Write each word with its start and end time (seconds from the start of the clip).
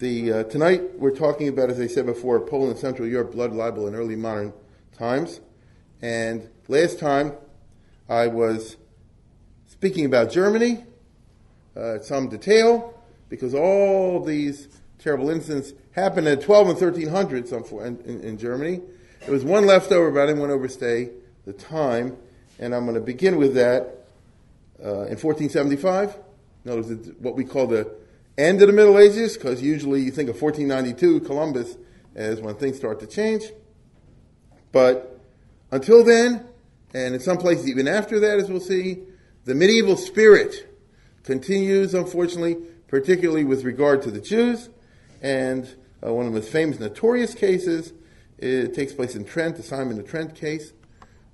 The 0.00 0.32
uh, 0.32 0.44
tonight 0.44 0.98
we're 0.98 1.14
talking 1.14 1.48
about, 1.48 1.68
as 1.68 1.78
I 1.78 1.86
said 1.86 2.06
before, 2.06 2.40
Poland 2.40 2.70
and 2.70 2.80
Central 2.80 3.06
Europe 3.06 3.32
blood 3.32 3.52
libel 3.52 3.86
in 3.86 3.94
early 3.94 4.16
modern 4.16 4.54
times. 4.96 5.42
And 6.00 6.48
last 6.68 6.98
time 6.98 7.34
I 8.08 8.28
was 8.28 8.78
speaking 9.66 10.06
about 10.06 10.30
Germany, 10.30 10.84
uh, 11.76 11.98
some 11.98 12.30
detail, 12.30 12.98
because 13.28 13.54
all 13.54 14.24
these 14.24 14.68
terrible 14.98 15.28
incidents 15.28 15.74
happened 15.92 16.28
in 16.28 16.40
12 16.40 16.68
and 16.70 16.78
1300s 16.78 17.84
in, 17.84 18.00
in, 18.10 18.20
in 18.22 18.38
Germany. 18.38 18.80
There 19.20 19.32
was 19.32 19.44
one 19.44 19.66
left 19.66 19.92
over, 19.92 20.10
but 20.10 20.22
I 20.22 20.26
didn't 20.28 20.40
want 20.40 20.48
to 20.48 20.54
overstay 20.54 21.10
the 21.44 21.52
time, 21.52 22.16
and 22.58 22.74
I'm 22.74 22.84
going 22.86 22.94
to 22.94 23.02
begin 23.02 23.36
with 23.36 23.52
that 23.52 24.06
uh, 24.82 25.12
in 25.12 25.18
1475. 25.18 26.16
Notice 26.64 27.10
what 27.18 27.36
we 27.36 27.44
call 27.44 27.66
the 27.66 27.99
end 28.40 28.60
of 28.62 28.68
the 28.68 28.72
Middle 28.72 28.98
Ages, 28.98 29.36
because 29.36 29.62
usually 29.62 30.00
you 30.00 30.10
think 30.10 30.28
of 30.28 30.40
1492, 30.40 31.20
Columbus, 31.26 31.76
as 32.14 32.40
when 32.40 32.54
things 32.54 32.76
start 32.76 33.00
to 33.00 33.06
change. 33.06 33.44
But 34.72 35.20
until 35.70 36.04
then, 36.04 36.46
and 36.94 37.14
in 37.14 37.20
some 37.20 37.38
places 37.38 37.68
even 37.68 37.88
after 37.88 38.20
that, 38.20 38.38
as 38.38 38.48
we'll 38.48 38.60
see, 38.60 39.00
the 39.44 39.54
medieval 39.54 39.96
spirit 39.96 40.76
continues, 41.24 41.94
unfortunately, 41.94 42.56
particularly 42.88 43.44
with 43.44 43.64
regard 43.64 44.02
to 44.02 44.10
the 44.10 44.20
Jews. 44.20 44.68
And 45.22 45.64
uh, 46.04 46.12
one 46.12 46.26
of 46.26 46.32
the 46.32 46.40
most 46.40 46.50
famous, 46.50 46.78
notorious 46.78 47.34
cases, 47.34 47.92
it 48.38 48.74
takes 48.74 48.92
place 48.92 49.14
in 49.14 49.24
Trent, 49.24 49.56
the 49.56 49.62
Simon 49.62 49.98
of 49.98 50.08
Trent 50.08 50.34
case, 50.34 50.72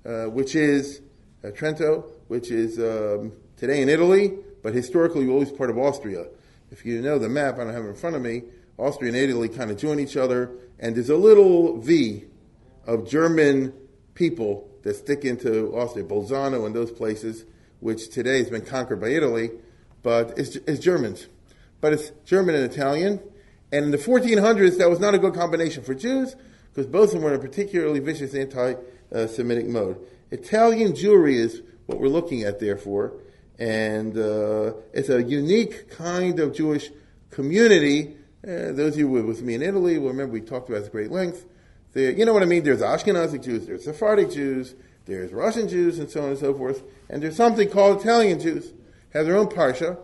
uh, 0.05 0.25
which 0.25 0.55
is 0.55 1.01
uh, 1.43 1.47
Trento, 1.49 2.05
which 2.27 2.51
is 2.51 2.79
um, 2.79 3.31
today 3.55 3.81
in 3.81 3.89
Italy, 3.89 4.33
but 4.61 4.73
historically 4.73 5.27
always 5.29 5.51
part 5.51 5.69
of 5.69 5.77
Austria. 5.77 6.25
If 6.71 6.85
you 6.85 7.01
know 7.01 7.17
the 7.17 7.29
map, 7.29 7.55
I 7.55 7.63
don't 7.63 7.73
have 7.73 7.85
it 7.85 7.89
in 7.89 7.95
front 7.95 8.15
of 8.15 8.21
me, 8.21 8.43
Austria 8.77 9.09
and 9.09 9.17
Italy 9.17 9.49
kind 9.49 9.71
of 9.71 9.77
join 9.77 9.99
each 9.99 10.17
other, 10.17 10.51
and 10.79 10.95
there's 10.95 11.09
a 11.09 11.15
little 11.15 11.77
V 11.77 12.25
of 12.85 13.07
German 13.07 13.73
people 14.13 14.69
that 14.83 14.95
stick 14.95 15.25
into 15.25 15.75
Austria, 15.75 16.05
Bolzano 16.05 16.65
and 16.65 16.75
those 16.75 16.91
places, 16.91 17.45
which 17.79 18.09
today 18.09 18.39
has 18.39 18.49
been 18.49 18.65
conquered 18.65 19.01
by 19.01 19.09
Italy, 19.09 19.51
but 20.03 20.37
it's, 20.37 20.55
it's 20.55 20.79
Germans. 20.79 21.27
But 21.81 21.93
it's 21.93 22.11
German 22.25 22.55
and 22.55 22.71
Italian. 22.71 23.19
And 23.71 23.85
in 23.85 23.91
the 23.91 23.97
1400s, 23.97 24.77
that 24.77 24.89
was 24.89 24.99
not 24.99 25.13
a 25.13 25.19
good 25.19 25.33
combination 25.33 25.83
for 25.83 25.93
Jews, 25.93 26.35
because 26.73 26.87
both 26.87 27.09
of 27.09 27.15
them 27.15 27.23
were 27.23 27.33
in 27.33 27.39
a 27.39 27.41
particularly 27.41 27.99
vicious 27.99 28.33
anti-Semitic 28.33 29.65
uh, 29.65 29.69
mode. 29.69 29.97
Italian 30.31 30.93
Jewry 30.93 31.35
is 31.35 31.61
what 31.85 31.99
we're 31.99 32.07
looking 32.07 32.43
at, 32.43 32.59
therefore, 32.59 33.13
and 33.59 34.17
uh, 34.17 34.73
it's 34.93 35.09
a 35.09 35.23
unique 35.23 35.89
kind 35.89 36.39
of 36.39 36.53
Jewish 36.53 36.89
community. 37.31 38.15
Uh, 38.43 38.71
those 38.71 38.93
of 38.93 38.99
you 38.99 39.07
who 39.07 39.13
were 39.13 39.23
with 39.23 39.41
me 39.41 39.55
in 39.55 39.61
Italy 39.61 39.97
will 39.97 40.09
remember 40.09 40.33
we 40.33 40.41
talked 40.41 40.69
about 40.69 40.83
at 40.83 40.91
great 40.91 41.11
length. 41.11 41.45
You 41.95 42.25
know 42.25 42.33
what 42.33 42.43
I 42.43 42.45
mean? 42.45 42.63
There's 42.63 42.81
Ashkenazic 42.81 43.43
Jews, 43.43 43.65
there's 43.65 43.85
Sephardic 43.85 44.29
Jews, 44.29 44.75
there's 45.05 45.33
Russian 45.33 45.67
Jews, 45.67 45.97
and 45.97 46.09
so 46.09 46.21
on 46.21 46.29
and 46.29 46.37
so 46.37 46.53
forth. 46.53 46.83
And 47.09 47.23
there's 47.23 47.35
something 47.35 47.69
called 47.69 48.01
Italian 48.01 48.39
Jews, 48.39 48.71
have 49.13 49.25
their 49.25 49.35
own 49.35 49.47
parsha, 49.47 49.97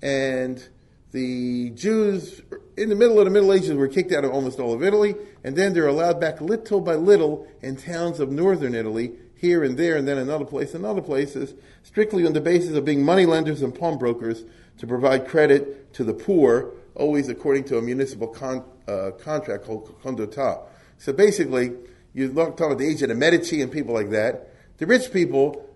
and 0.00 0.66
the 1.12 1.70
Jews 1.70 2.40
in 2.76 2.88
the 2.88 2.94
middle 2.94 3.18
of 3.18 3.26
the 3.26 3.30
Middle 3.30 3.52
Ages 3.52 3.72
were 3.74 3.88
kicked 3.88 4.12
out 4.12 4.24
of 4.24 4.32
almost 4.32 4.58
all 4.58 4.72
of 4.72 4.82
Italy, 4.82 5.14
and 5.42 5.54
then 5.54 5.74
they're 5.74 5.86
allowed 5.86 6.20
back 6.20 6.40
little 6.40 6.80
by 6.80 6.94
little 6.94 7.46
in 7.60 7.76
towns 7.76 8.20
of 8.20 8.30
northern 8.30 8.74
Italy, 8.74 9.12
here 9.44 9.62
and 9.62 9.76
there, 9.76 9.96
and 9.96 10.08
then 10.08 10.16
another 10.16 10.46
place, 10.46 10.74
and 10.74 10.86
other 10.86 11.02
places, 11.02 11.54
strictly 11.82 12.26
on 12.26 12.32
the 12.32 12.40
basis 12.40 12.74
of 12.74 12.84
being 12.84 13.04
money 13.04 13.26
lenders 13.26 13.60
and 13.60 13.74
pawnbrokers 13.74 14.44
to 14.78 14.86
provide 14.86 15.28
credit 15.28 15.92
to 15.92 16.02
the 16.02 16.14
poor, 16.14 16.72
always 16.94 17.28
according 17.28 17.64
to 17.64 17.76
a 17.76 17.82
municipal 17.82 18.26
con, 18.26 18.64
uh, 18.88 19.10
contract 19.22 19.64
called 19.64 19.94
condotta. 20.02 20.62
So 20.96 21.12
basically, 21.12 21.72
you 22.14 22.32
talk 22.32 22.58
about 22.58 22.78
the 22.78 22.88
age 22.88 23.02
of 23.02 23.10
the 23.10 23.14
Medici 23.14 23.60
and 23.60 23.70
people 23.70 23.92
like 23.92 24.10
that. 24.10 24.48
The 24.78 24.86
rich 24.86 25.12
people 25.12 25.68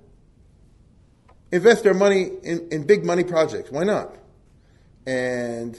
invest 1.53 1.85
their 1.85 1.95
money 1.95 2.31
in, 2.43 2.69
in 2.71 2.87
big 2.87 3.05
money 3.05 3.25
projects. 3.25 3.71
Why 3.71 3.85
not? 3.85 4.17
And 5.07 5.79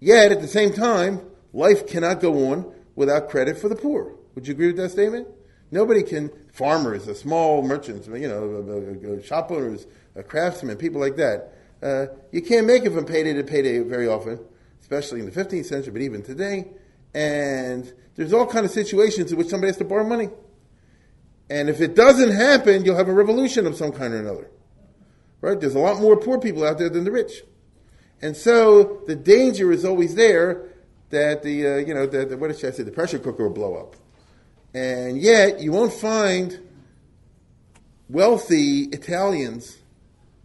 yet, 0.00 0.32
at 0.32 0.40
the 0.40 0.48
same 0.48 0.72
time, 0.72 1.20
life 1.52 1.86
cannot 1.86 2.20
go 2.20 2.50
on 2.50 2.72
without 2.94 3.28
credit 3.28 3.58
for 3.58 3.68
the 3.68 3.76
poor. 3.76 4.14
Would 4.34 4.46
you 4.46 4.54
agree 4.54 4.68
with 4.68 4.76
that 4.76 4.90
statement? 4.90 5.28
Nobody 5.70 6.02
can, 6.02 6.30
farmers, 6.52 7.08
uh, 7.08 7.14
small 7.14 7.62
merchants, 7.62 8.08
you 8.08 8.28
know, 8.28 9.04
uh, 9.08 9.12
uh, 9.12 9.22
shop 9.22 9.50
owners, 9.50 9.86
craftsmen, 10.26 10.76
people 10.76 11.00
like 11.00 11.16
that. 11.16 11.52
Uh, 11.82 12.06
you 12.32 12.42
can't 12.42 12.66
make 12.66 12.84
it 12.84 12.92
from 12.92 13.04
payday 13.04 13.32
to 13.34 13.44
payday 13.44 13.78
very 13.80 14.08
often, 14.08 14.38
especially 14.80 15.20
in 15.20 15.26
the 15.26 15.32
15th 15.32 15.66
century, 15.66 15.92
but 15.92 16.02
even 16.02 16.22
today. 16.22 16.66
And 17.14 17.92
there's 18.16 18.32
all 18.32 18.46
kind 18.46 18.66
of 18.66 18.72
situations 18.72 19.32
in 19.32 19.38
which 19.38 19.48
somebody 19.48 19.68
has 19.68 19.78
to 19.78 19.84
borrow 19.84 20.06
money. 20.06 20.28
And 21.48 21.68
if 21.68 21.80
it 21.80 21.96
doesn't 21.96 22.32
happen, 22.32 22.84
you'll 22.84 22.96
have 22.96 23.08
a 23.08 23.14
revolution 23.14 23.66
of 23.66 23.76
some 23.76 23.92
kind 23.92 24.12
or 24.14 24.18
another. 24.18 24.50
Right? 25.40 25.58
There's 25.58 25.74
a 25.74 25.80
lot 25.80 26.00
more 26.00 26.16
poor 26.16 26.38
people 26.38 26.64
out 26.64 26.78
there 26.78 26.90
than 26.90 27.04
the 27.04 27.10
rich. 27.10 27.42
And 28.22 28.36
so 28.36 29.02
the 29.06 29.16
danger 29.16 29.72
is 29.72 29.84
always 29.84 30.14
there 30.14 30.68
that 31.08 31.42
the, 31.42 31.66
uh, 31.66 31.76
you 31.76 31.94
know, 31.94 32.06
the, 32.06 32.26
the, 32.26 32.36
what 32.36 32.56
should 32.56 32.72
I 32.72 32.76
say, 32.76 32.82
the 32.82 32.92
pressure 32.92 33.18
cooker 33.18 33.44
will 33.44 33.54
blow 33.54 33.74
up. 33.74 33.96
And 34.72 35.20
yet, 35.20 35.60
you 35.60 35.72
won't 35.72 35.92
find 35.92 36.58
wealthy 38.08 38.82
Italians 38.84 39.78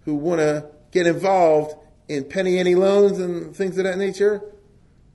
who 0.05 0.15
want 0.15 0.39
to 0.39 0.69
get 0.91 1.07
involved 1.07 1.75
in 2.07 2.23
penny 2.23 2.57
ante 2.57 2.75
loans 2.75 3.19
and 3.19 3.55
things 3.55 3.77
of 3.77 3.83
that 3.83 3.97
nature. 3.97 4.41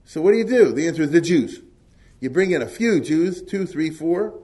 So 0.05 0.21
what 0.21 0.31
do 0.31 0.37
you 0.37 0.45
do? 0.45 0.73
The 0.73 0.87
answer 0.87 1.03
is 1.03 1.11
the 1.11 1.21
Jews. 1.21 1.61
You 2.19 2.29
bring 2.29 2.51
in 2.51 2.61
a 2.61 2.67
few 2.67 2.99
Jews, 2.99 3.41
two, 3.41 3.65
three, 3.65 3.89
four. 3.89 4.39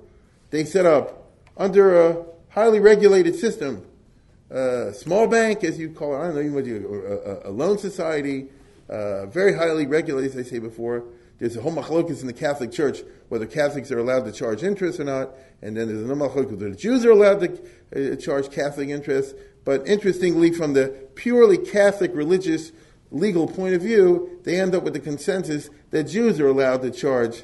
They 0.50 0.64
set 0.64 0.86
up 0.86 1.30
under 1.58 2.10
a 2.10 2.26
highly 2.50 2.80
regulated 2.80 3.36
system, 3.36 3.86
a 4.50 4.94
small 4.94 5.28
bank, 5.28 5.64
as 5.64 5.78
you 5.78 5.90
call 5.90 6.16
it, 6.16 6.20
I 6.20 6.24
don't 6.24 6.36
know 6.36 6.42
even 6.42 6.54
what 6.54 6.66
you, 6.66 7.42
a, 7.44 7.50
a 7.50 7.52
loan 7.52 7.78
society, 7.78 8.48
uh, 8.90 9.26
very 9.28 9.54
highly 9.54 9.86
regulated, 9.86 10.32
as 10.32 10.48
I 10.48 10.50
say 10.50 10.60
before. 10.60 11.04
There's 11.40 11.56
a 11.56 11.62
whole 11.62 11.74
machlokas 11.74 12.22
in 12.22 12.28
the 12.28 12.34
Catholic 12.34 12.72
Church 12.72 13.00
whether 13.30 13.46
Catholics 13.46 13.92
are 13.92 14.00
allowed 14.00 14.26
to 14.26 14.32
charge 14.32 14.64
interest 14.64 15.00
or 15.00 15.04
not, 15.04 15.32
and 15.62 15.76
then 15.76 15.88
there's 15.88 16.02
another 16.02 16.20
machlokas 16.20 16.52
whether 16.52 16.74
Jews 16.74 17.06
are 17.06 17.12
allowed 17.12 17.40
to 17.42 18.14
uh, 18.14 18.16
charge 18.16 18.50
Catholic 18.52 18.90
interest. 18.90 19.36
But 19.66 19.86
interestingly, 19.88 20.52
from 20.52 20.74
the 20.74 20.88
purely 21.16 21.58
Catholic 21.58 22.12
religious 22.16 22.72
legal 23.12 23.48
point 23.48 23.76
of 23.76 23.82
view, 23.82 24.40
they 24.44 24.60
end 24.60 24.74
up 24.74 24.84
with 24.84 24.94
the 24.94 25.00
consensus 25.00 25.70
that 25.92 26.04
Jews 26.04 26.40
are 26.40 26.48
allowed 26.48 26.82
to 26.84 26.92
charge 26.92 27.44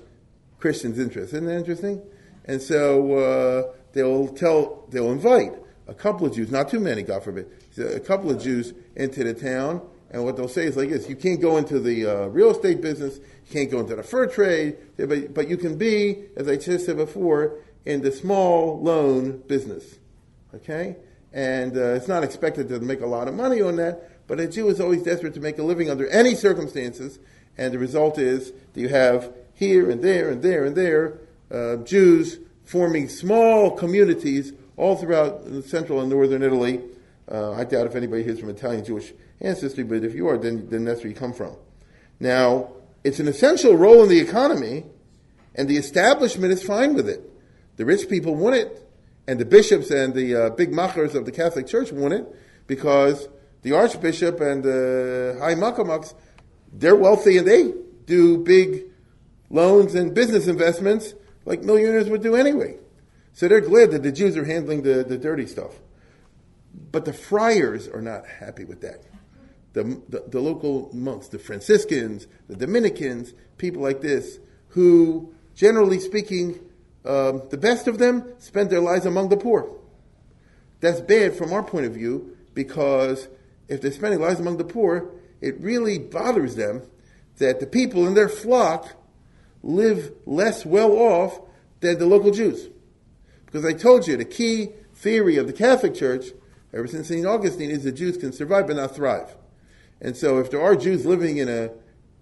Christians' 0.59 0.99
interest. 0.99 1.33
Isn't 1.33 1.45
that 1.47 1.57
interesting? 1.57 2.01
And 2.45 2.61
so 2.61 3.17
uh, 3.17 3.73
they'll 3.91 4.29
tell, 4.29 4.85
they'll 4.89 5.11
invite 5.11 5.53
a 5.87 5.93
couple 5.93 6.25
of 6.25 6.33
Jews, 6.33 6.49
not 6.51 6.69
too 6.69 6.79
many, 6.79 7.03
God 7.03 7.23
forbid, 7.23 7.47
a 7.77 7.99
couple 7.99 8.31
of 8.31 8.41
Jews 8.41 8.73
into 8.95 9.23
the 9.23 9.33
town. 9.33 9.81
And 10.11 10.23
what 10.23 10.37
they'll 10.37 10.47
say 10.47 10.65
is 10.65 10.77
like 10.77 10.89
this: 10.89 11.09
you 11.09 11.15
can't 11.15 11.41
go 11.41 11.57
into 11.57 11.79
the 11.79 12.05
uh, 12.05 12.25
real 12.27 12.51
estate 12.51 12.81
business, 12.81 13.19
you 13.45 13.53
can't 13.53 13.71
go 13.71 13.79
into 13.79 13.95
the 13.95 14.03
fur 14.03 14.27
trade, 14.27 14.77
but, 14.97 15.33
but 15.33 15.49
you 15.49 15.57
can 15.57 15.77
be, 15.77 16.23
as 16.35 16.47
I 16.47 16.57
just 16.57 16.85
said 16.85 16.97
before, 16.97 17.57
in 17.85 18.01
the 18.01 18.11
small 18.11 18.81
loan 18.81 19.43
business. 19.47 19.97
Okay, 20.55 20.97
and 21.31 21.75
uh, 21.75 21.95
it's 21.95 22.07
not 22.07 22.23
expected 22.23 22.69
to 22.69 22.79
make 22.79 23.01
a 23.01 23.07
lot 23.07 23.27
of 23.27 23.33
money 23.33 23.61
on 23.61 23.75
that, 23.77 24.27
but 24.27 24.39
a 24.39 24.47
Jew 24.47 24.69
is 24.69 24.79
always 24.79 25.03
desperate 25.03 25.33
to 25.33 25.39
make 25.39 25.57
a 25.57 25.63
living 25.63 25.89
under 25.89 26.07
any 26.09 26.35
circumstances, 26.35 27.19
and 27.57 27.73
the 27.73 27.79
result 27.79 28.17
is 28.17 28.51
that 28.73 28.79
you 28.79 28.89
have 28.89 29.33
here 29.53 29.89
and 29.89 30.03
there 30.03 30.29
and 30.29 30.41
there 30.41 30.65
and 30.65 30.75
there 30.75 31.19
uh, 31.53 31.77
Jews 31.77 32.39
forming 32.65 33.07
small 33.07 33.71
communities 33.71 34.53
all 34.75 34.95
throughout 34.95 35.43
central 35.65 36.01
and 36.01 36.09
northern 36.09 36.41
Italy. 36.41 36.81
Uh, 37.31 37.51
I 37.51 37.63
doubt 37.63 37.87
if 37.87 37.95
anybody 37.95 38.23
here 38.23 38.33
is 38.33 38.39
from 38.39 38.49
Italian 38.49 38.83
Jewish 38.83 39.13
ancestry, 39.39 39.83
but 39.83 40.03
if 40.03 40.15
you 40.15 40.27
are, 40.27 40.37
then, 40.37 40.67
then 40.69 40.83
that's 40.83 41.01
where 41.01 41.09
you 41.09 41.15
come 41.15 41.33
from. 41.33 41.55
Now, 42.19 42.71
it's 43.03 43.19
an 43.19 43.27
essential 43.27 43.75
role 43.75 44.03
in 44.03 44.09
the 44.09 44.19
economy, 44.19 44.85
and 45.55 45.67
the 45.67 45.77
establishment 45.77 46.51
is 46.53 46.63
fine 46.63 46.93
with 46.93 47.07
it. 47.09 47.21
The 47.77 47.85
rich 47.85 48.09
people 48.09 48.35
want 48.35 48.55
it, 48.55 48.87
and 49.27 49.39
the 49.39 49.45
bishops 49.45 49.91
and 49.91 50.13
the 50.13 50.35
uh, 50.35 50.49
big 50.51 50.71
machers 50.71 51.15
of 51.15 51.25
the 51.25 51.31
Catholic 51.31 51.67
Church 51.67 51.91
want 51.91 52.13
it, 52.13 52.25
because 52.67 53.27
the 53.61 53.73
archbishop 53.73 54.39
and 54.41 54.63
the 54.63 55.37
high 55.39 55.55
makamaks 55.55 56.13
they're 56.73 56.95
wealthy 56.95 57.37
and 57.37 57.47
they 57.47 57.71
do 58.05 58.37
big 58.37 58.85
loans 59.49 59.95
and 59.95 60.13
business 60.13 60.47
investments 60.47 61.13
like 61.45 61.61
millionaires 61.61 62.09
would 62.09 62.23
do 62.23 62.35
anyway. 62.35 62.77
So 63.33 63.47
they're 63.47 63.61
glad 63.61 63.91
that 63.91 64.03
the 64.03 64.11
Jews 64.11 64.37
are 64.37 64.45
handling 64.45 64.83
the, 64.83 65.03
the 65.03 65.17
dirty 65.17 65.45
stuff. 65.45 65.73
But 66.91 67.05
the 67.05 67.13
friars 67.13 67.87
are 67.87 68.01
not 68.01 68.25
happy 68.25 68.65
with 68.65 68.81
that. 68.81 69.03
The, 69.73 69.83
the, 70.07 70.23
the, 70.27 70.39
local 70.39 70.91
monks, 70.93 71.29
the 71.29 71.39
Franciscans, 71.39 72.27
the 72.47 72.55
Dominicans, 72.55 73.33
people 73.57 73.81
like 73.81 74.01
this, 74.01 74.37
who, 74.69 75.33
generally 75.55 75.99
speaking, 75.99 76.59
um, 77.05 77.41
the 77.49 77.57
best 77.57 77.87
of 77.87 77.97
them 77.97 78.33
spend 78.37 78.69
their 78.69 78.79
lives 78.79 79.05
among 79.05 79.29
the 79.29 79.37
poor. 79.37 79.69
That's 80.79 81.01
bad 81.01 81.35
from 81.35 81.53
our 81.53 81.63
point 81.63 81.85
of 81.85 81.93
view 81.93 82.37
because 82.53 83.27
if 83.67 83.81
they're 83.81 83.91
spending 83.91 84.19
lives 84.19 84.39
among 84.39 84.57
the 84.57 84.63
poor, 84.63 85.09
it 85.41 85.59
really 85.59 85.97
bothers 85.97 86.55
them 86.55 86.83
that 87.37 87.59
the 87.59 87.67
people 87.67 88.07
in 88.07 88.13
their 88.13 88.29
flock 88.29 88.89
live 89.63 90.11
less 90.25 90.65
well 90.65 90.91
off 90.91 91.39
than 91.79 91.97
the 91.97 92.05
local 92.05 92.31
Jews. 92.31 92.69
Because 93.45 93.65
I 93.65 93.73
told 93.73 94.07
you, 94.07 94.17
the 94.17 94.25
key 94.25 94.69
theory 94.95 95.37
of 95.37 95.47
the 95.47 95.53
Catholic 95.53 95.95
Church, 95.95 96.27
ever 96.73 96.87
since 96.87 97.07
St. 97.07 97.25
Augustine, 97.25 97.71
is 97.71 97.83
that 97.83 97.93
Jews 97.93 98.17
can 98.17 98.31
survive 98.33 98.67
but 98.67 98.75
not 98.75 98.95
thrive. 98.95 99.35
And 100.03 100.15
so 100.15 100.39
if 100.39 100.51
there 100.51 100.61
are 100.61 100.75
Jews 100.75 101.05
living 101.05 101.37
in 101.37 101.49
a 101.49 101.71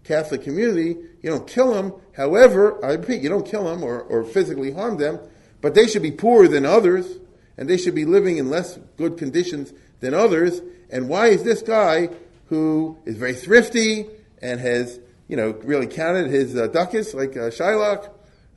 Catholic 0.04 0.44
community, 0.44 0.98
you 1.22 1.30
don't 1.30 1.48
kill 1.48 1.74
them. 1.74 1.94
However, 2.16 2.84
I 2.86 2.94
repeat, 2.94 3.22
you 3.22 3.30
don't 3.30 3.46
kill 3.46 3.66
them 3.66 3.84
or, 3.84 4.02
or 4.02 4.24
physically 4.24 4.72
harm 4.72 4.98
them, 4.98 5.20
but 5.62 5.76
they 5.76 5.88
should 5.88 6.02
be 6.02 6.12
poorer 6.12 6.48
than 6.48 6.66
others, 6.66 7.18
and 7.58 7.70
they 7.70 7.78
should 7.78 7.96
be 7.96 8.06
living 8.06 8.38
in 8.38 8.50
less 8.50 8.80
good 8.98 9.18
conditions 9.18 9.74
than 10.00 10.14
others. 10.14 10.62
And 10.90 11.10
why 11.10 11.28
is 11.28 11.44
this 11.44 11.62
guy 11.62 12.10
who 12.48 12.98
is 13.06 13.18
very 13.18 13.34
thrifty 13.34 14.08
and 14.42 14.60
has, 14.60 15.00
you 15.28 15.38
know, 15.38 15.52
really 15.64 15.88
counted 15.88 16.30
his 16.30 16.56
uh, 16.56 16.68
ducats 16.68 17.14
like 17.14 17.32
uh, 17.32 17.50
Shylock? 17.50 18.10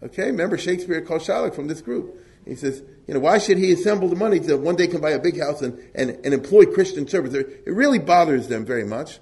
Okay, 0.02 0.26
remember 0.26 0.58
Shakespeare 0.58 1.00
called 1.00 1.22
Shylock 1.22 1.54
from 1.54 1.68
this 1.68 1.80
group. 1.80 2.18
He 2.44 2.54
says, 2.56 2.82
you 3.06 3.14
know, 3.14 3.20
why 3.20 3.38
should 3.38 3.58
he 3.58 3.72
assemble 3.72 4.08
the 4.08 4.16
money 4.16 4.38
to 4.40 4.56
one 4.56 4.76
day 4.76 4.86
can 4.86 5.00
buy 5.00 5.10
a 5.10 5.18
big 5.18 5.40
house 5.40 5.62
and, 5.62 5.78
and, 5.94 6.10
and 6.24 6.34
employ 6.34 6.66
Christian 6.66 7.08
servants? 7.08 7.36
It 7.36 7.62
really 7.66 7.98
bothers 7.98 8.48
them 8.48 8.64
very 8.64 8.84
much. 8.84 9.18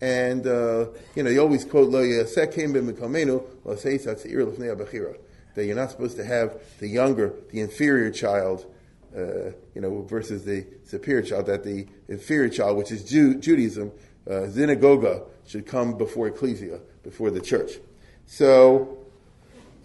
And, 0.00 0.46
uh, 0.46 0.86
you 1.14 1.22
know, 1.22 1.30
you 1.30 1.40
always 1.40 1.64
quote, 1.64 1.88
Lo 1.88 2.02
that 5.54 5.66
you're 5.66 5.74
not 5.74 5.90
supposed 5.90 6.16
to 6.16 6.24
have 6.24 6.62
the 6.78 6.86
younger, 6.86 7.34
the 7.50 7.60
inferior 7.60 8.12
child, 8.12 8.64
uh, 9.16 9.50
you 9.74 9.80
know, 9.80 10.02
versus 10.02 10.44
the 10.44 10.64
superior 10.84 11.22
child, 11.22 11.46
that 11.46 11.64
the 11.64 11.86
inferior 12.08 12.48
child, 12.48 12.76
which 12.76 12.92
is 12.92 13.02
Judaism, 13.02 13.90
uh, 14.30 14.48
synagogue, 14.50 15.28
should 15.46 15.66
come 15.66 15.98
before 15.98 16.28
ecclesia, 16.28 16.78
before 17.02 17.30
the 17.30 17.40
church. 17.40 17.72
So, 18.26 18.97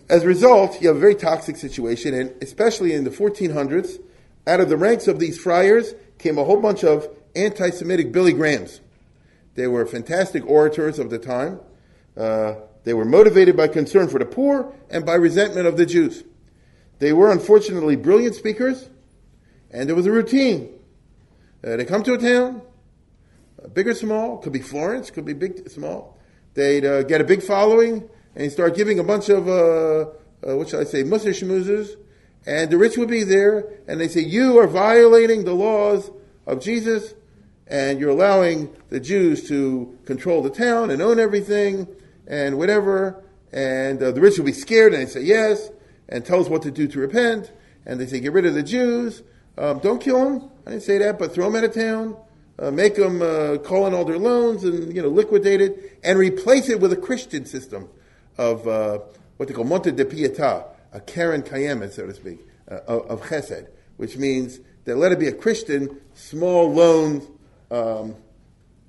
as 0.10 0.24
a 0.24 0.28
result, 0.28 0.82
you 0.82 0.88
have 0.88 0.98
a 0.98 1.00
very 1.00 1.16
toxic 1.16 1.56
situation, 1.56 2.14
and 2.14 2.34
especially 2.42 2.94
in 2.94 3.04
the 3.04 3.10
1400s, 3.10 4.02
out 4.46 4.60
of 4.60 4.70
the 4.70 4.78
ranks 4.78 5.08
of 5.08 5.20
these 5.20 5.40
friars 5.40 5.94
came 6.18 6.38
a 6.38 6.44
whole 6.44 6.62
bunch 6.62 6.84
of 6.84 7.08
anti 7.36 7.70
Semitic 7.70 8.12
Billy 8.12 8.34
Grahams. 8.34 8.82
They 9.56 9.68
were 9.68 9.86
fantastic 9.86 10.46
orators 10.46 11.00
of 11.00 11.10
the 11.10 11.20
time. 11.20 11.60
Uh, 12.18 12.56
they 12.84 12.94
were 12.94 13.06
motivated 13.06 13.56
by 13.56 13.68
concern 13.68 14.10
for 14.10 14.20
the 14.20 14.26
poor 14.26 14.74
and 14.90 15.06
by 15.06 15.14
resentment 15.14 15.68
of 15.68 15.78
the 15.78 15.86
Jews. 15.86 16.24
They 17.00 17.14
were 17.14 17.32
unfortunately 17.32 17.96
brilliant 17.96 18.36
speakers, 18.36 18.90
and 19.72 19.88
there 19.88 19.96
was 19.96 20.06
a 20.06 20.12
routine. 20.12 20.70
Uh, 21.66 21.78
they 21.78 21.86
come 21.86 22.04
to 22.04 22.14
a 22.14 22.18
town, 22.18 22.62
uh, 23.64 23.68
big 23.70 23.88
or 23.88 23.94
small, 23.94 24.38
could 24.38 24.54
be 24.54 24.60
Florence, 24.60 25.12
could 25.12 25.26
be 25.26 25.34
big, 25.34 25.70
small. 25.70 26.18
They'd 26.56 26.86
uh, 26.86 27.04
get 27.04 27.22
a 27.22 27.24
big 27.24 27.42
following 27.42 28.10
and 28.36 28.44
he 28.44 28.50
start 28.50 28.76
giving 28.76 29.00
a 29.00 29.04
bunch 29.04 29.30
of, 29.30 29.48
uh, 29.48 30.02
uh, 30.48 30.58
what 30.58 30.70
shall 30.70 30.82
I 30.82 30.86
say, 30.86 31.04
musser 31.04 31.32
schmoozers, 31.32 31.96
and 32.46 32.70
the 32.70 32.78
rich 32.78 32.98
would 32.98 33.10
be 33.10 33.24
there, 33.24 33.66
and 33.88 34.00
they 34.00 34.08
say, 34.08 34.22
you 34.22 34.60
are 34.60 34.68
violating 34.68 35.46
the 35.46 35.54
laws 35.54 36.12
of 36.46 36.62
Jesus, 36.62 37.14
and 37.68 38.00
you're 38.00 38.10
allowing 38.10 38.76
the 38.90 39.00
Jews 39.00 39.48
to 39.48 39.98
control 40.06 40.42
the 40.42 40.50
town 40.50 40.92
and 40.92 41.02
own 41.02 41.20
everything 41.20 41.88
and 42.28 42.58
whatever. 42.58 43.24
And 43.52 44.02
uh, 44.02 44.12
the 44.12 44.22
rich 44.22 44.38
will 44.38 44.46
be 44.46 44.54
scared 44.54 44.94
and 44.94 45.04
they 45.04 45.10
say 45.10 45.22
yes 45.22 45.70
and 46.10 46.26
tell 46.26 46.42
us 46.42 46.50
what 46.50 46.62
to 46.64 46.72
do 46.72 46.88
to 46.88 47.00
repent. 47.00 47.52
And 47.86 48.00
they 48.00 48.06
say, 48.06 48.20
get 48.20 48.34
rid 48.34 48.46
of 48.46 48.54
the 48.54 48.64
Jews. 48.64 49.24
Um, 49.58 49.80
don't 49.80 50.02
kill 50.02 50.24
them. 50.24 50.50
I 50.66 50.72
didn't 50.72 50.84
say 50.84 50.98
that, 51.00 51.20
but 51.20 51.34
throw 51.34 51.46
them 51.46 51.56
out 51.56 51.64
of 51.64 51.74
town. 51.74 52.18
Uh, 52.60 52.70
make 52.70 52.96
them 52.96 53.22
uh, 53.22 53.58
call 53.58 53.88
in 53.88 53.94
all 53.94 54.06
their 54.06 54.20
loans 54.20 54.64
and 54.64 54.96
you 54.96 55.02
know 55.02 55.08
liquidate 55.08 55.60
it 55.60 56.00
and 56.04 56.20
replace 56.20 56.70
it 56.70 56.80
with 56.80 56.94
a 56.94 56.96
Christian 56.96 57.46
system 57.46 57.90
of 58.38 58.68
uh, 58.68 59.00
what 59.38 59.48
they 59.48 59.54
call 59.54 59.66
Monte 59.66 59.92
de 59.92 60.06
Pietà, 60.06 60.66
a 60.92 61.00
Keren 61.00 61.42
Kayemet, 61.42 61.92
so 61.92 62.06
to 62.06 62.14
speak, 62.14 62.40
uh, 62.70 62.80
of, 62.88 63.22
Chesed, 63.24 63.68
which 63.98 64.18
means 64.18 64.60
that 64.86 64.98
let 64.98 65.12
it 65.12 65.20
be 65.20 65.28
a 65.28 65.34
Christian 65.34 66.02
small 66.14 66.72
loan 66.72 67.28
um, 67.72 68.16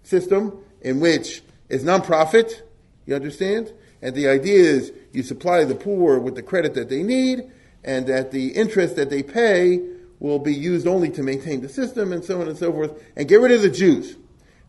system 0.02 0.58
in 0.80 1.00
which 1.00 1.42
it's 1.68 1.84
nonprofit, 1.84 2.62
you 3.06 3.14
understand? 3.14 3.72
And 4.02 4.14
the 4.14 4.28
idea 4.28 4.58
is 4.58 4.92
you 5.12 5.22
supply 5.22 5.64
the 5.64 5.74
poor 5.74 6.18
with 6.18 6.34
the 6.34 6.42
credit 6.42 6.74
that 6.74 6.88
they 6.88 7.02
need, 7.02 7.50
and 7.82 8.06
that 8.06 8.30
the 8.30 8.48
interest 8.48 8.96
that 8.96 9.10
they 9.10 9.22
pay 9.22 9.80
will 10.20 10.38
be 10.38 10.54
used 10.54 10.86
only 10.86 11.10
to 11.10 11.22
maintain 11.22 11.60
the 11.60 11.68
system, 11.68 12.12
and 12.12 12.24
so 12.24 12.40
on 12.40 12.48
and 12.48 12.56
so 12.56 12.72
forth, 12.72 13.02
and 13.16 13.28
get 13.28 13.40
rid 13.40 13.52
of 13.52 13.62
the 13.62 13.70
Jews. 13.70 14.16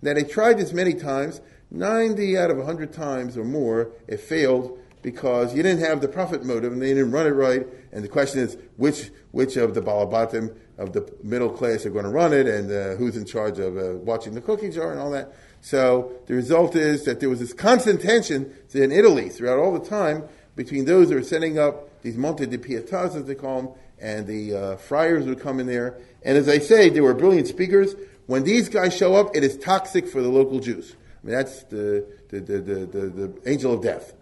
Now, 0.02 0.14
they 0.14 0.24
tried 0.24 0.58
this 0.58 0.74
many 0.74 0.94
times. 0.94 1.42
90 1.76 2.38
out 2.38 2.52
of 2.52 2.58
100 2.58 2.94
times 2.94 3.38
or 3.38 3.44
more, 3.44 3.92
it 4.08 4.20
failed 4.20 4.80
because 5.02 5.54
you 5.54 5.62
didn't 5.62 5.84
have 5.84 6.02
the 6.02 6.08
profit 6.08 6.44
motive 6.44 6.74
and 6.74 6.82
they 6.82 6.88
didn't 6.88 7.12
run 7.12 7.28
it 7.28 7.32
right. 7.32 7.68
And 7.92 8.04
the 8.04 8.08
question 8.08 8.40
is, 8.40 8.58
which, 8.78 9.12
which 9.32 9.56
of 9.56 9.76
the 9.76 9.82
balabatim 9.82 10.56
of 10.78 10.94
the 10.94 11.08
middle 11.22 11.50
class 11.50 11.86
are 11.86 11.92
going 11.92 12.06
to 12.06 12.10
run 12.10 12.34
it 12.34 12.48
and 12.48 12.72
uh, 12.72 12.96
who's 12.96 13.16
in 13.16 13.26
charge 13.26 13.60
of 13.60 13.78
uh, 13.78 13.98
watching 13.98 14.34
the 14.34 14.42
cookie 14.42 14.70
jar 14.70 14.92
and 14.92 15.00
all 15.00 15.12
that. 15.12 15.34
So 15.62 16.14
the 16.26 16.34
result 16.34 16.76
is 16.76 17.06
that 17.06 17.20
there 17.20 17.30
was 17.30 17.40
this 17.40 17.54
constant 17.54 18.02
tension 18.02 18.54
in 18.74 18.92
Italy 18.92 19.30
throughout 19.30 19.60
all 19.60 19.78
the 19.78 19.88
time 19.88 20.24
between 20.56 20.86
those 20.86 21.10
who 21.10 21.18
are 21.18 21.24
setting 21.24 21.60
up 21.60 22.02
these 22.02 22.18
Monte 22.18 22.46
di 22.46 22.58
Pietas, 22.58 23.16
as 23.16 23.26
they 23.26 23.36
call 23.36 23.62
them, 23.62 23.72
and 24.00 24.28
the 24.28 24.56
uh, 24.56 24.76
friars 24.78 25.26
would 25.26 25.40
come 25.40 25.60
in 25.60 25.68
there. 25.68 25.98
And 26.24 26.38
as 26.38 26.48
I 26.48 26.60
say, 26.60 26.90
they 26.90 27.02
were 27.02 27.14
brilliant 27.14 27.48
speakers. 27.48 27.96
When 28.26 28.44
these 28.44 28.70
guys 28.70 28.96
show 28.96 29.16
up, 29.16 29.36
it 29.36 29.44
is 29.44 29.58
toxic 29.58 30.08
for 30.08 30.22
the 30.22 30.30
local 30.30 30.60
Jews. 30.60 30.96
I 31.26 31.28
mean, 31.28 31.38
that's 31.38 31.64
the, 31.64 32.06
the, 32.30 32.40
the, 32.40 32.62
the, 32.62 33.42
angel 33.50 33.74
of 33.74 33.82
death. 33.82 34.14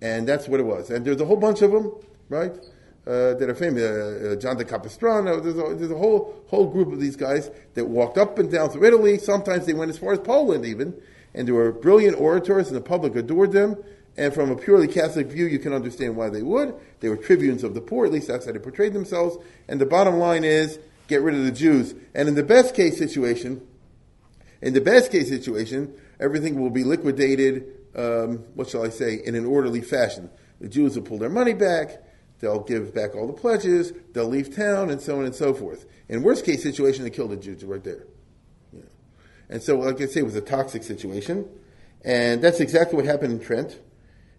And 0.00 0.26
that's 0.26 0.48
what 0.48 0.58
it 0.58 0.64
was. 0.64 0.90
And 0.90 1.04
there's 1.04 1.20
a 1.20 1.26
whole 1.26 1.36
bunch 1.36 1.60
of 1.60 1.70
them, 1.70 1.92
right? 2.30 2.52
uh, 3.06 3.34
that 3.34 3.48
are 3.48 3.54
famous, 3.54 3.82
uh, 3.82 4.32
uh, 4.32 4.36
John 4.36 4.56
de 4.56 4.64
Capistrano. 4.64 5.38
There's 5.38 5.56
a, 5.56 5.74
there's 5.76 5.90
a 5.90 5.96
whole 5.96 6.34
whole 6.48 6.66
group 6.66 6.92
of 6.92 7.00
these 7.00 7.16
guys 7.16 7.50
that 7.74 7.86
walked 7.86 8.18
up 8.18 8.38
and 8.38 8.50
down 8.50 8.70
through 8.70 8.84
Italy. 8.84 9.18
Sometimes 9.18 9.66
they 9.66 9.74
went 9.74 9.90
as 9.90 9.98
far 9.98 10.12
as 10.12 10.18
Poland, 10.18 10.64
even, 10.64 10.94
and 11.32 11.46
they 11.46 11.52
were 11.52 11.70
brilliant 11.70 12.20
orators, 12.20 12.66
and 12.68 12.76
the 12.76 12.80
public 12.80 13.14
adored 13.14 13.52
them. 13.52 13.76
And 14.18 14.32
from 14.34 14.50
a 14.50 14.56
purely 14.56 14.88
Catholic 14.88 15.26
view, 15.26 15.46
you 15.46 15.58
can 15.58 15.72
understand 15.72 16.16
why 16.16 16.30
they 16.30 16.42
would. 16.42 16.74
They 17.00 17.10
were 17.10 17.18
tribunes 17.18 17.62
of 17.62 17.74
the 17.74 17.82
poor, 17.82 18.06
at 18.06 18.12
least 18.12 18.28
that's 18.28 18.46
how 18.46 18.52
they 18.52 18.58
portrayed 18.58 18.94
themselves. 18.94 19.36
And 19.68 19.78
the 19.78 19.86
bottom 19.86 20.16
line 20.16 20.42
is, 20.42 20.78
get 21.06 21.20
rid 21.20 21.34
of 21.34 21.44
the 21.44 21.52
Jews. 21.52 21.94
And 22.14 22.26
in 22.26 22.34
the 22.34 22.42
best 22.42 22.74
case 22.74 22.96
situation, 22.96 23.60
in 24.62 24.72
the 24.72 24.80
best 24.80 25.12
case 25.12 25.28
situation, 25.28 25.92
everything 26.20 26.60
will 26.60 26.70
be 26.70 26.84
liquidated. 26.84 27.66
Um, 27.94 28.44
what 28.54 28.68
shall 28.68 28.84
I 28.84 28.90
say? 28.90 29.20
In 29.24 29.34
an 29.34 29.46
orderly 29.46 29.80
fashion. 29.80 30.30
The 30.60 30.68
Jews 30.68 30.96
will 30.96 31.02
pull 31.02 31.18
their 31.18 31.30
money 31.30 31.54
back 31.54 32.02
They'll 32.38 32.60
give 32.60 32.94
back 32.94 33.14
all 33.14 33.26
the 33.26 33.32
pledges. 33.32 33.92
They'll 34.12 34.28
leave 34.28 34.54
town, 34.54 34.90
and 34.90 35.00
so 35.00 35.18
on 35.18 35.24
and 35.24 35.34
so 35.34 35.54
forth. 35.54 35.86
In 36.08 36.22
worst 36.22 36.44
case 36.44 36.62
situation, 36.62 37.04
they 37.04 37.10
kill 37.10 37.28
the 37.28 37.36
Jews 37.36 37.64
right 37.64 37.82
there. 37.82 38.06
Know. 38.72 38.82
And 39.48 39.62
so, 39.62 39.78
like 39.78 40.00
I 40.00 40.06
say, 40.06 40.20
it 40.20 40.24
was 40.24 40.36
a 40.36 40.42
toxic 40.42 40.82
situation, 40.82 41.48
and 42.04 42.42
that's 42.42 42.60
exactly 42.60 42.96
what 42.96 43.06
happened 43.06 43.32
in 43.32 43.40
Trent. 43.40 43.80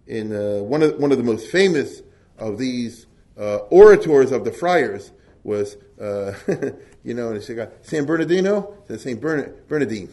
In 0.06 0.34
uh, 0.34 0.62
one 0.64 0.84
of 0.84 1.00
one 1.00 1.12
of 1.12 1.18
the 1.18 1.24
most 1.24 1.50
famous 1.50 2.02
of 2.38 2.58
these 2.58 3.08
uh, 3.38 3.58
orators 3.72 4.32
of 4.32 4.46
the 4.46 4.52
friars 4.52 5.12
was, 5.44 5.76
uh, 6.00 6.34
you 7.04 7.14
know, 7.14 7.38
San 7.40 8.06
Bernardino, 8.06 8.76
Saint 8.96 9.20
Bernardine. 9.20 10.10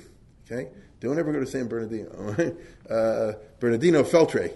Okay, 0.51 0.71
don't 1.05 1.19
ever 1.19 1.33
go 1.33 1.41
to 1.41 1.47
San 1.47 1.69
Bernardino. 1.69 2.57
Uh, 2.85 3.33
Bernardino 3.61 4.03
Feltre 4.03 4.53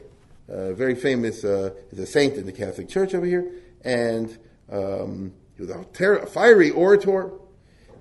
uh, 0.48 0.72
very 0.72 0.94
famous, 0.94 1.44
uh, 1.44 1.70
is 1.90 1.98
a 1.98 2.06
saint 2.06 2.34
in 2.34 2.46
the 2.46 2.52
Catholic 2.52 2.88
Church 2.88 3.14
over 3.14 3.26
here, 3.26 3.52
and 3.84 4.38
um, 4.72 5.32
he 5.56 5.62
was 5.62 5.70
a 5.70 5.84
ter- 5.92 6.26
fiery 6.26 6.70
orator. 6.70 7.32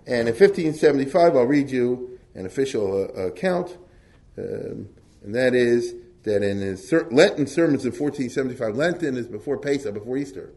And 0.05 0.29
in 0.29 0.33
1575, 0.33 1.35
I'll 1.35 1.43
read 1.43 1.69
you 1.69 2.19
an 2.33 2.45
official 2.45 3.09
uh, 3.15 3.27
account, 3.27 3.77
um, 4.37 4.87
and 5.23 5.35
that 5.35 5.53
is 5.53 5.93
that 6.23 6.43
in 6.43 6.59
his 6.59 6.91
Lenten 7.11 7.47
sermons 7.47 7.85
in 7.85 7.91
1475, 7.91 8.75
Lenten 8.75 9.17
is 9.17 9.27
before 9.27 9.57
Pesach, 9.57 9.93
before 9.93 10.17
Easter. 10.17 10.53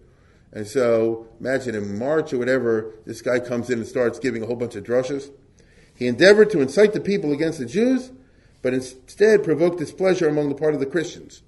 And 0.52 0.66
so 0.66 1.28
imagine 1.38 1.76
in 1.76 1.98
March 1.98 2.32
or 2.32 2.38
whatever, 2.38 2.94
this 3.06 3.22
guy 3.22 3.38
comes 3.38 3.70
in 3.70 3.78
and 3.78 3.86
starts 3.86 4.18
giving 4.18 4.42
a 4.42 4.46
whole 4.46 4.56
bunch 4.56 4.74
of 4.74 4.82
drushes. 4.82 5.30
He 6.00 6.08
endeavored 6.08 6.50
to 6.50 6.60
incite 6.60 6.94
the 6.94 7.00
people 7.00 7.32
against 7.32 7.60
the 7.60 7.66
Jews 7.66 8.10
but 8.62 8.74
instead 8.74 9.42
provoked 9.42 9.78
displeasure 9.78 10.28
among 10.28 10.48
the 10.48 10.54
part 10.54 10.74
of 10.74 10.80
the 10.80 10.86
Christians. 10.86 11.42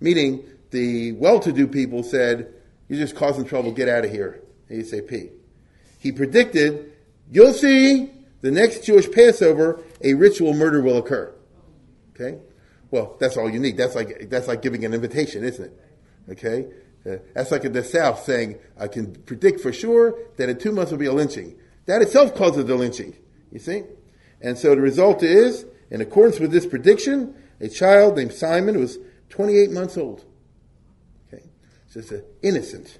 Meaning, 0.00 0.44
the 0.70 1.12
well 1.12 1.40
to 1.40 1.52
do 1.52 1.66
people 1.66 2.02
said, 2.02 2.52
You're 2.88 2.98
just 2.98 3.14
causing 3.14 3.44
trouble, 3.44 3.72
get 3.72 3.88
out 3.88 4.04
of 4.04 4.10
here, 4.10 4.42
ASAP. 4.70 5.30
He 5.98 6.12
predicted, 6.12 6.92
You'll 7.30 7.52
see 7.52 8.10
the 8.40 8.50
next 8.50 8.84
Jewish 8.84 9.10
Passover, 9.10 9.82
a 10.02 10.14
ritual 10.14 10.52
murder 10.52 10.82
will 10.82 10.98
occur. 10.98 11.32
Okay? 12.14 12.38
Well, 12.90 13.16
that's 13.18 13.36
all 13.36 13.50
you 13.50 13.58
need. 13.58 13.76
That's 13.76 13.94
like, 13.94 14.28
that's 14.30 14.48
like 14.48 14.62
giving 14.62 14.84
an 14.84 14.94
invitation, 14.94 15.44
isn't 15.44 15.64
it? 15.64 15.80
Okay? 16.30 16.66
Uh, 17.06 17.18
that's 17.34 17.50
like 17.50 17.64
in 17.64 17.72
the 17.72 17.84
South 17.84 18.22
saying, 18.24 18.58
I 18.78 18.88
can 18.88 19.14
predict 19.14 19.60
for 19.60 19.72
sure 19.72 20.16
that 20.36 20.48
in 20.48 20.58
two 20.58 20.72
months 20.72 20.90
will 20.90 20.98
be 20.98 21.06
a 21.06 21.12
lynching. 21.12 21.58
That 21.86 22.02
itself 22.02 22.34
causes 22.34 22.64
the 22.64 22.74
lynching. 22.74 23.16
You 23.54 23.60
see? 23.60 23.84
And 24.42 24.58
so 24.58 24.74
the 24.74 24.80
result 24.82 25.22
is, 25.22 25.64
in 25.90 26.02
accordance 26.02 26.40
with 26.40 26.50
this 26.50 26.66
prediction, 26.66 27.34
a 27.60 27.68
child 27.68 28.16
named 28.16 28.34
Simon 28.34 28.78
was 28.78 28.98
28 29.30 29.70
months 29.70 29.96
old. 29.96 30.24
Okay? 31.32 31.44
So 31.86 32.00
it's 32.00 32.12
innocent. 32.42 32.98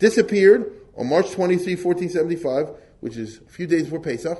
Disappeared 0.00 0.70
on 0.98 1.08
March 1.08 1.30
23, 1.30 1.76
1475, 1.76 2.70
which 3.00 3.16
is 3.16 3.38
a 3.38 3.48
few 3.48 3.66
days 3.66 3.84
before 3.84 4.00
Pesach. 4.00 4.38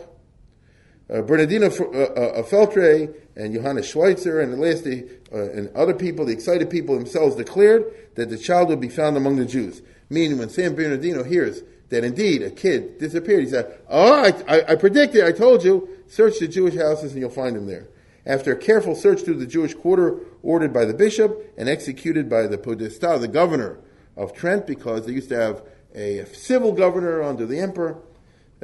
Uh, 1.08 1.22
Bernardino 1.22 1.66
uh, 1.66 1.70
uh, 1.70 2.42
Feltre 2.42 3.14
and 3.36 3.54
Johannes 3.54 3.86
Schweitzer 3.86 4.40
and 4.40 4.60
lastly, 4.60 5.04
uh, 5.32 5.50
and 5.50 5.68
other 5.76 5.94
people, 5.94 6.24
the 6.24 6.32
excited 6.32 6.68
people 6.68 6.96
themselves 6.96 7.36
declared 7.36 7.84
that 8.16 8.28
the 8.28 8.38
child 8.38 8.70
would 8.70 8.80
be 8.80 8.88
found 8.88 9.16
among 9.16 9.36
the 9.36 9.44
Jews. 9.44 9.82
Meaning 10.10 10.38
when 10.38 10.48
San 10.48 10.74
Bernardino 10.74 11.22
hears 11.22 11.62
that 11.94 12.04
indeed 12.04 12.42
a 12.42 12.50
kid 12.50 12.98
disappeared, 12.98 13.44
he 13.44 13.50
said, 13.50 13.78
oh, 13.88 14.24
I, 14.24 14.56
I, 14.56 14.72
I 14.72 14.74
predicted, 14.74 15.24
I 15.24 15.32
told 15.32 15.64
you, 15.64 15.88
search 16.08 16.40
the 16.40 16.48
Jewish 16.48 16.74
houses 16.74 17.12
and 17.12 17.20
you'll 17.20 17.30
find 17.30 17.56
him 17.56 17.66
there. 17.66 17.88
After 18.26 18.52
a 18.52 18.56
careful 18.56 18.94
search 18.94 19.22
through 19.22 19.38
the 19.38 19.46
Jewish 19.46 19.74
quarter 19.74 20.18
ordered 20.42 20.72
by 20.72 20.86
the 20.86 20.94
bishop 20.94 21.54
and 21.56 21.68
executed 21.68 22.28
by 22.28 22.46
the 22.46 22.58
podesta, 22.58 23.16
the 23.20 23.28
governor 23.28 23.78
of 24.16 24.34
Trent, 24.34 24.66
because 24.66 25.06
they 25.06 25.12
used 25.12 25.28
to 25.28 25.36
have 25.36 25.62
a 25.94 26.24
civil 26.32 26.72
governor 26.72 27.22
under 27.22 27.46
the 27.46 27.60
emperor, 27.60 27.98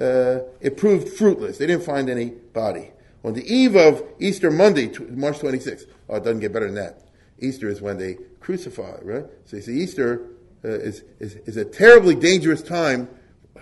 uh, 0.01 0.41
it 0.61 0.77
proved 0.77 1.09
fruitless. 1.09 1.59
They 1.59 1.67
didn't 1.67 1.85
find 1.85 2.11
any 2.11 2.31
body. 2.31 2.91
On 3.23 3.35
the 3.35 3.45
eve 3.53 3.77
of 3.77 4.03
Easter 4.19 4.51
Monday, 4.51 4.91
March 5.11 5.39
26th, 5.39 5.85
oh, 6.09 6.17
it 6.17 6.25
doesn't 6.25 6.41
get 6.41 6.53
better 6.53 6.67
than 6.67 6.77
that. 6.77 7.07
Easter 7.39 7.69
is 7.69 7.81
when 7.81 7.99
they 7.99 8.17
crucify, 8.41 8.99
right? 9.03 9.27
So 9.45 9.57
you 9.57 9.63
see, 9.63 9.81
Easter 9.81 10.27
uh, 10.65 10.69
is, 10.69 11.05
is, 11.19 11.37
is 11.47 11.57
a 11.57 11.65
terribly 11.65 12.15
dangerous 12.15 12.63
time, 12.63 13.09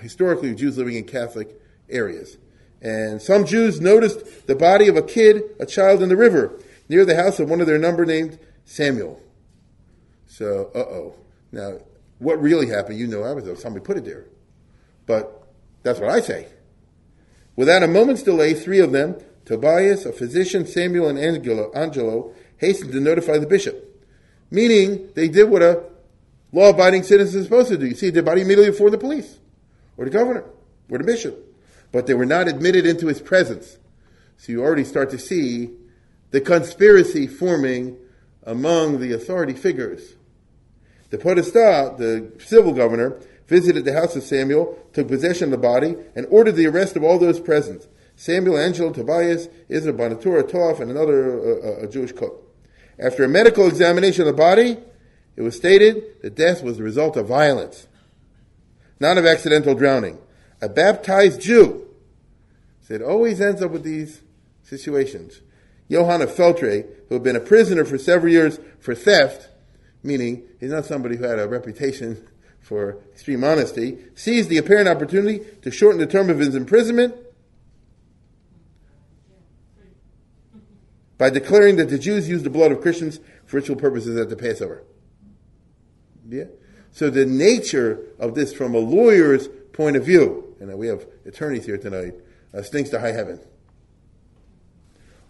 historically, 0.00 0.54
Jews 0.54 0.78
living 0.78 0.96
in 0.96 1.04
Catholic 1.04 1.60
areas. 1.88 2.36
And 2.80 3.20
some 3.20 3.44
Jews 3.44 3.80
noticed 3.80 4.46
the 4.46 4.54
body 4.54 4.88
of 4.88 4.96
a 4.96 5.02
kid, 5.02 5.42
a 5.58 5.66
child 5.66 6.02
in 6.02 6.08
the 6.08 6.16
river, 6.16 6.58
near 6.88 7.04
the 7.04 7.16
house 7.16 7.40
of 7.40 7.50
one 7.50 7.60
of 7.60 7.66
their 7.66 7.78
number 7.78 8.06
named 8.06 8.38
Samuel. 8.64 9.20
So, 10.26 10.70
uh 10.74 10.78
oh. 10.78 11.14
Now, 11.50 11.78
what 12.18 12.40
really 12.40 12.68
happened, 12.68 12.98
you 12.98 13.06
know, 13.06 13.22
I 13.22 13.32
was 13.32 13.44
there. 13.44 13.56
Somebody 13.56 13.84
put 13.84 13.96
it 13.96 14.04
there. 14.04 14.26
But 15.06 15.48
that's 15.82 15.98
what 15.98 16.10
I 16.10 16.20
say. 16.20 16.48
Without 17.56 17.82
a 17.82 17.88
moment's 17.88 18.22
delay, 18.22 18.54
three 18.54 18.78
of 18.78 18.92
them, 18.92 19.16
Tobias, 19.44 20.04
a 20.04 20.12
physician, 20.12 20.66
Samuel, 20.66 21.08
and 21.08 21.18
Angelo, 21.18 21.72
Angelo 21.72 22.34
hastened 22.58 22.92
to 22.92 23.00
notify 23.00 23.38
the 23.38 23.46
bishop. 23.46 23.84
Meaning, 24.50 25.08
they 25.14 25.28
did 25.28 25.50
what 25.50 25.62
a 25.62 25.84
law 26.52 26.70
abiding 26.70 27.02
citizen 27.02 27.40
is 27.40 27.46
supposed 27.46 27.68
to 27.68 27.78
do. 27.78 27.86
You 27.86 27.94
see, 27.94 28.10
they 28.10 28.20
body 28.20 28.42
immediately 28.42 28.70
before 28.70 28.90
the 28.90 28.98
police, 28.98 29.37
or 29.98 30.06
the 30.06 30.10
governor, 30.10 30.44
or 30.88 30.96
the 30.96 31.04
bishop. 31.04 31.44
But 31.92 32.06
they 32.06 32.14
were 32.14 32.26
not 32.26 32.48
admitted 32.48 32.86
into 32.86 33.08
his 33.08 33.20
presence. 33.20 33.76
So 34.38 34.52
you 34.52 34.62
already 34.62 34.84
start 34.84 35.10
to 35.10 35.18
see 35.18 35.70
the 36.30 36.40
conspiracy 36.40 37.26
forming 37.26 37.98
among 38.44 39.00
the 39.00 39.12
authority 39.12 39.54
figures. 39.54 40.14
The 41.10 41.18
podesta, 41.18 41.94
the 41.98 42.32
civil 42.38 42.72
governor, 42.72 43.18
visited 43.46 43.84
the 43.84 43.94
house 43.94 44.14
of 44.14 44.22
Samuel, 44.22 44.78
took 44.92 45.08
possession 45.08 45.44
of 45.44 45.50
the 45.52 45.58
body, 45.58 45.96
and 46.14 46.26
ordered 46.30 46.52
the 46.52 46.66
arrest 46.66 46.96
of 46.96 47.02
all 47.02 47.18
those 47.18 47.40
present 47.40 47.86
Samuel, 48.14 48.58
Angelo, 48.58 48.92
Tobias, 48.92 49.48
Israel, 49.68 49.96
Bonatura, 49.96 50.48
Toaf, 50.48 50.80
and 50.80 50.90
another 50.90 51.40
uh, 51.40 51.84
uh, 51.84 51.86
Jewish 51.86 52.12
cook. 52.12 52.44
After 52.98 53.24
a 53.24 53.28
medical 53.28 53.68
examination 53.68 54.22
of 54.22 54.26
the 54.26 54.32
body, 54.32 54.76
it 55.36 55.42
was 55.42 55.56
stated 55.56 56.20
that 56.22 56.34
death 56.34 56.62
was 56.62 56.76
the 56.78 56.82
result 56.82 57.16
of 57.16 57.28
violence, 57.28 57.86
not 59.00 59.18
of 59.18 59.26
accidental 59.26 59.74
drowning. 59.74 60.18
A 60.60 60.68
baptized 60.68 61.40
Jew. 61.40 61.86
So 62.82 62.94
it 62.94 63.02
always 63.02 63.40
ends 63.40 63.62
up 63.62 63.70
with 63.70 63.84
these 63.84 64.22
situations. 64.62 65.40
Johann 65.88 66.22
of 66.22 66.30
Feltre, 66.30 66.86
who 67.08 67.14
had 67.14 67.22
been 67.22 67.36
a 67.36 67.40
prisoner 67.40 67.84
for 67.84 67.98
several 67.98 68.32
years 68.32 68.58
for 68.78 68.94
theft, 68.94 69.48
meaning 70.02 70.42
he's 70.60 70.70
not 70.70 70.84
somebody 70.84 71.16
who 71.16 71.24
had 71.24 71.38
a 71.38 71.48
reputation 71.48 72.26
for 72.60 72.98
extreme 73.12 73.44
honesty, 73.44 73.98
seized 74.14 74.50
the 74.50 74.58
apparent 74.58 74.88
opportunity 74.88 75.44
to 75.62 75.70
shorten 75.70 75.98
the 75.98 76.06
term 76.06 76.28
of 76.28 76.38
his 76.38 76.54
imprisonment 76.54 77.14
by 81.16 81.30
declaring 81.30 81.76
that 81.76 81.88
the 81.88 81.98
Jews 81.98 82.28
used 82.28 82.44
the 82.44 82.50
blood 82.50 82.70
of 82.70 82.80
Christians 82.80 83.18
for 83.46 83.56
ritual 83.56 83.76
purposes 83.76 84.16
at 84.16 84.28
the 84.28 84.36
Passover. 84.36 84.84
Yeah? 86.28 86.44
So 86.92 87.10
the 87.10 87.26
nature 87.26 88.00
of 88.18 88.34
this 88.34 88.52
from 88.52 88.74
a 88.74 88.78
lawyer's 88.78 89.48
point 89.72 89.96
of 89.96 90.04
view, 90.04 90.56
and 90.60 90.76
we 90.78 90.88
have 90.88 91.06
attorneys 91.26 91.66
here 91.66 91.78
tonight, 91.78 92.14
uh, 92.52 92.62
stinks 92.62 92.90
to 92.90 93.00
high 93.00 93.12
heaven. 93.12 93.40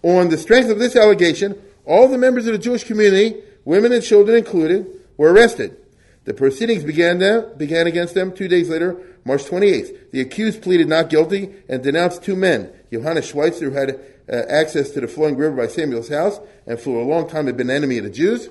On 0.03 0.29
the 0.29 0.38
strength 0.38 0.71
of 0.71 0.79
this 0.79 0.97
allegation, 0.97 1.61
all 1.85 2.09
the 2.09 2.19
members 2.19 2.47
of 2.47 2.53
the 2.53 2.59
Jewish 2.59 2.85
community, 2.85 3.37
women 3.65 3.93
and 3.93 4.03
children 4.03 4.38
included, 4.38 4.87
were 5.17 5.33
arrested. 5.33 5.77
The 6.25 6.35
proceedings 6.35 6.85
began, 6.85 7.19
them, 7.19 7.57
began 7.57 7.87
against 7.87 8.15
them 8.15 8.33
two 8.33 8.49
days 8.49 8.69
later, 8.69 8.97
March 9.25 9.45
28th. 9.45 10.11
The 10.12 10.21
accused 10.21 10.62
pleaded 10.62 10.88
not 10.88 11.11
guilty 11.11 11.55
and 11.69 11.83
denounced 11.83 12.23
two 12.23 12.37
men, 12.37 12.71
Johannes 12.93 13.27
Schweitzer, 13.27 13.71
who 13.71 13.77
had 13.77 14.00
uh, 14.31 14.43
access 14.49 14.91
to 14.91 15.00
the 15.00 15.09
flowing 15.09 15.37
river 15.37 15.57
by 15.57 15.67
Samuel's 15.67 16.09
house 16.09 16.38
and 16.67 16.79
for 16.79 17.00
a 17.00 17.05
long 17.05 17.29
time 17.29 17.47
had 17.47 17.57
been 17.57 17.71
an 17.71 17.77
enemy 17.77 17.99
of 17.99 18.05
the 18.05 18.11
Jews. 18.11 18.50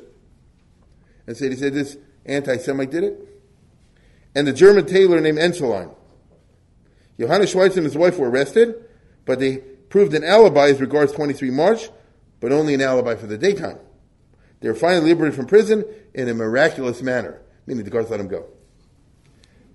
And 1.28 1.38
said, 1.38 1.52
he 1.52 1.58
said 1.58 1.74
this 1.74 1.98
anti-Semite 2.27 2.91
did 2.91 3.03
it. 3.03 3.27
And 4.36 4.48
the 4.48 4.53
German 4.53 4.86
tailor 4.86 5.19
named 5.19 5.38
Enscheline. 5.38 5.93
Johannes 7.19 7.50
Schweitzer 7.50 7.79
and 7.79 7.86
his 7.86 7.98
wife 7.98 8.19
were 8.19 8.29
arrested, 8.29 8.75
but 9.25 9.39
they 9.39 9.57
proved 9.57 10.13
an 10.13 10.24
alibi 10.24 10.67
as 10.67 10.79
regards 10.79 11.12
23 11.13 11.50
March, 11.50 11.89
but 12.39 12.51
only 12.51 12.74
an 12.74 12.81
alibi 12.81 13.15
for 13.15 13.25
the 13.25 13.38
daytime. 13.38 13.79
They 14.60 14.69
were 14.69 14.75
finally 14.75 15.10
liberated 15.10 15.36
from 15.36 15.48
prison 15.48 15.86
in 16.13 16.29
a 16.29 16.34
miraculous 16.34 17.01
manner 17.01 17.41
meaning 17.67 17.84
the 17.84 17.91
guards 17.91 18.10
let 18.10 18.17
them 18.17 18.29
go. 18.29 18.48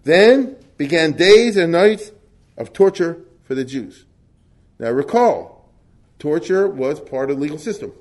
Then 0.02 0.56
began 0.78 1.12
days 1.12 1.56
and 1.56 1.71
nights 1.71 2.11
of 2.56 2.73
torture 2.73 3.21
for 3.44 3.54
the 3.54 3.64
Jews. 3.64 4.06
Now 4.80 4.90
recall, 4.90 5.71
torture 6.18 6.66
was 6.66 6.99
part 6.99 7.30
of 7.30 7.37
the 7.37 7.42
legal 7.42 7.59
system. 7.59 7.92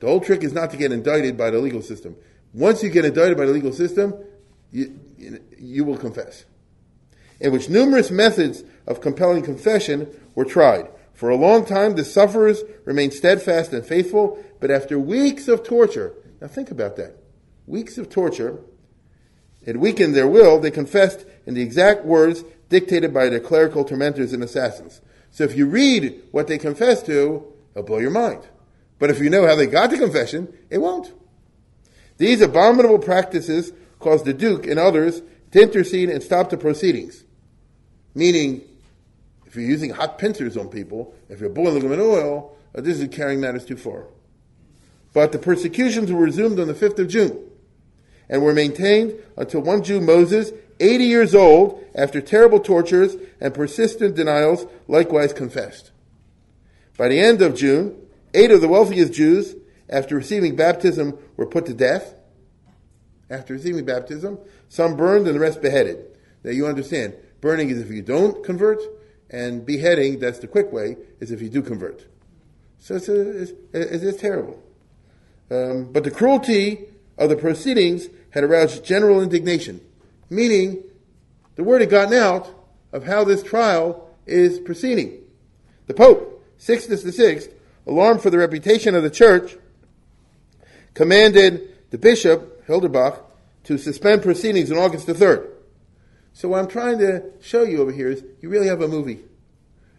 The 0.00 0.06
whole 0.06 0.20
trick 0.20 0.42
is 0.42 0.52
not 0.52 0.70
to 0.72 0.76
get 0.76 0.90
indicted 0.90 1.36
by 1.36 1.50
the 1.50 1.58
legal 1.58 1.82
system. 1.82 2.16
Once 2.54 2.82
you 2.82 2.88
get 2.88 3.04
indicted 3.04 3.36
by 3.36 3.44
the 3.44 3.52
legal 3.52 3.72
system, 3.72 4.14
you, 4.70 4.98
you 5.58 5.84
will 5.84 5.98
confess. 5.98 6.44
In 7.40 7.52
which 7.52 7.68
numerous 7.68 8.10
methods 8.10 8.62
of 8.86 9.00
compelling 9.00 9.42
confession 9.42 10.08
were 10.34 10.44
tried. 10.44 10.88
For 11.14 11.30
a 11.30 11.36
long 11.36 11.66
time, 11.66 11.96
the 11.96 12.04
sufferers 12.04 12.62
remained 12.84 13.12
steadfast 13.12 13.72
and 13.72 13.84
faithful, 13.84 14.42
but 14.60 14.70
after 14.70 14.98
weeks 14.98 15.48
of 15.48 15.64
torture, 15.64 16.14
now 16.40 16.46
think 16.46 16.70
about 16.70 16.96
that. 16.96 17.16
Weeks 17.66 17.98
of 17.98 18.08
torture, 18.08 18.60
it 19.64 19.80
weakened 19.80 20.14
their 20.14 20.28
will, 20.28 20.60
they 20.60 20.70
confessed 20.70 21.24
in 21.46 21.54
the 21.54 21.62
exact 21.62 22.04
words 22.04 22.44
dictated 22.68 23.12
by 23.12 23.28
their 23.28 23.40
clerical 23.40 23.84
tormentors 23.84 24.32
and 24.32 24.42
assassins. 24.42 25.00
So 25.30 25.44
if 25.44 25.56
you 25.56 25.66
read 25.66 26.22
what 26.30 26.46
they 26.46 26.58
confessed 26.58 27.06
to, 27.06 27.52
it'll 27.72 27.82
blow 27.82 27.98
your 27.98 28.10
mind. 28.10 28.46
But 28.98 29.10
if 29.10 29.18
you 29.18 29.30
know 29.30 29.46
how 29.46 29.56
they 29.56 29.66
got 29.66 29.90
the 29.90 29.98
confession, 29.98 30.52
it 30.70 30.78
won't. 30.78 31.12
These 32.18 32.40
abominable 32.40 32.98
practices 32.98 33.72
caused 33.98 34.24
the 34.24 34.34
Duke 34.34 34.66
and 34.66 34.78
others 34.78 35.22
to 35.52 35.62
intercede 35.62 36.10
and 36.10 36.22
stop 36.22 36.50
the 36.50 36.56
proceedings. 36.56 37.24
Meaning, 38.14 38.62
if 39.46 39.56
you're 39.56 39.64
using 39.64 39.90
hot 39.90 40.18
pincers 40.18 40.56
on 40.56 40.68
people, 40.68 41.14
if 41.28 41.40
you're 41.40 41.50
boiling 41.50 41.82
them 41.82 41.92
in 41.92 42.00
oil, 42.00 42.56
uh, 42.76 42.80
this 42.80 43.00
is 43.00 43.08
carrying 43.08 43.40
matters 43.40 43.64
too 43.64 43.76
far. 43.76 44.06
But 45.12 45.32
the 45.32 45.38
persecutions 45.38 46.10
were 46.10 46.20
resumed 46.20 46.58
on 46.58 46.66
the 46.66 46.74
5th 46.74 46.98
of 46.98 47.08
June 47.08 47.38
and 48.28 48.42
were 48.42 48.52
maintained 48.52 49.14
until 49.36 49.60
one 49.60 49.82
Jew, 49.82 50.00
Moses, 50.00 50.52
80 50.80 51.04
years 51.04 51.34
old, 51.34 51.84
after 51.94 52.20
terrible 52.20 52.58
tortures 52.58 53.16
and 53.40 53.54
persistent 53.54 54.16
denials, 54.16 54.66
likewise 54.88 55.32
confessed. 55.32 55.92
By 56.96 57.08
the 57.08 57.20
end 57.20 57.42
of 57.42 57.54
June, 57.54 57.96
eight 58.34 58.50
of 58.50 58.60
the 58.60 58.68
wealthiest 58.68 59.12
Jews, 59.12 59.54
after 59.88 60.16
receiving 60.16 60.56
baptism, 60.56 61.16
were 61.36 61.46
put 61.46 61.66
to 61.66 61.74
death. 61.74 62.14
After 63.30 63.54
receiving 63.54 63.84
baptism, 63.84 64.38
some 64.68 64.96
burned 64.96 65.26
and 65.26 65.34
the 65.34 65.40
rest 65.40 65.62
beheaded. 65.62 66.04
Now 66.42 66.50
you 66.50 66.66
understand, 66.66 67.14
burning 67.40 67.70
is 67.70 67.80
if 67.80 67.90
you 67.90 68.02
don't 68.02 68.44
convert, 68.44 68.80
and 69.30 69.64
beheading, 69.64 70.18
that's 70.18 70.38
the 70.38 70.46
quick 70.46 70.70
way, 70.72 70.96
is 71.20 71.30
if 71.30 71.40
you 71.40 71.48
do 71.48 71.62
convert. 71.62 72.06
So 72.78 72.96
it's, 72.96 73.08
a, 73.08 73.42
it's, 73.42 73.52
it's 73.72 74.20
terrible. 74.20 74.62
Um, 75.50 75.90
but 75.92 76.04
the 76.04 76.10
cruelty 76.10 76.84
of 77.18 77.30
the 77.30 77.36
proceedings 77.36 78.08
had 78.30 78.44
aroused 78.44 78.84
general 78.84 79.22
indignation, 79.22 79.80
meaning 80.28 80.82
the 81.56 81.64
word 81.64 81.80
had 81.80 81.90
gotten 81.90 82.14
out 82.14 82.50
of 82.92 83.04
how 83.04 83.24
this 83.24 83.42
trial 83.42 84.10
is 84.26 84.58
proceeding. 84.60 85.20
The 85.86 85.94
Pope, 85.94 86.44
Sixtus 86.58 87.02
VI, 87.02 87.42
alarmed 87.86 88.22
for 88.22 88.30
the 88.30 88.38
reputation 88.38 88.94
of 88.94 89.02
the 89.02 89.10
church, 89.10 89.56
commanded 90.94 91.90
the 91.90 91.98
bishop, 91.98 92.66
Hinderbach, 92.66 93.20
to 93.64 93.78
suspend 93.78 94.22
proceedings 94.22 94.70
on 94.70 94.78
August 94.78 95.06
the 95.06 95.14
3rd. 95.14 95.50
So 96.32 96.48
what 96.48 96.60
I'm 96.60 96.68
trying 96.68 96.98
to 96.98 97.22
show 97.40 97.62
you 97.62 97.80
over 97.80 97.92
here 97.92 98.08
is 98.08 98.24
you 98.40 98.48
really 98.48 98.66
have 98.66 98.80
a 98.80 98.88
movie. 98.88 99.20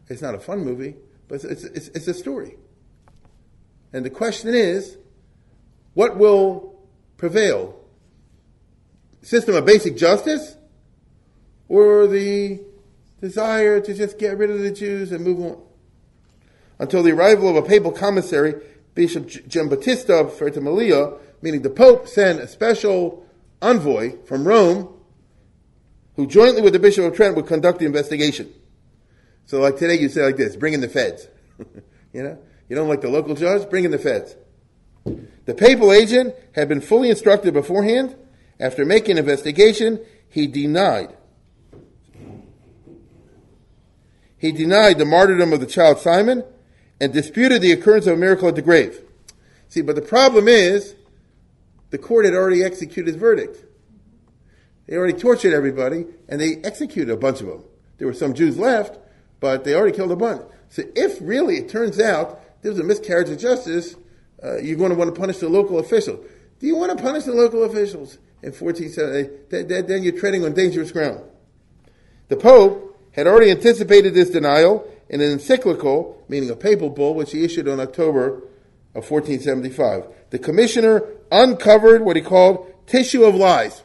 It's 0.08 0.22
not 0.22 0.36
a 0.36 0.40
fun 0.40 0.60
movie, 0.60 0.96
but 1.28 1.44
it's, 1.44 1.64
it's, 1.64 1.88
it's 1.90 2.08
a 2.08 2.14
story. 2.14 2.58
And 3.94 4.06
the 4.06 4.10
question 4.10 4.54
is, 4.54 4.98
what 5.94 6.18
will 6.18 6.78
prevail? 7.18 7.80
System 9.22 9.56
of 9.56 9.66
basic 9.66 9.98
justice 9.98 10.58
or 11.68 12.06
the 12.06 12.62
desire 13.22 13.80
to 13.80 13.94
just 13.94 14.20
get 14.20 14.38
rid 14.38 14.52
of 14.52 14.60
the 14.60 14.72
Jews 14.72 15.12
and 15.12 15.24
move 15.24 15.40
on? 15.40 15.62
Until 16.78 17.02
the 17.02 17.12
arrival 17.12 17.50
of 17.50 17.56
a 17.56 17.68
papal 17.68 17.92
commissary, 17.92 18.62
Bishop 18.96 19.28
Giambattista 19.28 20.22
of 20.22 20.40
Ventimiglia, 20.40 21.14
meaning 21.42 21.62
the 21.62 21.70
Pope 21.70 22.08
sent 22.08 22.40
a 22.40 22.48
special 22.48 23.26
envoy 23.62 24.18
from 24.24 24.48
Rome 24.48 24.94
who 26.16 26.26
jointly 26.26 26.62
with 26.62 26.74
the 26.74 26.80
Bishop 26.80 27.04
of 27.04 27.16
Trent 27.16 27.36
would 27.36 27.46
conduct 27.46 27.80
the 27.80 27.86
investigation. 27.86 28.52
So 29.46 29.60
like 29.60 29.78
today 29.78 30.00
you 30.00 30.10
say 30.10 30.24
like 30.24 30.38
this, 30.38 30.56
bring 30.56 30.74
in 30.74 30.82
the 30.82 30.88
feds. 30.88 31.28
you 32.14 32.24
know? 32.24 32.40
You 32.68 32.76
don't 32.76 32.88
like 32.88 33.02
the 33.02 33.10
local 33.10 33.36
judge? 33.36 33.70
Bring 33.70 33.84
in 33.84 33.92
the 33.92 34.00
feds. 34.00 34.36
The 35.46 35.54
papal 35.54 35.92
agent 35.92 36.34
had 36.54 36.68
been 36.68 36.82
fully 36.82 37.10
instructed 37.10 37.54
beforehand. 37.54 38.16
After 38.60 38.86
making 38.86 39.18
investigation, 39.18 40.00
he 40.30 40.48
denied. 40.48 41.16
He 44.38 44.52
denied 44.52 44.98
the 44.98 45.06
martyrdom 45.06 45.54
of 45.54 45.60
the 45.60 45.66
child 45.66 46.00
Simon 46.00 46.44
and 47.00 47.14
disputed 47.14 47.62
the 47.62 47.72
occurrence 47.72 48.08
of 48.08 48.14
a 48.14 48.18
miracle 48.18 48.48
at 48.48 48.56
the 48.56 48.62
grave. 48.62 49.02
See, 49.68 49.82
but 49.82 49.96
the 49.96 50.02
problem 50.02 50.48
is, 50.48 50.96
the 51.90 51.98
court 51.98 52.26
had 52.26 52.34
already 52.34 52.64
executed 52.64 53.08
his 53.08 53.16
verdict. 53.16 53.64
They 54.88 54.96
already 54.96 55.18
tortured 55.18 55.54
everybody, 55.54 56.06
and 56.30 56.40
they 56.40 56.58
executed 56.64 57.12
a 57.12 57.18
bunch 57.18 57.42
of 57.42 57.48
them. 57.48 57.64
There 57.98 58.08
were 58.08 58.14
some 58.14 58.34
Jews 58.34 58.58
left, 58.58 59.00
but 59.40 59.64
they 59.64 59.74
already 59.74 59.96
killed 59.96 60.12
a 60.12 60.16
bunch. 60.16 60.42
So 60.70 60.84
if 60.96 61.18
really 61.22 61.58
it 61.58 61.70
turns 61.70 62.00
out 62.00 62.42
there 62.62 62.72
was 62.72 62.80
a 62.80 62.84
miscarriage 62.84 63.30
of 63.30 63.40
justice, 63.40 63.96
uh, 64.44 64.58
you're 64.58 64.78
going 64.78 64.92
to 64.92 64.96
want 64.96 65.14
to 65.14 65.20
punish 65.20 65.38
the 65.38 65.50
local 65.50 65.80
officials. 65.80 66.26
Do 66.60 66.68
you 66.68 66.76
want 66.76 66.96
to 66.96 67.04
punish 67.04 67.24
the 67.24 67.34
local 67.34 67.64
officials 67.64 68.18
in 68.42 68.52
1470? 68.52 69.88
Then 69.88 70.04
you're 70.04 70.18
treading 70.18 70.46
on 70.46 70.54
dangerous 70.54 70.92
ground. 70.92 71.24
The 72.28 72.38
Pope 72.38 72.98
had 73.12 73.28
already 73.28 73.52
anticipated 73.52 74.14
this 74.14 74.30
denial 74.30 74.90
in 75.10 75.22
an 75.22 75.32
encyclical, 75.32 76.24
meaning 76.28 76.50
a 76.50 76.56
papal 76.56 76.90
bull, 76.90 77.14
which 77.14 77.32
he 77.32 77.44
issued 77.44 77.68
in 77.68 77.80
October 77.80 78.38
of 78.96 79.10
1475. 79.10 80.08
The 80.30 80.40
commissioner 80.40 81.04
uncovered 81.32 82.02
what 82.04 82.16
he 82.16 82.22
called 82.22 82.74
tissue 82.88 83.24
of 83.24 83.36
lies. 83.36 83.84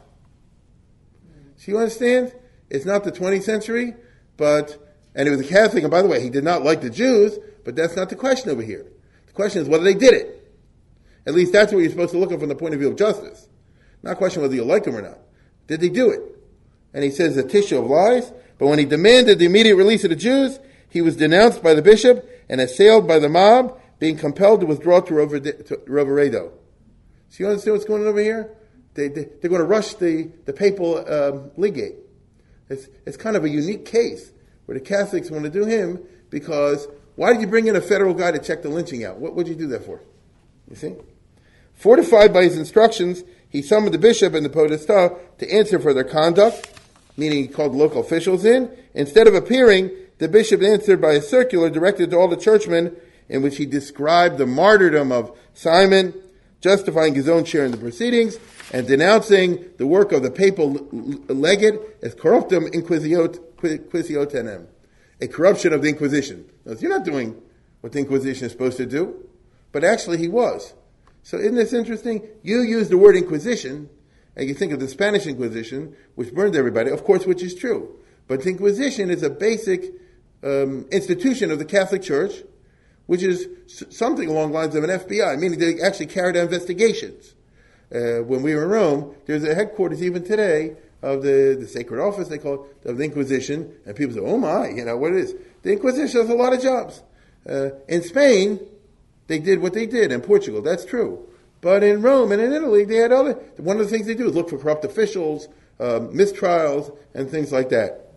So 1.57 1.73
you 1.73 1.79
understand? 1.79 2.33
It's 2.71 2.87
not 2.87 3.05
the 3.05 3.13
20th 3.13 3.43
century, 3.43 3.95
but, 4.37 4.79
and 5.15 5.29
he 5.29 5.35
was 5.35 5.41
a 5.41 5.49
Catholic, 5.49 5.83
and 5.83 5.91
by 5.91 6.03
the 6.03 6.09
way, 6.09 6.23
he 6.23 6.31
did 6.31 6.45
not 6.45 6.63
like 6.63 6.81
the 6.81 6.91
Jews, 6.91 7.39
but 7.65 7.77
that's 7.77 7.97
not 7.97 8.09
the 8.09 8.17
question 8.17 8.51
over 8.51 8.63
here. 8.63 8.87
The 9.27 9.33
question 9.33 9.63
is 9.63 9.69
whether 9.69 9.85
they 9.85 9.95
did 9.95 10.15
it. 10.15 10.37
At 11.27 11.35
least 11.35 11.53
that's 11.53 11.73
what 11.73 11.81
you're 11.81 11.91
supposed 11.91 12.13
to 12.13 12.19
look 12.19 12.33
at 12.33 12.41
from 12.41 12.49
the 12.49 12.55
point 12.55 12.75
of 12.75 12.81
view 12.81 12.89
of 12.89 12.97
justice. 12.97 13.49
Not 14.03 14.17
question 14.17 14.41
whether 14.41 14.55
you 14.55 14.65
like 14.65 14.85
them 14.85 14.97
or 14.97 15.03
not. 15.03 15.19
Did 15.67 15.81
they 15.81 15.91
do 15.91 16.11
it? 16.11 16.23
And 16.95 17.05
he 17.05 17.11
says 17.11 17.37
a 17.37 17.47
tissue 17.47 17.79
of 17.79 17.87
lies, 17.87 18.33
but 18.59 18.67
when 18.67 18.79
he 18.79 18.85
demanded 18.85 19.39
the 19.39 19.45
immediate 19.45 19.77
release 19.77 20.05
of 20.05 20.11
the 20.11 20.17
Jews, 20.17 20.59
he 20.91 21.01
was 21.01 21.17
denounced 21.17 21.63
by 21.63 21.75
the 21.75 21.83
bishop 21.83 22.29
and 22.49 22.61
assailed 22.61 23.07
by 23.07 23.19
the 23.19 23.29
mob, 23.29 23.81
being 23.99 24.17
compelled 24.17 24.61
to 24.61 24.67
withdraw 24.67 25.01
to 25.01 25.15
Roveredo. 25.15 26.53
So 27.29 27.37
you 27.39 27.49
understand 27.49 27.75
what's 27.75 27.85
going 27.85 28.03
on 28.03 28.09
over 28.09 28.21
here? 28.21 28.57
They, 28.95 29.09
they, 29.09 29.23
are 29.23 29.49
going 29.49 29.61
to 29.61 29.65
rush 29.65 29.95
the, 29.95 30.31
the 30.47 30.53
papal 30.53 30.99
um, 31.09 31.53
legate. 31.57 31.95
It's, 32.69 32.89
it's 33.07 33.17
kind 33.17 33.37
of 33.37 33.45
a 33.45 33.49
unique 33.49 33.85
case 33.85 34.33
where 34.67 34.77
the 34.77 34.85
Catholics 34.85 35.31
want 35.31 35.45
to 35.45 35.51
do 35.51 35.65
him 35.65 36.03
because 36.29 36.89
why 37.17 37.33
did 37.33 37.41
you 37.41 37.47
bring 37.47 37.67
in 37.67 37.77
a 37.77 37.81
federal 37.81 38.15
guy 38.15 38.33
to 38.33 38.39
check 38.39 38.63
the 38.63 38.69
lynching 38.69 39.05
out? 39.05 39.19
What 39.19 39.35
would 39.35 39.47
you 39.47 39.55
do 39.55 39.69
that 39.69 39.85
for? 39.85 40.01
You 40.69 40.77
see? 40.77 40.95
Fortified 41.75 42.33
by 42.33 42.43
his 42.45 42.57
instructions, 42.57 43.23
he 43.49 43.63
summoned 43.63 43.95
the 43.95 43.99
bishop 43.99 44.35
and 44.35 44.45
the 44.45 44.51
podesta 44.51 45.17
to 45.39 45.53
answer 45.53 45.79
for 45.79 45.93
their 45.93 46.05
conduct, 46.05 46.73
meaning 47.17 47.39
he 47.39 47.49
called 47.49 47.75
local 47.75 48.01
officials 48.01 48.45
in. 48.45 48.71
Instead 48.95 49.27
of 49.27 49.35
appearing, 49.35 49.91
the 50.21 50.29
bishop 50.29 50.63
answered 50.63 51.01
by 51.01 51.15
a 51.15 51.23
circular 51.23 51.69
directed 51.71 52.11
to 52.11 52.17
all 52.17 52.29
the 52.29 52.37
churchmen 52.37 52.95
in 53.29 53.43
which 53.43 53.57
he 53.57 53.67
described 53.67 54.39
the 54.39 54.47
martyrdom 54.47 55.11
of 55.11 55.37
Simon, 55.55 56.15
justifying 56.61 57.15
his 57.15 57.29
own 57.29 57.45
share 57.45 57.65
in 57.65 57.71
the 57.71 57.79
proceedings, 57.79 58.39
and 58.73 58.87
denouncing 58.87 59.65
the 59.79 59.87
work 59.87 60.13
of 60.13 60.23
the 60.23 60.31
papal 60.31 60.73
legate 60.93 61.81
as 62.03 62.15
corruptum 62.15 62.71
inquisitionem, 62.73 64.67
a 65.23 65.29
corruption 65.29 65.73
of 65.73 65.83
the 65.83 65.89
Inquisition. 65.89 66.45
Now, 66.65 66.75
you're 66.79 66.91
not 66.91 67.05
doing 67.05 67.41
what 67.81 67.93
the 67.93 68.01
Inquisition 68.01 68.47
is 68.47 68.53
supposed 68.53 68.77
to 68.77 68.87
do, 68.87 69.27
but 69.73 69.85
actually 69.85 70.19
he 70.19 70.29
was. 70.29 70.75
So 71.23 71.39
isn't 71.39 71.55
this 71.55 71.73
interesting? 71.73 72.27
You 72.43 72.61
use 72.61 72.89
the 72.89 72.99
word 72.99 73.17
Inquisition, 73.17 73.89
and 74.37 74.49
you 74.49 74.55
think 74.55 74.73
of 74.73 74.81
the 74.81 74.89
Spanish 74.89 75.27
Inquisition, 75.27 75.97
which 76.15 76.35
burned 76.35 76.57
everybody, 76.57 76.91
of 76.91 77.05
course, 77.05 77.27
which 77.27 77.43
is 77.43 77.55
true. 77.55 77.97
But 78.29 78.43
the 78.43 78.51
Inquisition 78.51 79.11
is 79.11 79.23
a 79.23 79.31
basic 79.31 79.93
um, 80.43 80.87
institution 80.91 81.51
of 81.51 81.59
the 81.59 81.65
Catholic 81.65 82.03
Church, 82.03 82.43
which 83.07 83.23
is 83.23 83.49
something 83.91 84.29
along 84.29 84.53
the 84.53 84.59
lines 84.59 84.75
of 84.75 84.85
an 84.85 84.91
FBI, 84.91 85.39
meaning 85.39 85.59
they 85.59 85.81
actually 85.81 86.07
carried 86.07 86.37
out 86.37 86.45
investigations. 86.45 87.35
Uh, 87.93 88.23
when 88.23 88.43
we 88.43 88.55
were 88.55 88.63
in 88.63 88.71
Rome, 88.71 89.15
there's 89.27 89.43
a 89.45 89.55
headquarters 89.55 90.03
even 90.03 90.23
today 90.23 90.77
of 91.03 91.23
the, 91.23 91.57
the 91.59 91.67
sacred 91.67 92.01
office, 92.01 92.29
they 92.29 92.39
call 92.39 92.67
it, 92.85 92.89
of 92.89 92.99
the 92.99 93.05
Inquisition, 93.05 93.75
and 93.85 93.97
people 93.97 94.15
say, 94.15 94.21
oh 94.21 94.39
my, 94.39 94.69
you 94.69 94.85
know, 94.85 94.97
what 94.97 95.13
it 95.13 95.19
is. 95.19 95.35
The 95.63 95.73
Inquisition 95.73 96.21
has 96.21 96.31
a 96.31 96.35
lot 96.35 96.53
of 96.53 96.63
jobs. 96.63 97.03
Uh, 97.49 97.71
in 97.89 98.03
Spain, 98.03 98.61
they 99.27 99.39
did 99.39 99.61
what 99.61 99.73
they 99.73 99.87
did. 99.87 100.13
In 100.13 100.21
Portugal, 100.21 100.63
that's 100.63 100.85
true. 100.85 101.27
But 101.61 101.83
in 101.83 102.03
Rome 102.03 102.33
and 102.33 102.41
in 102.41 102.53
Italy, 102.53 102.85
they 102.85 102.97
had 102.97 103.13
other, 103.13 103.35
one 103.57 103.79
of 103.79 103.85
the 103.85 103.91
things 103.91 104.07
they 104.07 104.15
do 104.15 104.29
is 104.29 104.35
look 104.35 104.51
for 104.51 104.59
corrupt 104.59 104.85
officials, 104.85 105.49
um, 105.79 106.13
mistrials, 106.13 106.97
and 107.15 107.29
things 107.29 107.53
like 107.53 107.69
that. 107.71 108.10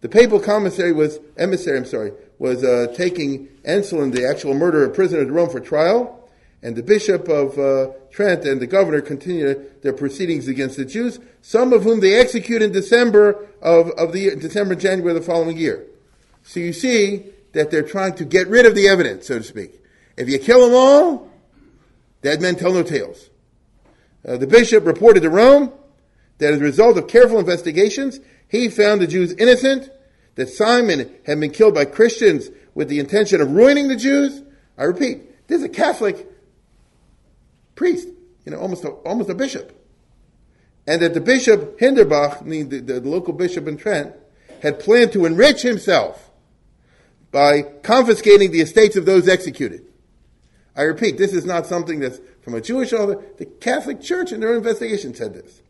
The 0.00 0.08
papal 0.08 0.40
commissary 0.40 0.92
was, 0.92 1.18
emissary, 1.36 1.78
I'm 1.78 1.84
sorry, 1.84 2.12
was 2.38 2.62
uh, 2.62 2.92
taking 2.94 3.48
Anselm, 3.64 4.10
the 4.10 4.28
actual 4.28 4.54
murderer, 4.54 4.88
prisoner 4.90 5.24
to 5.24 5.32
Rome 5.32 5.48
for 5.48 5.60
trial, 5.60 6.28
and 6.62 6.76
the 6.76 6.82
bishop 6.82 7.28
of 7.28 7.58
uh, 7.58 7.92
Trent 8.10 8.44
and 8.44 8.60
the 8.60 8.66
governor 8.66 9.00
continued 9.00 9.82
their 9.82 9.92
proceedings 9.92 10.48
against 10.48 10.76
the 10.76 10.84
Jews, 10.84 11.18
some 11.42 11.72
of 11.72 11.82
whom 11.82 12.00
they 12.00 12.18
executed 12.18 12.66
in 12.66 12.72
December 12.72 13.46
of, 13.62 13.90
of 13.90 14.12
the 14.12 14.20
year, 14.20 14.36
December, 14.36 14.74
January 14.74 15.16
of 15.16 15.22
the 15.22 15.26
following 15.26 15.56
year. 15.56 15.86
So 16.42 16.60
you 16.60 16.72
see 16.72 17.26
that 17.52 17.70
they're 17.70 17.82
trying 17.82 18.14
to 18.16 18.24
get 18.24 18.48
rid 18.48 18.66
of 18.66 18.74
the 18.74 18.88
evidence, 18.88 19.26
so 19.26 19.38
to 19.38 19.44
speak. 19.44 19.80
If 20.16 20.28
you 20.28 20.38
kill 20.38 20.60
them 20.66 20.74
all, 20.74 21.30
dead 22.22 22.40
men 22.40 22.56
tell 22.56 22.72
no 22.72 22.82
tales. 22.82 23.30
Uh, 24.26 24.36
the 24.36 24.46
bishop 24.46 24.84
reported 24.84 25.20
to 25.20 25.30
Rome 25.30 25.72
that 26.38 26.52
as 26.52 26.60
a 26.60 26.64
result 26.64 26.98
of 26.98 27.08
careful 27.08 27.38
investigations, 27.38 28.20
he 28.48 28.68
found 28.68 29.00
the 29.00 29.06
Jews 29.06 29.32
innocent, 29.32 29.90
that 30.36 30.48
Simon 30.48 31.10
had 31.24 31.40
been 31.40 31.50
killed 31.50 31.74
by 31.74 31.84
Christians 31.86 32.50
with 32.74 32.88
the 32.88 33.00
intention 33.00 33.40
of 33.40 33.50
ruining 33.50 33.88
the 33.88 33.96
Jews. 33.96 34.42
I 34.76 34.84
repeat, 34.84 35.48
this 35.48 35.58
is 35.58 35.64
a 35.64 35.68
Catholic 35.68 36.28
priest, 37.74 38.08
you 38.44 38.52
know, 38.52 38.58
almost 38.58 38.84
a, 38.84 38.90
almost 38.90 39.30
a 39.30 39.34
bishop. 39.34 39.72
And 40.86 41.02
that 41.02 41.14
the 41.14 41.20
bishop, 41.20 41.80
Hinderbach, 41.80 42.44
the, 42.44 42.62
the, 42.62 43.00
the 43.00 43.08
local 43.08 43.32
bishop 43.32 43.66
in 43.66 43.76
Trent, 43.76 44.14
had 44.62 44.78
planned 44.78 45.12
to 45.12 45.24
enrich 45.24 45.62
himself 45.62 46.30
by 47.32 47.62
confiscating 47.62 48.52
the 48.52 48.60
estates 48.60 48.96
of 48.96 49.04
those 49.04 49.28
executed. 49.28 49.86
I 50.76 50.82
repeat, 50.82 51.18
this 51.18 51.32
is 51.32 51.44
not 51.44 51.66
something 51.66 52.00
that's 52.00 52.20
from 52.42 52.54
a 52.54 52.60
Jewish 52.60 52.92
author. 52.92 53.22
The 53.38 53.46
Catholic 53.46 54.00
Church 54.00 54.32
in 54.32 54.40
their 54.40 54.54
investigation 54.54 55.14
said 55.14 55.34
this. 55.34 55.62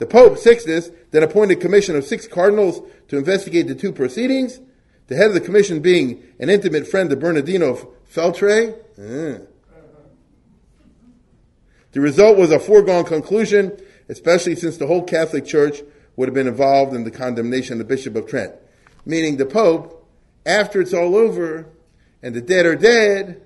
The 0.00 0.06
Pope, 0.06 0.38
Sixtus, 0.38 0.90
then 1.10 1.22
appointed 1.22 1.58
a 1.58 1.60
commission 1.60 1.94
of 1.94 2.04
six 2.04 2.26
cardinals 2.26 2.80
to 3.08 3.18
investigate 3.18 3.68
the 3.68 3.74
two 3.74 3.92
proceedings, 3.92 4.58
the 5.08 5.14
head 5.14 5.26
of 5.26 5.34
the 5.34 5.42
commission 5.42 5.80
being 5.80 6.22
an 6.38 6.48
intimate 6.48 6.86
friend 6.86 7.12
of 7.12 7.20
Bernardino 7.20 7.74
Feltre. 8.10 8.78
Mm. 8.98 9.46
The 11.92 12.00
result 12.00 12.38
was 12.38 12.50
a 12.50 12.58
foregone 12.58 13.04
conclusion, 13.04 13.78
especially 14.08 14.56
since 14.56 14.78
the 14.78 14.86
whole 14.86 15.02
Catholic 15.02 15.44
Church 15.44 15.82
would 16.16 16.28
have 16.28 16.34
been 16.34 16.48
involved 16.48 16.94
in 16.94 17.04
the 17.04 17.10
condemnation 17.10 17.74
of 17.74 17.78
the 17.80 17.84
Bishop 17.84 18.16
of 18.16 18.26
Trent. 18.26 18.54
Meaning 19.04 19.36
the 19.36 19.44
Pope, 19.44 20.08
after 20.46 20.80
it's 20.80 20.94
all 20.94 21.14
over 21.14 21.66
and 22.22 22.34
the 22.34 22.40
dead 22.40 22.64
are 22.64 22.74
dead 22.74 23.42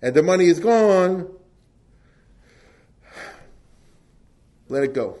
and 0.00 0.14
the 0.14 0.22
money 0.22 0.46
is 0.46 0.60
gone, 0.60 1.28
let 4.68 4.84
it 4.84 4.94
go. 4.94 5.18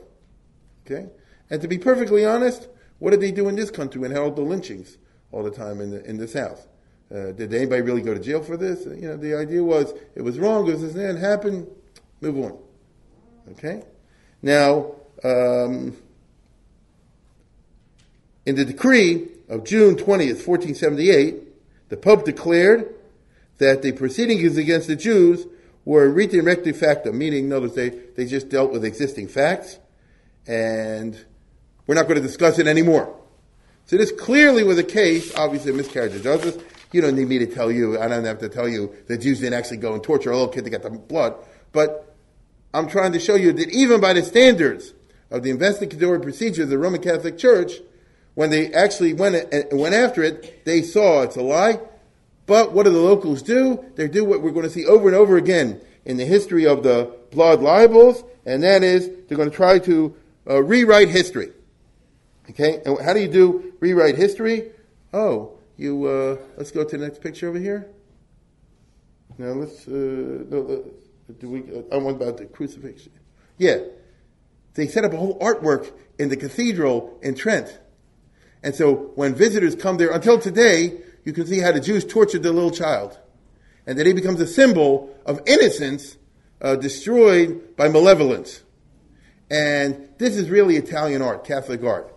Okay? 0.86 1.08
And 1.50 1.60
to 1.62 1.68
be 1.68 1.78
perfectly 1.78 2.24
honest, 2.24 2.68
what 2.98 3.10
did 3.10 3.20
they 3.20 3.32
do 3.32 3.48
in 3.48 3.56
this 3.56 3.70
country 3.70 4.00
when 4.00 4.10
held 4.10 4.36
the 4.36 4.42
lynchings 4.42 4.96
all 5.32 5.42
the 5.42 5.50
time 5.50 5.80
in 5.80 5.90
the, 5.90 6.04
in 6.04 6.16
the 6.16 6.28
South? 6.28 6.66
Uh, 7.10 7.32
did 7.32 7.52
anybody 7.54 7.82
really 7.82 8.02
go 8.02 8.14
to 8.14 8.20
jail 8.20 8.42
for 8.42 8.56
this? 8.56 8.84
You 8.84 9.08
know, 9.08 9.16
the 9.16 9.36
idea 9.36 9.62
was 9.62 9.92
it 10.14 10.22
was 10.22 10.38
wrong, 10.38 10.66
it 10.66 10.72
was 10.72 10.82
this 10.82 10.94
and 10.94 11.18
happened, 11.18 11.68
move 12.20 12.38
on. 12.38 12.58
Okay? 13.52 13.82
Now, 14.42 14.94
um, 15.22 15.96
in 18.44 18.54
the 18.54 18.64
decree 18.64 19.28
of 19.48 19.64
June 19.64 19.94
20th, 19.94 20.46
1478, 20.46 21.88
the 21.88 21.96
Pope 21.96 22.24
declared 22.24 22.92
that 23.58 23.82
the 23.82 23.92
proceedings 23.92 24.56
against 24.56 24.88
the 24.88 24.96
Jews 24.96 25.46
were 25.84 26.08
rete 26.08 26.42
recte 26.42 26.74
facto, 26.74 27.12
meaning, 27.12 27.48
words, 27.48 27.74
they, 27.74 27.90
they 27.90 28.26
just 28.26 28.48
dealt 28.48 28.72
with 28.72 28.84
existing 28.84 29.28
facts, 29.28 29.78
and 30.46 31.24
we're 31.86 31.94
not 31.94 32.04
going 32.04 32.16
to 32.16 32.26
discuss 32.26 32.58
it 32.58 32.66
anymore. 32.66 33.14
So 33.86 33.96
this 33.96 34.10
clearly 34.10 34.64
was 34.64 34.78
a 34.78 34.84
case, 34.84 35.34
obviously, 35.36 35.70
a 35.70 35.74
miscarriage 35.74 36.14
of 36.14 36.22
justice. 36.22 36.58
You 36.92 37.00
don't 37.00 37.14
need 37.14 37.28
me 37.28 37.38
to 37.38 37.46
tell 37.46 37.70
you, 37.70 37.98
I 38.00 38.08
don't 38.08 38.24
have 38.24 38.40
to 38.40 38.48
tell 38.48 38.68
you 38.68 38.92
that 39.06 39.18
Jews 39.18 39.40
didn't 39.40 39.54
actually 39.54 39.76
go 39.78 39.94
and 39.94 40.02
torture 40.02 40.30
a 40.30 40.34
little 40.36 40.52
kid 40.52 40.64
to 40.64 40.70
get 40.70 40.82
the 40.82 40.90
blood. 40.90 41.34
But 41.72 42.14
I'm 42.74 42.88
trying 42.88 43.12
to 43.12 43.20
show 43.20 43.34
you 43.34 43.52
that 43.52 43.70
even 43.70 44.00
by 44.00 44.12
the 44.12 44.22
standards 44.22 44.92
of 45.30 45.42
the 45.42 45.50
investigatory 45.50 46.20
procedure 46.20 46.64
of 46.64 46.68
the 46.68 46.78
Roman 46.78 47.00
Catholic 47.00 47.38
Church, 47.38 47.74
when 48.34 48.50
they 48.50 48.72
actually 48.72 49.14
went, 49.14 49.52
went 49.72 49.94
after 49.94 50.22
it, 50.22 50.64
they 50.64 50.82
saw 50.82 51.22
it's 51.22 51.36
a 51.36 51.42
lie. 51.42 51.80
But 52.46 52.72
what 52.72 52.84
do 52.84 52.90
the 52.90 52.98
locals 52.98 53.42
do? 53.42 53.84
They 53.96 54.08
do 54.08 54.24
what 54.24 54.42
we're 54.42 54.52
going 54.52 54.66
to 54.66 54.70
see 54.70 54.86
over 54.86 55.08
and 55.08 55.16
over 55.16 55.36
again 55.36 55.80
in 56.04 56.16
the 56.16 56.24
history 56.24 56.66
of 56.66 56.82
the 56.82 57.12
blood 57.30 57.60
libels, 57.60 58.22
and 58.44 58.62
that 58.62 58.82
is 58.82 59.10
they're 59.26 59.36
going 59.36 59.50
to 59.50 59.56
try 59.56 59.78
to 59.80 60.14
uh, 60.48 60.62
rewrite 60.62 61.08
history. 61.08 61.52
Okay, 62.50 62.80
and 62.86 63.00
how 63.00 63.12
do 63.12 63.20
you 63.20 63.28
do 63.28 63.74
rewrite 63.80 64.16
history? 64.16 64.70
Oh, 65.12 65.58
you 65.76 66.06
uh, 66.06 66.36
let's 66.56 66.70
go 66.70 66.84
to 66.84 66.96
the 66.96 67.04
next 67.04 67.20
picture 67.20 67.48
over 67.48 67.58
here. 67.58 67.90
Now 69.38 69.48
let's. 69.48 69.86
Uh, 69.86 69.90
no, 69.90 70.84
do 71.38 71.50
we? 71.50 71.60
Uh, 71.62 71.82
I 71.92 71.96
want 71.98 72.22
about 72.22 72.38
the 72.38 72.46
crucifixion. 72.46 73.12
Yeah, 73.58 73.78
they 74.74 74.86
set 74.86 75.04
up 75.04 75.12
a 75.12 75.16
whole 75.16 75.38
artwork 75.40 75.92
in 76.18 76.28
the 76.28 76.36
cathedral 76.36 77.18
in 77.22 77.34
Trent, 77.34 77.78
and 78.62 78.74
so 78.74 79.12
when 79.16 79.34
visitors 79.34 79.74
come 79.74 79.96
there, 79.96 80.12
until 80.12 80.38
today, 80.38 81.00
you 81.24 81.32
can 81.32 81.46
see 81.46 81.58
how 81.58 81.72
the 81.72 81.80
Jews 81.80 82.04
tortured 82.04 82.42
the 82.42 82.52
little 82.52 82.70
child, 82.70 83.18
and 83.86 83.98
that 83.98 84.06
he 84.06 84.12
becomes 84.12 84.40
a 84.40 84.46
symbol 84.46 85.14
of 85.26 85.40
innocence 85.46 86.16
uh, 86.60 86.76
destroyed 86.76 87.76
by 87.76 87.88
malevolence. 87.88 88.62
And 89.50 90.08
this 90.18 90.36
is 90.36 90.50
really 90.50 90.76
Italian 90.76 91.22
art, 91.22 91.44
Catholic 91.44 91.84
art. 91.84 92.12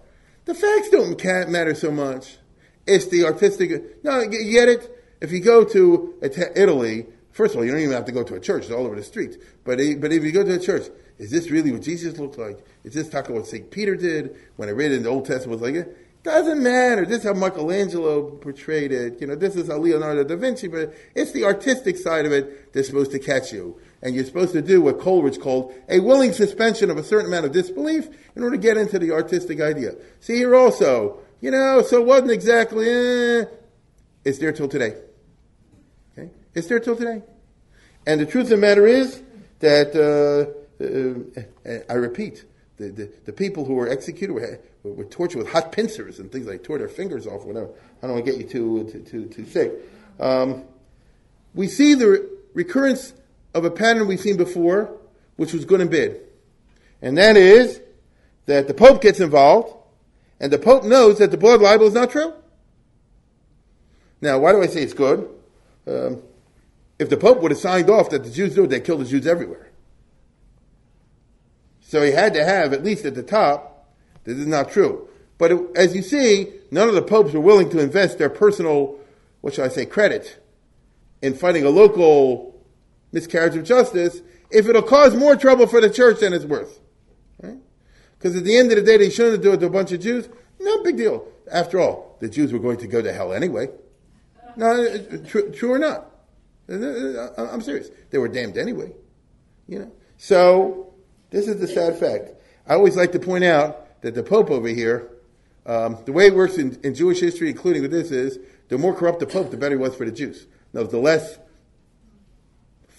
The 0.45 0.55
facts 0.55 0.89
don't 0.89 1.23
matter 1.51 1.75
so 1.75 1.91
much. 1.91 2.37
It's 2.87 3.07
the 3.07 3.25
artistic. 3.25 4.03
No, 4.03 4.19
you 4.21 4.51
get 4.51 4.67
it? 4.67 4.89
If 5.21 5.31
you 5.31 5.41
go 5.41 5.63
to 5.63 6.15
Italy, 6.21 7.05
first 7.31 7.53
of 7.53 7.59
all, 7.59 7.65
you 7.65 7.71
don't 7.71 7.81
even 7.81 7.93
have 7.93 8.05
to 8.05 8.11
go 8.11 8.23
to 8.23 8.35
a 8.35 8.39
church. 8.39 8.63
It's 8.63 8.71
all 8.71 8.85
over 8.85 8.95
the 8.95 9.03
streets. 9.03 9.37
But, 9.63 9.77
but 9.99 10.11
if 10.11 10.23
you 10.23 10.31
go 10.31 10.43
to 10.43 10.55
a 10.55 10.59
church, 10.59 10.87
is 11.19 11.29
this 11.29 11.51
really 11.51 11.71
what 11.71 11.81
Jesus 11.81 12.17
looked 12.17 12.37
like? 12.37 12.65
Is 12.83 12.93
this 12.93 13.09
talking 13.09 13.35
what 13.35 13.45
St. 13.45 13.69
Peter 13.69 13.95
did 13.95 14.35
when 14.55 14.69
I 14.69 14.71
read 14.71 14.91
in 14.91 15.03
the 15.03 15.09
Old 15.09 15.25
Testament 15.25 15.59
was 15.59 15.69
like 15.69 15.75
it? 15.75 16.23
Doesn't 16.23 16.61
matter. 16.61 17.05
This 17.05 17.19
is 17.19 17.23
how 17.25 17.33
Michelangelo 17.33 18.31
portrayed 18.31 18.91
it. 18.91 19.21
You 19.21 19.27
know, 19.27 19.35
this 19.35 19.55
is 19.55 19.69
how 19.69 19.77
Leonardo 19.77 20.23
da 20.23 20.35
Vinci, 20.35 20.67
but 20.67 20.93
it's 21.15 21.31
the 21.31 21.45
artistic 21.45 21.95
side 21.95 22.25
of 22.25 22.31
it 22.31 22.73
that's 22.73 22.87
supposed 22.87 23.11
to 23.11 23.19
catch 23.19 23.53
you. 23.53 23.79
And 24.01 24.15
you're 24.15 24.25
supposed 24.25 24.53
to 24.53 24.61
do 24.61 24.81
what 24.81 24.99
Coleridge 24.99 25.39
called 25.39 25.73
a 25.89 25.99
willing 25.99 26.31
suspension 26.31 26.89
of 26.89 26.97
a 26.97 27.03
certain 27.03 27.27
amount 27.27 27.45
of 27.45 27.51
disbelief 27.51 28.07
in 28.35 28.43
order 28.43 28.55
to 28.55 28.61
get 28.61 28.77
into 28.77 28.97
the 28.97 29.11
artistic 29.11 29.59
idea. 29.59 29.95
See 30.21 30.37
here 30.37 30.55
also, 30.55 31.19
you 31.41 31.51
know, 31.51 31.81
so 31.81 31.99
it 31.99 32.05
wasn't 32.05 32.31
exactly, 32.31 32.89
eh, 32.89 33.45
it's 34.23 34.37
there 34.37 34.53
till 34.53 34.69
today. 34.69 34.95
Okay? 36.17 36.29
It's 36.53 36.67
there 36.67 36.79
till 36.79 36.95
today. 36.95 37.23
And 38.07 38.21
the 38.21 38.25
truth 38.25 38.45
of 38.45 38.51
the 38.51 38.57
matter 38.57 38.87
is 38.87 39.21
that, 39.59 39.93
uh, 39.95 40.53
uh, 40.83 41.79
I 41.89 41.93
repeat, 41.95 42.45
the, 42.77 42.89
the, 42.89 43.11
the, 43.25 43.33
people 43.33 43.65
who 43.65 43.73
were 43.73 43.89
executed 43.89 44.33
were, 44.33 44.59
were, 44.83 45.03
tortured 45.03 45.39
with 45.39 45.49
hot 45.49 45.73
pincers 45.73 46.19
and 46.19 46.31
things 46.31 46.47
like 46.47 46.63
tore 46.63 46.77
their 46.77 46.87
fingers 46.87 47.27
off, 47.27 47.43
whatever. 47.43 47.69
I 48.01 48.07
don't 48.07 48.15
want 48.15 48.25
to 48.25 48.31
get 48.31 48.39
you 48.39 48.47
too, 48.47 48.89
too, 48.89 49.01
too, 49.01 49.25
too 49.27 49.45
sick. 49.45 49.73
Um, 50.17 50.63
we 51.53 51.67
see 51.67 51.93
the 51.93 52.29
recurrence 52.53 53.13
of 53.53 53.65
a 53.65 53.71
pattern 53.71 54.07
we've 54.07 54.19
seen 54.19 54.37
before, 54.37 54.97
which 55.35 55.53
was 55.53 55.65
good 55.65 55.81
and 55.81 55.89
bad. 55.89 56.17
And 57.01 57.17
that 57.17 57.37
is 57.37 57.81
that 58.45 58.67
the 58.67 58.73
Pope 58.73 59.01
gets 59.01 59.19
involved, 59.19 59.73
and 60.39 60.51
the 60.51 60.59
Pope 60.59 60.83
knows 60.83 61.17
that 61.19 61.31
the 61.31 61.37
blood 61.37 61.61
libel 61.61 61.87
is 61.87 61.93
not 61.93 62.11
true. 62.11 62.33
Now, 64.21 64.39
why 64.39 64.51
do 64.51 64.61
I 64.61 64.67
say 64.67 64.81
it's 64.81 64.93
good? 64.93 65.29
Um, 65.87 66.21
if 66.97 67.09
the 67.09 67.17
Pope 67.17 67.41
would 67.41 67.51
have 67.51 67.59
signed 67.59 67.89
off 67.89 68.09
that 68.09 68.23
the 68.23 68.29
Jews 68.29 68.55
do 68.55 68.65
it, 68.65 68.67
they 68.67 68.81
kill 68.81 68.97
the 68.97 69.05
Jews 69.05 69.25
everywhere. 69.25 69.71
So 71.81 72.03
he 72.03 72.11
had 72.11 72.33
to 72.33 72.43
have, 72.43 72.73
at 72.73 72.83
least 72.83 73.05
at 73.05 73.15
the 73.15 73.23
top, 73.23 73.87
this 74.25 74.37
is 74.37 74.45
not 74.45 74.71
true. 74.71 75.07
But 75.37 75.51
it, 75.51 75.61
as 75.75 75.95
you 75.95 76.01
see, 76.01 76.53
none 76.69 76.89
of 76.89 76.95
the 76.95 77.01
popes 77.01 77.33
were 77.33 77.39
willing 77.39 77.69
to 77.71 77.79
invest 77.79 78.17
their 78.17 78.29
personal, 78.29 78.99
what 79.41 79.53
shall 79.53 79.65
I 79.65 79.69
say, 79.69 79.85
credit 79.85 80.43
in 81.21 81.33
fighting 81.33 81.65
a 81.65 81.69
local 81.69 82.58
miscarriage 83.11 83.55
of 83.55 83.63
justice 83.63 84.21
if 84.51 84.67
it'll 84.67 84.81
cause 84.81 85.15
more 85.15 85.35
trouble 85.35 85.67
for 85.67 85.81
the 85.81 85.89
church 85.89 86.19
than 86.19 86.33
it's 86.33 86.45
worth. 86.45 86.79
Because 88.19 88.35
at 88.35 88.43
the 88.43 88.57
end 88.57 88.69
of 88.71 88.75
the 88.75 88.83
day, 88.83 88.97
they 88.97 89.09
shouldn't 89.09 89.41
do 89.41 89.53
it 89.53 89.59
to 89.61 89.67
a 89.67 89.69
bunch 89.69 89.93
of 89.93 90.01
Jews. 90.01 90.27
No 90.59 90.83
big 90.83 90.97
deal. 90.97 91.25
After 91.49 91.79
all, 91.79 92.17
the 92.19 92.27
Jews 92.27 92.51
were 92.51 92.59
going 92.59 92.77
to 92.77 92.87
go 92.87 93.01
to 93.01 93.13
hell 93.13 93.33
anyway. 93.33 93.69
No, 94.57 94.71
uh, 94.71 94.97
true, 95.25 95.51
true 95.51 95.71
or 95.71 95.79
not? 95.79 96.11
Uh, 96.69 96.75
uh, 96.75 97.49
I'm 97.51 97.61
serious. 97.61 97.89
They 98.09 98.17
were 98.17 98.27
damned 98.27 98.57
anyway. 98.57 98.91
You 99.67 99.79
know. 99.79 99.91
So 100.17 100.93
this 101.29 101.47
is 101.47 101.61
the 101.61 101.67
sad 101.67 101.97
fact. 101.97 102.31
I 102.67 102.73
always 102.73 102.97
like 102.97 103.13
to 103.13 103.19
point 103.19 103.45
out 103.45 104.01
that 104.01 104.15
the 104.15 104.23
Pope 104.23 104.51
over 104.51 104.67
here, 104.67 105.09
um, 105.65 105.97
the 106.05 106.11
way 106.11 106.27
it 106.27 106.35
works 106.35 106.57
in, 106.57 106.77
in, 106.83 106.93
Jewish 106.93 107.21
history, 107.21 107.49
including 107.49 107.81
with 107.81 107.91
this, 107.91 108.11
is 108.11 108.37
the 108.67 108.77
more 108.77 108.93
corrupt 108.93 109.19
the 109.19 109.27
Pope, 109.27 109.49
the 109.49 109.57
better 109.57 109.77
he 109.77 109.81
was 109.81 109.95
for 109.95 110.05
the 110.05 110.11
Jews. 110.11 110.45
No, 110.73 110.83
the 110.83 110.99
less 110.99 111.39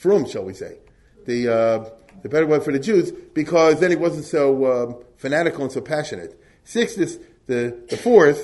frum, 0.01 0.27
shall 0.27 0.45
we 0.45 0.55
say, 0.55 0.79
the 1.27 1.39
uh, 1.49 1.91
the 2.23 2.29
better 2.29 2.47
one 2.47 2.61
for 2.61 2.73
the 2.73 2.79
Jews, 2.79 3.13
because 3.35 3.81
then 3.81 3.91
he 3.91 3.97
wasn't 3.97 4.25
so 4.25 4.45
um, 4.73 5.05
fanatical 5.17 5.63
and 5.63 5.73
so 5.73 5.81
passionate. 5.81 6.33
Sixtus, 6.65 7.19
the, 7.47 7.63
the 7.89 7.97
fourth, 7.97 8.41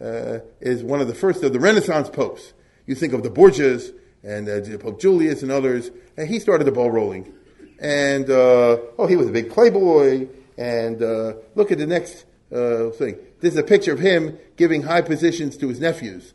uh, 0.00 0.38
is 0.60 0.82
one 0.82 1.00
of 1.00 1.08
the 1.08 1.14
first 1.14 1.42
of 1.42 1.52
the 1.52 1.60
Renaissance 1.60 2.08
popes. 2.10 2.52
You 2.86 2.94
think 2.94 3.12
of 3.12 3.22
the 3.22 3.30
Borgias 3.30 3.92
and 4.22 4.48
uh, 4.48 4.78
Pope 4.78 5.00
Julius 5.00 5.42
and 5.42 5.50
others, 5.50 5.90
and 6.16 6.28
he 6.28 6.38
started 6.38 6.64
the 6.64 6.72
ball 6.72 6.90
rolling. 6.90 7.32
And, 7.78 8.28
uh, 8.30 8.78
oh, 8.98 9.06
he 9.06 9.16
was 9.16 9.28
a 9.28 9.32
big 9.32 9.50
playboy. 9.50 10.28
And 10.58 11.02
uh, 11.02 11.34
look 11.54 11.70
at 11.70 11.78
the 11.78 11.86
next 11.86 12.24
uh, 12.50 12.88
thing. 12.90 13.16
This 13.40 13.52
is 13.52 13.58
a 13.58 13.62
picture 13.62 13.92
of 13.92 14.00
him 14.00 14.38
giving 14.56 14.82
high 14.82 15.02
positions 15.02 15.56
to 15.58 15.68
his 15.68 15.80
nephews. 15.80 16.32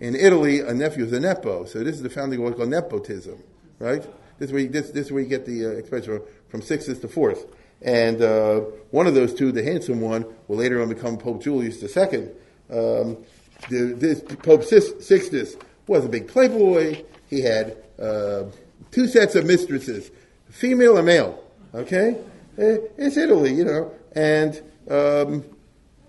In 0.00 0.14
Italy, 0.14 0.60
a 0.60 0.74
nephew 0.74 1.04
is 1.04 1.12
a 1.12 1.20
nepo. 1.20 1.64
So 1.64 1.82
this 1.82 1.96
is 1.96 2.02
the 2.02 2.10
founding 2.10 2.38
of 2.38 2.44
what's 2.44 2.56
called 2.56 2.70
nepotism, 2.70 3.42
right? 3.78 4.02
This 4.38 4.48
is 4.48 4.52
where 4.52 4.62
you, 4.62 4.68
this, 4.68 4.90
this 4.90 5.10
you 5.10 5.24
get 5.24 5.46
the 5.46 5.66
uh, 5.66 5.68
expression 5.70 6.20
from 6.48 6.60
Sixtus 6.60 6.98
the 6.98 7.08
Fourth. 7.08 7.46
And 7.82 8.20
uh, 8.20 8.60
one 8.90 9.06
of 9.06 9.14
those 9.14 9.34
two, 9.34 9.52
the 9.52 9.62
handsome 9.62 10.00
one, 10.00 10.26
will 10.48 10.56
later 10.56 10.82
on 10.82 10.88
become 10.88 11.16
Pope 11.18 11.42
Julius 11.42 11.82
II. 11.82 12.28
Um, 12.70 13.18
the, 13.70 13.94
this 13.96 14.20
Pope 14.20 14.64
Sixtus 14.64 15.56
was 15.86 16.04
a 16.04 16.08
big 16.08 16.28
playboy. 16.28 17.02
He 17.28 17.40
had 17.40 17.76
uh, 17.98 18.44
two 18.90 19.06
sets 19.06 19.34
of 19.34 19.46
mistresses, 19.46 20.10
female 20.50 20.96
and 20.96 21.06
male. 21.06 21.42
Okay, 21.74 22.16
eh, 22.58 22.78
it's 22.96 23.16
Italy, 23.16 23.52
you 23.52 23.64
know, 23.64 23.92
and 24.12 24.62
um, 24.90 25.44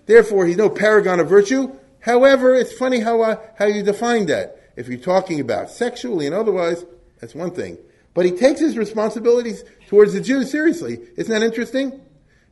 therefore 0.05 0.45
he's 0.45 0.57
no 0.57 0.69
paragon 0.69 1.19
of 1.19 1.27
virtue. 1.27 1.71
However, 2.07 2.55
it's 2.55 2.71
funny 2.71 3.01
how 3.01 3.21
uh, 3.21 3.35
how 3.59 3.65
you 3.65 3.83
define 3.83 4.27
that. 4.27 4.71
If 4.77 4.87
you're 4.87 4.97
talking 4.97 5.41
about 5.41 5.69
sexually 5.69 6.25
and 6.25 6.33
otherwise, 6.33 6.85
that's 7.19 7.35
one 7.35 7.51
thing. 7.51 7.77
But 8.13 8.25
he 8.25 8.31
takes 8.31 8.61
his 8.61 8.77
responsibilities 8.77 9.65
towards 9.87 10.13
the 10.13 10.21
Jews 10.21 10.49
seriously. 10.49 10.99
Isn't 11.17 11.33
that 11.33 11.45
interesting? 11.45 11.99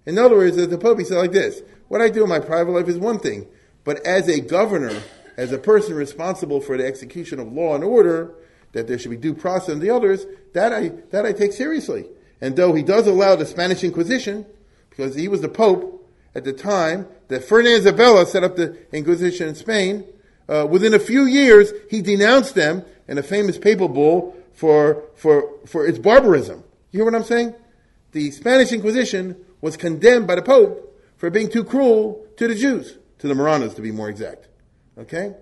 In 0.05 0.17
other 0.17 0.35
words, 0.35 0.57
the 0.57 0.77
Pope, 0.77 0.99
he 0.99 1.05
said 1.05 1.17
like 1.17 1.31
this, 1.31 1.61
what 1.87 2.01
I 2.01 2.09
do 2.09 2.23
in 2.23 2.29
my 2.29 2.39
private 2.39 2.71
life 2.71 2.89
is 2.89 2.97
one 2.97 3.17
thing, 3.17 3.47
but 3.85 4.05
as 4.05 4.27
a 4.27 4.41
governor, 4.41 5.01
as 5.37 5.53
a 5.53 5.57
person 5.57 5.95
responsible 5.95 6.59
for 6.59 6.77
the 6.77 6.85
execution 6.85 7.39
of 7.39 7.51
law 7.51 7.75
and 7.75 7.83
order, 7.83 8.35
that 8.73 8.87
there 8.87 8.99
should 8.99 9.11
be 9.11 9.17
due 9.17 9.33
process 9.33 9.69
and 9.69 9.81
the 9.81 9.89
others, 9.89 10.25
that 10.53 10.73
I, 10.73 10.89
that 11.11 11.25
I 11.25 11.31
take 11.31 11.53
seriously. 11.53 12.05
And 12.41 12.57
though 12.57 12.73
he 12.73 12.83
does 12.83 13.07
allow 13.07 13.37
the 13.37 13.45
Spanish 13.45 13.85
Inquisition, 13.85 14.45
because 14.89 15.15
he 15.15 15.29
was 15.29 15.39
the 15.39 15.47
Pope 15.47 15.94
at 16.35 16.43
the 16.43 16.53
time 16.53 17.07
that 17.29 17.43
Ferdinand 17.43 17.77
Isabella 17.77 18.25
set 18.25 18.43
up 18.43 18.55
the 18.55 18.77
Inquisition 18.91 19.47
in 19.47 19.55
Spain, 19.55 20.05
uh, 20.47 20.67
within 20.69 20.93
a 20.93 20.99
few 20.99 21.25
years, 21.25 21.71
he 21.89 22.01
denounced 22.01 22.53
them 22.53 22.83
in 23.07 23.17
a 23.17 23.23
famous 23.23 23.57
papal 23.57 23.87
bull 23.87 24.35
for, 24.53 25.03
for, 25.15 25.49
for 25.65 25.87
its 25.87 25.97
barbarism. 25.97 26.63
You 26.91 26.99
hear 26.99 27.05
what 27.05 27.15
I'm 27.15 27.23
saying? 27.23 27.55
The 28.11 28.31
Spanish 28.31 28.71
Inquisition 28.71 29.35
was 29.61 29.75
condemned 29.77 30.27
by 30.27 30.35
the 30.35 30.41
Pope 30.41 31.01
for 31.17 31.29
being 31.29 31.49
too 31.49 31.63
cruel 31.63 32.25
to 32.37 32.47
the 32.47 32.55
Jews, 32.55 32.97
to 33.19 33.27
the 33.27 33.33
Marranos 33.33 33.75
to 33.75 33.81
be 33.81 33.91
more 33.91 34.09
exact. 34.09 34.47
Okay? 34.97 35.33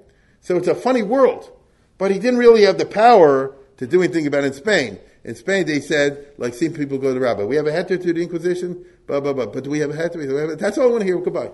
So 0.42 0.58
it's 0.58 0.68
a 0.68 0.76
funny 0.76 1.04
world. 1.04 1.52
But 1.98 2.12
he 2.12 2.20
didn't 2.20 2.40
really 2.40 2.64
have 2.64 2.78
the 2.78 2.86
power 2.86 3.56
to 3.78 3.88
do 3.88 4.02
anything 4.02 4.28
about 4.28 4.44
it 4.44 4.48
in 4.48 4.54
Spain. 4.54 5.00
In 5.24 5.36
Spain, 5.36 5.66
they 5.66 5.80
said, 5.80 6.34
like, 6.38 6.54
seeing 6.54 6.74
people 6.74 6.98
go 6.98 7.14
to 7.14 7.20
rabbi, 7.20 7.44
we 7.44 7.56
have 7.56 7.66
a 7.66 7.72
heter 7.72 8.02
to 8.02 8.14
the 8.14 8.22
Inquisition, 8.22 8.86
blah, 9.08 9.22
blah, 9.22 9.32
blah. 9.32 9.46
But 9.46 9.64
do 9.64 9.70
we 9.70 9.80
have 9.80 9.90
a 9.90 9.94
heter? 9.94 10.58
That's 10.60 10.78
all 10.78 10.88
I 10.88 10.92
want 10.92 11.02
to 11.02 11.06
hear. 11.06 11.18
Goodbye. 11.20 11.52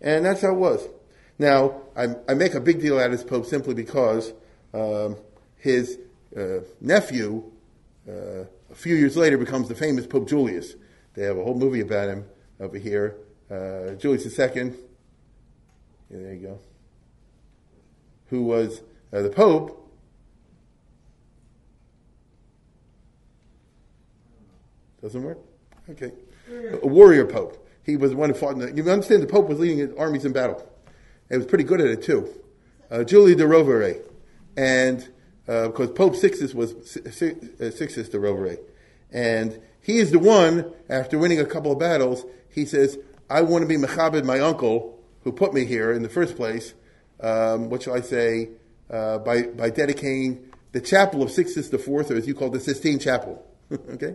And 0.00 0.24
that's 0.24 0.42
how 0.42 0.50
it 0.50 0.58
was. 0.58 0.86
Now, 1.38 1.82
I, 1.96 2.08
I 2.28 2.34
make 2.34 2.54
a 2.54 2.60
big 2.60 2.80
deal 2.80 2.98
out 2.98 3.06
of 3.06 3.12
this 3.12 3.24
Pope 3.24 3.46
simply 3.46 3.74
because 3.74 4.32
um, 4.72 5.16
his 5.56 5.98
uh, 6.36 6.60
nephew, 6.80 7.44
uh, 8.08 8.44
a 8.70 8.74
few 8.74 8.96
years 8.96 9.16
later, 9.16 9.38
becomes 9.38 9.68
the 9.68 9.74
famous 9.74 10.06
Pope 10.06 10.28
Julius. 10.28 10.74
They 11.14 11.22
have 11.22 11.38
a 11.38 11.44
whole 11.44 11.54
movie 11.54 11.80
about 11.80 12.08
him 12.08 12.24
over 12.60 12.76
here. 12.76 13.16
Uh, 13.50 13.94
Julius 13.94 14.26
II, 14.38 14.46
yeah, 14.46 14.72
there 16.10 16.34
you 16.34 16.40
go, 16.40 16.58
who 18.30 18.44
was 18.44 18.82
uh, 19.12 19.22
the 19.22 19.30
Pope. 19.30 19.83
Doesn't 25.04 25.22
work? 25.22 25.38
Okay. 25.90 26.12
A 26.82 26.86
warrior 26.86 27.26
Pope. 27.26 27.68
He 27.82 27.98
was 27.98 28.12
the 28.12 28.16
one 28.16 28.30
who 28.30 28.34
fought 28.34 28.54
in 28.54 28.60
the, 28.60 28.72
you 28.72 28.90
understand 28.90 29.22
the 29.22 29.26
Pope 29.26 29.50
was 29.50 29.58
leading 29.58 29.76
his 29.76 29.90
armies 29.98 30.24
in 30.24 30.32
battle. 30.32 30.66
He 31.28 31.36
was 31.36 31.44
pretty 31.44 31.64
good 31.64 31.82
at 31.82 31.88
it 31.88 32.02
too. 32.02 32.30
Uh, 32.90 33.04
Julie 33.04 33.34
de 33.34 33.44
Rovere. 33.44 34.00
And, 34.56 35.06
uh, 35.46 35.66
because 35.66 35.90
Pope 35.90 36.16
Sixtus 36.16 36.54
was, 36.54 36.72
uh, 36.96 37.10
Sixtus 37.10 38.08
de 38.08 38.18
Rovere. 38.18 38.56
And 39.12 39.60
he 39.82 39.98
is 39.98 40.10
the 40.10 40.18
one, 40.18 40.72
after 40.88 41.18
winning 41.18 41.38
a 41.38 41.44
couple 41.44 41.70
of 41.70 41.78
battles, 41.78 42.24
he 42.48 42.64
says, 42.64 42.98
I 43.28 43.42
want 43.42 43.60
to 43.60 43.68
be 43.68 43.76
Mechabed, 43.76 44.24
my 44.24 44.40
uncle, 44.40 44.98
who 45.22 45.32
put 45.32 45.52
me 45.52 45.66
here 45.66 45.92
in 45.92 46.02
the 46.02 46.08
first 46.08 46.34
place, 46.34 46.72
um, 47.20 47.68
what 47.68 47.82
shall 47.82 47.94
I 47.94 48.00
say, 48.00 48.48
uh, 48.88 49.18
by, 49.18 49.42
by 49.42 49.68
dedicating 49.68 50.50
the 50.72 50.80
chapel 50.80 51.22
of 51.22 51.30
Sixtus 51.30 51.70
IV, 51.70 51.86
or 51.86 52.14
as 52.14 52.26
you 52.26 52.34
call 52.34 52.48
the 52.48 52.58
Sistine 52.58 52.98
Chapel. 52.98 53.44
okay? 53.72 54.14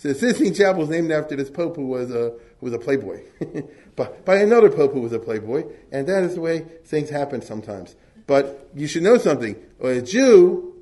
So 0.00 0.08
the 0.08 0.14
Sistine 0.14 0.54
Chapel 0.54 0.80
was 0.80 0.88
named 0.88 1.12
after 1.12 1.36
this 1.36 1.50
pope 1.50 1.76
who 1.76 1.88
was 1.88 2.10
a, 2.10 2.30
who 2.58 2.62
was 2.62 2.72
a 2.72 2.78
playboy. 2.78 3.20
but 3.96 4.24
by 4.24 4.36
another 4.36 4.70
pope 4.70 4.94
who 4.94 5.02
was 5.02 5.12
a 5.12 5.18
playboy, 5.18 5.64
and 5.92 6.06
that 6.06 6.22
is 6.22 6.36
the 6.36 6.40
way 6.40 6.60
things 6.86 7.10
happen 7.10 7.42
sometimes. 7.42 7.96
But 8.26 8.70
you 8.74 8.86
should 8.86 9.02
know 9.02 9.18
something. 9.18 9.56
A 9.78 10.00
Jew 10.00 10.74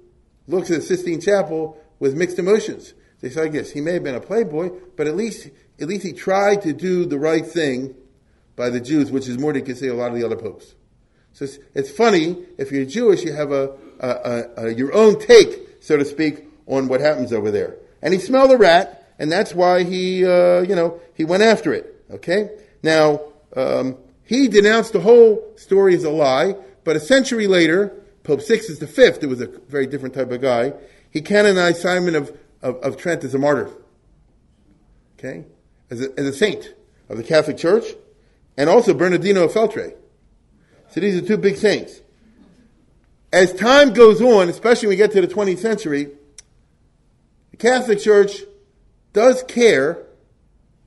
looks 0.47 0.71
at 0.71 0.77
the 0.77 0.87
Sistine 0.87 1.21
Chapel 1.21 1.77
with 1.99 2.15
mixed 2.15 2.39
emotions. 2.39 2.95
They 3.21 3.29
say, 3.29 3.43
I 3.43 3.49
guess 3.49 3.73
he 3.73 3.81
may 3.81 3.95
have 3.95 4.05
been 4.05 4.15
a 4.15 4.21
playboy, 4.21 4.71
but 4.97 5.09
at 5.09 5.17
least 5.17 5.49
at 5.81 5.89
least 5.89 6.07
he 6.07 6.13
tried 6.13 6.63
to 6.63 6.73
do 6.73 7.05
the 7.05 7.19
right 7.19 7.45
thing 7.45 7.97
by 8.55 8.71
the 8.71 8.81
Jews, 8.81 9.11
which 9.11 9.27
is 9.27 9.37
more 9.37 9.53
than 9.53 9.63
you 9.63 9.67
can 9.67 9.75
say 9.75 9.89
a 9.89 9.95
lot 9.95 10.13
of 10.13 10.15
the 10.17 10.25
other 10.25 10.37
popes. 10.37 10.77
So 11.33 11.45
it's, 11.45 11.59
it's 11.75 11.91
funny 11.91 12.45
if 12.57 12.71
you're 12.71 12.85
Jewish, 12.85 13.25
you 13.25 13.33
have 13.33 13.51
a, 13.51 13.73
a, 13.99 14.09
a, 14.09 14.67
a, 14.67 14.75
your 14.75 14.95
own 14.95 15.19
take, 15.19 15.83
so 15.83 15.97
to 15.97 16.05
speak, 16.05 16.45
on 16.67 16.87
what 16.87 17.01
happens 17.01 17.33
over 17.33 17.51
there. 17.51 17.79
And 18.01 18.15
he 18.15 18.21
smelled 18.21 18.53
a 18.53 18.57
rat, 18.57 18.98
and 19.19 19.31
that's 19.31 19.55
why 19.55 19.85
he, 19.85 20.25
uh, 20.25 20.61
you 20.63 20.75
know, 20.75 21.01
he 21.15 21.25
went 21.25 21.43
after 21.43 21.73
it. 21.73 22.05
Okay. 22.11 22.51
Now 22.83 23.21
um, 23.57 23.97
he 24.25 24.49
denounced 24.49 24.93
the 24.93 25.01
whole 25.01 25.53
story 25.57 25.95
as 25.95 26.05
a 26.05 26.11
lie, 26.11 26.55
but 26.85 26.97
a 26.97 27.01
century 27.01 27.47
later, 27.47 27.93
Pope 28.23 28.41
Sixtus 28.41 28.79
V, 28.79 29.13
who 29.21 29.29
was 29.29 29.41
a 29.41 29.47
very 29.47 29.87
different 29.87 30.15
type 30.15 30.31
of 30.31 30.41
guy, 30.41 30.73
he 31.11 31.21
canonized 31.21 31.81
Simon 31.81 32.15
of, 32.15 32.37
of, 32.63 32.77
of 32.77 32.97
Trent 32.97 33.25
as 33.25 33.35
a 33.35 33.39
martyr. 33.39 33.71
Okay? 35.19 35.45
As 35.91 36.03
a, 36.03 36.19
as 36.19 36.27
a 36.27 36.33
saint 36.33 36.75
of 37.09 37.17
the 37.17 37.25
Catholic 37.25 37.57
Church, 37.57 37.85
and 38.57 38.69
also 38.69 38.93
Bernardino 38.93 39.45
of 39.45 39.53
Feltre. 39.53 39.95
So 40.91 41.01
these 41.01 41.17
are 41.17 41.27
two 41.27 41.39
big 41.39 41.57
saints. 41.57 42.01
As 43.33 43.53
time 43.53 43.93
goes 43.93 44.21
on, 44.21 44.49
especially 44.49 44.89
when 44.89 44.95
we 44.95 44.97
get 44.97 45.13
to 45.13 45.21
the 45.21 45.29
20th 45.29 45.59
century, 45.59 46.09
the 47.51 47.57
Catholic 47.57 48.01
Church 48.01 48.43
does 49.13 49.43
care, 49.45 50.05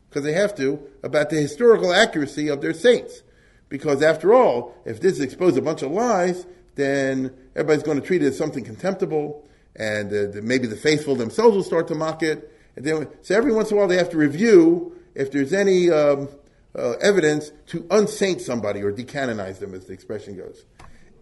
because 0.09 0.23
they 0.23 0.33
have 0.33 0.55
to, 0.55 0.79
about 1.03 1.29
the 1.29 1.37
historical 1.37 1.93
accuracy 1.93 2.47
of 2.47 2.61
their 2.61 2.73
saints. 2.73 3.23
Because 3.69 4.01
after 4.01 4.33
all, 4.33 4.75
if 4.85 4.99
this 4.99 5.19
exposes 5.19 5.57
a 5.57 5.61
bunch 5.61 5.81
of 5.81 5.91
lies, 5.91 6.45
then 6.75 7.33
everybody's 7.55 7.83
going 7.83 7.99
to 7.99 8.05
treat 8.05 8.21
it 8.21 8.27
as 8.27 8.37
something 8.37 8.63
contemptible, 8.63 9.47
and 9.75 10.11
uh, 10.11 10.41
maybe 10.41 10.67
the 10.67 10.75
faithful 10.75 11.15
themselves 11.15 11.55
will 11.55 11.63
start 11.63 11.87
to 11.87 11.95
mock 11.95 12.23
it. 12.23 12.51
And 12.75 12.85
then, 12.85 13.07
so 13.21 13.35
every 13.35 13.53
once 13.53 13.71
in 13.71 13.77
a 13.77 13.79
while 13.79 13.87
they 13.87 13.97
have 13.97 14.09
to 14.09 14.17
review 14.17 14.97
if 15.15 15.31
there's 15.31 15.53
any 15.53 15.89
um, 15.89 16.29
uh, 16.75 16.91
evidence 17.01 17.51
to 17.67 17.85
unsaint 17.91 18.41
somebody 18.41 18.81
or 18.81 18.91
decanonize 18.91 19.59
them, 19.59 19.73
as 19.73 19.85
the 19.85 19.93
expression 19.93 20.37
goes. 20.37 20.65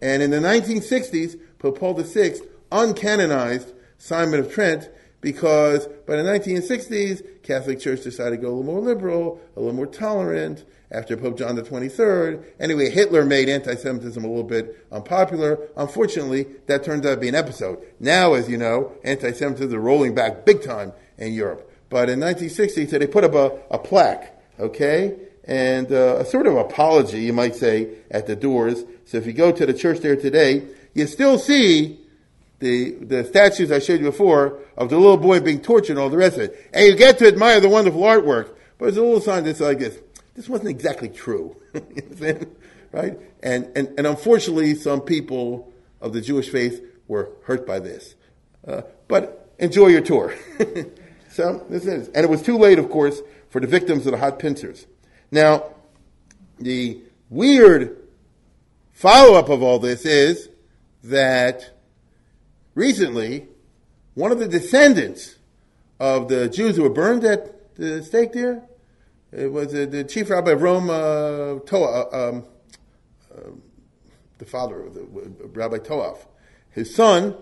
And 0.02 0.22
in 0.22 0.30
the 0.30 0.38
1960s, 0.38 1.38
Pope 1.58 1.78
Paul 1.78 1.94
VI 1.94 2.36
uncanonized 2.70 3.72
Simon 3.98 4.40
of 4.40 4.52
Trent 4.52 4.88
because 5.20 5.86
by 6.06 6.16
the 6.16 6.22
1960s, 6.22 7.42
Catholic 7.42 7.80
Church 7.80 8.02
decided 8.02 8.36
to 8.36 8.42
go 8.42 8.48
a 8.48 8.54
little 8.54 8.64
more 8.64 8.80
liberal, 8.80 9.40
a 9.56 9.60
little 9.60 9.74
more 9.74 9.86
tolerant 9.86 10.64
after 10.90 11.16
Pope 11.16 11.38
John 11.38 11.56
the 11.56 11.62
23rd. 11.62 12.44
Anyway, 12.58 12.90
Hitler 12.90 13.24
made 13.24 13.48
anti-Semitism 13.48 14.22
a 14.22 14.26
little 14.26 14.42
bit 14.42 14.86
unpopular. 14.90 15.58
Unfortunately, 15.76 16.46
that 16.66 16.82
turned 16.82 17.06
out 17.06 17.14
to 17.14 17.20
be 17.20 17.28
an 17.28 17.34
episode. 17.34 17.78
Now, 18.00 18.34
as 18.34 18.48
you 18.48 18.56
know, 18.56 18.92
anti-Semitism 19.04 19.68
is 19.68 19.76
rolling 19.76 20.14
back 20.14 20.44
big 20.44 20.62
time 20.62 20.92
in 21.18 21.32
Europe. 21.32 21.70
But 21.90 22.08
in 22.08 22.20
1960, 22.20 22.86
so 22.86 22.98
they 22.98 23.06
put 23.06 23.24
up 23.24 23.34
a, 23.34 23.58
a 23.70 23.78
plaque, 23.78 24.40
okay? 24.58 25.16
And 25.44 25.90
uh, 25.92 26.18
a 26.18 26.24
sort 26.24 26.46
of 26.46 26.56
apology, 26.56 27.20
you 27.20 27.32
might 27.32 27.54
say, 27.54 27.88
at 28.10 28.26
the 28.26 28.36
doors. 28.36 28.84
So 29.04 29.18
if 29.18 29.26
you 29.26 29.32
go 29.32 29.52
to 29.52 29.66
the 29.66 29.74
church 29.74 30.00
there 30.00 30.16
today, 30.16 30.64
you 30.94 31.06
still 31.06 31.38
see 31.38 31.99
the, 32.60 32.92
the 33.00 33.24
statues 33.24 33.72
I 33.72 33.78
showed 33.78 34.00
you 34.00 34.06
before 34.06 34.60
of 34.76 34.90
the 34.90 34.96
little 34.96 35.16
boy 35.16 35.40
being 35.40 35.60
tortured 35.60 35.92
and 35.92 35.98
all 35.98 36.10
the 36.10 36.16
rest 36.16 36.36
of 36.36 36.42
it. 36.42 36.70
And 36.72 36.86
you 36.86 36.94
get 36.94 37.18
to 37.18 37.26
admire 37.26 37.58
the 37.60 37.68
wonderful 37.68 38.02
artwork, 38.02 38.54
but 38.78 38.86
there's 38.86 38.96
a 38.98 39.02
little 39.02 39.20
sign 39.20 39.44
that's 39.44 39.60
like 39.60 39.78
this. 39.78 39.98
This 40.34 40.48
wasn't 40.48 40.70
exactly 40.70 41.08
true. 41.08 41.56
right? 42.92 43.18
And, 43.42 43.70
and, 43.74 43.88
and 43.98 44.06
unfortunately, 44.06 44.74
some 44.74 45.00
people 45.00 45.72
of 46.00 46.12
the 46.12 46.20
Jewish 46.20 46.50
faith 46.50 46.84
were 47.08 47.30
hurt 47.44 47.66
by 47.66 47.78
this. 47.80 48.14
Uh, 48.66 48.82
but 49.08 49.52
enjoy 49.58 49.88
your 49.88 50.02
tour. 50.02 50.34
so 51.30 51.64
this 51.68 51.86
is, 51.86 52.08
and 52.08 52.24
it 52.24 52.30
was 52.30 52.42
too 52.42 52.58
late, 52.58 52.78
of 52.78 52.90
course, 52.90 53.20
for 53.48 53.60
the 53.60 53.66
victims 53.66 54.06
of 54.06 54.12
the 54.12 54.18
hot 54.18 54.38
pincers. 54.38 54.86
Now, 55.30 55.74
the 56.58 57.00
weird 57.30 57.96
follow 58.92 59.34
up 59.34 59.48
of 59.48 59.62
all 59.62 59.78
this 59.78 60.04
is 60.04 60.50
that 61.04 61.79
recently, 62.80 63.46
one 64.14 64.32
of 64.32 64.38
the 64.38 64.48
descendants 64.48 65.36
of 66.00 66.28
the 66.28 66.48
Jews 66.48 66.76
who 66.76 66.82
were 66.82 66.90
burned 66.90 67.24
at 67.24 67.76
the 67.76 68.02
stake 68.02 68.32
there, 68.32 68.62
it 69.32 69.52
was 69.52 69.72
uh, 69.74 69.86
the 69.88 70.02
chief 70.02 70.30
rabbi 70.30 70.52
of 70.52 70.62
Rome, 70.62 70.90
uh, 70.90 71.60
Toa, 71.66 72.08
uh, 72.10 72.28
um, 72.28 72.44
uh, 73.32 73.50
the 74.38 74.46
father 74.46 74.82
of 74.82 74.94
the, 74.94 75.02
Rabbi 75.52 75.78
Toaf. 75.78 76.26
His 76.70 76.92
son 76.94 77.36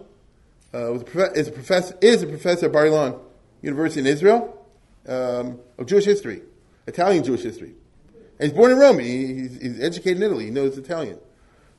uh, 0.74 0.92
was 0.92 1.02
a 1.02 1.32
is, 1.32 1.48
a 1.48 1.52
professor, 1.52 1.96
is 2.02 2.22
a 2.22 2.26
professor 2.26 2.66
at 2.66 2.72
Bar 2.72 2.86
Ilan 2.86 3.18
University 3.62 4.00
in 4.00 4.06
Israel 4.06 4.66
um, 5.06 5.60
of 5.78 5.86
Jewish 5.86 6.04
history, 6.04 6.42
Italian 6.86 7.24
Jewish 7.24 7.42
history. 7.42 7.74
And 8.38 8.50
he's 8.50 8.52
born 8.52 8.72
in 8.72 8.78
Rome. 8.78 8.98
He, 8.98 9.34
he's, 9.34 9.60
he's, 9.60 9.80
educated 9.80 10.18
in 10.18 10.22
Italy. 10.24 10.44
He 10.46 10.50
knows 10.50 10.76
Italian. 10.76 11.18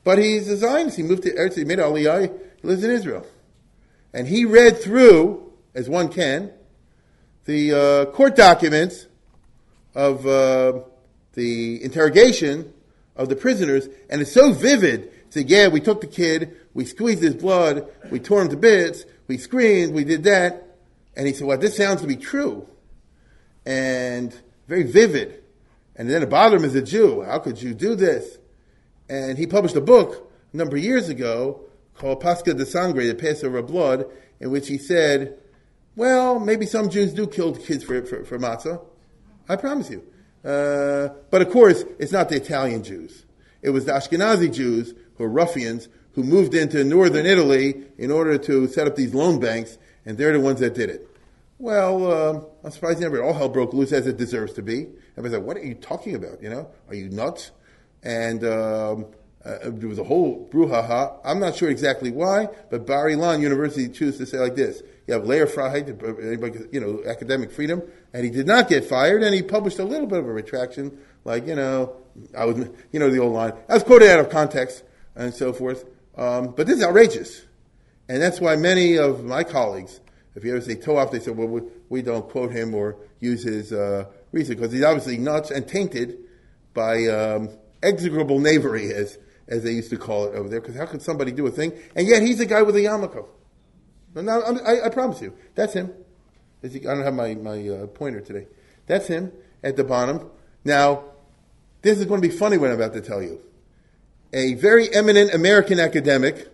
But 0.02 0.18
he's 0.18 0.48
a 0.48 0.56
Zionist. 0.56 0.96
He 0.96 1.02
moved 1.02 1.22
to 1.24 1.30
Eretz. 1.30 1.56
He 1.56 1.64
made 1.64 1.78
Aliyah. 1.78 2.32
He 2.60 2.66
lives 2.66 2.84
in 2.84 2.90
Israel. 2.90 3.26
And 4.12 4.26
he 4.26 4.44
read 4.44 4.80
through, 4.80 5.52
as 5.74 5.88
one 5.88 6.08
can, 6.08 6.52
the 7.44 7.72
uh, 7.72 8.04
court 8.12 8.36
documents 8.36 9.06
of 9.94 10.26
uh, 10.26 10.80
the 11.34 11.82
interrogation 11.82 12.72
of 13.16 13.28
the 13.28 13.36
prisoners, 13.36 13.88
and 14.08 14.20
it's 14.20 14.32
so 14.32 14.52
vivid. 14.52 15.12
Say, 15.30 15.42
yeah, 15.42 15.68
we 15.68 15.80
took 15.80 16.00
the 16.00 16.06
kid, 16.06 16.56
we 16.74 16.84
squeezed 16.84 17.22
his 17.22 17.34
blood, 17.34 17.88
we 18.10 18.18
tore 18.18 18.42
him 18.42 18.48
to 18.48 18.56
bits, 18.56 19.04
we 19.28 19.38
screamed, 19.38 19.94
we 19.94 20.04
did 20.04 20.24
that. 20.24 20.76
And 21.16 21.26
he 21.26 21.32
said, 21.32 21.46
well, 21.46 21.58
this 21.58 21.76
sounds 21.76 22.00
to 22.00 22.06
be 22.06 22.16
true. 22.16 22.66
And 23.64 24.34
very 24.66 24.84
vivid. 24.84 25.42
And 25.96 26.08
then 26.08 26.22
it 26.22 26.30
bothered 26.30 26.60
him 26.60 26.64
as 26.64 26.74
a 26.74 26.82
Jew. 26.82 27.22
How 27.22 27.38
could 27.38 27.60
you 27.60 27.74
do 27.74 27.94
this? 27.94 28.38
And 29.08 29.36
he 29.36 29.46
published 29.46 29.76
a 29.76 29.80
book 29.80 30.32
a 30.52 30.56
number 30.56 30.76
of 30.76 30.82
years 30.82 31.08
ago 31.08 31.60
called 32.00 32.20
Pascha 32.20 32.54
de 32.54 32.64
Sangre, 32.64 33.06
the 33.06 33.14
Passover 33.14 33.62
Blood, 33.62 34.06
in 34.40 34.50
which 34.50 34.68
he 34.68 34.78
said, 34.78 35.38
well, 35.96 36.40
maybe 36.40 36.64
some 36.64 36.88
Jews 36.88 37.12
do 37.12 37.26
kill 37.26 37.54
kids 37.54 37.84
for, 37.84 38.02
for, 38.06 38.24
for 38.24 38.38
matzah. 38.38 38.82
I 39.48 39.56
promise 39.56 39.90
you. 39.90 40.02
Uh, 40.42 41.10
but 41.30 41.42
of 41.42 41.50
course, 41.50 41.84
it's 41.98 42.12
not 42.12 42.30
the 42.30 42.36
Italian 42.36 42.82
Jews. 42.82 43.26
It 43.60 43.70
was 43.70 43.84
the 43.84 43.92
Ashkenazi 43.92 44.52
Jews 44.52 44.94
who 45.16 45.24
were 45.24 45.28
ruffians 45.28 45.88
who 46.14 46.22
moved 46.22 46.54
into 46.54 46.82
northern 46.84 47.26
Italy 47.26 47.84
in 47.98 48.10
order 48.10 48.38
to 48.38 48.66
set 48.66 48.86
up 48.86 48.96
these 48.96 49.14
loan 49.14 49.38
banks, 49.38 49.76
and 50.06 50.16
they're 50.16 50.32
the 50.32 50.40
ones 50.40 50.60
that 50.60 50.74
did 50.74 50.88
it. 50.88 51.06
Well, 51.58 52.10
um, 52.10 52.46
I'm 52.64 52.70
surprised 52.70 53.00
never 53.00 53.22
all 53.22 53.34
hell 53.34 53.50
broke 53.50 53.74
loose 53.74 53.92
as 53.92 54.06
it 54.06 54.16
deserves 54.16 54.54
to 54.54 54.62
be. 54.62 54.88
Everybody's 55.18 55.38
like, 55.38 55.46
what 55.46 55.58
are 55.58 55.64
you 55.64 55.74
talking 55.74 56.14
about? 56.14 56.42
You 56.42 56.48
know, 56.48 56.70
are 56.88 56.94
you 56.94 57.10
nuts? 57.10 57.50
And 58.02 58.42
um, 58.44 59.06
uh, 59.44 59.58
there 59.64 59.88
was 59.88 59.98
a 59.98 60.04
whole 60.04 60.48
brouhaha. 60.50 61.18
I'm 61.24 61.40
not 61.40 61.56
sure 61.56 61.70
exactly 61.70 62.10
why, 62.10 62.48
but 62.70 62.86
Bar 62.86 63.06
Ilan 63.06 63.40
University 63.40 63.88
chose 63.88 64.18
to 64.18 64.26
say 64.26 64.38
like 64.38 64.54
this: 64.54 64.82
You 65.06 65.14
have 65.14 65.22
Lehrfreiheit, 65.22 66.72
you 66.72 66.80
know, 66.80 67.02
academic 67.06 67.50
freedom, 67.50 67.82
and 68.12 68.24
he 68.24 68.30
did 68.30 68.46
not 68.46 68.68
get 68.68 68.84
fired, 68.84 69.22
and 69.22 69.34
he 69.34 69.42
published 69.42 69.78
a 69.78 69.84
little 69.84 70.06
bit 70.06 70.18
of 70.18 70.26
a 70.26 70.32
retraction, 70.32 70.98
like 71.24 71.46
you 71.46 71.54
know, 71.54 71.96
I 72.36 72.44
was, 72.44 72.58
you 72.92 73.00
know, 73.00 73.08
the 73.08 73.18
old 73.18 73.32
line. 73.32 73.52
I 73.68 73.74
was 73.74 73.82
quoted 73.82 74.10
out 74.10 74.20
of 74.20 74.28
context 74.28 74.84
and 75.14 75.32
so 75.32 75.52
forth. 75.52 75.84
Um, 76.16 76.52
but 76.56 76.66
this 76.66 76.78
is 76.78 76.84
outrageous, 76.84 77.42
and 78.08 78.20
that's 78.20 78.40
why 78.40 78.56
many 78.56 78.98
of 78.98 79.24
my 79.24 79.42
colleagues, 79.42 80.00
if 80.34 80.44
you 80.44 80.54
ever 80.54 80.60
say 80.60 80.78
off, 80.92 81.10
they 81.10 81.20
say, 81.20 81.30
well, 81.30 81.48
we, 81.48 81.62
we 81.88 82.02
don't 82.02 82.28
quote 82.28 82.52
him 82.52 82.74
or 82.74 82.96
use 83.20 83.42
his 83.42 83.72
uh, 83.72 84.04
reason 84.32 84.56
because 84.56 84.72
he's 84.72 84.82
obviously 84.82 85.16
nuts 85.16 85.50
and 85.50 85.66
tainted 85.66 86.18
by 86.74 87.06
um, 87.06 87.48
execrable 87.82 88.38
knavery, 88.38 88.92
as 88.92 89.18
as 89.50 89.64
they 89.64 89.72
used 89.72 89.90
to 89.90 89.98
call 89.98 90.26
it 90.26 90.34
over 90.34 90.48
there. 90.48 90.60
Because 90.60 90.76
how 90.76 90.86
could 90.86 91.02
somebody 91.02 91.32
do 91.32 91.46
a 91.46 91.50
thing? 91.50 91.72
And 91.96 92.06
yet 92.06 92.22
he's 92.22 92.40
a 92.40 92.46
guy 92.46 92.62
with 92.62 92.76
a 92.76 92.80
yarmulke. 92.80 93.26
Now, 94.14 94.40
I, 94.40 94.86
I, 94.86 94.88
promise 94.88 95.20
you, 95.20 95.34
that's 95.54 95.72
him. 95.72 95.92
I 96.64 96.68
don't 96.68 97.02
have 97.02 97.14
my, 97.14 97.34
my 97.34 97.68
uh, 97.68 97.86
pointer 97.86 98.20
today. 98.20 98.46
That's 98.86 99.06
him 99.06 99.32
at 99.62 99.76
the 99.76 99.84
bottom. 99.84 100.30
Now, 100.64 101.04
this 101.82 101.98
is 101.98 102.06
going 102.06 102.20
to 102.20 102.28
be 102.28 102.34
funny 102.34 102.58
what 102.58 102.70
I'm 102.70 102.76
about 102.76 102.92
to 102.94 103.00
tell 103.00 103.22
you. 103.22 103.40
A 104.32 104.54
very 104.54 104.92
eminent 104.92 105.32
American 105.32 105.78
academic 105.80 106.48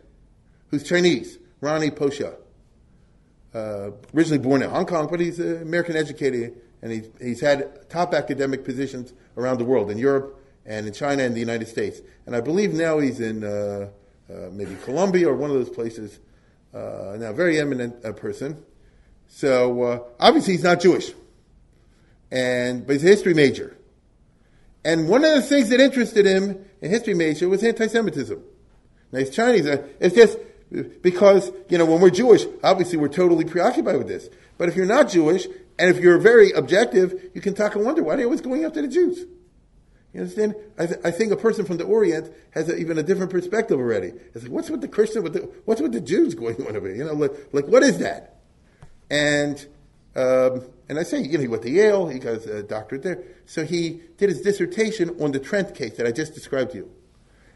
who's 0.70 0.82
Chinese, 0.82 1.38
Ronnie 1.60 1.90
Posha. 1.90 2.34
Uh, 3.54 3.90
originally 4.14 4.38
born 4.38 4.62
in 4.62 4.68
Hong 4.68 4.84
Kong, 4.84 5.08
but 5.10 5.18
he's 5.18 5.38
an 5.38 5.62
American 5.62 5.96
educator, 5.96 6.52
and 6.82 6.92
he's, 6.92 7.08
he's 7.20 7.40
had 7.40 7.88
top 7.88 8.12
academic 8.12 8.64
positions 8.64 9.14
around 9.38 9.58
the 9.58 9.64
world, 9.64 9.90
in 9.90 9.96
Europe, 9.96 10.38
and 10.66 10.86
in 10.86 10.92
China 10.92 11.22
and 11.22 11.34
the 11.34 11.40
United 11.40 11.68
States. 11.68 12.00
And 12.26 12.34
I 12.34 12.40
believe 12.40 12.74
now 12.74 12.98
he's 12.98 13.20
in 13.20 13.44
uh, 13.44 13.88
uh, 14.28 14.50
maybe 14.52 14.76
Colombia 14.84 15.28
or 15.28 15.36
one 15.36 15.50
of 15.50 15.56
those 15.56 15.70
places. 15.70 16.18
Uh, 16.74 17.16
now, 17.18 17.32
very 17.32 17.58
eminent 17.58 18.04
uh, 18.04 18.12
person. 18.12 18.62
So 19.28 19.82
uh, 19.82 20.00
obviously 20.20 20.54
he's 20.54 20.64
not 20.64 20.80
Jewish, 20.80 21.12
and 22.30 22.86
but 22.86 22.94
he's 22.94 23.04
a 23.04 23.08
history 23.08 23.34
major. 23.34 23.76
And 24.84 25.08
one 25.08 25.24
of 25.24 25.34
the 25.34 25.42
things 25.42 25.68
that 25.70 25.80
interested 25.80 26.26
him 26.26 26.64
in 26.80 26.90
history 26.90 27.14
major 27.14 27.48
was 27.48 27.64
anti-Semitism. 27.64 28.40
Now 29.10 29.18
he's 29.18 29.30
Chinese. 29.30 29.66
Uh, 29.66 29.86
it's 30.00 30.14
just 30.14 30.38
because 31.02 31.50
you 31.68 31.78
know 31.78 31.86
when 31.86 32.00
we're 32.00 32.10
Jewish, 32.10 32.44
obviously 32.62 32.98
we're 32.98 33.08
totally 33.08 33.44
preoccupied 33.44 33.98
with 33.98 34.08
this. 34.08 34.28
But 34.58 34.68
if 34.68 34.76
you're 34.76 34.86
not 34.86 35.08
Jewish, 35.08 35.46
and 35.78 35.90
if 35.90 36.02
you're 36.02 36.18
very 36.18 36.52
objective, 36.52 37.30
you 37.34 37.40
can 37.40 37.54
talk 37.54 37.74
and 37.74 37.84
wonder 37.84 38.02
why 38.02 38.14
are 38.14 38.16
they 38.16 38.24
always 38.24 38.40
going 38.40 38.64
after 38.64 38.82
the 38.82 38.88
Jews. 38.88 39.24
You 40.12 40.20
understand? 40.20 40.54
I, 40.78 40.86
th- 40.86 41.00
I, 41.04 41.10
think 41.10 41.32
a 41.32 41.36
person 41.36 41.66
from 41.66 41.76
the 41.76 41.84
Orient 41.84 42.32
has 42.52 42.68
a, 42.68 42.76
even 42.76 42.96
a 42.98 43.02
different 43.02 43.30
perspective 43.30 43.78
already. 43.78 44.12
It's 44.34 44.44
like, 44.44 44.52
what's 44.52 44.70
with 44.70 44.80
the 44.80 44.88
Christian, 44.88 45.24
the, 45.24 45.40
what's 45.66 45.80
with 45.80 45.92
the 45.92 46.00
Jews 46.00 46.34
going 46.34 46.56
on 46.66 46.74
over 46.74 46.86
here? 46.86 46.96
You 46.96 47.04
know, 47.04 47.12
like, 47.12 47.32
like 47.52 47.66
what 47.66 47.82
is 47.82 47.98
that? 47.98 48.36
And, 49.10 49.58
um, 50.14 50.64
and 50.88 50.98
I 50.98 51.02
say, 51.02 51.20
you 51.20 51.32
know, 51.32 51.40
he 51.40 51.48
went 51.48 51.62
to 51.64 51.70
Yale, 51.70 52.08
he 52.08 52.18
got 52.18 52.46
a 52.46 52.62
doctorate 52.62 53.02
there. 53.02 53.22
So 53.44 53.64
he 53.64 54.00
did 54.16 54.30
his 54.30 54.40
dissertation 54.40 55.16
on 55.20 55.32
the 55.32 55.38
Trent 55.38 55.74
case 55.74 55.96
that 55.98 56.06
I 56.06 56.12
just 56.12 56.32
described 56.34 56.72
to 56.72 56.78
you. 56.78 56.90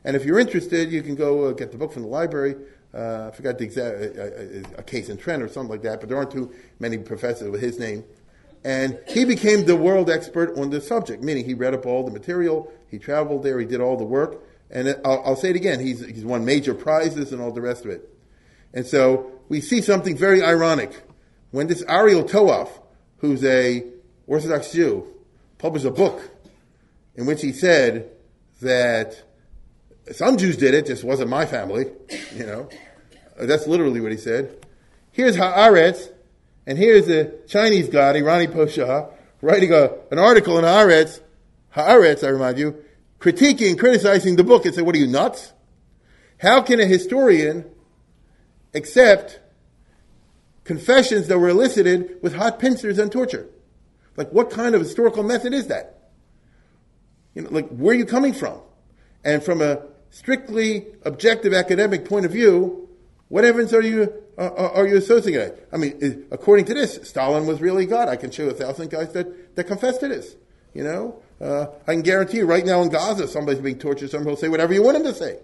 And 0.05 0.17
if 0.17 0.25
you're 0.25 0.39
interested, 0.39 0.91
you 0.93 1.03
can 1.03 1.15
go 1.15 1.47
uh, 1.47 1.53
get 1.53 1.73
the 1.73 1.79
book 1.79 1.93
from 1.93 2.03
the 2.03 2.09
library. 2.09 2.57
Uh, 2.93 3.29
I 3.29 3.37
forgot 3.37 3.59
the 3.59 3.65
exact, 3.65 4.19
uh, 4.19 4.23
uh 4.23 4.79
a 4.79 4.83
case 4.83 5.09
in 5.09 5.17
Trent 5.17 5.43
or 5.43 5.49
something 5.49 5.71
like 5.71 5.83
that, 5.83 6.01
but 6.01 6.09
there 6.09 6.19
aren't 6.19 6.33
too 6.33 6.53
many 6.79 6.99
professors 6.99 7.51
with 7.51 7.61
his 7.61 7.79
name. 7.79 8.05
And 8.63 8.99
he 9.09 9.25
became 9.25 9.65
the 9.65 9.77
world 9.77 10.11
expert 10.11 10.57
on 10.59 10.71
the 10.71 10.81
subject, 10.81 11.23
meaning 11.23 11.45
he 11.45 11.55
read 11.55 11.75
up 11.75 11.87
all 11.87 12.05
the 12.05 12.11
material, 12.11 12.71
he 12.89 12.99
traveled 12.99 13.43
there, 13.43 13.59
he 13.59 13.67
did 13.67 13.81
all 13.81 13.97
the 13.97 14.05
work. 14.05 14.43
And 14.71 14.89
I'll, 15.05 15.23
I'll 15.25 15.37
say 15.37 15.51
it 15.51 15.57
again, 15.57 15.81
he's, 15.81 16.05
he's 16.05 16.25
won 16.25 16.45
major 16.45 16.75
prizes 16.75 17.33
and 17.33 17.41
all 17.41 17.53
the 17.53 17.63
rest 17.63 17.85
of 17.85 17.91
it. 17.91 18.09
And 18.75 18.87
so 18.87 19.33
we 19.49 19.61
see 19.61 19.81
something 19.81 20.17
very 20.17 20.43
ironic. 20.43 21.03
When 21.51 21.67
this 21.67 21.83
Ariel 21.89 22.23
Toaf, 22.23 22.81
who's 23.19 23.45
a 23.45 23.85
Orthodox 24.27 24.73
Jew, 24.73 25.07
published 25.59 25.87
a 25.87 25.91
book 25.91 26.31
in 27.17 27.27
which 27.27 27.43
he 27.43 27.53
said 27.53 28.11
that 28.61 29.23
some 30.13 30.37
Jews 30.37 30.57
did 30.57 30.75
it, 30.75 30.87
just 30.87 31.03
wasn't 31.03 31.31
my 31.31 31.47
family, 31.47 31.87
you 32.35 32.47
know. 32.47 32.69
That's 33.39 33.67
literally 33.67 34.01
what 34.01 34.13
he 34.13 34.19
said. 34.19 34.65
Here's 35.13 35.37
Haaretz, 35.37 36.11
and 36.71 36.79
here's 36.79 37.09
a 37.09 37.33
Chinese 37.49 37.89
guy, 37.89 38.13
Irani 38.13 38.47
Posha, 38.47 39.13
writing 39.43 39.73
a, 39.73 39.91
an 40.13 40.21
article 40.21 40.57
in 40.57 40.65
Haaretz, 40.65 41.19
Haaretz, 41.75 42.23
I 42.23 42.29
remind 42.29 42.59
you, 42.59 42.85
critiquing, 43.19 43.77
criticizing 43.77 44.37
the 44.37 44.45
book 44.45 44.65
and 44.65 44.73
say, 44.73 44.81
what 44.81 44.95
are 44.95 44.99
you, 44.99 45.09
nuts? 45.09 45.53
How 46.39 46.63
can 46.63 46.79
a 46.79 46.87
historian 46.87 47.69
accept 48.73 49.41
confessions 50.63 51.27
that 51.27 51.41
were 51.41 51.49
elicited 51.49 52.23
with 52.23 52.37
hot 52.37 52.61
pincers 52.61 53.01
and 53.01 53.11
torture? 53.11 53.49
Like, 54.17 54.31
what 54.31 54.51
kind 54.51 54.77
of 54.77 54.81
historical 54.81 55.25
method 55.25 55.53
is 55.53 55.67
that? 55.67 56.13
You 57.35 57.43
know, 57.43 57.51
like, 57.51 57.69
where 57.71 57.97
are 57.97 57.99
you 57.99 58.07
coming 58.07 58.33
from? 58.33 58.61
And 59.25 59.43
from 59.43 59.61
a 59.61 59.83
strictly 60.11 60.87
objective 61.03 61.53
academic 61.53 62.05
point 62.05 62.27
of 62.27 62.31
view, 62.31 62.90
what 63.31 63.45
evidence 63.45 63.73
are 63.73 63.81
you 63.81 64.13
uh, 64.37 64.71
are 64.75 64.87
you 64.87 64.97
associating 64.97 65.41
it? 65.41 65.69
I 65.73 65.77
mean, 65.77 66.27
according 66.31 66.65
to 66.67 66.75
this, 66.75 66.99
Stalin 67.05 67.47
was 67.47 67.61
really 67.61 67.87
God. 67.87 68.09
I 68.09 68.17
can 68.17 68.31
show 68.31 68.49
a 68.49 68.55
thousand 68.55 68.91
guys 68.91 69.13
that, 69.13 69.55
that 69.55 69.65
confess 69.65 69.99
to 69.99 70.09
this. 70.09 70.35
You 70.75 70.83
know, 70.85 71.23
uh, 71.41 71.67
I 71.87 71.93
can 71.93 72.03
guarantee 72.03 72.39
you 72.39 72.47
right 72.47 72.65
now 72.65 72.83
in 72.83 72.89
Gaza, 72.89 73.29
somebody's 73.29 73.61
being 73.61 73.79
tortured. 73.79 74.11
Somebody 74.11 74.31
will 74.31 74.37
say 74.37 74.49
whatever 74.49 74.73
you 74.73 74.83
want 74.83 74.97
him 74.97 75.05
to 75.05 75.15
say. 75.15 75.39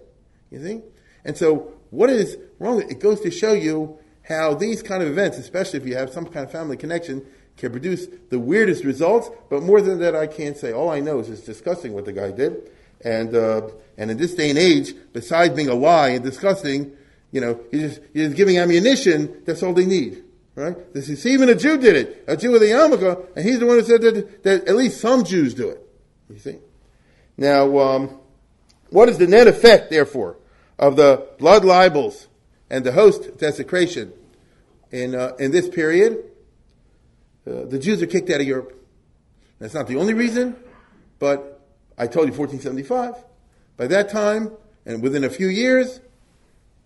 You 0.50 0.62
see? 0.62 0.82
And 1.24 1.36
so, 1.36 1.74
what 1.90 2.10
is 2.10 2.38
wrong? 2.58 2.82
It 2.82 2.98
goes 3.00 3.20
to 3.20 3.30
show 3.30 3.52
you 3.52 3.98
how 4.22 4.54
these 4.54 4.82
kind 4.82 5.02
of 5.02 5.08
events, 5.08 5.38
especially 5.38 5.78
if 5.78 5.86
you 5.86 5.94
have 5.94 6.10
some 6.10 6.26
kind 6.26 6.44
of 6.44 6.50
family 6.50 6.76
connection, 6.76 7.24
can 7.56 7.70
produce 7.70 8.06
the 8.30 8.38
weirdest 8.38 8.82
results. 8.82 9.30
But 9.48 9.62
more 9.62 9.80
than 9.80 9.98
that, 10.00 10.16
I 10.16 10.26
can't 10.26 10.56
say. 10.56 10.72
All 10.72 10.90
I 10.90 11.00
know 11.00 11.20
is 11.20 11.28
it's 11.28 11.42
disgusting 11.42 11.92
what 11.92 12.04
the 12.04 12.12
guy 12.12 12.30
did. 12.30 12.70
And, 13.04 13.34
uh, 13.34 13.68
and 13.96 14.10
in 14.10 14.16
this 14.16 14.34
day 14.34 14.50
and 14.50 14.58
age, 14.58 14.94
besides 15.12 15.54
being 15.54 15.68
a 15.68 15.74
lie 15.74 16.08
and 16.08 16.24
disgusting, 16.24 16.96
you 17.36 17.42
know, 17.42 17.60
he's 17.70 18.00
just, 18.14 18.34
giving 18.34 18.56
ammunition. 18.56 19.42
That's 19.44 19.62
all 19.62 19.74
they 19.74 19.84
need. 19.84 20.24
Right? 20.54 20.94
This 20.94 21.10
is, 21.10 21.26
even 21.26 21.50
a 21.50 21.54
Jew 21.54 21.76
did 21.76 21.94
it. 21.94 22.24
A 22.26 22.34
Jew 22.34 22.52
with 22.52 22.62
a 22.62 22.64
yarmulke, 22.64 23.26
and 23.36 23.44
he's 23.44 23.58
the 23.58 23.66
one 23.66 23.76
who 23.76 23.84
said 23.84 24.00
that, 24.00 24.42
that 24.42 24.66
at 24.66 24.74
least 24.74 25.02
some 25.02 25.22
Jews 25.22 25.52
do 25.52 25.68
it. 25.68 25.86
You 26.30 26.38
see? 26.38 26.56
Now, 27.36 27.78
um, 27.78 28.20
what 28.88 29.10
is 29.10 29.18
the 29.18 29.26
net 29.26 29.48
effect, 29.48 29.90
therefore, 29.90 30.38
of 30.78 30.96
the 30.96 31.28
blood 31.38 31.62
libels 31.62 32.26
and 32.70 32.84
the 32.84 32.92
host 32.92 33.36
desecration 33.36 34.14
in, 34.90 35.14
uh, 35.14 35.32
in 35.38 35.50
this 35.50 35.68
period? 35.68 36.24
Uh, 37.46 37.66
the 37.66 37.78
Jews 37.78 38.00
are 38.00 38.06
kicked 38.06 38.30
out 38.30 38.40
of 38.40 38.46
Europe. 38.46 38.82
That's 39.58 39.74
not 39.74 39.88
the 39.88 39.96
only 39.96 40.14
reason, 40.14 40.56
but 41.18 41.60
I 41.98 42.06
told 42.06 42.28
you 42.28 42.32
1475. 42.32 43.22
By 43.76 43.88
that 43.88 44.08
time, 44.08 44.52
and 44.86 45.02
within 45.02 45.22
a 45.22 45.28
few 45.28 45.48
years, 45.48 46.00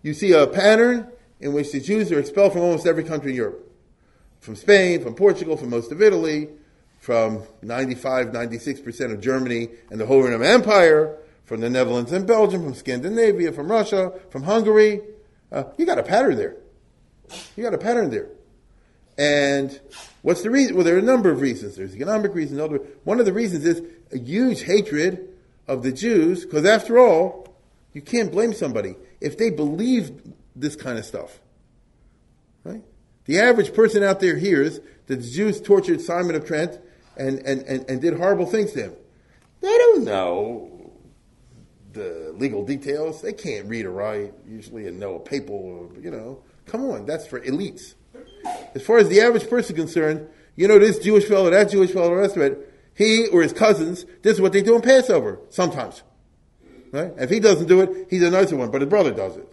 you 0.03 0.15
see 0.15 0.33
a 0.33 0.47
pattern 0.47 1.09
in 1.41 1.53
which 1.53 1.73
the 1.73 1.81
Jews 1.81 2.13
are 2.13 2.19
expelled 2.19 2.53
from 2.53 2.63
almost 2.63 2.87
every 2.87 3.05
country 3.05 3.31
in 3.31 3.37
Europe. 3.37 3.67
From 4.41 4.57
Spain, 4.57 5.03
from 5.03 5.15
Portugal, 5.15 5.57
from 5.57 5.71
most 5.71 5.93
of 5.93 6.01
Italy, 6.01 6.49
from 6.99 7.43
95, 7.63 8.29
96% 8.29 9.13
of 9.13 9.21
Germany 9.21 9.69
and 9.91 10.01
the 10.01 10.07
whole 10.07 10.23
Roman 10.23 10.43
Empire, 10.43 11.17
from 11.51 11.61
the 11.61 11.69
Netherlands 11.69 12.13
and 12.13 12.29
Belgium, 12.29 12.63
from 12.63 12.75
Scandinavia, 12.75 13.51
from 13.51 13.69
Russia, 13.69 14.13
from 14.31 14.45
Hungary. 14.45 15.01
Uh, 15.51 15.65
you 15.77 15.85
got 15.85 15.99
a 15.99 16.03
pattern 16.05 16.37
there. 16.37 16.55
You 17.57 17.65
got 17.65 17.75
a 17.75 17.79
pattern 17.79 18.11
there. 18.11 18.29
And 19.19 19.81
what's 20.23 20.43
the 20.43 20.51
reason? 20.51 20.77
Well, 20.77 20.85
there 20.85 20.95
are 20.95 21.01
a 21.01 21.03
number 21.03 21.29
of 21.29 21.41
reasons. 21.41 21.75
There's 21.75 21.97
economic 21.97 22.37
reasons. 22.37 22.81
One 23.03 23.19
of 23.19 23.27
the 23.27 23.33
reasons 23.33 23.67
is 23.67 23.83
a 24.13 24.19
huge 24.19 24.63
hatred 24.63 25.29
of 25.67 25.83
the 25.83 25.91
Jews, 25.91 26.45
because 26.45 26.65
after 26.65 27.01
all, 27.01 27.49
you 27.95 28.01
can't 28.01 28.31
blame 28.31 28.53
somebody 28.53 28.95
if 29.21 29.39
they 29.39 29.51
believe 29.51 30.23
this 30.57 30.77
kind 30.77 30.99
of 30.99 31.05
stuff. 31.05 31.41
Right? 32.65 32.83
The 33.25 33.39
average 33.41 33.75
person 33.75 34.03
out 34.03 34.21
there 34.21 34.37
hears 34.37 34.81
that 35.07 35.17
the 35.17 35.31
Jews 35.31 35.61
tortured 35.61 36.01
Simon 36.01 36.35
of 36.35 36.47
Trent 36.47 36.79
and, 37.17 37.39
and, 37.41 37.63
and, 37.63 37.89
and 37.89 38.01
did 38.01 38.15
horrible 38.15 38.47
things 38.47 38.73
to 38.73 38.83
him. 38.85 38.93
They 39.61 39.77
don't 39.77 40.05
know 40.05 40.93
the 41.93 42.33
legal 42.37 42.65
details. 42.65 43.21
They 43.21 43.33
can't 43.33 43.67
read 43.67 43.85
or 43.85 43.91
write 43.91 44.33
usually 44.47 44.87
and 44.87 44.99
know 44.99 45.17
a 45.17 45.21
papal, 45.21 45.93
you 46.01 46.11
know. 46.11 46.43
Come 46.67 46.85
on, 46.85 47.07
that's 47.07 47.27
for 47.27 47.41
elites. 47.41 47.95
As 48.75 48.83
far 48.83 48.99
as 48.99 49.09
the 49.09 49.21
average 49.21 49.49
person 49.51 49.77
concerned, 49.77 50.29
you 50.57 50.69
know, 50.69 50.79
this 50.79 50.99
Jewish 50.99 51.25
fellow, 51.25 51.51
that 51.51 51.71
Jewish 51.71 51.91
fellow, 51.91 52.11
the 52.11 52.17
rest 52.17 52.37
of 52.37 52.43
it, 52.43 52.73
he 52.95 53.27
or 53.29 53.43
his 53.43 53.53
cousins, 53.53 54.05
this 54.23 54.35
is 54.35 54.41
what 54.41 54.53
they 54.53 54.63
do 54.63 54.75
in 54.77 54.83
Passover, 54.83 55.41
sometimes. 55.49 56.03
Right? 56.93 57.13
If 57.19 57.31
he 57.31 57.41
doesn't 57.41 57.69
do 57.69 57.81
it, 57.83 58.09
he's 58.11 58.23
a 58.23 58.31
nicer 58.31 58.57
one, 58.57 58.71
but 58.71 58.81
his 58.81 58.91
brother 58.91 59.13
does 59.13 59.37
it. 59.37 59.49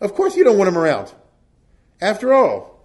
Of 0.00 0.14
course 0.14 0.36
you 0.36 0.44
don't 0.44 0.56
want 0.56 0.68
him 0.68 0.78
around. 0.78 1.12
After 2.00 2.32
all, 2.32 2.84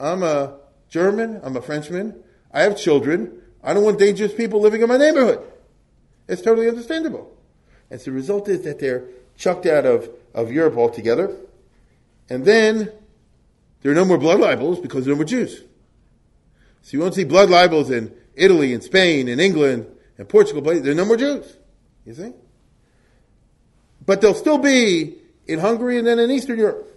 I'm 0.00 0.22
a 0.22 0.58
German, 0.88 1.40
I'm 1.42 1.56
a 1.56 1.62
Frenchman, 1.62 2.22
I 2.52 2.62
have 2.62 2.76
children, 2.76 3.42
I 3.62 3.74
don't 3.74 3.84
want 3.84 3.98
dangerous 3.98 4.32
people 4.32 4.60
living 4.60 4.82
in 4.82 4.88
my 4.88 4.96
neighborhood. 4.96 5.40
It's 6.28 6.42
totally 6.42 6.68
understandable. 6.68 7.32
And 7.90 8.00
so 8.00 8.10
the 8.10 8.16
result 8.16 8.48
is 8.48 8.62
that 8.62 8.78
they're 8.78 9.04
chucked 9.36 9.66
out 9.66 9.86
of, 9.86 10.10
of 10.34 10.50
Europe 10.50 10.76
altogether. 10.76 11.36
And 12.28 12.44
then 12.44 12.90
there 13.82 13.92
are 13.92 13.94
no 13.94 14.04
more 14.04 14.18
blood 14.18 14.40
libels 14.40 14.80
because 14.80 15.04
there 15.04 15.12
are 15.12 15.16
no 15.16 15.20
more 15.20 15.26
Jews. 15.26 15.62
So 16.82 16.96
you 16.96 17.00
won't 17.00 17.14
see 17.14 17.24
blood 17.24 17.50
libels 17.50 17.90
in 17.90 18.12
Italy 18.34 18.72
and 18.72 18.82
Spain 18.82 19.28
and 19.28 19.40
England 19.40 19.86
and 20.18 20.28
Portugal, 20.28 20.62
but 20.62 20.82
there 20.82 20.92
are 20.92 20.96
no 20.96 21.04
more 21.04 21.16
Jews. 21.16 21.56
You 22.04 22.14
see? 22.14 22.32
But 24.06 24.20
they'll 24.20 24.34
still 24.34 24.58
be 24.58 25.16
in 25.46 25.58
Hungary 25.58 25.98
and 25.98 26.06
then 26.06 26.18
in 26.18 26.30
Eastern 26.30 26.58
Europe. 26.58 26.88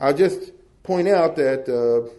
I'll 0.00 0.14
just 0.14 0.50
point 0.82 1.08
out 1.08 1.36
that 1.36 1.68
uh, 1.68 2.10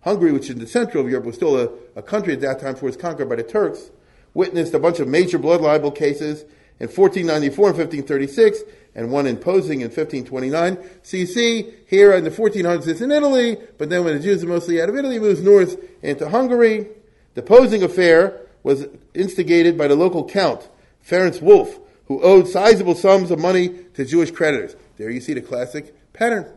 Hungary, 0.00 0.32
which 0.32 0.44
is 0.44 0.50
in 0.50 0.58
the 0.58 0.66
central 0.66 1.04
of 1.04 1.10
Europe, 1.10 1.26
was 1.26 1.36
still 1.36 1.58
a, 1.58 1.68
a 1.94 2.02
country 2.02 2.32
at 2.32 2.40
that 2.40 2.60
time 2.60 2.72
before 2.72 2.88
it 2.88 2.96
was 2.96 2.96
conquered 2.96 3.28
by 3.28 3.36
the 3.36 3.42
Turks, 3.42 3.90
witnessed 4.32 4.72
a 4.72 4.78
bunch 4.78 5.00
of 5.00 5.08
major 5.08 5.38
blood 5.38 5.60
libel 5.60 5.90
cases 5.90 6.42
in 6.80 6.88
1494 6.88 7.68
and 7.68 7.78
1536, 7.78 8.60
and 8.94 9.10
one 9.10 9.26
in 9.26 9.36
Pösing 9.36 9.80
in 9.80 9.90
1529. 9.90 10.78
So 11.02 11.16
you 11.18 11.26
see 11.26 11.74
here 11.86 12.12
in 12.12 12.24
the 12.24 12.30
1400s 12.30 12.88
it's 12.88 13.02
in 13.02 13.12
Italy, 13.12 13.58
but 13.76 13.90
then 13.90 14.04
when 14.04 14.16
the 14.16 14.22
Jews 14.22 14.42
are 14.42 14.48
mostly 14.48 14.80
out 14.80 14.88
of 14.88 14.96
Italy, 14.96 15.18
moves 15.18 15.42
north 15.42 15.76
into 16.02 16.28
Hungary. 16.28 16.88
The 17.34 17.42
Pösing 17.42 17.82
affair 17.82 18.40
was 18.62 18.86
instigated 19.14 19.76
by 19.76 19.88
the 19.88 19.94
local 19.94 20.26
count, 20.26 20.68
Ferenc 21.06 21.40
Wolf, 21.40 21.78
who 22.10 22.20
owed 22.22 22.48
sizable 22.48 22.96
sums 22.96 23.30
of 23.30 23.38
money 23.38 23.68
to 23.94 24.04
Jewish 24.04 24.32
creditors. 24.32 24.74
There 24.96 25.10
you 25.10 25.20
see 25.20 25.32
the 25.32 25.40
classic 25.40 26.12
pattern 26.12 26.52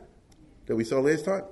that 0.65 0.75
we 0.75 0.83
saw 0.83 0.99
last 0.99 1.25
time. 1.25 1.43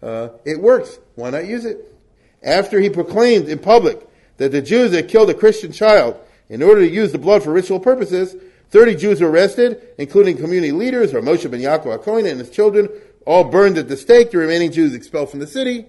Uh, 0.00 0.28
it 0.44 0.60
works. 0.60 1.00
Why 1.16 1.30
not 1.30 1.46
use 1.48 1.64
it? 1.64 1.92
After 2.40 2.78
he 2.78 2.88
proclaimed 2.88 3.48
in 3.48 3.58
public 3.58 4.08
that 4.36 4.52
the 4.52 4.62
Jews 4.62 4.94
had 4.94 5.08
killed 5.08 5.28
a 5.28 5.34
Christian 5.34 5.72
child 5.72 6.20
in 6.48 6.62
order 6.62 6.82
to 6.82 6.88
use 6.88 7.10
the 7.10 7.18
blood 7.18 7.42
for 7.42 7.50
ritual 7.52 7.80
purposes, 7.80 8.36
30 8.70 8.94
Jews 8.94 9.20
were 9.20 9.28
arrested, 9.28 9.88
including 9.98 10.36
community 10.36 10.70
leaders, 10.70 11.12
or 11.12 11.20
Moshe 11.20 11.50
ben 11.50 11.58
Yaakov 11.58 11.98
HaKohen 11.98 12.30
and 12.30 12.38
his 12.38 12.48
children, 12.48 12.88
all 13.26 13.42
burned 13.42 13.76
at 13.76 13.88
the 13.88 13.96
stake, 13.96 14.30
the 14.30 14.38
remaining 14.38 14.70
Jews 14.70 14.94
expelled 14.94 15.30
from 15.30 15.40
the 15.40 15.48
city. 15.48 15.86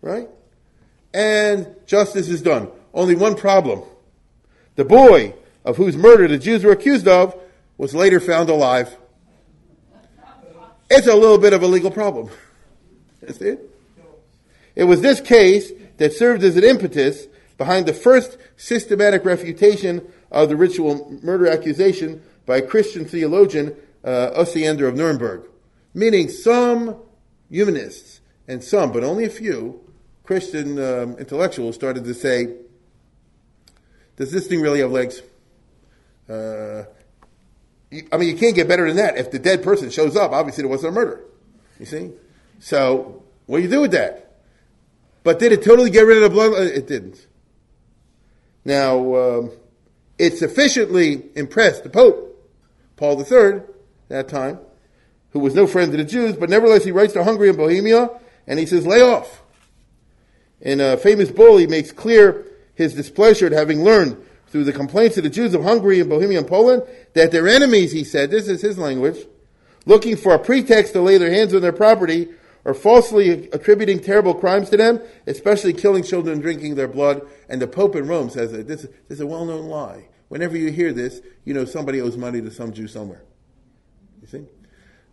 Right? 0.00 0.30
And 1.12 1.76
justice 1.84 2.30
is 2.30 2.40
done. 2.40 2.70
Only 2.94 3.14
one 3.14 3.36
problem. 3.36 3.82
The 4.76 4.86
boy 4.86 5.34
of 5.66 5.76
whose 5.76 5.96
murder 5.96 6.28
the 6.28 6.38
Jews 6.38 6.62
were 6.62 6.70
accused 6.70 7.08
of 7.08 7.38
was 7.76 7.94
later 7.94 8.20
found 8.20 8.48
alive. 8.48 8.96
It's 10.88 11.08
a 11.08 11.14
little 11.14 11.38
bit 11.38 11.52
of 11.52 11.62
a 11.64 11.66
legal 11.66 11.90
problem. 11.90 12.30
That's 13.20 13.40
it. 13.40 13.68
It 14.76 14.84
was 14.84 15.00
this 15.00 15.20
case 15.20 15.72
that 15.96 16.12
served 16.12 16.44
as 16.44 16.56
an 16.56 16.62
impetus 16.62 17.26
behind 17.58 17.86
the 17.86 17.92
first 17.92 18.38
systematic 18.56 19.24
refutation 19.24 20.06
of 20.30 20.48
the 20.48 20.56
ritual 20.56 21.18
murder 21.22 21.48
accusation 21.48 22.22
by 22.44 22.60
Christian 22.60 23.04
theologian, 23.04 23.74
uh, 24.04 24.30
Osiander 24.36 24.86
of 24.86 24.94
Nuremberg. 24.94 25.48
Meaning 25.94 26.28
some 26.28 26.96
humanists 27.50 28.20
and 28.46 28.62
some, 28.62 28.92
but 28.92 29.02
only 29.02 29.24
a 29.24 29.30
few, 29.30 29.80
Christian 30.22 30.78
um, 30.78 31.16
intellectuals 31.18 31.74
started 31.74 32.04
to 32.04 32.14
say, 32.14 32.54
does 34.16 34.30
this 34.30 34.46
thing 34.46 34.60
really 34.60 34.80
have 34.80 34.92
legs? 34.92 35.22
Uh, 36.28 36.84
I 38.12 38.16
mean, 38.16 38.28
you 38.28 38.36
can't 38.36 38.54
get 38.54 38.68
better 38.68 38.86
than 38.86 38.96
that. 38.96 39.16
If 39.16 39.30
the 39.30 39.38
dead 39.38 39.62
person 39.62 39.90
shows 39.90 40.16
up, 40.16 40.32
obviously 40.32 40.62
there 40.62 40.70
wasn't 40.70 40.92
a 40.92 40.94
murder. 40.94 41.24
You 41.78 41.86
see? 41.86 42.10
So, 42.58 43.22
what 43.46 43.58
do 43.58 43.62
you 43.62 43.70
do 43.70 43.82
with 43.82 43.92
that? 43.92 44.40
But 45.22 45.38
did 45.38 45.52
it 45.52 45.62
totally 45.62 45.90
get 45.90 46.02
rid 46.02 46.18
of 46.18 46.22
the 46.24 46.30
blood? 46.30 46.52
Uh, 46.52 46.62
it 46.62 46.86
didn't. 46.86 47.26
Now, 48.64 49.14
um, 49.14 49.52
it 50.18 50.36
sufficiently 50.36 51.24
impressed 51.34 51.84
the 51.84 51.90
Pope, 51.90 52.32
Paul 52.96 53.20
III, 53.20 53.62
that 54.08 54.28
time, 54.28 54.58
who 55.30 55.40
was 55.40 55.54
no 55.54 55.66
friend 55.66 55.92
to 55.92 55.98
the 55.98 56.04
Jews, 56.04 56.36
but 56.36 56.50
nevertheless 56.50 56.84
he 56.84 56.92
writes 56.92 57.12
to 57.12 57.24
Hungary 57.24 57.48
and 57.48 57.58
Bohemia, 57.58 58.10
and 58.46 58.58
he 58.58 58.66
says, 58.66 58.86
lay 58.86 59.00
off. 59.00 59.42
In 60.60 60.80
a 60.80 60.96
famous 60.96 61.30
bull, 61.30 61.58
he 61.58 61.66
makes 61.66 61.92
clear 61.92 62.46
his 62.74 62.94
displeasure 62.94 63.46
at 63.46 63.52
having 63.52 63.84
learned 63.84 64.25
through 64.48 64.64
the 64.64 64.72
complaints 64.72 65.16
of 65.16 65.24
the 65.24 65.30
Jews 65.30 65.54
of 65.54 65.62
Hungary 65.62 66.00
and 66.00 66.08
Bohemia 66.08 66.38
and 66.38 66.46
Poland 66.46 66.82
that 67.14 67.32
their 67.32 67.48
enemies, 67.48 67.92
he 67.92 68.04
said, 68.04 68.30
this 68.30 68.48
is 68.48 68.62
his 68.62 68.78
language, 68.78 69.26
looking 69.84 70.16
for 70.16 70.34
a 70.34 70.38
pretext 70.38 70.92
to 70.92 71.00
lay 71.00 71.18
their 71.18 71.30
hands 71.32 71.54
on 71.54 71.62
their 71.62 71.72
property, 71.72 72.28
or 72.66 72.74
falsely 72.74 73.48
attributing 73.50 74.00
terrible 74.00 74.34
crimes 74.34 74.68
to 74.70 74.76
them, 74.76 75.00
especially 75.28 75.72
killing 75.72 76.02
children 76.02 76.32
and 76.32 76.42
drinking 76.42 76.74
their 76.74 76.88
blood. 76.88 77.22
And 77.48 77.62
the 77.62 77.68
Pope 77.68 77.94
in 77.94 78.08
Rome 78.08 78.28
says 78.28 78.50
that 78.50 78.66
this, 78.66 78.82
this 78.82 78.92
is 79.08 79.20
a 79.20 79.26
well-known 79.26 79.66
lie. 79.66 80.08
Whenever 80.28 80.56
you 80.56 80.72
hear 80.72 80.92
this, 80.92 81.20
you 81.44 81.54
know 81.54 81.64
somebody 81.64 82.00
owes 82.00 82.16
money 82.16 82.40
to 82.40 82.50
some 82.50 82.72
Jew 82.72 82.88
somewhere. 82.88 83.22
You 84.20 84.26
see? 84.26 84.44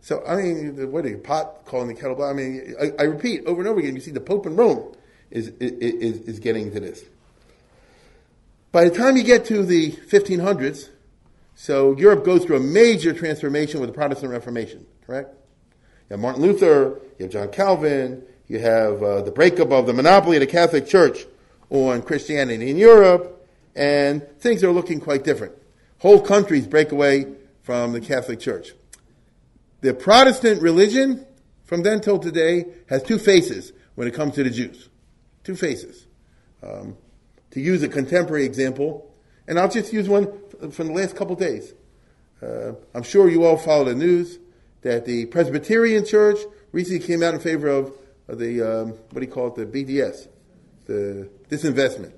So, 0.00 0.24
I 0.26 0.34
mean, 0.34 0.90
what 0.90 1.04
are 1.04 1.08
you, 1.08 1.18
pot 1.18 1.64
calling 1.64 1.86
the 1.86 1.94
kettle 1.94 2.16
black? 2.16 2.30
I 2.30 2.32
mean, 2.34 2.74
I, 2.80 2.90
I, 2.98 3.02
repeat 3.04 3.46
over 3.46 3.60
and 3.60 3.68
over 3.68 3.78
again, 3.78 3.94
you 3.94 4.00
see 4.00 4.10
the 4.10 4.20
Pope 4.20 4.46
in 4.46 4.56
Rome 4.56 4.92
is, 5.30 5.48
is, 5.60 6.18
is 6.22 6.38
getting 6.40 6.72
to 6.72 6.80
this. 6.80 7.04
By 8.74 8.88
the 8.88 8.90
time 8.90 9.16
you 9.16 9.22
get 9.22 9.44
to 9.44 9.62
the 9.62 9.92
1500s, 9.92 10.88
so 11.54 11.96
Europe 11.96 12.24
goes 12.24 12.44
through 12.44 12.56
a 12.56 12.60
major 12.60 13.12
transformation 13.12 13.78
with 13.78 13.88
the 13.88 13.94
Protestant 13.94 14.32
Reformation, 14.32 14.84
correct? 15.06 15.32
You 16.10 16.14
have 16.14 16.18
Martin 16.18 16.42
Luther, 16.42 17.00
you 17.16 17.26
have 17.26 17.30
John 17.30 17.52
Calvin, 17.52 18.24
you 18.48 18.58
have 18.58 19.00
uh, 19.00 19.22
the 19.22 19.30
breakup 19.30 19.70
of 19.70 19.86
the 19.86 19.92
monopoly 19.92 20.38
of 20.38 20.40
the 20.40 20.48
Catholic 20.48 20.88
Church 20.88 21.24
on 21.70 22.02
Christianity 22.02 22.68
in 22.68 22.76
Europe, 22.76 23.46
and 23.76 24.26
things 24.40 24.64
are 24.64 24.72
looking 24.72 24.98
quite 24.98 25.22
different. 25.22 25.52
Whole 25.98 26.20
countries 26.20 26.66
break 26.66 26.90
away 26.90 27.26
from 27.62 27.92
the 27.92 28.00
Catholic 28.00 28.40
Church. 28.40 28.72
The 29.82 29.94
Protestant 29.94 30.60
religion, 30.60 31.24
from 31.62 31.84
then 31.84 32.00
till 32.00 32.18
today, 32.18 32.64
has 32.88 33.04
two 33.04 33.20
faces 33.20 33.72
when 33.94 34.08
it 34.08 34.14
comes 34.14 34.34
to 34.34 34.42
the 34.42 34.50
Jews. 34.50 34.88
Two 35.44 35.54
faces. 35.54 36.08
Um, 36.60 36.96
to 37.54 37.60
use 37.60 37.82
a 37.82 37.88
contemporary 37.88 38.44
example, 38.44 39.10
and 39.46 39.58
I'll 39.58 39.70
just 39.70 39.92
use 39.92 40.08
one 40.08 40.28
from 40.70 40.88
the 40.88 40.92
last 40.92 41.16
couple 41.16 41.36
days. 41.36 41.72
Uh, 42.42 42.72
I'm 42.94 43.04
sure 43.04 43.28
you 43.28 43.44
all 43.44 43.56
follow 43.56 43.84
the 43.84 43.94
news 43.94 44.38
that 44.82 45.06
the 45.06 45.26
Presbyterian 45.26 46.04
Church 46.04 46.38
recently 46.72 47.04
came 47.04 47.22
out 47.22 47.32
in 47.32 47.40
favor 47.40 47.68
of, 47.68 47.92
of 48.26 48.38
the, 48.38 48.60
um, 48.60 48.88
what 49.10 49.20
do 49.20 49.26
you 49.26 49.32
call 49.32 49.46
it, 49.48 49.54
the 49.54 49.66
BDS, 49.66 50.28
the 50.86 51.28
disinvestment. 51.48 52.12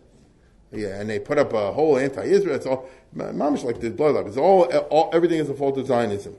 Yeah, 0.72 1.00
and 1.00 1.08
they 1.08 1.18
put 1.18 1.38
up 1.38 1.52
a 1.52 1.72
whole 1.72 1.98
anti-Israel. 1.98 2.56
It's 2.56 2.66
all, 2.66 2.88
mamish 3.14 3.62
like 3.62 3.80
the 3.80 3.90
blood 3.90 4.26
It's 4.26 4.36
all, 4.38 4.64
all, 4.64 5.10
everything 5.12 5.38
is 5.38 5.48
a 5.48 5.54
fault 5.54 5.78
of 5.78 5.86
Zionism. 5.86 6.34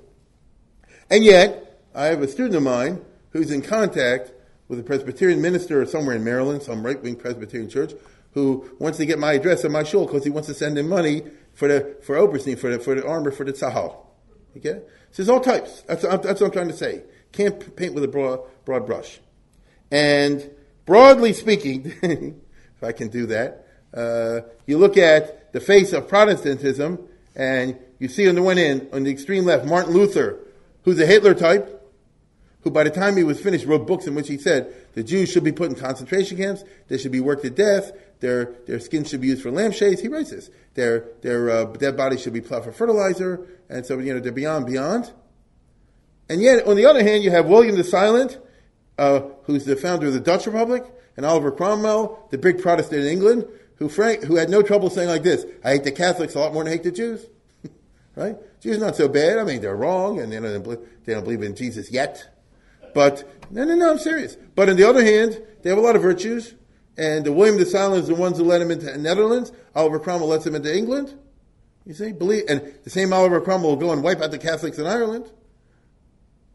And 1.10 1.24
yet, 1.24 1.82
I 1.94 2.08
have 2.08 2.22
a 2.22 2.28
student 2.28 2.56
of 2.56 2.64
mine 2.64 3.06
who's 3.30 3.52
in 3.52 3.62
contact 3.62 4.32
with 4.68 4.80
a 4.80 4.84
Presbyterian 4.84 5.42
minister 5.42 5.86
somewhere 5.86 6.16
in 6.16 6.24
Maryland, 6.24 6.64
some 6.64 6.84
right-wing 6.84 7.16
Presbyterian 7.16 7.70
church, 7.70 7.94
who 8.38 8.70
wants 8.78 9.00
to 9.00 9.06
get 9.08 9.18
my 9.18 9.34
address 9.34 9.64
and 9.64 9.74
my 9.74 9.82
shul 9.82 10.06
because 10.06 10.24
he 10.24 10.30
wants 10.30 10.48
to 10.48 10.54
send 10.54 10.78
him 10.78 10.88
money 10.88 11.24
for 11.56 11.68
the, 11.68 11.98
for 12.04 12.16
Oberstein, 12.16 12.56
for 12.56 12.70
the, 12.70 12.78
for 12.80 12.94
the 12.94 13.04
armor, 13.04 13.32
for 13.32 13.44
the 13.44 13.52
Tzahal. 13.52 13.96
Okay? 14.56 14.80
So 15.10 15.24
there's 15.24 15.30
all 15.30 15.40
types. 15.40 15.82
That's, 15.88 16.04
that's 16.04 16.40
what 16.40 16.44
I'm 16.44 16.52
trying 16.52 16.68
to 16.68 16.78
say. 16.78 17.02
Can't 17.32 17.76
paint 17.76 17.96
with 17.96 18.04
a 18.04 18.08
broad, 18.08 18.42
broad 18.64 18.86
brush. 18.86 19.20
And 19.90 20.52
broadly 20.86 21.34
speaking, 21.34 21.92
if 22.04 22.84
I 22.84 22.92
can 22.92 23.08
do 23.08 23.26
that, 23.26 23.66
uh, 23.92 24.42
you 24.68 24.78
look 24.78 24.98
at 24.98 25.52
the 25.52 25.60
face 25.60 25.92
of 25.92 26.08
Protestantism, 26.08 27.08
and 27.36 27.80
you 27.98 28.08
see 28.08 28.30
on 28.30 28.36
the 28.36 28.44
one 28.44 28.60
end, 28.60 28.88
on 28.94 29.04
the 29.04 29.10
extreme 29.10 29.46
left, 29.46 29.66
Martin 29.66 29.94
Luther, 29.94 30.38
who's 30.84 31.00
a 31.00 31.08
Hitler 31.08 31.34
type, 31.34 31.74
who 32.62 32.72
by 32.72 32.84
the 32.84 32.92
time 32.92 33.16
he 33.18 33.24
was 33.24 33.40
finished 33.40 33.66
wrote 33.66 33.88
books 33.88 34.08
in 34.08 34.14
which 34.14 34.28
he 34.28 34.38
said 34.38 34.74
the 34.94 35.04
Jews 35.04 35.32
should 35.32 35.44
be 35.44 35.52
put 35.52 35.70
in 35.70 35.76
concentration 35.76 36.38
camps, 36.38 36.64
they 36.88 36.98
should 36.98 37.12
be 37.12 37.20
worked 37.20 37.44
to 37.44 37.50
death, 37.50 37.92
their, 38.20 38.56
their 38.66 38.80
skin 38.80 39.04
should 39.04 39.22
be 39.22 39.28
used 39.28 39.44
for 39.44 39.52
lampshades. 39.52 40.02
He 40.02 40.08
writes 40.08 40.32
this. 40.32 40.50
Their, 40.74 41.06
their 41.22 41.50
uh, 41.50 41.66
dead 41.66 41.98
bodies 41.98 42.22
should 42.22 42.34
be 42.34 42.42
plowed 42.42 42.64
for 42.64 42.72
fertilizer, 42.72 43.48
and 43.70 43.86
so, 43.86 44.00
you 44.00 44.14
know, 44.14 44.20
they're 44.20 44.32
beyond, 44.32 44.66
beyond. 44.66 45.12
And 46.30 46.42
yet, 46.42 46.66
on 46.68 46.76
the 46.76 46.86
other 46.86 47.04
hand, 47.04 47.24
you 47.24 47.32
have 47.32 47.48
William 47.48 47.76
the 47.76 47.84
Silent, 47.84 48.40
uh, 48.98 49.22
who's 49.44 49.66
the 49.66 49.76
founder 49.76 50.08
of 50.08 50.14
the 50.14 50.20
Dutch 50.20 50.46
Republic, 50.46 50.84
and 51.16 51.26
Oliver 51.26 51.52
Cromwell, 51.52 52.28
the 52.32 52.38
big 52.38 52.62
Protestant 52.62 53.02
in 53.02 53.08
England, 53.08 53.46
who, 53.76 53.90
frank, 53.90 54.24
who 54.24 54.36
had 54.36 54.50
no 54.50 54.62
trouble 54.62 54.90
saying 54.90 55.10
like 55.10 55.24
this, 55.24 55.46
I 55.64 55.72
hate 55.72 55.84
the 55.84 55.92
Catholics 55.92 56.36
a 56.36 56.40
lot 56.40 56.54
more 56.54 56.64
than 56.64 56.74
I 56.74 56.76
hate 56.76 56.84
the 56.84 56.92
Jews. 56.92 57.26
right? 58.16 58.36
Jews 58.60 58.80
not 58.80 58.96
so 58.96 59.08
bad. 59.08 59.38
I 59.38 59.44
mean, 59.44 59.62
they're 59.62 59.76
wrong, 59.76 60.20
and 60.20 60.32
they 60.32 60.40
don't, 60.40 61.06
they 61.06 61.14
don't 61.14 61.24
believe 61.24 61.44
in 61.44 61.56
Jesus 61.56 61.92
yet. 61.92 62.28
But, 62.94 63.24
no, 63.52 63.64
no, 63.64 63.76
no, 63.76 63.92
I'm 63.92 64.00
serious. 64.00 64.36
But 64.56 64.70
on 64.70 64.76
the 64.76 64.88
other 64.88 65.04
hand, 65.04 65.42
they 65.62 65.70
have 65.70 65.78
a 65.78 65.82
lot 65.82 65.96
of 65.96 66.02
virtues, 66.02 66.56
and 66.98 67.26
the 67.26 67.32
William 67.32 67.58
the 67.58 67.66
Silent 67.66 68.02
is 68.04 68.08
the 68.08 68.16
ones 68.16 68.38
who 68.38 68.44
let 68.44 68.62
him 68.62 68.72
into 68.72 68.86
the 68.86 68.98
Netherlands. 68.98 69.52
Oliver 69.76 70.00
Cromwell 70.00 70.30
lets 70.30 70.46
him 70.46 70.56
into 70.56 70.76
England. 70.76 71.14
You 71.86 71.94
see, 71.94 72.12
believe, 72.12 72.44
and 72.50 72.74
the 72.84 72.90
same 72.90 73.14
Oliver 73.14 73.40
Cromwell 73.40 73.72
will 73.72 73.78
go 73.78 73.92
and 73.92 74.04
wipe 74.04 74.22
out 74.22 74.32
the 74.32 74.38
Catholics 74.38 74.78
in 74.78 74.86
Ireland. 74.86 75.32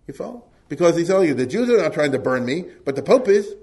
You 0.07 0.15
follow? 0.15 0.45
Because 0.69 0.97
he's 0.97 1.09
telling 1.09 1.29
you 1.29 1.35
the 1.35 1.47
Jews 1.47 1.71
are 1.71 1.79
not 1.79 1.93
trying 1.93 2.13
to 2.13 2.19
burn 2.19 2.45
me, 2.45 2.67
but 2.85 2.97
the 2.97 3.03
Pope 3.03 3.29
is. 3.29 3.55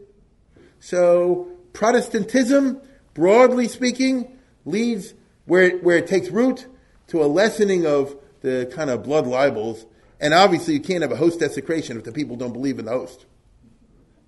So 0.80 1.50
Protestantism, 1.74 2.82
broadly 3.14 3.68
speaking, 3.68 4.38
leads 4.66 5.14
where 5.46 5.78
where 5.78 5.98
it 5.98 6.08
takes 6.08 6.30
root 6.30 6.68
to 7.08 7.24
a 7.24 7.26
lessening 7.28 7.86
of 7.86 8.16
the 8.42 8.72
kind 8.74 8.90
of 8.90 9.04
blood 9.04 9.28
libels. 9.28 9.86
And 10.20 10.34
obviously, 10.34 10.74
you 10.74 10.80
can't 10.80 11.02
have 11.02 11.12
a 11.12 11.16
host 11.16 11.40
desecration 11.40 11.98
if 11.98 12.04
the 12.04 12.12
people 12.12 12.36
don't 12.36 12.54
believe 12.54 12.80
in 12.80 12.86
the 12.86 12.92
host. 12.92 13.26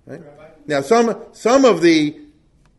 Right? 0.06 0.22
Now, 0.66 0.80
some 0.80 1.24
some 1.32 1.64
of 1.64 1.80
the 1.80 2.18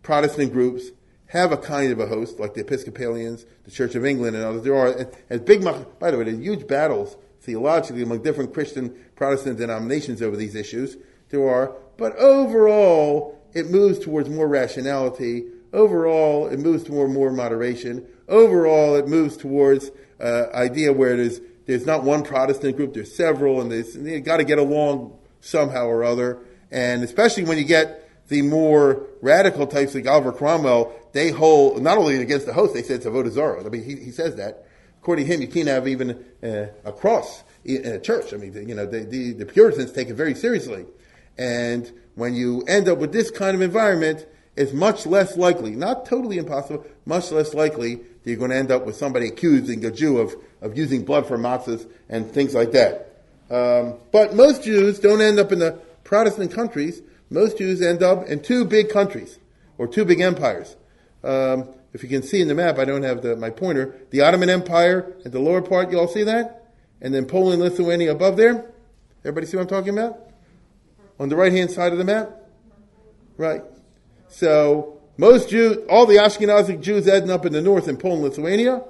Protestant 0.03 0.53
groups 0.53 0.91
have 1.27 1.51
a 1.51 1.57
kind 1.57 1.91
of 1.91 1.99
a 1.99 2.05
host, 2.05 2.39
like 2.39 2.53
the 2.53 2.61
Episcopalians, 2.61 3.45
the 3.63 3.71
Church 3.71 3.95
of 3.95 4.05
England, 4.05 4.35
and 4.35 4.45
others. 4.45 4.63
There 4.63 4.75
are 4.75 5.11
as 5.29 5.39
big, 5.41 5.63
by 5.63 6.11
the 6.11 6.17
way, 6.17 6.25
there's 6.25 6.37
huge 6.37 6.67
battles 6.67 7.17
theologically 7.41 8.03
among 8.03 8.21
different 8.21 8.53
Christian 8.53 8.95
Protestant 9.15 9.57
denominations 9.57 10.21
over 10.21 10.37
these 10.37 10.55
issues. 10.55 10.97
There 11.29 11.49
are, 11.49 11.75
but 11.97 12.15
overall, 12.17 13.41
it 13.53 13.69
moves 13.69 13.99
towards 13.99 14.29
more 14.29 14.47
rationality. 14.47 15.45
Overall, 15.71 16.47
it 16.47 16.59
moves 16.59 16.83
toward 16.83 17.09
more 17.09 17.31
moderation. 17.31 18.05
Overall, 18.27 18.95
it 18.95 19.07
moves 19.07 19.35
towards 19.35 19.89
uh, 20.19 20.45
idea 20.53 20.93
where 20.93 21.17
there's 21.17 21.41
there's 21.65 21.85
not 21.85 22.03
one 22.03 22.23
Protestant 22.23 22.75
group, 22.75 22.93
there's 22.93 23.15
several, 23.15 23.61
and 23.61 23.71
they've 23.71 24.23
got 24.23 24.37
to 24.37 24.43
get 24.43 24.59
along 24.59 25.17
somehow 25.39 25.85
or 25.85 26.03
other. 26.03 26.39
And 26.71 27.03
especially 27.03 27.45
when 27.45 27.57
you 27.57 27.63
get 27.63 28.02
the 28.27 28.41
more 28.41 29.07
radical 29.21 29.67
types 29.67 29.95
like 29.95 30.07
Oliver 30.07 30.31
Cromwell, 30.31 30.93
they 31.11 31.31
hold 31.31 31.81
not 31.81 31.97
only 31.97 32.17
against 32.17 32.45
the 32.45 32.53
host, 32.53 32.73
they 32.73 32.83
said 32.83 32.97
it's 32.97 33.05
a 33.05 33.09
avodah 33.09 33.65
I 33.65 33.69
mean, 33.69 33.83
he, 33.83 33.95
he 33.95 34.11
says 34.11 34.35
that. 34.35 34.65
According 35.01 35.27
to 35.27 35.33
him, 35.33 35.41
you 35.41 35.47
can't 35.47 35.67
have 35.67 35.87
even 35.87 36.23
uh, 36.41 36.67
a 36.85 36.91
cross 36.93 37.43
in 37.65 37.85
a 37.85 37.99
church. 37.99 38.33
I 38.33 38.37
mean, 38.37 38.53
you 38.67 38.75
know, 38.75 38.85
the, 38.85 39.01
the, 39.01 39.33
the 39.33 39.45
Puritans 39.45 39.91
take 39.91 40.09
it 40.09 40.13
very 40.13 40.33
seriously. 40.33 40.85
And 41.37 41.91
when 42.15 42.33
you 42.35 42.63
end 42.67 42.87
up 42.87 42.99
with 42.99 43.11
this 43.11 43.29
kind 43.29 43.55
of 43.55 43.61
environment, 43.61 44.25
it's 44.55 44.71
much 44.71 45.05
less 45.05 45.35
likely, 45.35 45.71
not 45.71 46.05
totally 46.05 46.37
impossible, 46.37 46.85
much 47.05 47.31
less 47.31 47.53
likely 47.53 47.95
that 47.95 48.05
you're 48.25 48.37
going 48.37 48.51
to 48.51 48.57
end 48.57 48.71
up 48.71 48.85
with 48.85 48.95
somebody 48.95 49.27
accusing 49.27 49.83
a 49.83 49.91
Jew 49.91 50.19
of, 50.19 50.35
of 50.61 50.77
using 50.77 51.03
blood 51.03 51.25
for 51.25 51.37
matzahs 51.37 51.89
and 52.07 52.29
things 52.31 52.53
like 52.53 52.71
that. 52.71 53.13
Um, 53.49 53.95
but 54.11 54.35
most 54.35 54.63
Jews 54.63 54.99
don't 54.99 55.21
end 55.21 55.39
up 55.39 55.51
in 55.51 55.59
the 55.59 55.73
Protestant 56.03 56.51
countries. 56.51 57.01
Most 57.33 57.57
Jews 57.57 57.81
end 57.81 58.03
up 58.03 58.27
in 58.27 58.41
two 58.41 58.63
big 58.63 58.89
countries, 58.89 59.39
or 59.79 59.87
two 59.87 60.05
big 60.05 60.21
empires. 60.21 60.75
Um, 61.23 61.69
if 61.91 62.03
you 62.03 62.09
can 62.09 62.21
see 62.21 62.41
in 62.41 62.47
the 62.47 62.53
map, 62.53 62.77
I 62.77 62.85
don't 62.85 63.01
have 63.01 63.23
the, 63.23 63.35
my 63.35 63.49
pointer, 63.49 63.95
the 64.11 64.21
Ottoman 64.21 64.51
Empire 64.51 65.15
at 65.25 65.31
the 65.31 65.39
lower 65.39 65.61
part, 65.61 65.91
you 65.91 65.99
all 65.99 66.07
see 66.07 66.23
that? 66.23 66.71
And 67.01 67.11
then 67.11 67.25
Poland, 67.25 67.59
Lithuania 67.59 68.11
above 68.11 68.37
there. 68.37 68.71
Everybody 69.21 69.47
see 69.47 69.57
what 69.57 69.63
I'm 69.63 69.69
talking 69.69 69.97
about? 69.97 70.19
On 71.19 71.29
the 71.29 71.35
right 71.35 71.51
hand 71.51 71.71
side 71.71 71.91
of 71.91 71.97
the 71.97 72.03
map? 72.03 72.29
Right. 73.35 73.63
So, 74.27 75.01
most 75.17 75.49
Jews, 75.49 75.77
all 75.89 76.05
the 76.05 76.17
Ashkenazic 76.17 76.81
Jews 76.81 77.07
end 77.07 77.31
up 77.31 77.47
in 77.47 77.53
the 77.53 77.61
north 77.61 77.87
in 77.87 77.97
Poland, 77.97 78.23
Lithuania. 78.23 78.83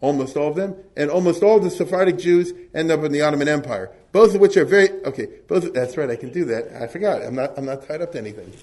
Almost 0.00 0.36
all 0.36 0.48
of 0.48 0.56
them. 0.56 0.74
And 0.96 1.10
almost 1.10 1.42
all 1.42 1.60
the 1.60 1.70
Sephardic 1.70 2.18
Jews 2.18 2.52
end 2.74 2.90
up 2.90 3.02
in 3.04 3.12
the 3.12 3.22
Ottoman 3.22 3.48
Empire. 3.48 3.90
Both 4.12 4.34
of 4.34 4.40
which 4.40 4.56
are 4.56 4.64
very, 4.64 4.90
okay, 5.04 5.28
both, 5.48 5.72
that's 5.72 5.96
right, 5.96 6.10
I 6.10 6.16
can 6.16 6.30
do 6.30 6.44
that. 6.46 6.82
I 6.82 6.86
forgot. 6.86 7.22
I'm 7.22 7.34
not, 7.34 7.56
I'm 7.56 7.64
not 7.64 7.86
tied 7.86 8.02
up 8.02 8.12
to 8.12 8.18
anything. 8.18 8.52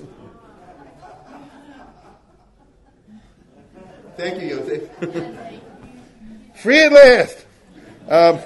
Thank 4.18 4.42
you, 4.42 4.50
Yosef. 4.50 4.90
Free 6.62 6.84
at 6.84 6.92
last. 6.92 7.46
Um, 8.08 8.40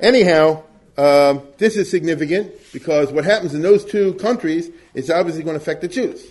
anyhow, 0.00 0.62
um, 0.96 1.42
this 1.58 1.76
is 1.76 1.90
significant 1.90 2.52
because 2.72 3.12
what 3.12 3.24
happens 3.24 3.54
in 3.54 3.62
those 3.62 3.84
two 3.84 4.14
countries 4.14 4.70
is 4.94 5.10
obviously 5.10 5.42
going 5.42 5.56
to 5.56 5.62
affect 5.62 5.80
the 5.80 5.88
Jews. 5.88 6.24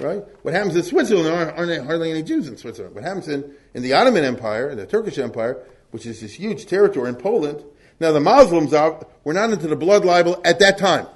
Right? 0.00 0.24
What 0.42 0.54
happens 0.54 0.74
in 0.74 0.82
Switzerland, 0.82 1.26
there 1.26 1.34
aren't, 1.34 1.58
aren't 1.58 1.86
hardly 1.86 2.10
any 2.10 2.22
Jews 2.22 2.48
in 2.48 2.56
Switzerland. 2.56 2.94
What 2.94 3.04
happens 3.04 3.28
in, 3.28 3.54
in 3.74 3.82
the 3.82 3.92
Ottoman 3.92 4.24
Empire, 4.24 4.70
in 4.70 4.76
the 4.76 4.86
Turkish 4.86 5.18
Empire, 5.18 5.64
which 5.92 6.04
is 6.04 6.20
this 6.20 6.34
huge 6.34 6.66
territory 6.66 7.08
in 7.08 7.14
Poland, 7.14 7.64
now 8.00 8.10
the 8.10 8.20
Muslims 8.20 8.74
are, 8.74 9.06
were 9.22 9.32
not 9.32 9.50
into 9.50 9.68
the 9.68 9.76
blood 9.76 10.04
libel 10.04 10.40
at 10.44 10.58
that 10.58 10.78
time. 10.78 11.06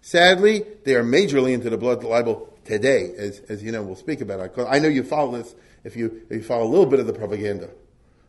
Sadly, 0.00 0.64
they 0.84 0.94
are 0.94 1.02
majorly 1.02 1.52
into 1.52 1.70
the 1.70 1.76
blood 1.76 2.04
libel 2.04 2.56
today, 2.64 3.12
as, 3.16 3.40
as 3.48 3.62
you 3.62 3.72
know, 3.72 3.82
we'll 3.82 3.96
speak 3.96 4.20
about 4.20 4.40
it. 4.40 4.66
I 4.68 4.78
know 4.78 4.88
you 4.88 5.02
follow 5.02 5.36
this 5.38 5.54
if 5.82 5.96
you, 5.96 6.22
if 6.30 6.36
you 6.36 6.42
follow 6.42 6.64
a 6.64 6.70
little 6.70 6.86
bit 6.86 7.00
of 7.00 7.06
the 7.06 7.12
propaganda. 7.12 7.70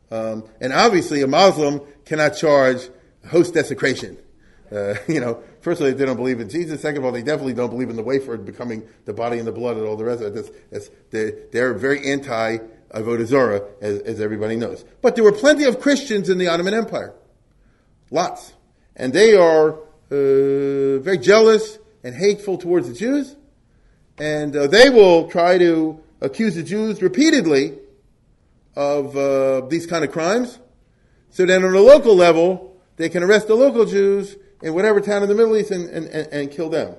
Um, 0.09 0.45
and 0.59 0.73
obviously, 0.73 1.21
a 1.21 1.27
Muslim 1.27 1.81
cannot 2.05 2.29
charge 2.31 2.89
host 3.29 3.53
desecration. 3.53 4.17
Uh, 4.71 4.95
you 5.07 5.19
know, 5.19 5.43
first 5.61 5.81
of 5.81 5.87
all, 5.87 5.93
they 5.93 6.05
don't 6.05 6.17
believe 6.17 6.39
in 6.39 6.49
Jesus. 6.49 6.81
Second 6.81 6.99
of 6.99 7.05
all, 7.05 7.11
they 7.11 7.21
definitely 7.21 7.53
don't 7.53 7.69
believe 7.69 7.89
in 7.89 7.95
the 7.95 8.03
wafer 8.03 8.37
becoming 8.37 8.87
the 9.05 9.13
body 9.13 9.37
and 9.37 9.47
the 9.47 9.51
blood 9.51 9.77
and 9.77 9.85
all 9.85 9.95
the 9.95 10.05
rest 10.05 10.21
of 10.21 10.35
it. 10.35 10.69
That's, 10.71 10.89
they're, 11.11 11.33
they're, 11.51 11.73
very 11.73 12.11
anti 12.11 12.57
Avodah 12.93 13.67
as, 13.81 13.99
as 13.99 14.21
everybody 14.21 14.55
knows. 14.55 14.83
But 15.01 15.15
there 15.15 15.23
were 15.23 15.31
plenty 15.31 15.65
of 15.65 15.79
Christians 15.79 16.29
in 16.29 16.37
the 16.37 16.47
Ottoman 16.47 16.73
Empire. 16.73 17.13
Lots. 18.11 18.53
And 18.95 19.13
they 19.13 19.35
are 19.35 19.73
uh, 19.73 20.99
very 20.99 21.17
jealous 21.17 21.77
and 22.03 22.15
hateful 22.15 22.57
towards 22.57 22.87
the 22.87 22.93
Jews 22.93 23.35
and 24.19 24.55
uh, 24.55 24.67
they 24.67 24.89
will 24.89 25.29
try 25.29 25.57
to 25.57 25.99
accuse 26.21 26.55
the 26.55 26.63
Jews 26.63 27.01
repeatedly 27.01 27.77
of 28.75 29.15
uh, 29.15 29.61
these 29.67 29.87
kind 29.87 30.03
of 30.03 30.11
crimes. 30.11 30.59
So 31.29 31.45
then 31.45 31.63
on 31.63 31.73
a 31.73 31.79
local 31.79 32.15
level, 32.15 32.77
they 32.97 33.09
can 33.09 33.23
arrest 33.23 33.47
the 33.47 33.55
local 33.55 33.85
Jews 33.85 34.35
in 34.61 34.73
whatever 34.73 34.99
town 35.01 35.23
in 35.23 35.29
the 35.29 35.35
Middle 35.35 35.55
East 35.57 35.71
and, 35.71 35.89
and, 35.89 36.07
and, 36.07 36.27
and 36.33 36.51
kill 36.51 36.69
them. 36.69 36.95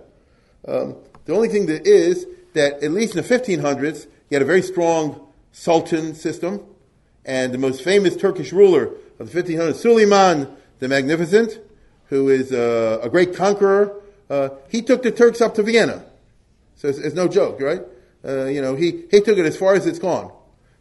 Um, 0.66 0.96
the 1.24 1.34
only 1.34 1.48
thing 1.48 1.66
that 1.66 1.86
is 1.86 2.26
that 2.54 2.82
at 2.82 2.90
least 2.90 3.14
in 3.14 3.22
the 3.22 3.28
1500s, 3.28 4.06
you 4.28 4.36
had 4.36 4.42
a 4.42 4.46
very 4.46 4.62
strong 4.62 5.28
sultan 5.52 6.14
system, 6.14 6.64
and 7.24 7.52
the 7.52 7.58
most 7.58 7.82
famous 7.82 8.16
Turkish 8.16 8.52
ruler 8.52 8.90
of 9.18 9.30
the 9.30 9.42
1500s, 9.42 9.76
Suleiman 9.76 10.48
the 10.78 10.88
Magnificent, 10.88 11.58
who 12.08 12.28
is 12.28 12.52
uh, 12.52 12.98
a 13.02 13.08
great 13.08 13.34
conqueror, 13.34 14.00
uh, 14.28 14.50
he 14.68 14.82
took 14.82 15.02
the 15.02 15.10
Turks 15.10 15.40
up 15.40 15.54
to 15.54 15.62
Vienna. 15.62 16.04
So 16.76 16.88
it's, 16.88 16.98
it's 16.98 17.14
no 17.14 17.28
joke, 17.28 17.60
right? 17.60 17.82
Uh, 18.24 18.46
you 18.46 18.62
know, 18.62 18.74
he, 18.74 19.04
he 19.10 19.20
took 19.20 19.38
it 19.38 19.46
as 19.46 19.56
far 19.56 19.74
as 19.74 19.86
it's 19.86 19.98
gone. 19.98 20.32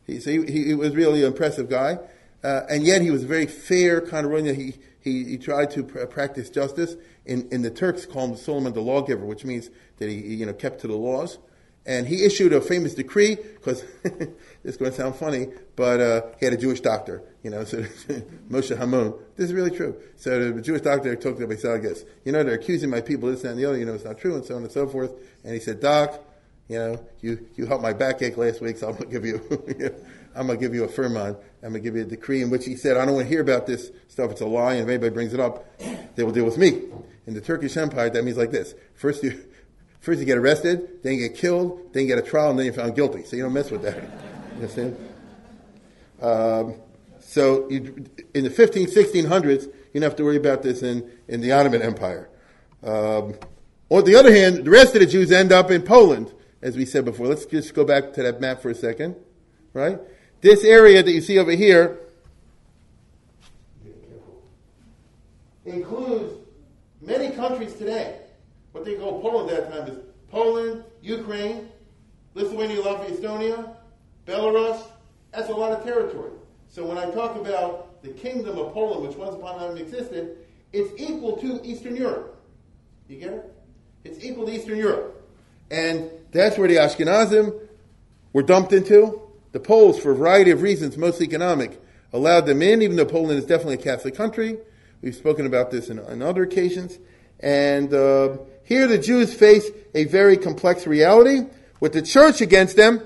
He, 0.07 0.19
so 0.19 0.31
he, 0.31 0.63
he 0.63 0.73
was 0.73 0.95
really 0.95 1.21
an 1.21 1.27
impressive 1.27 1.69
guy. 1.69 1.99
Uh, 2.43 2.61
and 2.69 2.85
yet 2.85 3.01
he 3.01 3.11
was 3.11 3.23
a 3.23 3.27
very 3.27 3.45
fair 3.45 4.01
kind 4.01 4.25
of 4.25 4.31
ruler. 4.31 4.53
He, 4.53 4.75
he, 5.01 5.23
he 5.25 5.37
tried 5.37 5.71
to 5.71 5.83
pr- 5.83 6.05
practice 6.05 6.49
justice. 6.49 6.95
In, 7.25 7.47
in 7.51 7.61
the 7.61 7.69
Turks, 7.69 8.05
called 8.05 8.39
Suleiman 8.39 8.73
the 8.73 8.81
lawgiver, 8.81 9.25
which 9.25 9.45
means 9.45 9.69
that 9.97 10.09
he, 10.09 10.15
you 10.15 10.45
know, 10.45 10.53
kept 10.53 10.81
to 10.81 10.87
the 10.87 10.95
laws. 10.95 11.37
And 11.85 12.07
he 12.07 12.25
issued 12.25 12.53
a 12.53 12.61
famous 12.61 12.93
decree, 12.93 13.35
because 13.35 13.83
this 14.03 14.29
is 14.63 14.77
going 14.77 14.91
to 14.91 14.97
sound 14.97 15.15
funny, 15.15 15.47
but 15.75 15.99
uh, 15.99 16.21
he 16.39 16.45
had 16.45 16.53
a 16.53 16.57
Jewish 16.57 16.81
doctor, 16.81 17.23
you 17.41 17.49
know, 17.49 17.63
so 17.63 17.77
Moshe 18.49 18.77
Hamon. 18.77 19.13
This 19.37 19.47
is 19.47 19.53
really 19.53 19.71
true. 19.71 19.95
So 20.17 20.51
the 20.51 20.61
Jewish 20.61 20.81
doctor 20.81 21.15
talked 21.15 21.37
to 21.37 21.43
him, 21.43 21.51
he 21.51 21.57
said, 21.57 21.71
I 21.71 21.77
guess, 21.79 22.03
you 22.25 22.31
know, 22.31 22.43
they're 22.43 22.55
accusing 22.55 22.89
my 22.89 23.01
people, 23.01 23.29
this, 23.29 23.41
that, 23.41 23.51
and 23.51 23.59
the 23.59 23.65
other, 23.65 23.77
you 23.77 23.85
know, 23.85 23.93
it's 23.93 24.05
not 24.05 24.17
true, 24.17 24.35
and 24.35 24.45
so 24.45 24.55
on 24.55 24.63
and 24.63 24.71
so 24.71 24.87
forth. 24.87 25.11
And 25.43 25.53
he 25.53 25.59
said, 25.59 25.79
Doc, 25.79 26.19
you 26.67 26.77
know, 26.77 27.05
you, 27.21 27.47
you 27.55 27.65
helped 27.65 27.81
my 27.81 27.93
backache 27.93 28.37
last 28.37 28.61
week, 28.61 28.77
so 28.77 28.89
I'm 28.89 28.93
going 28.93 29.09
to 29.09 29.11
give 29.11 29.25
you, 29.25 29.39
I'm 30.35 30.47
going 30.47 30.59
to 30.59 30.65
give 30.65 30.73
you 30.73 30.83
a 30.83 30.87
firman. 30.87 31.35
I'm 31.63 31.71
going 31.71 31.73
to 31.73 31.79
give 31.79 31.95
you 31.95 32.03
a 32.03 32.05
decree 32.05 32.41
in 32.41 32.49
which 32.49 32.65
he 32.65 32.75
said, 32.75 32.97
I 32.97 33.05
don't 33.05 33.15
want 33.15 33.25
to 33.25 33.29
hear 33.29 33.41
about 33.41 33.67
this 33.67 33.91
stuff. 34.07 34.31
It's 34.31 34.41
a 34.41 34.45
lie. 34.45 34.73
And 34.73 34.83
if 34.83 34.89
anybody 34.89 35.13
brings 35.13 35.33
it 35.33 35.39
up, 35.39 35.65
they 36.15 36.23
will 36.23 36.31
deal 36.31 36.45
with 36.45 36.57
me. 36.57 36.83
In 37.27 37.33
the 37.33 37.41
Turkish 37.41 37.75
Empire, 37.77 38.09
that 38.09 38.23
means 38.23 38.37
like 38.37 38.51
this. 38.51 38.73
First 38.95 39.23
you, 39.23 39.43
first 39.99 40.19
you 40.19 40.25
get 40.25 40.37
arrested, 40.37 41.03
then 41.03 41.13
you 41.13 41.27
get 41.27 41.37
killed, 41.37 41.93
then 41.93 42.03
you 42.03 42.07
get 42.07 42.17
a 42.19 42.27
trial, 42.27 42.51
and 42.51 42.59
then 42.59 42.65
you're 42.65 42.73
found 42.73 42.95
guilty. 42.95 43.23
So 43.23 43.35
you 43.35 43.43
don't 43.43 43.53
mess 43.53 43.71
with 43.71 43.83
that. 43.83 44.03
You 44.59 44.65
understand? 44.65 44.97
Um, 46.21 46.75
so 47.21 47.69
you, 47.69 48.05
in 48.33 48.43
the 48.43 48.49
15, 48.49 48.87
1600s, 48.87 49.65
you 49.65 49.71
don't 49.93 50.01
have 50.01 50.17
to 50.17 50.23
worry 50.25 50.35
about 50.35 50.63
this 50.63 50.83
in, 50.83 51.09
in 51.29 51.39
the 51.39 51.53
Ottoman 51.53 51.81
Empire. 51.81 52.29
Um, 52.83 53.35
on 53.89 54.03
the 54.03 54.15
other 54.15 54.33
hand, 54.33 54.65
the 54.65 54.69
rest 54.69 54.95
of 54.95 55.01
the 55.01 55.05
Jews 55.05 55.31
end 55.31 55.51
up 55.51 55.71
in 55.71 55.81
Poland, 55.81 56.33
as 56.61 56.75
we 56.75 56.85
said 56.85 57.05
before. 57.05 57.27
Let's 57.27 57.45
just 57.45 57.73
go 57.73 57.85
back 57.85 58.13
to 58.13 58.23
that 58.23 58.41
map 58.41 58.61
for 58.61 58.69
a 58.69 58.75
second, 58.75 59.15
right? 59.73 59.99
This 60.41 60.63
area 60.63 61.03
that 61.03 61.11
you 61.11 61.21
see 61.21 61.37
over 61.37 61.51
here 61.51 61.99
includes 65.65 66.33
many 67.01 67.31
countries 67.31 67.73
today. 67.73 68.19
What 68.71 68.85
they 68.85 68.95
call 68.95 69.21
Poland 69.21 69.51
at 69.51 69.69
that 69.69 69.77
time 69.77 69.89
is 69.89 70.03
Poland, 70.31 70.83
Ukraine, 71.01 71.69
Lithuania, 72.35 72.81
Latvia, 72.81 73.11
Estonia, 73.11 73.75
Belarus. 74.25 74.81
That's 75.31 75.49
a 75.49 75.53
lot 75.53 75.73
of 75.73 75.83
territory. 75.83 76.31
So 76.69 76.85
when 76.85 76.97
I 76.97 77.09
talk 77.11 77.35
about 77.35 78.01
the 78.01 78.09
kingdom 78.09 78.57
of 78.57 78.73
Poland, 78.73 79.07
which 79.07 79.17
once 79.17 79.35
upon 79.35 79.55
a 79.55 79.67
time 79.67 79.77
existed, 79.77 80.37
it's 80.71 80.91
equal 81.01 81.37
to 81.37 81.59
Eastern 81.65 81.95
Europe. 81.95 82.39
You 83.09 83.19
get 83.19 83.33
it? 83.33 83.55
It's 84.05 84.23
equal 84.23 84.45
to 84.45 84.53
Eastern 84.53 84.77
Europe. 84.77 85.21
And 85.69 86.09
that's 86.31 86.57
where 86.57 86.67
the 86.67 86.77
Ashkenazim 86.77 87.59
were 88.31 88.43
dumped 88.43 88.71
into. 88.71 89.28
The 89.51 89.59
Poles, 89.59 89.99
for 89.99 90.11
a 90.11 90.15
variety 90.15 90.51
of 90.51 90.61
reasons, 90.61 90.97
mostly 90.97 91.25
economic, 91.25 91.81
allowed 92.13 92.45
them 92.45 92.61
in, 92.61 92.81
even 92.81 92.95
though 92.95 93.05
Poland 93.05 93.39
is 93.39 93.45
definitely 93.45 93.75
a 93.75 93.77
Catholic 93.77 94.15
country. 94.15 94.57
We've 95.01 95.15
spoken 95.15 95.45
about 95.45 95.71
this 95.71 95.89
in, 95.89 95.99
on 95.99 96.21
other 96.21 96.43
occasions. 96.43 96.99
And 97.39 97.93
uh, 97.93 98.37
here 98.63 98.87
the 98.87 98.97
Jews 98.97 99.33
face 99.33 99.69
a 99.95 100.05
very 100.05 100.37
complex 100.37 100.85
reality 100.85 101.41
with 101.79 101.93
the 101.93 102.01
church 102.01 102.41
against 102.41 102.75
them, 102.75 103.01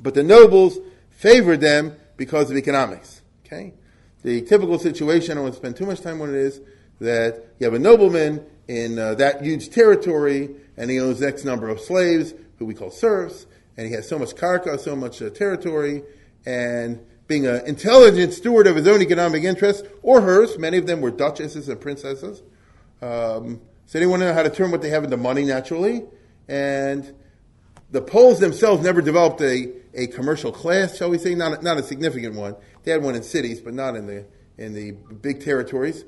but 0.00 0.14
the 0.14 0.22
nobles 0.22 0.78
favored 1.10 1.60
them 1.60 1.96
because 2.16 2.50
of 2.50 2.56
economics. 2.56 3.22
Okay? 3.44 3.74
The 4.22 4.42
typical 4.42 4.78
situation, 4.78 5.38
I 5.38 5.44
to 5.44 5.52
spend 5.52 5.76
too 5.76 5.86
much 5.86 6.00
time 6.00 6.20
on 6.22 6.30
it, 6.30 6.34
is 6.34 6.60
that 7.00 7.44
you 7.58 7.64
have 7.64 7.74
a 7.74 7.78
nobleman 7.78 8.44
in 8.66 8.98
uh, 8.98 9.14
that 9.14 9.42
huge 9.42 9.70
territory, 9.70 10.50
and 10.76 10.90
he 10.90 10.98
owns 10.98 11.22
X 11.22 11.44
number 11.44 11.68
of 11.68 11.80
slaves, 11.80 12.32
who 12.58 12.64
we 12.64 12.74
call 12.74 12.90
serfs, 12.90 13.46
and 13.76 13.86
he 13.86 13.92
has 13.94 14.08
so 14.08 14.18
much 14.18 14.34
karka, 14.34 14.78
so 14.78 14.94
much 14.94 15.20
uh, 15.22 15.30
territory, 15.30 16.02
and 16.46 17.00
being 17.26 17.46
an 17.46 17.66
intelligent 17.66 18.32
steward 18.32 18.66
of 18.66 18.76
his 18.76 18.86
own 18.86 19.00
economic 19.00 19.44
interests, 19.44 19.86
or 20.02 20.20
hers, 20.20 20.58
many 20.58 20.76
of 20.78 20.86
them 20.86 21.00
were 21.00 21.10
duchesses 21.10 21.68
and 21.68 21.80
princesses. 21.80 22.42
Um, 23.00 23.60
so 23.86 23.98
anyone 23.98 24.20
know 24.20 24.32
how 24.32 24.42
to 24.42 24.50
turn 24.50 24.70
what 24.70 24.82
they 24.82 24.90
have 24.90 25.04
into 25.04 25.16
money 25.16 25.44
naturally? 25.44 26.04
And 26.48 27.14
the 27.90 28.02
Poles 28.02 28.40
themselves 28.40 28.82
never 28.82 29.00
developed 29.00 29.40
a, 29.40 29.72
a 29.94 30.06
commercial 30.08 30.52
class, 30.52 30.96
shall 30.96 31.10
we 31.10 31.18
say, 31.18 31.34
not 31.34 31.58
a, 31.58 31.62
not 31.62 31.78
a 31.78 31.82
significant 31.82 32.34
one. 32.34 32.56
They 32.82 32.90
had 32.90 33.02
one 33.02 33.14
in 33.14 33.22
cities, 33.22 33.60
but 33.60 33.74
not 33.74 33.96
in 33.96 34.06
the 34.06 34.26
in 34.56 34.72
the 34.72 34.92
big 34.92 35.42
territories. 35.42 36.04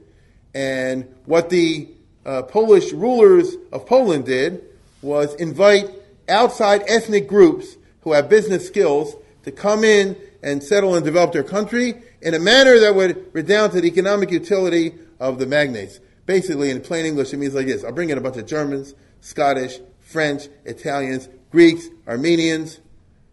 And 0.55 1.12
what 1.25 1.51
the 1.51 1.89
uh, 2.25 2.43
Polish 2.43 2.93
rulers 2.93 3.57
of 3.73 3.87
Poland 3.87 4.25
did 4.25 4.64
was 5.03 5.35
invite 5.35 5.91
outside 6.29 6.83
ethnic 6.87 7.29
groups 7.29 7.77
who 8.01 8.12
have 8.12 8.29
business 8.29 8.66
skills 8.66 9.16
to 9.45 9.53
come 9.53 9.85
in 9.85 10.16
and 10.43 10.62
settle 10.62 10.95
and 10.95 11.05
develop 11.05 11.33
their 11.33 11.43
country 11.43 11.95
in 12.20 12.35
a 12.35 12.39
manner 12.39 12.79
that 12.79 12.95
would 12.95 13.33
redound 13.33 13.72
to 13.72 13.81
the 13.81 13.89
economic 13.89 14.31
utility 14.31 14.95
of 15.18 15.39
the 15.39 15.47
magnates. 15.47 16.01
Basically, 16.27 16.70
in 16.70 16.81
plain 16.81 17.07
English, 17.07 17.33
it 17.33 17.37
means 17.37 17.55
like 17.55 17.66
this. 17.66 17.85
I'll 17.85 17.93
bring 17.93 18.11
in 18.11 18.18
a 18.18 18.20
bunch 18.20 18.37
of 18.37 18.47
Germans, 18.47 18.95
Scottish, 19.20 19.79
French, 20.01 20.49
Italians, 20.64 21.29
Greeks, 21.51 21.89
Armenians, 22.07 22.81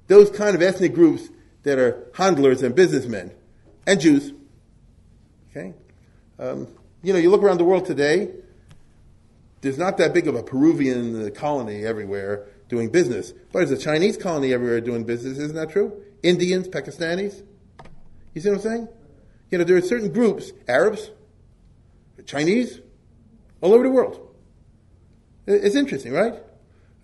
those 0.07 0.29
kind 0.29 0.55
of 0.55 0.61
ethnic 0.61 0.93
groups 0.93 1.29
that 1.63 1.79
are 1.79 2.03
handlers 2.15 2.61
and 2.61 2.75
businessmen, 2.75 3.31
and 3.87 3.99
Jews. 3.99 4.33
Okay? 5.49 5.73
Um, 6.39 6.67
you 7.01 7.13
know, 7.13 7.19
you 7.19 7.29
look 7.29 7.41
around 7.41 7.57
the 7.57 7.63
world 7.63 7.85
today, 7.85 8.29
there's 9.61 9.77
not 9.77 9.97
that 9.97 10.13
big 10.13 10.27
of 10.27 10.35
a 10.35 10.43
Peruvian 10.43 11.31
colony 11.31 11.85
everywhere 11.85 12.47
doing 12.73 12.89
business. 12.89 13.33
But 13.51 13.59
there's 13.59 13.71
a 13.71 13.77
Chinese 13.77 14.17
colony 14.17 14.51
everywhere 14.51 14.81
doing 14.81 15.03
business, 15.03 15.37
isn't 15.37 15.55
that 15.55 15.69
true? 15.69 16.01
Indians, 16.23 16.67
Pakistanis. 16.67 17.43
You 18.33 18.41
see 18.41 18.49
what 18.49 18.55
I'm 18.55 18.61
saying? 18.61 18.87
You 19.51 19.59
know, 19.59 19.63
there 19.63 19.77
are 19.77 19.81
certain 19.81 20.11
groups, 20.11 20.51
Arabs, 20.67 21.11
Chinese, 22.25 22.79
all 23.61 23.73
over 23.75 23.83
the 23.83 23.91
world. 23.91 24.35
It's 25.45 25.75
interesting, 25.75 26.13
right? 26.13 26.33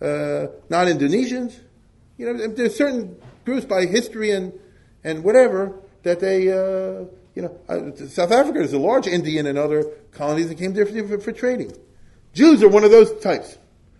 Uh, 0.01 0.47
not 0.69 0.87
Indonesians. 0.87 1.53
You 2.17 2.33
know, 2.33 2.47
there's 2.47 2.75
certain 2.75 3.15
groups 3.45 3.65
by 3.65 3.85
history 3.85 4.31
and, 4.31 4.51
and 5.03 5.23
whatever 5.23 5.77
that 6.01 6.19
they, 6.19 6.51
uh, 6.51 7.05
you 7.35 7.43
know, 7.43 7.59
uh, 7.69 8.07
South 8.07 8.31
Africa 8.31 8.59
is 8.59 8.73
a 8.73 8.79
large 8.79 9.05
Indian 9.05 9.45
and 9.45 9.59
other 9.59 9.83
colonies 10.13 10.47
that 10.49 10.57
came 10.57 10.73
there 10.73 10.87
for, 10.87 11.07
for, 11.07 11.19
for 11.19 11.31
trading. 11.31 11.71
Jews 12.33 12.63
are 12.63 12.69
one 12.69 12.83
of 12.83 12.89
those 12.89 13.11
types. 13.21 13.55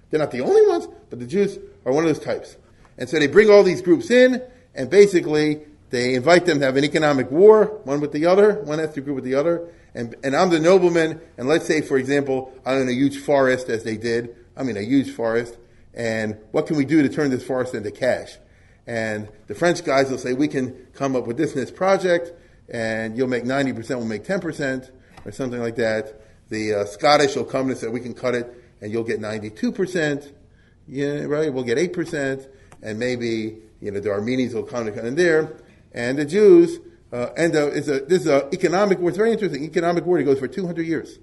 They're 0.10 0.20
not 0.20 0.32
the 0.32 0.42
only 0.42 0.66
ones, 0.68 0.88
but 1.10 1.20
the 1.20 1.28
Jews 1.28 1.58
are 1.86 1.94
one 1.94 2.06
of 2.06 2.10
those 2.10 2.24
types. 2.24 2.58
And 2.98 3.10
so 3.10 3.20
they 3.20 3.28
bring 3.28 3.50
all 3.50 3.64
these 3.64 3.82
groups 3.82 4.12
in, 4.12 4.42
and 4.76 4.90
basically 4.90 5.62
they 5.90 6.14
invite 6.14 6.46
them 6.46 6.60
to 6.60 6.66
have 6.66 6.78
an 6.78 6.84
economic 6.84 7.32
war, 7.32 7.80
one 7.84 8.00
with 8.00 8.12
the 8.12 8.26
other, 8.26 8.62
one 8.62 8.80
ethnic 8.80 9.06
group 9.06 9.16
with 9.16 9.24
the 9.24 9.36
other. 9.36 9.70
And, 9.96 10.16
and 10.24 10.36
I'm 10.36 10.50
the 10.50 10.60
nobleman, 10.60 11.20
and 11.38 11.48
let's 11.48 11.66
say, 11.66 11.82
for 11.82 11.98
example, 11.98 12.54
I'm 12.66 12.82
in 12.82 12.90
a 12.90 12.94
huge 12.94 13.18
forest, 13.18 13.70
as 13.70 13.84
they 13.84 13.98
did. 13.98 14.36
I 14.56 14.64
mean, 14.64 14.78
a 14.78 14.82
huge 14.82 15.12
forest. 15.12 15.58
And 15.94 16.38
what 16.52 16.68
can 16.68 16.78
we 16.78 16.86
do 16.86 17.02
to 17.02 17.10
turn 17.10 17.32
this 17.32 17.44
forest 17.44 17.74
into 17.74 17.90
cash? 17.90 18.38
And 18.86 19.30
the 19.48 19.56
French 19.56 19.84
guys 19.84 20.12
will 20.12 20.18
say, 20.18 20.34
we 20.34 20.48
can 20.48 20.88
come 20.94 21.16
up 21.16 21.26
with 21.26 21.38
this 21.38 21.54
and 21.54 21.62
this 21.62 21.72
project, 21.72 22.34
and 22.70 23.18
you'll 23.18 23.28
make 23.28 23.44
90%, 23.44 23.90
we'll 23.98 24.06
make 24.06 24.24
10%, 24.24 24.92
or 25.26 25.32
something 25.32 25.62
like 25.62 25.76
that. 25.78 26.22
The 26.50 26.74
uh, 26.74 26.86
Scottish 26.86 27.36
will 27.36 27.46
come 27.46 27.70
and 27.70 27.78
say, 27.78 27.88
we 27.88 28.00
can 28.00 28.14
cut 28.14 28.36
it, 28.36 28.52
and 28.82 28.92
you'll 28.92 29.04
get 29.04 29.20
92%. 29.20 30.32
Yeah, 30.90 31.26
right? 31.26 31.54
We'll 31.54 31.64
get 31.64 31.78
8%, 31.78 32.48
and 32.82 32.98
maybe, 32.98 33.58
you 33.80 33.92
know, 33.92 34.00
the 34.00 34.10
Armenians 34.10 34.56
will 34.56 34.64
come 34.64 34.88
in 34.88 35.16
there, 35.16 35.56
and 35.94 36.18
the 36.18 36.26
Jews, 36.26 36.80
uh, 37.14 37.28
and 37.38 37.56
uh, 37.56 37.68
it's 37.68 37.88
a, 37.88 38.00
this 38.00 38.22
is 38.22 38.28
an 38.28 38.50
economic 38.52 38.98
war, 38.98 39.10
it's 39.10 39.18
very 39.18 39.32
interesting, 39.32 39.64
economic 39.64 40.06
war, 40.06 40.18
it 40.18 40.24
goes 40.24 40.40
for 40.40 40.48
200 40.48 40.86
years. 40.86 41.20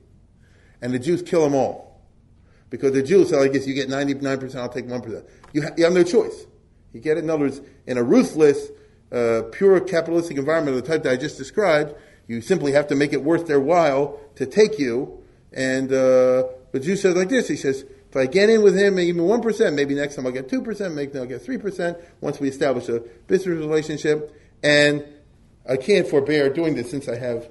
And 0.81 0.95
the 0.95 1.01
Jews 1.01 1.21
kill 1.21 1.43
them 1.43 1.55
all. 1.55 2.01
Because 2.71 2.93
the 2.93 3.03
Jews 3.03 3.31
say, 3.31 3.39
I 3.39 3.49
guess 3.49 3.67
you 3.67 3.75
get 3.75 3.89
99%, 3.89 4.55
I'll 4.55 4.69
take 4.69 4.87
1%. 4.87 5.25
You, 5.53 5.63
ha- 5.63 5.71
you 5.77 5.85
have 5.85 5.93
no 5.93 6.05
choice. 6.05 6.47
You 6.93 7.01
get 7.01 7.17
it? 7.17 7.25
In 7.25 7.31
other 7.31 7.45
words, 7.45 7.61
in 7.87 7.99
a 7.99 8.03
ruthless, 8.03 8.69
uh, 9.11 9.43
pure 9.51 9.81
capitalistic 9.81 10.37
environment 10.37 10.77
of 10.77 10.85
the 10.85 10.89
type 10.89 11.03
that 11.05 11.13
I 11.13 11.17
just 11.17 11.39
described, 11.39 11.95
you 12.29 12.41
simply 12.41 12.73
have 12.73 12.87
to 12.89 12.95
make 12.95 13.13
it 13.13 13.23
worth 13.23 13.47
their 13.47 13.61
while 13.61 14.21
to 14.37 14.47
take 14.47 14.79
you. 14.79 15.25
And 15.53 15.93
uh, 15.93 16.45
the 16.73 16.81
Jew 16.81 16.97
says 16.97 17.17
like 17.17 17.29
this, 17.29 17.49
he 17.49 17.57
says, 17.57 17.85
if 18.17 18.29
I 18.29 18.33
get 18.33 18.49
in 18.49 18.63
with 18.63 18.75
him 18.77 18.99
even 18.99 19.23
1%, 19.23 19.75
maybe 19.75 19.95
next 19.95 20.17
time 20.17 20.27
I'll 20.27 20.33
get 20.33 20.49
2%, 20.49 20.95
maybe 20.95 21.19
I'll 21.19 21.27
get 21.27 21.45
3%, 21.45 22.01
once 22.23 22.41
we 22.41 22.49
establish 22.49 22.89
a 22.89 23.01
business 23.27 23.59
relationship. 23.59 24.35
And 24.63 25.05
I 25.69 25.77
can't 25.77 26.09
forbear 26.09 26.49
doing 26.49 26.75
this 26.75 26.91
since 26.91 27.09
I 27.09 27.17
have 27.17 27.51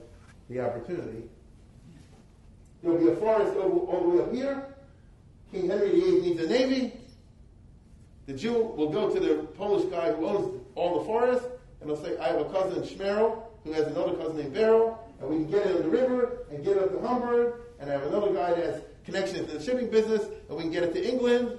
the 0.50 0.62
opportunity. 0.62 1.30
There'll 2.82 2.98
be 2.98 3.12
a 3.12 3.16
forest 3.16 3.56
all, 3.58 3.88
all 3.92 4.10
the 4.10 4.18
way 4.18 4.24
up 4.24 4.34
here. 4.34 4.66
King 5.52 5.70
Henry 5.70 5.92
VIII 5.92 6.22
needs 6.22 6.42
a 6.42 6.48
navy. 6.48 6.94
The 8.26 8.34
Jew 8.34 8.54
will 8.54 8.90
go 8.90 9.14
to 9.14 9.20
the 9.20 9.44
Polish 9.56 9.86
guy 9.92 10.14
who 10.14 10.26
owns 10.26 10.62
all 10.74 11.00
the 11.00 11.06
forest, 11.06 11.46
and 11.80 11.90
he'll 11.92 12.04
say, 12.04 12.18
I 12.18 12.30
have 12.30 12.42
a 12.42 12.46
cousin, 12.46 12.82
Schmerl, 12.82 13.44
who 13.64 13.72
has 13.74 13.86
another 13.86 14.16
cousin 14.16 14.38
named 14.38 14.54
Beryl, 14.54 14.98
and 15.22 15.30
we 15.30 15.36
can 15.36 15.52
get 15.52 15.68
it 15.68 15.76
on 15.76 15.84
the 15.84 15.90
river 15.90 16.40
and 16.50 16.66
get 16.66 16.76
up 16.80 16.92
to 16.92 17.08
Hamburg, 17.08 17.54
and 17.80 17.88
I 17.88 17.94
have 17.94 18.04
another 18.04 18.34
guy 18.34 18.56
that 18.56 18.66
has 18.66 18.82
connections 19.06 19.50
in 19.50 19.58
the 19.58 19.64
shipping 19.64 19.90
business, 19.90 20.24
and 20.50 20.58
we 20.58 20.64
can 20.64 20.72
get 20.72 20.84
it 20.84 20.94
to 20.94 21.08
England, 21.08 21.58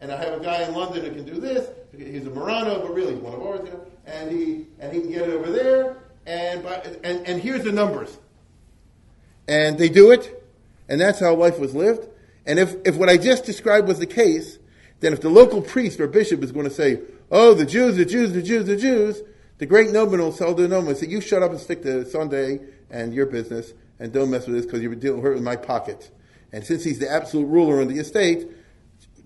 and 0.00 0.12
I 0.12 0.16
have 0.16 0.40
a 0.40 0.44
guy 0.44 0.62
in 0.62 0.74
London 0.74 1.04
who 1.04 1.10
can 1.10 1.24
do 1.24 1.40
this. 1.40 1.68
He's 1.96 2.26
a 2.26 2.30
Marrano, 2.30 2.82
but 2.82 2.94
really 2.94 3.14
he's 3.14 3.22
one 3.22 3.34
of 3.34 3.42
ours, 3.42 3.60
you 3.64 3.72
know, 3.72 3.86
and 4.06 4.30
he, 4.30 4.66
and 4.80 4.92
he 4.92 5.00
can 5.00 5.10
get 5.10 5.22
it 5.22 5.30
over 5.30 5.50
there, 5.50 5.96
and, 6.26 6.62
by, 6.62 6.74
and, 7.02 7.26
and 7.26 7.40
here's 7.40 7.64
the 7.64 7.72
numbers. 7.72 8.16
And 9.48 9.78
they 9.78 9.88
do 9.88 10.10
it, 10.10 10.42
and 10.88 11.00
that's 11.00 11.20
how 11.20 11.34
life 11.34 11.58
was 11.58 11.74
lived. 11.74 12.08
And 12.46 12.58
if, 12.58 12.76
if 12.84 12.96
what 12.96 13.08
I 13.08 13.16
just 13.16 13.44
described 13.44 13.88
was 13.88 13.98
the 13.98 14.06
case, 14.06 14.58
then 15.00 15.12
if 15.12 15.20
the 15.20 15.28
local 15.28 15.60
priest 15.62 16.00
or 16.00 16.06
bishop 16.06 16.42
is 16.42 16.52
going 16.52 16.68
to 16.68 16.74
say, 16.74 17.00
oh, 17.30 17.54
the 17.54 17.66
Jews, 17.66 17.96
the 17.96 18.04
Jews, 18.04 18.32
the 18.32 18.42
Jews, 18.42 18.66
the 18.66 18.76
Jews, 18.76 19.22
the 19.58 19.66
great 19.66 19.90
nobleman 19.90 20.20
will 20.20 20.32
tell 20.32 20.54
the 20.54 20.68
nobleman, 20.68 20.96
say, 20.96 21.06
you 21.06 21.20
shut 21.20 21.42
up 21.42 21.50
and 21.50 21.60
stick 21.60 21.82
to 21.82 22.04
Sunday 22.06 22.60
and 22.90 23.14
your 23.14 23.26
business, 23.26 23.72
and 23.98 24.12
don't 24.12 24.30
mess 24.30 24.46
with 24.46 24.56
this 24.56 24.66
because 24.66 24.82
you're 24.82 24.94
dealing 24.94 25.22
with 25.22 25.42
my 25.42 25.56
pocket. 25.56 26.10
And 26.54 26.64
since 26.64 26.84
he's 26.84 27.00
the 27.00 27.10
absolute 27.10 27.46
ruler 27.46 27.80
in 27.80 27.88
the 27.88 27.98
estate, 27.98 28.46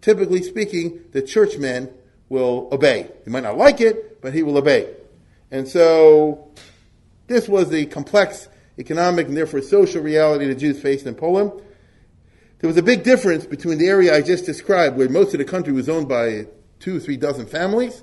typically 0.00 0.42
speaking, 0.42 1.04
the 1.12 1.20
churchman 1.20 1.90
will 2.30 2.70
obey. 2.72 3.10
He 3.22 3.30
might 3.30 3.42
not 3.42 3.58
like 3.58 3.82
it, 3.82 4.22
but 4.22 4.32
he 4.32 4.42
will 4.42 4.56
obey. 4.56 4.94
And 5.50 5.68
so, 5.68 6.50
this 7.26 7.46
was 7.46 7.68
the 7.68 7.84
complex 7.84 8.48
economic 8.78 9.28
and 9.28 9.36
therefore 9.36 9.60
social 9.60 10.02
reality 10.02 10.46
the 10.46 10.54
Jews 10.54 10.80
faced 10.80 11.04
in 11.04 11.14
Poland. 11.14 11.52
There 12.60 12.68
was 12.68 12.78
a 12.78 12.82
big 12.82 13.02
difference 13.02 13.44
between 13.44 13.76
the 13.76 13.88
area 13.88 14.16
I 14.16 14.22
just 14.22 14.46
described, 14.46 14.96
where 14.96 15.10
most 15.10 15.34
of 15.34 15.38
the 15.38 15.44
country 15.44 15.74
was 15.74 15.86
owned 15.86 16.08
by 16.08 16.46
two 16.80 16.96
or 16.96 17.00
three 17.00 17.18
dozen 17.18 17.44
families, 17.44 18.02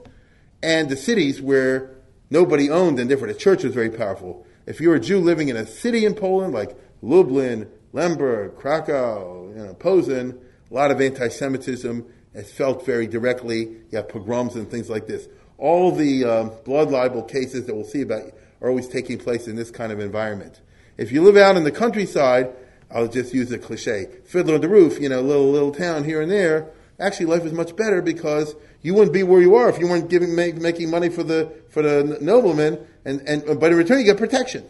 and 0.61 0.87
the 0.87 0.95
cities 0.95 1.41
where 1.41 1.95
nobody 2.29 2.69
owned, 2.69 2.99
and 2.99 3.09
therefore 3.09 3.27
the 3.27 3.33
church 3.33 3.63
was 3.63 3.73
very 3.73 3.89
powerful. 3.89 4.45
If 4.67 4.79
you're 4.79 4.93
a 4.93 4.99
Jew 4.99 5.19
living 5.19 5.49
in 5.49 5.57
a 5.57 5.65
city 5.65 6.05
in 6.05 6.13
Poland, 6.13 6.53
like 6.53 6.77
Lublin, 7.01 7.71
Lemberg, 7.95 8.57
Krakow, 8.57 9.53
you 9.55 9.63
know, 9.63 9.73
Posen, 9.73 10.37
a 10.69 10.73
lot 10.73 10.91
of 10.91 10.99
anti-Semitism 10.99 12.05
is 12.33 12.51
felt 12.51 12.85
very 12.85 13.07
directly. 13.07 13.61
You 13.89 13.93
have 13.93 14.09
pogroms 14.09 14.55
and 14.55 14.69
things 14.69 14.89
like 14.89 15.07
this. 15.07 15.29
All 15.57 15.95
the 15.95 16.25
um, 16.25 16.51
blood 16.65 16.91
libel 16.91 17.23
cases 17.23 17.65
that 17.65 17.73
we'll 17.73 17.85
see 17.85 18.01
about 18.01 18.33
are 18.59 18.67
always 18.67 18.89
taking 18.89 19.17
place 19.17 19.47
in 19.47 19.55
this 19.55 19.71
kind 19.71 19.93
of 19.93 20.01
environment. 20.01 20.59
If 20.97 21.13
you 21.13 21.23
live 21.23 21.37
out 21.37 21.55
in 21.55 21.63
the 21.63 21.71
countryside, 21.71 22.53
I'll 22.91 23.07
just 23.07 23.33
use 23.33 23.49
a 23.53 23.57
cliche. 23.57 24.07
Fiddler 24.25 24.55
on 24.55 24.61
the 24.61 24.67
roof, 24.67 24.99
you 24.99 25.07
know, 25.07 25.21
little 25.21 25.49
little 25.49 25.71
town 25.71 26.03
here 26.03 26.21
and 26.21 26.29
there. 26.29 26.69
Actually, 26.99 27.27
life 27.27 27.45
is 27.45 27.53
much 27.53 27.77
better 27.77 28.01
because 28.01 28.55
you 28.81 28.93
wouldn't 28.93 29.13
be 29.13 29.23
where 29.23 29.41
you 29.41 29.55
are 29.55 29.69
if 29.69 29.79
you 29.79 29.87
weren't 29.87 30.09
giving 30.09 30.35
make, 30.35 30.55
making 30.55 30.89
money 30.89 31.07
for 31.07 31.23
the 31.23 31.49
for 31.69 31.81
the 31.81 32.17
nobleman, 32.19 32.77
and 33.05 33.21
and 33.21 33.57
but 33.57 33.71
in 33.71 33.77
return 33.77 33.99
you 33.99 34.05
get 34.05 34.17
protection. 34.17 34.65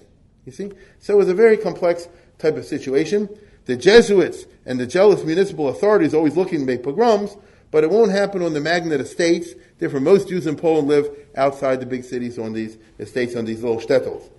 You 0.46 0.52
see, 0.52 0.72
so 1.00 1.14
it 1.16 1.18
was 1.18 1.30
a 1.30 1.34
very 1.34 1.58
complex 1.58 2.08
type 2.46 2.58
of 2.58 2.66
situation. 2.66 3.30
The 3.66 3.76
Jesuits 3.76 4.46
and 4.66 4.80
the 4.80 4.86
jealous 4.86 5.24
municipal 5.24 5.70
authorities 5.70 6.14
always 6.14 6.38
looking 6.38 6.60
to 6.60 6.66
make 6.66 6.84
pogroms, 6.84 7.36
but 7.72 7.84
it 7.84 7.89
won't 7.89 8.12
happen 8.12 8.41
on 8.43 8.54
the 8.54 8.62
Magnate 8.62 9.02
estates. 9.02 9.50
Therefore, 9.80 10.00
most 10.00 10.30
Jews 10.30 10.46
in 10.46 10.56
Poland 10.56 10.88
live 10.88 11.10
outside 11.36 11.80
the 11.80 11.86
big 11.86 12.04
cities 12.04 12.38
on 12.38 12.54
these 12.54 12.78
estates 13.00 13.36
on 13.36 13.46
these 13.46 13.64
little 13.64 13.80
shtetls. 13.80 14.30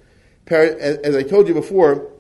As 0.48 1.16
I 1.16 1.22
told 1.22 1.48
you 1.48 1.54
before, 1.54 2.12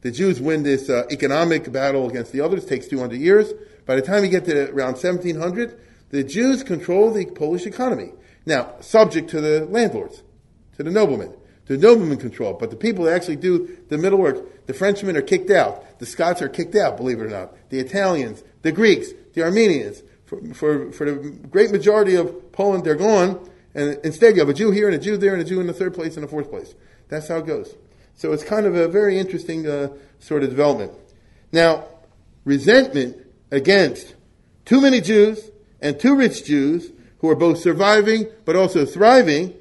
the 0.00 0.10
Jews 0.10 0.40
win 0.40 0.62
this 0.62 0.88
uh, 0.88 1.04
economic 1.10 1.70
battle 1.70 2.08
against 2.08 2.32
the 2.32 2.40
others, 2.40 2.64
takes 2.64 2.86
200 2.86 3.20
years. 3.20 3.52
By 3.84 3.96
the 3.96 4.02
time 4.02 4.24
you 4.24 4.30
get 4.30 4.46
to 4.46 4.70
around 4.70 4.94
1700, 4.94 5.78
the 6.10 6.24
Jews 6.24 6.62
control 6.62 7.10
the 7.10 7.26
Polish 7.26 7.66
economy. 7.66 8.12
Now, 8.46 8.74
subject 8.80 9.28
to 9.30 9.40
the 9.40 9.66
landlords, 9.66 10.22
to 10.76 10.82
the 10.82 10.90
noblemen. 10.90 11.34
The 11.66 11.76
noblemen 11.76 12.18
control 12.18 12.54
But 12.54 12.70
the 12.70 12.76
people 12.76 13.04
that 13.04 13.14
actually 13.14 13.36
do 13.36 13.76
the 13.88 13.98
middle 13.98 14.18
work, 14.18 14.55
the 14.66 14.74
Frenchmen 14.74 15.16
are 15.16 15.22
kicked 15.22 15.50
out. 15.50 15.98
The 15.98 16.06
Scots 16.06 16.42
are 16.42 16.48
kicked 16.48 16.74
out, 16.74 16.96
believe 16.96 17.20
it 17.20 17.24
or 17.24 17.30
not. 17.30 17.54
The 17.70 17.78
Italians, 17.78 18.42
the 18.62 18.72
Greeks, 18.72 19.08
the 19.34 19.42
Armenians. 19.42 20.02
For, 20.26 20.40
for, 20.54 20.92
for 20.92 21.10
the 21.10 21.30
great 21.30 21.70
majority 21.70 22.16
of 22.16 22.52
Poland, 22.52 22.84
they're 22.84 22.96
gone. 22.96 23.48
And 23.74 23.98
instead, 24.04 24.34
you 24.34 24.40
have 24.40 24.48
a 24.48 24.54
Jew 24.54 24.72
here 24.72 24.86
and 24.88 24.96
a 24.96 24.98
Jew 24.98 25.16
there 25.16 25.32
and 25.32 25.40
a 25.40 25.44
Jew 25.44 25.60
in 25.60 25.66
the 25.66 25.72
third 25.72 25.94
place 25.94 26.16
and 26.16 26.24
the 26.24 26.28
fourth 26.28 26.50
place. 26.50 26.74
That's 27.08 27.28
how 27.28 27.36
it 27.36 27.46
goes. 27.46 27.74
So 28.14 28.32
it's 28.32 28.42
kind 28.42 28.66
of 28.66 28.74
a 28.74 28.88
very 28.88 29.18
interesting 29.18 29.66
uh, 29.68 29.90
sort 30.18 30.42
of 30.42 30.50
development. 30.50 30.92
Now, 31.52 31.84
resentment 32.44 33.18
against 33.50 34.14
too 34.64 34.80
many 34.80 35.00
Jews 35.00 35.50
and 35.80 36.00
too 36.00 36.16
rich 36.16 36.44
Jews 36.44 36.90
who 37.18 37.30
are 37.30 37.36
both 37.36 37.58
surviving 37.58 38.26
but 38.44 38.56
also 38.56 38.84
thriving 38.84 39.54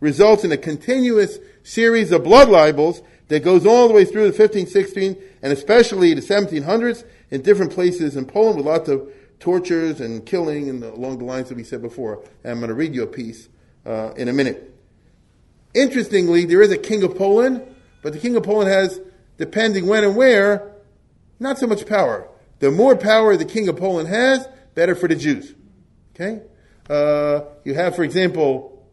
results 0.00 0.44
in 0.44 0.52
a 0.52 0.56
continuous 0.56 1.38
series 1.62 2.12
of 2.12 2.22
blood 2.22 2.48
libels 2.48 3.02
that 3.28 3.42
goes 3.42 3.66
all 3.66 3.88
the 3.88 3.94
way 3.94 4.04
through 4.04 4.30
the 4.30 4.32
15, 4.32 4.66
16, 4.66 5.16
and 5.42 5.52
especially 5.52 6.14
the 6.14 6.20
1700s 6.20 7.04
in 7.30 7.42
different 7.42 7.72
places 7.72 8.16
in 8.16 8.24
Poland 8.24 8.56
with 8.56 8.66
lots 8.66 8.88
of 8.88 9.12
tortures 9.40 10.00
and 10.00 10.24
killing 10.24 10.68
and 10.70 10.82
along 10.82 11.18
the 11.18 11.24
lines 11.24 11.48
that 11.48 11.56
we 11.56 11.64
said 11.64 11.82
before. 11.82 12.22
And 12.44 12.52
I'm 12.52 12.58
going 12.58 12.68
to 12.68 12.74
read 12.74 12.94
you 12.94 13.02
a 13.02 13.06
piece 13.06 13.48
uh, 13.84 14.12
in 14.16 14.28
a 14.28 14.32
minute. 14.32 14.72
Interestingly, 15.74 16.44
there 16.44 16.62
is 16.62 16.70
a 16.70 16.78
king 16.78 17.02
of 17.02 17.16
Poland 17.16 17.62
but 18.06 18.12
the 18.12 18.20
king 18.20 18.36
of 18.36 18.44
Poland 18.44 18.70
has, 18.70 19.00
depending 19.36 19.88
when 19.88 20.04
and 20.04 20.14
where, 20.14 20.70
not 21.40 21.58
so 21.58 21.66
much 21.66 21.86
power. 21.86 22.28
The 22.60 22.70
more 22.70 22.94
power 22.94 23.36
the 23.36 23.44
king 23.44 23.68
of 23.68 23.76
Poland 23.76 24.08
has, 24.08 24.46
better 24.76 24.94
for 24.94 25.08
the 25.08 25.16
Jews. 25.16 25.56
Okay? 26.14 26.42
Uh, 26.88 27.40
you 27.64 27.74
have, 27.74 27.96
for 27.96 28.04
example, 28.04 28.86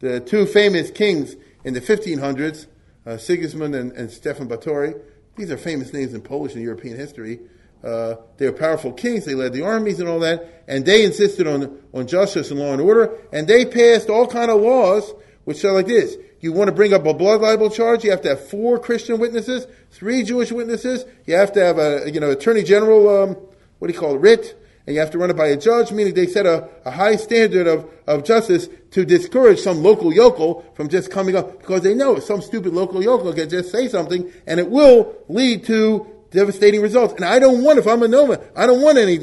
the 0.00 0.20
two 0.20 0.44
famous 0.44 0.90
kings 0.90 1.34
in 1.64 1.72
the 1.72 1.80
1500s, 1.80 2.66
uh, 3.06 3.16
Sigismund 3.16 3.74
and, 3.74 3.92
and 3.92 4.10
Stefan 4.10 4.48
Batory. 4.48 5.00
These 5.36 5.50
are 5.50 5.56
famous 5.56 5.92
names 5.92 6.14
in 6.14 6.20
Polish 6.20 6.54
and 6.54 6.62
European 6.62 6.96
history. 6.96 7.40
Uh, 7.82 8.16
they 8.38 8.46
were 8.46 8.56
powerful 8.56 8.92
kings. 8.92 9.24
They 9.24 9.34
led 9.34 9.52
the 9.52 9.62
armies 9.62 10.00
and 10.00 10.08
all 10.08 10.18
that, 10.20 10.64
and 10.66 10.84
they 10.84 11.04
insisted 11.04 11.46
on 11.46 11.78
on 11.94 12.08
justice 12.08 12.50
and 12.50 12.58
law 12.58 12.72
and 12.72 12.80
order. 12.80 13.16
And 13.32 13.46
they 13.46 13.64
passed 13.64 14.10
all 14.10 14.26
kind 14.26 14.50
of 14.50 14.60
laws 14.60 15.14
which 15.44 15.58
said 15.58 15.70
like 15.70 15.86
this: 15.86 16.16
you 16.40 16.52
want 16.52 16.68
to 16.68 16.74
bring 16.74 16.92
up 16.92 17.06
a 17.06 17.14
blood 17.14 17.40
libel 17.40 17.70
charge, 17.70 18.04
you 18.04 18.10
have 18.10 18.20
to 18.22 18.28
have 18.28 18.48
four 18.48 18.78
Christian 18.78 19.18
witnesses, 19.18 19.66
three 19.90 20.22
Jewish 20.22 20.52
witnesses. 20.52 21.04
You 21.26 21.36
have 21.36 21.52
to 21.52 21.64
have 21.64 21.78
a, 21.78 22.10
you 22.10 22.20
know, 22.20 22.30
attorney 22.30 22.62
general, 22.62 23.08
um, 23.08 23.36
what 23.78 23.88
do 23.88 23.94
you 23.94 23.98
call 23.98 24.14
it, 24.14 24.18
writ, 24.18 24.57
and 24.88 24.94
you 24.94 25.00
have 25.00 25.10
to 25.10 25.18
run 25.18 25.28
it 25.28 25.36
by 25.36 25.48
a 25.48 25.56
judge, 25.58 25.92
meaning 25.92 26.14
they 26.14 26.26
set 26.26 26.46
a, 26.46 26.66
a 26.86 26.90
high 26.90 27.16
standard 27.16 27.66
of, 27.66 27.86
of 28.06 28.24
justice 28.24 28.70
to 28.92 29.04
discourage 29.04 29.60
some 29.60 29.82
local 29.82 30.14
yokel 30.14 30.64
from 30.74 30.88
just 30.88 31.10
coming 31.10 31.36
up, 31.36 31.58
because 31.58 31.82
they 31.82 31.92
know 31.92 32.18
some 32.18 32.40
stupid 32.40 32.72
local 32.72 33.04
yokel 33.04 33.34
can 33.34 33.50
just 33.50 33.70
say 33.70 33.86
something, 33.86 34.32
and 34.46 34.58
it 34.58 34.70
will 34.70 35.14
lead 35.28 35.62
to 35.66 36.06
devastating 36.30 36.80
results. 36.80 37.12
And 37.12 37.26
I 37.26 37.38
don't 37.38 37.62
want, 37.62 37.78
if 37.78 37.86
I'm 37.86 38.02
a 38.02 38.08
Noma, 38.08 38.40
I 38.56 38.66
don't 38.66 38.80
want 38.80 38.96
any 38.96 39.16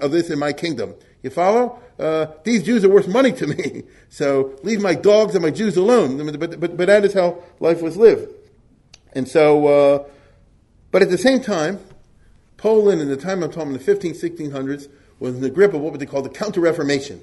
of 0.00 0.12
this 0.12 0.30
in 0.30 0.38
my 0.38 0.54
kingdom. 0.54 0.94
You 1.22 1.28
follow? 1.28 1.78
Uh, 1.98 2.28
these 2.44 2.62
Jews 2.62 2.82
are 2.82 2.88
worth 2.88 3.06
money 3.06 3.32
to 3.32 3.46
me. 3.46 3.82
So 4.08 4.58
leave 4.62 4.80
my 4.80 4.94
dogs 4.94 5.34
and 5.34 5.44
my 5.44 5.50
Jews 5.50 5.76
alone. 5.76 6.16
But, 6.38 6.58
but, 6.58 6.76
but 6.78 6.86
that 6.86 7.04
is 7.04 7.12
how 7.12 7.42
life 7.60 7.82
was 7.82 7.98
lived. 7.98 8.32
And 9.12 9.28
so, 9.28 9.66
uh, 9.66 10.04
but 10.90 11.02
at 11.02 11.10
the 11.10 11.18
same 11.18 11.42
time, 11.42 11.80
Poland 12.56 13.00
in 13.00 13.08
the 13.08 13.16
time 13.16 13.42
I'm 13.42 13.50
talking, 13.50 13.72
the 13.72 13.78
15, 13.78 14.14
1600s, 14.14 14.88
was 15.18 15.34
in 15.34 15.40
the 15.40 15.50
grip 15.50 15.74
of 15.74 15.80
what 15.80 15.98
they 15.98 16.06
call 16.06 16.22
the 16.22 16.28
Counter-Reformation. 16.28 17.22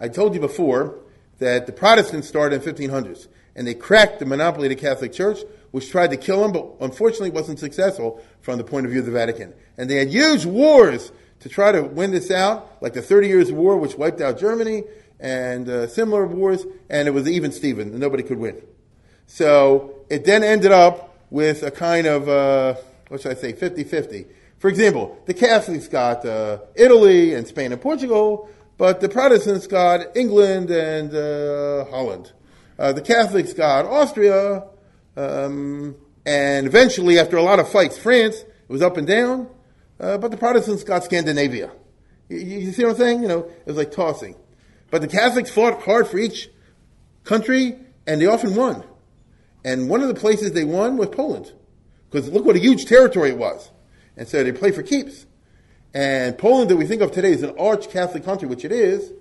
I 0.00 0.08
told 0.08 0.34
you 0.34 0.40
before 0.40 0.98
that 1.38 1.66
the 1.66 1.72
Protestants 1.72 2.28
started 2.28 2.62
in 2.62 2.74
1500s, 2.74 3.28
and 3.56 3.66
they 3.66 3.74
cracked 3.74 4.18
the 4.18 4.26
monopoly 4.26 4.66
of 4.66 4.70
the 4.70 4.76
Catholic 4.76 5.12
Church, 5.12 5.40
which 5.70 5.90
tried 5.90 6.10
to 6.10 6.16
kill 6.16 6.42
them, 6.42 6.52
but 6.52 6.68
unfortunately 6.80 7.30
wasn't 7.30 7.58
successful 7.58 8.22
from 8.40 8.58
the 8.58 8.64
point 8.64 8.86
of 8.86 8.92
view 8.92 9.00
of 9.00 9.06
the 9.06 9.12
Vatican. 9.12 9.52
And 9.76 9.88
they 9.90 9.96
had 9.96 10.08
huge 10.08 10.44
wars 10.44 11.10
to 11.40 11.48
try 11.48 11.72
to 11.72 11.82
win 11.82 12.12
this 12.12 12.30
out, 12.30 12.78
like 12.80 12.92
the 12.94 13.02
Thirty 13.02 13.28
Years' 13.28 13.52
War, 13.52 13.76
which 13.76 13.96
wiped 13.96 14.20
out 14.20 14.38
Germany, 14.38 14.84
and 15.20 15.68
uh, 15.68 15.86
similar 15.86 16.26
wars, 16.26 16.64
and 16.90 17.08
it 17.08 17.12
was 17.12 17.28
even 17.28 17.52
Steven, 17.52 17.98
nobody 17.98 18.22
could 18.22 18.38
win. 18.38 18.60
So 19.26 20.04
it 20.10 20.24
then 20.24 20.42
ended 20.42 20.72
up 20.72 21.16
with 21.30 21.62
a 21.62 21.70
kind 21.70 22.06
of, 22.06 22.28
uh, 22.28 22.74
what 23.08 23.22
should 23.22 23.32
I 23.32 23.40
say, 23.40 23.52
50-50. 23.52 24.26
For 24.64 24.70
example, 24.70 25.22
the 25.26 25.34
Catholics 25.34 25.88
got 25.88 26.24
uh, 26.24 26.56
Italy 26.74 27.34
and 27.34 27.46
Spain 27.46 27.72
and 27.72 27.82
Portugal, 27.82 28.48
but 28.78 29.02
the 29.02 29.10
Protestants 29.10 29.66
got 29.66 30.16
England 30.16 30.70
and 30.70 31.14
uh, 31.14 31.84
Holland. 31.90 32.32
Uh, 32.78 32.94
the 32.94 33.02
Catholics 33.02 33.52
got 33.52 33.84
Austria, 33.84 34.64
um, 35.18 35.94
and 36.24 36.66
eventually, 36.66 37.18
after 37.18 37.36
a 37.36 37.42
lot 37.42 37.58
of 37.58 37.68
fights, 37.68 37.98
France. 37.98 38.36
It 38.36 38.70
was 38.70 38.80
up 38.80 38.96
and 38.96 39.06
down. 39.06 39.50
Uh, 40.00 40.16
but 40.16 40.30
the 40.30 40.38
Protestants 40.38 40.82
got 40.82 41.04
Scandinavia. 41.04 41.70
You, 42.30 42.38
you, 42.38 42.72
see 42.72 42.84
what 42.84 42.92
I'm 42.92 42.96
saying? 42.96 43.20
You 43.20 43.28
know, 43.28 43.40
it 43.40 43.66
was 43.66 43.76
like 43.76 43.92
tossing. 43.92 44.34
But 44.90 45.02
the 45.02 45.08
Catholics 45.08 45.50
fought 45.50 45.82
hard 45.82 46.08
for 46.08 46.16
each 46.16 46.48
country, 47.24 47.76
and 48.06 48.18
they 48.18 48.24
often 48.24 48.54
won. 48.54 48.82
And 49.62 49.90
one 49.90 50.00
of 50.00 50.08
the 50.08 50.14
places 50.14 50.52
they 50.52 50.64
won 50.64 50.96
was 50.96 51.08
Poland. 51.08 51.52
Because 52.10 52.30
look 52.30 52.46
what 52.46 52.56
a 52.56 52.60
huge 52.60 52.86
territory 52.86 53.28
it 53.28 53.36
was. 53.36 53.70
And 54.16 54.28
so 54.28 54.42
they 54.44 54.52
play 54.52 54.70
for 54.70 54.82
keeps. 54.82 55.26
And 55.92 56.36
Poland 56.36 56.70
that 56.70 56.76
we 56.76 56.86
think 56.86 57.02
of 57.02 57.12
today 57.12 57.32
as 57.32 57.42
an 57.42 57.54
arch 57.58 57.88
Catholic 57.88 58.24
country, 58.24 58.48
which 58.48 58.64
it 58.64 58.72
is, 58.72 59.12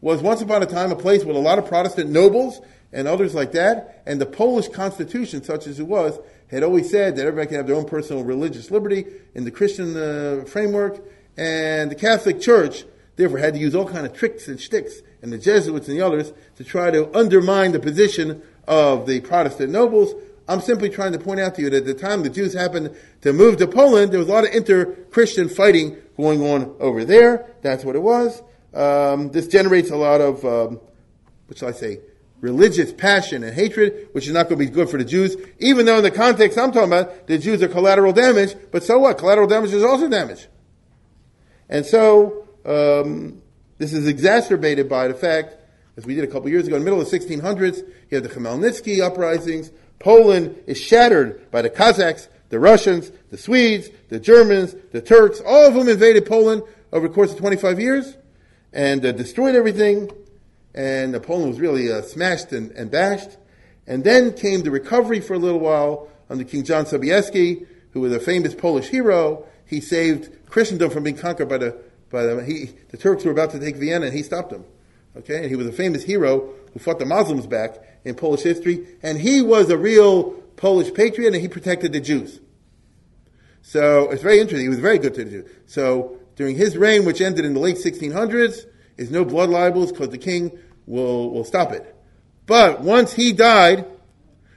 was 0.00 0.22
once 0.22 0.40
upon 0.40 0.62
a 0.62 0.66
time 0.66 0.92
a 0.92 0.96
place 0.96 1.24
with 1.24 1.36
a 1.36 1.40
lot 1.40 1.58
of 1.58 1.66
Protestant 1.66 2.10
nobles 2.10 2.60
and 2.92 3.08
others 3.08 3.34
like 3.34 3.52
that. 3.52 4.02
And 4.06 4.20
the 4.20 4.26
Polish 4.26 4.68
constitution, 4.68 5.42
such 5.42 5.66
as 5.66 5.80
it 5.80 5.86
was, 5.86 6.18
had 6.50 6.62
always 6.62 6.90
said 6.90 7.16
that 7.16 7.26
everybody 7.26 7.48
can 7.48 7.56
have 7.56 7.66
their 7.66 7.76
own 7.76 7.86
personal 7.86 8.24
religious 8.24 8.70
liberty 8.70 9.04
in 9.34 9.44
the 9.44 9.50
Christian 9.50 9.96
uh, 9.96 10.44
framework. 10.46 11.00
And 11.36 11.90
the 11.90 11.96
Catholic 11.96 12.40
Church, 12.40 12.84
therefore, 13.16 13.38
had 13.38 13.54
to 13.54 13.60
use 13.60 13.74
all 13.74 13.88
kind 13.88 14.06
of 14.06 14.14
tricks 14.14 14.48
and 14.48 14.60
shticks, 14.60 15.02
and 15.22 15.32
the 15.32 15.38
Jesuits 15.38 15.88
and 15.88 15.98
the 15.98 16.06
others, 16.06 16.32
to 16.56 16.64
try 16.64 16.90
to 16.90 17.14
undermine 17.16 17.72
the 17.72 17.80
position 17.80 18.42
of 18.66 19.06
the 19.06 19.20
Protestant 19.20 19.70
nobles. 19.72 20.14
I'm 20.48 20.60
simply 20.60 20.88
trying 20.90 21.12
to 21.12 21.18
point 21.18 21.40
out 21.40 21.54
to 21.56 21.62
you 21.62 21.70
that 21.70 21.78
at 21.78 21.84
the 21.86 21.94
time 21.94 22.22
the 22.22 22.30
Jews 22.30 22.52
happened 22.52 22.96
to 23.22 23.32
move 23.32 23.56
to 23.58 23.66
Poland, 23.66 24.12
there 24.12 24.18
was 24.18 24.28
a 24.28 24.32
lot 24.32 24.44
of 24.44 24.54
inter-Christian 24.54 25.48
fighting 25.48 25.96
going 26.16 26.42
on 26.42 26.74
over 26.78 27.04
there. 27.04 27.46
That's 27.62 27.84
what 27.84 27.96
it 27.96 28.02
was. 28.02 28.42
Um, 28.72 29.30
this 29.30 29.48
generates 29.48 29.90
a 29.90 29.96
lot 29.96 30.20
of, 30.20 30.44
um, 30.44 30.80
what 31.46 31.58
shall 31.58 31.68
I 31.68 31.72
say, 31.72 32.00
religious 32.40 32.92
passion 32.92 33.42
and 33.42 33.54
hatred, 33.54 34.08
which 34.12 34.26
is 34.26 34.32
not 34.32 34.48
going 34.48 34.58
to 34.58 34.64
be 34.64 34.70
good 34.70 34.88
for 34.88 34.98
the 34.98 35.04
Jews, 35.04 35.36
even 35.58 35.86
though 35.86 35.96
in 35.96 36.04
the 36.04 36.10
context 36.10 36.58
I'm 36.58 36.70
talking 36.70 36.92
about, 36.92 37.26
the 37.26 37.38
Jews 37.38 37.62
are 37.62 37.68
collateral 37.68 38.12
damage, 38.12 38.54
but 38.70 38.84
so 38.84 38.98
what? 38.98 39.18
Collateral 39.18 39.48
damage 39.48 39.72
is 39.72 39.82
also 39.82 40.08
damage. 40.08 40.46
And 41.68 41.84
so, 41.84 42.46
um, 42.64 43.42
this 43.78 43.92
is 43.92 44.06
exacerbated 44.06 44.88
by 44.88 45.08
the 45.08 45.14
fact, 45.14 45.56
as 45.96 46.06
we 46.06 46.14
did 46.14 46.24
a 46.24 46.26
couple 46.26 46.48
years 46.48 46.66
ago, 46.66 46.76
in 46.76 46.82
the 46.82 46.84
middle 46.84 47.00
of 47.00 47.10
the 47.10 47.18
1600s, 47.18 47.78
you 48.10 48.16
had 48.16 48.22
the 48.22 48.28
Khmelnytsky 48.28 49.02
uprisings. 49.02 49.70
Poland 49.98 50.56
is 50.66 50.78
shattered 50.78 51.50
by 51.50 51.62
the 51.62 51.70
Cossacks, 51.70 52.28
the 52.48 52.58
Russians, 52.58 53.10
the 53.30 53.38
Swedes, 53.38 53.88
the 54.08 54.20
Germans, 54.20 54.74
the 54.92 55.00
Turks, 55.00 55.40
all 55.44 55.66
of 55.66 55.74
whom 55.74 55.88
invaded 55.88 56.26
Poland 56.26 56.62
over 56.92 57.08
the 57.08 57.14
course 57.14 57.32
of 57.32 57.38
25 57.38 57.80
years 57.80 58.16
and 58.72 59.04
uh, 59.04 59.12
destroyed 59.12 59.54
everything 59.54 60.10
and 60.76 61.20
Poland 61.22 61.48
was 61.48 61.58
really 61.60 61.90
uh, 61.90 62.02
smashed 62.02 62.52
and, 62.52 62.70
and, 62.72 62.90
bashed. 62.90 63.38
And 63.86 64.04
then 64.04 64.34
came 64.34 64.62
the 64.62 64.70
recovery 64.70 65.20
for 65.20 65.34
a 65.34 65.38
little 65.38 65.58
while 65.58 66.08
under 66.28 66.44
King 66.44 66.64
John 66.64 66.84
Sobieski, 66.84 67.66
who 67.92 68.00
was 68.00 68.12
a 68.12 68.20
famous 68.20 68.54
Polish 68.54 68.88
hero. 68.88 69.46
He 69.64 69.80
saved 69.80 70.30
Christendom 70.50 70.90
from 70.90 71.02
being 71.02 71.16
conquered 71.16 71.48
by 71.48 71.58
the 71.58 71.78
by 72.10 72.22
the, 72.22 72.44
he, 72.44 72.66
the 72.90 72.96
Turks 72.96 73.24
were 73.24 73.32
about 73.32 73.50
to 73.50 73.58
take 73.58 73.76
Vienna, 73.76 74.06
and 74.06 74.14
he 74.14 74.22
stopped 74.22 74.50
them. 74.50 74.64
Okay, 75.18 75.38
and 75.38 75.46
he 75.46 75.56
was 75.56 75.66
a 75.66 75.72
famous 75.72 76.02
hero 76.02 76.52
who 76.72 76.78
fought 76.78 76.98
the 76.98 77.06
Muslims 77.06 77.46
back 77.46 77.78
in 78.04 78.14
Polish 78.14 78.42
history, 78.42 78.86
and 79.02 79.18
he 79.18 79.40
was 79.40 79.70
a 79.70 79.78
real 79.78 80.32
Polish 80.56 80.92
patriot, 80.92 81.32
and 81.32 81.42
he 81.42 81.48
protected 81.48 81.92
the 81.92 82.00
Jews. 82.00 82.40
So 83.62 84.10
it's 84.10 84.22
very 84.22 84.38
interesting. 84.38 84.64
He 84.64 84.68
was 84.68 84.78
very 84.78 84.98
good 84.98 85.14
to 85.14 85.24
the 85.24 85.30
Jews. 85.30 85.50
So 85.66 86.18
during 86.36 86.56
his 86.56 86.76
reign, 86.76 87.04
which 87.04 87.20
ended 87.20 87.44
in 87.44 87.54
the 87.54 87.60
late 87.60 87.76
1600s, 87.76 88.66
is 88.96 89.10
no 89.10 89.24
blood 89.24 89.50
libels 89.50 89.90
because 89.90 90.10
the 90.10 90.18
king 90.18 90.56
will, 90.86 91.30
will 91.30 91.44
stop 91.44 91.72
it. 91.72 91.94
But 92.46 92.80
once 92.82 93.14
he 93.14 93.32
died, 93.32 93.86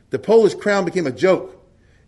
the 0.09 0.19
Polish 0.19 0.55
crown 0.55 0.85
became 0.85 1.07
a 1.07 1.11
joke. 1.11 1.55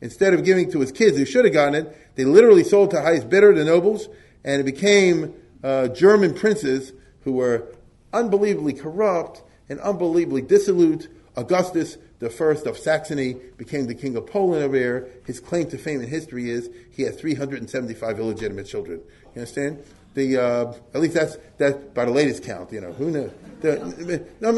Instead 0.01 0.33
of 0.33 0.43
giving 0.43 0.71
to 0.71 0.79
his 0.79 0.91
kids 0.91 1.17
who 1.17 1.25
should 1.25 1.45
have 1.45 1.53
gotten 1.53 1.75
it, 1.75 2.15
they 2.15 2.25
literally 2.25 2.63
sold 2.63 2.91
to 2.91 3.01
highest 3.01 3.29
bidder, 3.29 3.53
the 3.53 3.63
nobles, 3.63 4.09
and 4.43 4.59
it 4.59 4.63
became 4.63 5.33
uh, 5.63 5.87
German 5.89 6.33
princes 6.33 6.93
who 7.23 7.33
were 7.33 7.67
unbelievably 8.13 8.73
corrupt 8.73 9.43
and 9.69 9.79
unbelievably 9.79 10.43
dissolute, 10.43 11.07
Augustus 11.35 11.97
the 12.21 12.29
first 12.29 12.67
of 12.67 12.77
Saxony 12.77 13.35
became 13.57 13.87
the 13.87 13.95
king 13.95 14.15
of 14.15 14.27
Poland 14.27 14.63
over 14.63 14.77
there. 14.77 15.07
His 15.25 15.39
claim 15.39 15.67
to 15.71 15.77
fame 15.77 16.01
in 16.01 16.07
history 16.07 16.51
is 16.51 16.69
he 16.91 17.01
had 17.01 17.17
375 17.17 18.19
illegitimate 18.19 18.67
children. 18.67 19.01
You 19.33 19.41
understand? 19.41 19.83
The 20.13 20.37
uh, 20.37 20.73
at 20.93 21.01
least 21.01 21.15
that's 21.15 21.37
that 21.57 21.95
by 21.95 22.05
the 22.05 22.11
latest 22.11 22.43
count. 22.43 22.71
You 22.71 22.81
know 22.81 22.91
who 22.93 23.09
knows? 23.09 23.31
The, 23.61 24.23
no, 24.39 24.51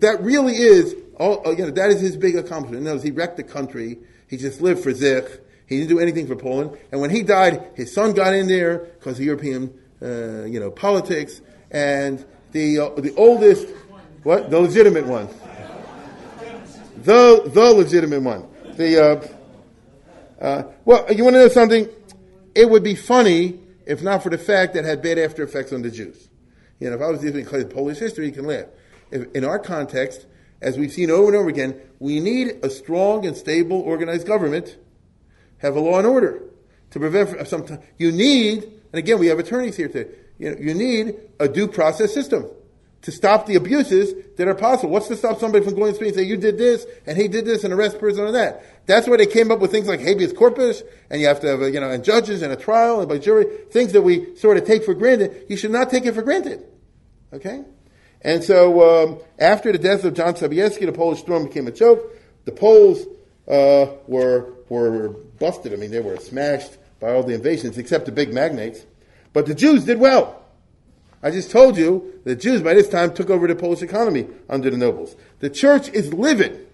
that 0.00 0.18
really 0.20 0.56
is 0.56 0.94
all. 1.18 1.42
You 1.46 1.66
know 1.66 1.70
that 1.70 1.90
is 1.90 2.00
his 2.00 2.16
big 2.16 2.36
accomplishment. 2.36 2.82
Knows 2.82 3.02
he 3.02 3.12
wrecked 3.12 3.38
the 3.38 3.44
country. 3.44 3.98
He 4.28 4.36
just 4.36 4.60
lived 4.60 4.82
for 4.82 4.92
Zich. 4.92 5.40
He 5.66 5.78
didn't 5.78 5.90
do 5.90 6.00
anything 6.00 6.26
for 6.26 6.36
Poland. 6.36 6.76
And 6.92 7.00
when 7.00 7.10
he 7.10 7.22
died, 7.22 7.70
his 7.76 7.94
son 7.94 8.12
got 8.12 8.34
in 8.34 8.46
there 8.48 8.78
because 8.78 9.18
of 9.18 9.24
European, 9.24 9.72
uh, 10.02 10.44
you 10.44 10.60
know, 10.60 10.70
politics. 10.70 11.40
And 11.70 12.24
the 12.52 12.78
uh, 12.78 12.90
the 13.00 13.14
oldest, 13.16 13.68
what 14.22 14.50
the 14.50 14.58
legitimate 14.58 15.06
one, 15.06 15.28
the 17.02 17.50
the 17.52 17.72
legitimate 17.72 18.22
one. 18.22 18.46
The 18.76 19.04
uh, 19.04 20.44
uh, 20.44 20.62
well, 20.84 21.12
you 21.12 21.24
want 21.24 21.34
to 21.34 21.40
know 21.40 21.48
something? 21.48 21.88
It 22.54 22.68
would 22.70 22.84
be 22.84 22.94
funny 22.94 23.60
if 23.86 24.02
not 24.02 24.22
for 24.22 24.30
the 24.30 24.38
fact 24.38 24.74
that 24.74 24.84
it 24.84 24.88
had 24.88 25.02
bad 25.02 25.18
after 25.18 25.42
effects 25.42 25.72
on 25.72 25.82
the 25.82 25.90
Jews. 25.90 26.28
You 26.78 26.90
know, 26.90 26.96
if 26.96 27.02
I 27.02 27.08
was 27.08 27.24
even 27.24 27.44
using 27.44 27.68
Polish 27.68 27.98
history, 27.98 28.26
you 28.26 28.32
can 28.32 28.46
laugh. 28.46 28.66
If, 29.10 29.34
in 29.34 29.44
our 29.44 29.58
context, 29.58 30.26
as 30.60 30.78
we've 30.78 30.92
seen 30.92 31.10
over 31.10 31.28
and 31.28 31.36
over 31.36 31.48
again, 31.48 31.80
we 31.98 32.20
need 32.20 32.58
a 32.62 32.70
strong 32.70 33.26
and 33.26 33.36
stable, 33.36 33.80
organized 33.80 34.26
government, 34.26 34.76
have 35.58 35.74
a 35.74 35.80
law 35.80 35.98
and 35.98 36.06
order 36.06 36.42
to 36.90 37.00
prevent 37.00 37.48
some. 37.48 37.80
You 37.96 38.12
need, 38.12 38.64
and 38.64 38.94
again, 38.94 39.18
we 39.18 39.28
have 39.28 39.38
attorneys 39.38 39.76
here 39.76 39.88
today. 39.88 40.10
You 40.38 40.50
know, 40.50 40.56
you 40.58 40.74
need 40.74 41.16
a 41.40 41.48
due 41.48 41.68
process 41.68 42.14
system 42.14 42.46
to 43.02 43.12
stop 43.12 43.46
the 43.46 43.54
abuses 43.54 44.14
that 44.36 44.48
are 44.48 44.54
possible. 44.54 44.90
What's 44.90 45.08
to 45.08 45.16
stop 45.16 45.38
somebody 45.38 45.64
from 45.64 45.74
going 45.74 45.92
to 45.92 45.94
street 45.94 46.08
and 46.08 46.16
say, 46.16 46.22
you 46.24 46.36
did 46.36 46.58
this, 46.58 46.84
and 47.06 47.16
he 47.16 47.28
did 47.28 47.44
this, 47.44 47.64
and 47.64 47.72
arrest 47.72 47.98
person 47.98 48.24
on 48.24 48.32
that? 48.32 48.86
That's 48.86 49.06
why 49.06 49.16
they 49.16 49.26
came 49.26 49.50
up 49.50 49.60
with 49.60 49.70
things 49.70 49.86
like 49.86 50.00
habeas 50.00 50.32
corpus, 50.32 50.82
and 51.10 51.20
you 51.20 51.26
have 51.26 51.40
to 51.40 51.46
have, 51.48 51.62
a, 51.62 51.70
you 51.70 51.80
know, 51.80 51.90
and 51.90 52.02
judges 52.02 52.42
and 52.42 52.52
a 52.52 52.56
trial 52.56 53.00
and 53.00 53.08
by 53.08 53.18
jury, 53.18 53.44
things 53.70 53.92
that 53.92 54.02
we 54.02 54.34
sort 54.36 54.56
of 54.56 54.64
take 54.64 54.84
for 54.84 54.94
granted. 54.94 55.46
You 55.48 55.56
should 55.56 55.70
not 55.70 55.90
take 55.90 56.06
it 56.06 56.14
for 56.14 56.22
granted. 56.22 56.64
Okay? 57.32 57.62
And 58.22 58.42
so, 58.42 59.04
um, 59.04 59.20
after 59.38 59.70
the 59.70 59.78
death 59.78 60.04
of 60.04 60.14
John 60.14 60.34
Sobieski, 60.34 60.86
the 60.86 60.92
Polish 60.92 61.20
storm 61.20 61.44
became 61.46 61.68
a 61.68 61.72
joke. 61.72 62.02
The 62.46 62.52
Poles, 62.52 63.04
uh, 63.46 63.86
were, 64.06 64.54
were 64.68 65.10
busted. 65.38 65.72
I 65.72 65.76
mean, 65.76 65.90
they 65.90 66.00
were 66.00 66.16
smashed 66.16 66.76
by 67.00 67.12
all 67.12 67.22
the 67.22 67.34
invasions, 67.34 67.78
except 67.78 68.06
the 68.06 68.12
big 68.12 68.32
magnates. 68.32 68.84
But 69.32 69.46
the 69.46 69.54
Jews 69.54 69.84
did 69.84 69.98
well. 69.98 70.42
I 71.22 71.30
just 71.30 71.50
told 71.50 71.76
you 71.76 72.20
the 72.24 72.36
Jews 72.36 72.62
by 72.62 72.74
this 72.74 72.88
time 72.88 73.12
took 73.12 73.30
over 73.30 73.46
the 73.48 73.56
Polish 73.56 73.82
economy 73.82 74.28
under 74.48 74.70
the 74.70 74.76
nobles. 74.76 75.16
The 75.40 75.50
church 75.50 75.88
is 75.88 76.14
livid. 76.14 76.66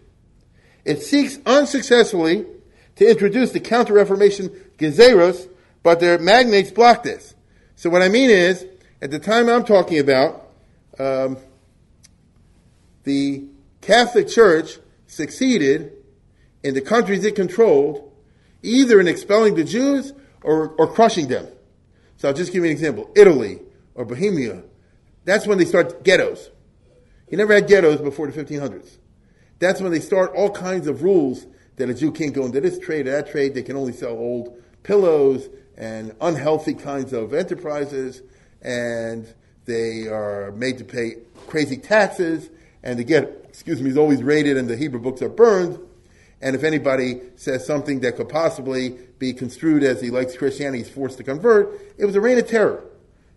It 0.84 1.02
seeks 1.02 1.38
unsuccessfully 1.46 2.44
to 2.96 3.11
introduce 3.11 3.52
the 3.52 3.61
Counter-Reformation 3.61 4.50
Gezeros, 4.78 5.48
but 5.82 6.00
their 6.00 6.18
magnates 6.18 6.70
block 6.70 7.02
this. 7.02 7.34
So 7.76 7.90
what 7.90 8.02
I 8.02 8.09
mean 8.09 8.30
is, 8.30 8.66
at 9.00 9.11
the 9.11 9.18
time 9.18 9.48
I'm 9.48 9.64
talking 9.64 9.98
about, 9.98 10.46
um, 10.98 11.38
the 13.05 13.44
Catholic 13.80 14.28
Church 14.28 14.78
succeeded 15.07 15.92
in 16.62 16.74
the 16.74 16.80
countries 16.80 17.24
it 17.24 17.34
controlled, 17.34 18.12
either 18.62 19.00
in 19.00 19.09
expelling 19.09 19.55
the 19.55 19.64
Jews 19.64 20.12
or, 20.42 20.70
or 20.78 20.86
crushing 20.86 21.28
them. 21.28 21.46
So 22.25 22.29
I'll 22.29 22.35
just 22.35 22.55
give 22.55 22.64
you 22.64 22.70
an 22.70 22.72
example. 22.72 23.11
Italy, 23.14 23.61
or 23.95 24.07
Bohemia, 24.07 24.62
that's 25.27 25.47
when 25.47 25.59
they 25.59 25.66
start 25.66 26.05
ghettos. 26.05 26.49
You 27.29 27.37
never 27.37 27.53
had 27.53 27.68
ghettos 27.68 28.01
before 28.01 28.31
the 28.31 28.45
1500s. 28.45 28.97
That's 29.59 29.83
when 29.83 29.93
they 29.93 30.01
start 30.01 30.33
all 30.35 30.49
kinds 30.49 30.87
of 30.87 31.03
rules 31.03 31.47
that 31.77 31.91
a 31.91 31.93
Jew 31.93 32.11
can't 32.11 32.33
go 32.33 32.47
into 32.47 32.62
this 32.62 32.79
trade 32.79 33.09
or 33.09 33.11
that 33.11 33.31
trade. 33.31 33.53
They 33.53 33.62
can 33.62 33.77
only 33.77 33.93
sell 33.93 34.12
old 34.12 34.57
pillows 34.85 35.51
and 35.77 36.16
unhealthy 36.22 36.72
kinds 36.72 37.12
of 37.12 37.35
enterprises, 37.35 38.22
and 38.62 39.27
they 39.66 40.09
are 40.09 40.51
made 40.53 40.79
to 40.79 40.85
pay 40.85 41.16
crazy 41.47 41.77
taxes, 41.77 42.49
and 42.83 42.99
the 42.99 43.05
get, 43.05 43.45
excuse 43.51 43.83
me, 43.83 43.91
is 43.91 43.99
always 43.99 44.22
raided, 44.22 44.57
and 44.57 44.66
the 44.66 44.79
Hebrew 44.79 44.99
books 44.99 45.20
are 45.20 45.29
burned. 45.29 45.79
And 46.45 46.55
if 46.55 46.62
anybody 46.62 47.22
says 47.36 47.66
something 47.66 48.01
that 48.01 48.16
could 48.16 48.28
possibly 48.28 48.90
be 49.18 49.32
construed 49.32 49.82
as 49.82 50.03
he 50.03 50.11
likes 50.11 50.36
Christianity, 50.36 50.82
he's 50.82 50.90
forced 50.90 51.16
to 51.16 51.24
convert, 51.24 51.80
it 51.97 52.05
was 52.05 52.14
a 52.16 52.20
reign 52.20 52.38
of 52.38 52.47
terror. 52.47 52.84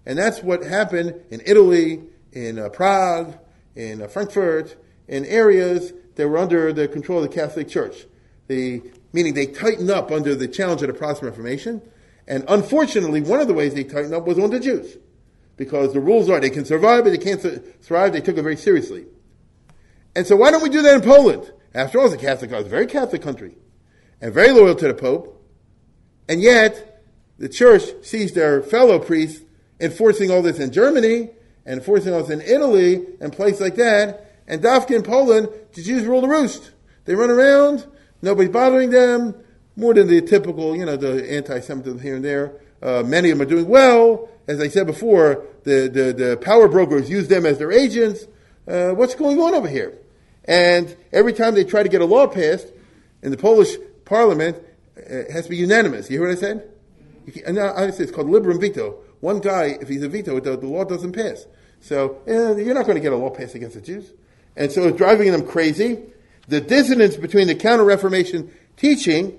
And 0.05 0.19
that's 0.19 0.43
what 0.43 0.61
happened 0.61 1.15
in 1.29 1.41
Italy, 1.45 2.03
in 2.33 2.59
uh, 2.59 2.67
Prague, 2.67 3.37
in 3.77 4.01
uh, 4.01 4.09
Frankfurt, 4.09 4.75
in 5.07 5.23
areas 5.23 5.93
that 6.15 6.27
were 6.27 6.37
under 6.37 6.73
the 6.73 6.89
control 6.89 7.23
of 7.23 7.29
the 7.29 7.33
Catholic 7.33 7.69
Church. 7.69 8.05
The, 8.49 8.83
meaning 9.13 9.33
they 9.35 9.45
tightened 9.45 9.89
up 9.89 10.11
under 10.11 10.35
the 10.35 10.49
challenge 10.49 10.81
of 10.81 10.89
the 10.89 10.93
Protestant 10.93 11.29
Reformation. 11.29 11.81
And 12.27 12.43
unfortunately, 12.49 13.21
one 13.21 13.39
of 13.39 13.47
the 13.47 13.53
ways 13.53 13.73
they 13.73 13.85
tightened 13.85 14.15
up 14.15 14.27
was 14.27 14.37
on 14.37 14.49
the 14.49 14.59
Jews. 14.59 14.97
Because 15.55 15.93
the 15.93 16.01
rules 16.01 16.29
are 16.29 16.41
they 16.41 16.49
can 16.49 16.65
survive, 16.65 17.05
but 17.05 17.11
they 17.11 17.17
can't 17.17 17.41
thrive. 17.81 18.11
They 18.11 18.19
took 18.19 18.37
it 18.37 18.41
very 18.41 18.57
seriously. 18.57 19.05
And 20.13 20.27
so 20.27 20.35
why 20.35 20.51
don't 20.51 20.61
we 20.61 20.67
do 20.67 20.81
that 20.81 20.95
in 20.95 21.01
Poland? 21.01 21.53
After 21.77 21.99
all, 21.99 22.05
it's 22.05 22.15
a 22.15 22.17
Catholic, 22.17 22.51
it's 22.51 22.65
a 22.65 22.69
very 22.69 22.87
Catholic 22.87 23.21
country. 23.21 23.55
And 24.19 24.33
very 24.33 24.51
loyal 24.51 24.73
to 24.73 24.87
the 24.87 24.95
Pope. 24.95 25.39
And 26.27 26.41
yet, 26.41 27.03
the 27.37 27.47
church 27.47 27.83
sees 28.01 28.33
their 28.33 28.63
fellow 28.63 28.97
priests 28.97 29.45
enforcing 29.79 30.31
all 30.31 30.41
this 30.41 30.57
in 30.57 30.71
Germany 30.71 31.29
and 31.67 31.79
enforcing 31.79 32.15
all 32.15 32.23
this 32.23 32.31
in 32.31 32.41
Italy 32.41 33.05
and 33.21 33.31
places 33.31 33.61
like 33.61 33.75
that. 33.75 34.25
And 34.47 34.59
Dafka 34.59 34.95
in 34.95 35.03
Poland, 35.03 35.49
the 35.73 35.83
Jews 35.83 36.05
rule 36.05 36.21
the 36.21 36.27
roost. 36.27 36.71
They 37.05 37.13
run 37.13 37.29
around, 37.29 37.85
nobody's 38.23 38.49
bothering 38.49 38.89
them, 38.89 39.35
more 39.75 39.93
than 39.93 40.07
the 40.07 40.21
typical, 40.21 40.75
you 40.75 40.83
know, 40.83 40.97
the 40.97 41.31
anti-Semitism 41.31 41.99
here 41.99 42.15
and 42.15 42.25
there. 42.25 42.53
Uh, 42.81 43.03
many 43.05 43.29
of 43.29 43.37
them 43.37 43.45
are 43.45 43.49
doing 43.49 43.67
well. 43.67 44.29
As 44.47 44.59
I 44.59 44.67
said 44.67 44.87
before, 44.87 45.45
the, 45.63 45.87
the, 45.93 46.25
the 46.25 46.37
power 46.37 46.67
brokers 46.67 47.07
use 47.07 47.27
them 47.27 47.45
as 47.45 47.59
their 47.59 47.71
agents. 47.71 48.25
Uh, 48.67 48.93
what's 48.93 49.13
going 49.13 49.39
on 49.39 49.53
over 49.53 49.67
here? 49.67 49.99
And 50.47 50.95
every 51.11 51.33
time 51.33 51.55
they 51.55 51.63
try 51.63 51.83
to 51.83 51.89
get 51.89 52.01
a 52.01 52.05
law 52.05 52.27
passed 52.27 52.67
in 53.21 53.31
the 53.31 53.37
Polish 53.37 53.75
parliament, 54.05 54.57
it 54.95 55.31
has 55.31 55.45
to 55.45 55.49
be 55.49 55.57
unanimous. 55.57 56.09
You 56.09 56.19
hear 56.19 56.27
what 56.27 56.37
I 56.37 56.39
said? 56.39 56.69
And 57.45 57.57
say 57.93 58.03
it's 58.03 58.11
called 58.11 58.27
liberum 58.27 58.59
veto. 58.59 58.99
One 59.19 59.39
guy, 59.39 59.77
if 59.81 59.89
he's 59.89 60.03
a 60.03 60.09
veto, 60.09 60.39
the, 60.39 60.55
the 60.55 60.67
law 60.67 60.85
doesn't 60.85 61.11
pass. 61.11 61.45
So 61.81 62.21
eh, 62.27 62.55
you're 62.61 62.73
not 62.73 62.85
going 62.85 62.95
to 62.95 63.01
get 63.01 63.13
a 63.13 63.17
law 63.17 63.29
passed 63.29 63.55
against 63.55 63.75
the 63.75 63.81
Jews. 63.81 64.13
And 64.55 64.71
so 64.71 64.87
it's 64.87 64.97
driving 64.97 65.31
them 65.31 65.45
crazy. 65.45 65.99
The 66.47 66.61
dissonance 66.61 67.17
between 67.17 67.47
the 67.47 67.55
Counter 67.55 67.83
Reformation 67.83 68.51
teaching 68.77 69.37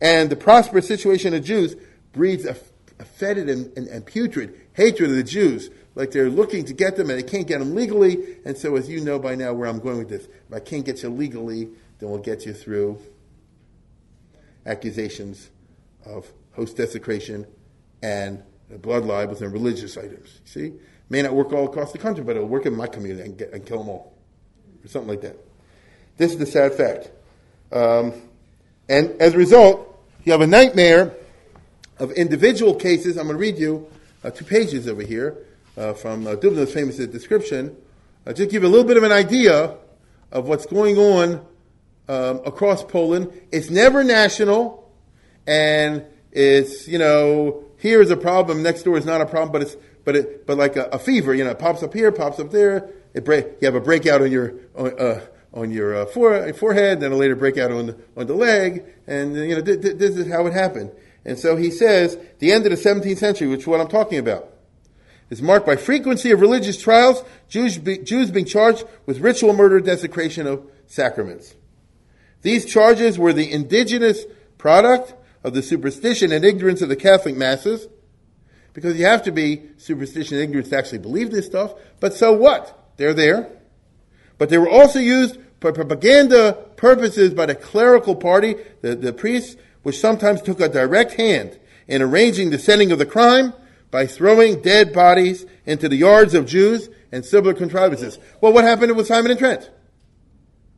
and 0.00 0.30
the 0.30 0.36
prosperous 0.36 0.86
situation 0.86 1.34
of 1.34 1.44
Jews 1.44 1.76
breeds 2.12 2.44
a, 2.44 2.56
a 2.98 3.04
fetid 3.04 3.48
and, 3.48 3.76
and, 3.76 3.86
and, 3.88 4.06
putrid 4.06 4.58
hatred 4.72 5.10
of 5.10 5.16
the 5.16 5.22
Jews. 5.22 5.70
Like 5.94 6.12
they're 6.12 6.30
looking 6.30 6.64
to 6.66 6.72
get 6.72 6.96
them 6.96 7.10
and 7.10 7.18
they 7.18 7.28
can't 7.28 7.46
get 7.46 7.58
them 7.58 7.74
legally. 7.74 8.36
And 8.44 8.56
so, 8.56 8.76
as 8.76 8.88
you 8.88 9.00
know 9.00 9.18
by 9.18 9.34
now, 9.34 9.52
where 9.52 9.68
I'm 9.68 9.80
going 9.80 9.98
with 9.98 10.08
this, 10.08 10.28
if 10.48 10.54
I 10.54 10.60
can't 10.60 10.84
get 10.84 11.02
you 11.02 11.10
legally, 11.10 11.68
then 11.98 12.10
we'll 12.10 12.18
get 12.18 12.46
you 12.46 12.54
through 12.54 13.00
accusations 14.64 15.50
of 16.04 16.30
host 16.52 16.76
desecration 16.76 17.46
and 18.02 18.42
blood 18.82 19.04
libels 19.04 19.42
and 19.42 19.52
religious 19.52 19.96
items. 19.96 20.40
See, 20.44 20.72
may 21.08 21.22
not 21.22 21.34
work 21.34 21.52
all 21.52 21.66
across 21.66 21.92
the 21.92 21.98
country, 21.98 22.22
but 22.24 22.36
it'll 22.36 22.48
work 22.48 22.66
in 22.66 22.74
my 22.74 22.86
community 22.86 23.24
and, 23.24 23.38
get, 23.38 23.52
and 23.52 23.64
kill 23.64 23.78
them 23.78 23.88
all, 23.88 24.14
or 24.84 24.88
something 24.88 25.08
like 25.08 25.22
that. 25.22 25.36
This 26.16 26.32
is 26.32 26.38
the 26.38 26.46
sad 26.46 26.74
fact. 26.74 27.10
Um, 27.72 28.12
and 28.88 29.10
as 29.20 29.34
a 29.34 29.38
result, 29.38 30.02
you 30.24 30.32
have 30.32 30.40
a 30.40 30.46
nightmare 30.46 31.14
of 31.98 32.12
individual 32.12 32.74
cases. 32.74 33.16
I'm 33.16 33.26
going 33.26 33.36
to 33.36 33.40
read 33.40 33.58
you 33.58 33.90
uh, 34.24 34.30
two 34.30 34.44
pages 34.44 34.88
over 34.88 35.02
here 35.02 35.36
uh, 35.76 35.92
from 35.92 36.26
uh, 36.26 36.34
Dubnow's 36.34 36.72
famous 36.72 36.96
description. 36.96 37.76
Uh, 38.26 38.32
just 38.32 38.50
give 38.50 38.62
you 38.62 38.68
a 38.68 38.70
little 38.70 38.86
bit 38.86 38.96
of 38.96 39.02
an 39.02 39.12
idea 39.12 39.76
of 40.32 40.48
what's 40.48 40.66
going 40.66 40.98
on 40.98 41.44
um, 42.08 42.40
across 42.44 42.84
Poland. 42.84 43.32
It's 43.52 43.70
never 43.70 44.04
national, 44.04 44.90
and 45.46 46.04
it's 46.32 46.88
you 46.88 46.98
know 46.98 47.64
here 47.78 48.02
is 48.02 48.10
a 48.10 48.16
problem, 48.16 48.62
next 48.62 48.82
door 48.82 48.98
is 48.98 49.06
not 49.06 49.20
a 49.20 49.26
problem, 49.26 49.52
but 49.52 49.62
it's 49.62 49.76
but 50.04 50.16
it 50.16 50.46
but 50.46 50.58
like 50.58 50.76
a, 50.76 50.84
a 50.86 50.98
fever, 50.98 51.34
you 51.34 51.44
know, 51.44 51.50
it 51.50 51.58
pops 51.58 51.82
up 51.82 51.94
here, 51.94 52.10
pops 52.12 52.40
up 52.40 52.50
there. 52.50 52.90
It 53.14 53.24
break, 53.24 53.46
you 53.60 53.66
have 53.66 53.74
a 53.74 53.80
breakout 53.80 54.20
on 54.20 54.30
your 54.30 54.54
on, 54.74 54.98
uh, 54.98 55.20
on 55.52 55.70
your 55.70 56.02
uh, 56.02 56.06
fore, 56.06 56.52
forehead, 56.52 57.00
then 57.00 57.12
a 57.12 57.16
later 57.16 57.36
breakout 57.36 57.70
on 57.70 57.86
the, 57.86 57.98
on 58.16 58.26
the 58.26 58.34
leg, 58.34 58.84
and 59.06 59.34
you 59.36 59.54
know 59.54 59.62
th- 59.62 59.80
th- 59.80 59.96
this 59.96 60.16
is 60.16 60.30
how 60.30 60.46
it 60.46 60.52
happened. 60.52 60.90
And 61.24 61.38
so 61.38 61.56
he 61.56 61.70
says 61.70 62.18
the 62.38 62.52
end 62.52 62.66
of 62.66 62.70
the 62.70 62.76
17th 62.76 63.18
century, 63.18 63.48
which 63.48 63.60
is 63.60 63.66
what 63.66 63.80
I'm 63.80 63.88
talking 63.88 64.18
about, 64.18 64.48
is 65.30 65.42
marked 65.42 65.66
by 65.66 65.76
frequency 65.76 66.30
of 66.30 66.40
religious 66.40 66.80
trials, 66.80 67.22
Jews, 67.48 67.78
be, 67.78 67.98
Jews 67.98 68.30
being 68.30 68.46
charged 68.46 68.84
with 69.06 69.20
ritual 69.20 69.52
murder, 69.52 69.80
desecration 69.80 70.46
of 70.46 70.66
sacraments. 70.86 71.54
These 72.42 72.66
charges 72.66 73.18
were 73.18 73.32
the 73.32 73.50
indigenous 73.50 74.24
product 74.56 75.14
of 75.44 75.54
the 75.54 75.62
superstition 75.62 76.32
and 76.32 76.44
ignorance 76.44 76.82
of 76.82 76.88
the 76.88 76.96
Catholic 76.96 77.36
masses, 77.36 77.88
because 78.72 78.98
you 78.98 79.06
have 79.06 79.22
to 79.24 79.32
be 79.32 79.62
superstition 79.76 80.36
and 80.36 80.44
ignorance 80.44 80.68
to 80.70 80.78
actually 80.78 80.98
believe 80.98 81.30
this 81.30 81.46
stuff. 81.46 81.74
But 82.00 82.14
so 82.14 82.32
what? 82.32 82.92
They're 82.96 83.14
there. 83.14 83.50
But 84.38 84.50
they 84.50 84.58
were 84.58 84.68
also 84.68 84.98
used 84.98 85.38
for 85.60 85.72
propaganda 85.72 86.52
purposes 86.76 87.34
by 87.34 87.46
the 87.46 87.54
clerical 87.54 88.14
party, 88.14 88.54
the, 88.82 88.94
the 88.94 89.12
priests, 89.12 89.56
which 89.82 89.98
sometimes 89.98 90.42
took 90.42 90.60
a 90.60 90.68
direct 90.68 91.14
hand 91.14 91.58
in 91.88 92.02
arranging 92.02 92.50
the 92.50 92.58
setting 92.58 92.92
of 92.92 92.98
the 92.98 93.06
crime 93.06 93.52
by 93.90 94.06
throwing 94.06 94.60
dead 94.60 94.92
bodies 94.92 95.46
into 95.64 95.88
the 95.88 95.96
yards 95.96 96.34
of 96.34 96.46
Jews 96.46 96.88
and 97.10 97.24
similar 97.24 97.54
contrivances. 97.54 98.18
Well, 98.40 98.52
what 98.52 98.64
happened 98.64 98.94
with 98.96 99.06
Simon 99.06 99.30
and 99.30 99.38
Trent? 99.38 99.70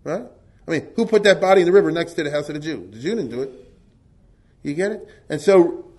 Right? 0.04 0.24
I 0.66 0.70
mean, 0.70 0.88
who 0.94 1.06
put 1.06 1.24
that 1.24 1.40
body 1.40 1.62
in 1.62 1.66
the 1.66 1.72
river 1.72 1.90
next 1.90 2.14
to 2.14 2.22
the 2.22 2.30
house 2.30 2.48
of 2.48 2.54
the 2.54 2.60
Jew? 2.60 2.88
The 2.90 2.98
Jew 2.98 3.16
didn't 3.16 3.30
do 3.30 3.42
it. 3.42 3.50
You 4.62 4.74
get 4.74 4.92
it? 4.92 5.08
And 5.28 5.40
so, 5.40 5.90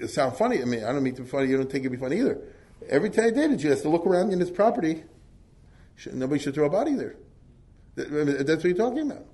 it 0.00 0.08
sounds 0.08 0.36
funny. 0.38 0.60
I 0.60 0.64
mean, 0.64 0.84
I 0.84 0.92
don't 0.92 1.02
mean 1.02 1.14
to 1.16 1.22
be 1.22 1.28
funny. 1.28 1.48
You 1.48 1.56
don't 1.56 1.70
think 1.70 1.84
it'd 1.84 1.92
be 1.92 2.02
funny 2.02 2.18
either. 2.18 2.40
Every 2.88 3.10
time 3.10 3.36
a 3.36 3.56
Jew 3.56 3.68
has 3.70 3.82
to 3.82 3.88
look 3.88 4.06
around 4.06 4.32
in 4.32 4.40
his 4.40 4.50
property. 4.50 5.04
Nobody 6.12 6.40
should 6.40 6.54
throw 6.54 6.66
a 6.66 6.70
body 6.70 6.94
there. 6.94 7.16
That's 7.96 8.10
what 8.10 8.64
you're 8.64 8.74
talking 8.74 9.10
about. 9.10 9.26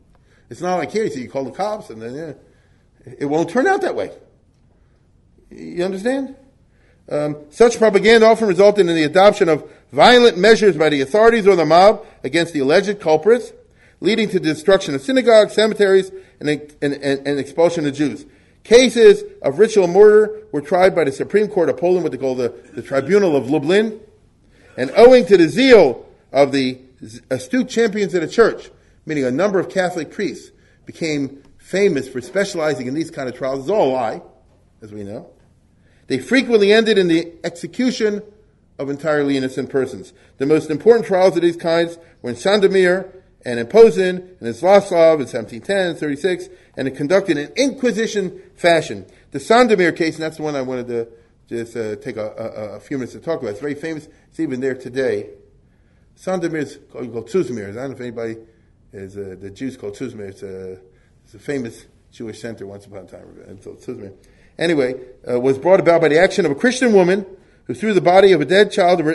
It's 0.51 0.61
not 0.61 0.77
like 0.77 0.91
here, 0.91 1.09
so 1.11 1.19
you 1.19 1.29
call 1.29 1.45
the 1.45 1.51
cops 1.51 1.91
and 1.91 2.01
then, 2.01 2.15
yeah. 2.15 2.33
It 3.19 3.27
won't 3.27 3.51
turn 3.51 3.67
out 3.67 3.83
that 3.83 3.95
way. 3.95 4.11
You 5.51 5.85
understand? 5.85 6.37
Um, 7.09 7.37
such 7.51 7.79
propaganda 7.79 8.27
often 8.27 8.49
resulted 8.49 8.89
in 8.89 8.95
the 8.95 9.05
adoption 9.05 9.49
of 9.49 9.71
violent 9.93 10.39
measures 10.39 10.77
by 10.77 10.89
the 10.89 11.01
authorities 11.03 11.47
or 11.47 11.55
the 11.55 11.65
mob 11.65 12.05
against 12.23 12.53
the 12.53 12.61
alleged 12.61 13.01
culprits, 13.01 13.53
leading 14.01 14.29
to 14.31 14.41
the 14.41 14.53
destruction 14.53 14.95
of 14.95 15.03
synagogues, 15.03 15.55
cemeteries, 15.55 16.11
and, 16.41 16.49
and, 16.49 16.95
and, 16.95 17.27
and 17.27 17.39
expulsion 17.39 17.87
of 17.87 17.95
Jews. 17.95 18.27
Cases 18.65 19.23
of 19.43 19.59
ritual 19.59 19.87
murder 19.87 20.43
were 20.51 20.63
tried 20.63 20.95
by 20.95 21.05
the 21.05 21.13
Supreme 21.13 21.49
Court 21.49 21.69
of 21.69 21.77
Poland, 21.77 22.03
what 22.03 22.13
they 22.13 22.19
call 22.19 22.35
the, 22.35 22.55
the 22.73 22.83
Tribunal 22.83 23.37
of 23.37 23.51
Lublin. 23.51 24.01
And 24.77 24.91
owing 24.97 25.27
to 25.27 25.37
the 25.37 25.49
zeal 25.49 26.07
of 26.33 26.51
the 26.51 26.81
astute 27.31 27.69
champions 27.69 28.15
of 28.15 28.23
the 28.23 28.29
church, 28.29 28.71
meaning 29.05 29.25
a 29.25 29.31
number 29.31 29.61
of 29.61 29.69
Catholic 29.69 30.11
priests, 30.11 30.51
became 30.87 31.43
famous 31.59 32.09
for 32.09 32.21
specializing 32.21 32.87
in 32.87 32.95
these 32.95 33.11
kind 33.11 33.29
of 33.29 33.37
trials. 33.37 33.61
It's 33.61 33.71
all 33.71 33.91
a 33.91 33.93
lie, 33.93 34.23
as 34.83 34.93
we 34.93 35.05
know. 35.05 35.31
They 36.07 36.19
frequently 36.19 36.73
ended 36.73 36.99
in 36.99 37.09
the 37.09 37.33
execution 37.45 38.23
of 38.79 38.91
entirely 38.91 39.37
innocent 39.37 39.71
persons. 39.71 40.13
The 40.39 40.47
most 40.47 40.71
important 40.71 41.07
trials 41.07 41.37
of 41.37 41.43
these 41.43 41.57
kinds 41.57 41.99
were 42.23 42.31
in 42.31 42.37
Sandomir 42.37 43.11
and 43.45 43.59
in 43.59 43.67
Posen 43.67 44.17
and 44.17 44.49
in 44.49 44.55
Zlaslav 44.55 45.15
in 45.15 45.27
1710 45.27 45.97
36, 45.97 46.49
and 46.77 46.89
it 46.89 46.97
conducted 46.97 47.37
in 47.37 47.53
Inquisition 47.57 48.43
fashion. 48.55 49.07
The 49.31 49.39
Sandomir 49.39 49.97
case, 49.97 50.17
and 50.17 50.25
that's 50.25 50.39
the 50.39 50.43
one 50.43 50.57
I 50.57 50.63
wanted 50.63 50.89
to 50.89 51.09
just 51.49 51.77
uh, 51.77 51.97
take 51.97 52.17
a, 52.17 52.27
a, 52.27 52.77
a, 52.77 52.81
few 52.81 52.97
minutes 52.97 53.13
to 53.13 53.21
talk 53.21 53.41
about. 53.41 53.51
It's 53.51 53.61
very 53.61 53.75
famous. 53.75 54.09
It's 54.29 54.41
even 54.41 54.61
there 54.61 54.75
today. 54.75 55.29
Sandomir 56.17 56.57
is 56.57 56.79
called, 56.91 57.13
called 57.13 57.29
Tuzmir. 57.29 57.71
I 57.71 57.73
don't 57.73 57.91
know 57.91 57.95
if 57.95 58.01
anybody 58.01 58.39
is, 58.93 59.17
uh, 59.17 59.37
the 59.39 59.51
Jews 59.51 59.77
called 59.77 59.95
Tuzmir. 59.95 60.29
It's 60.29 60.43
a, 60.43 60.79
it's 61.25 61.35
a 61.35 61.39
famous 61.39 61.85
Jewish 62.13 62.41
center 62.41 62.67
once 62.67 62.87
upon 62.87 63.01
a 63.01 63.07
time. 63.07 63.59
Tuzmir 63.59 64.15
anyway, 64.59 64.95
uh, 65.29 65.41
was 65.41 65.59
brought 65.59 65.81
about 65.81 66.01
by 66.01 66.09
the 66.09 66.19
action 66.19 66.45
of 66.45 66.53
a 66.53 66.55
Christian 66.55 66.93
woman 66.93 67.27
who 67.67 67.75
threw 67.75 67.95
the 67.95 68.01
body 68.01 68.33
of 68.33 68.41
a 68.41 68.45
dead 68.45 68.71
child, 68.71 69.01
of 69.01 69.07
her 69.07 69.15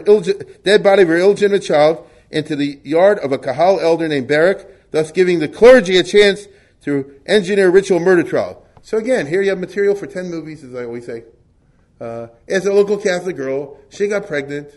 dead 0.64 0.84
body 0.84 1.04
of 1.04 1.08
her 1.08 1.18
illegitimate 1.18 1.64
child, 1.64 2.06
into 2.32 2.56
the 2.56 2.80
yard 2.84 3.20
of 3.20 3.32
a 3.32 3.38
Kahal 3.38 3.80
elder 3.80 4.08
named 4.08 4.30
Berek, 4.30 4.66
thus 4.92 5.12
giving 5.12 5.40
the 5.40 5.48
clergy 5.48 5.98
a 5.98 6.04
chance 6.04 6.48
to 6.82 7.20
engineer 7.26 7.68
a 7.68 7.72
ritual 7.72 8.00
murder 8.00 8.24
trial. 8.24 8.66
So 8.82 8.98
again, 8.98 9.28
here 9.28 9.42
you 9.42 9.50
have 9.50 9.60
material 9.60 9.96
for 9.96 10.08
10 10.08 10.30
movies, 10.30 10.64
as 10.64 10.74
I 10.74 10.86
always 10.86 11.06
say. 11.06 11.26
Uh, 12.00 12.28
as 12.48 12.66
a 12.66 12.74
local 12.74 12.98
Catholic 12.98 13.36
girl, 13.36 13.78
she 13.90 14.08
got 14.08 14.26
pregnant. 14.26 14.70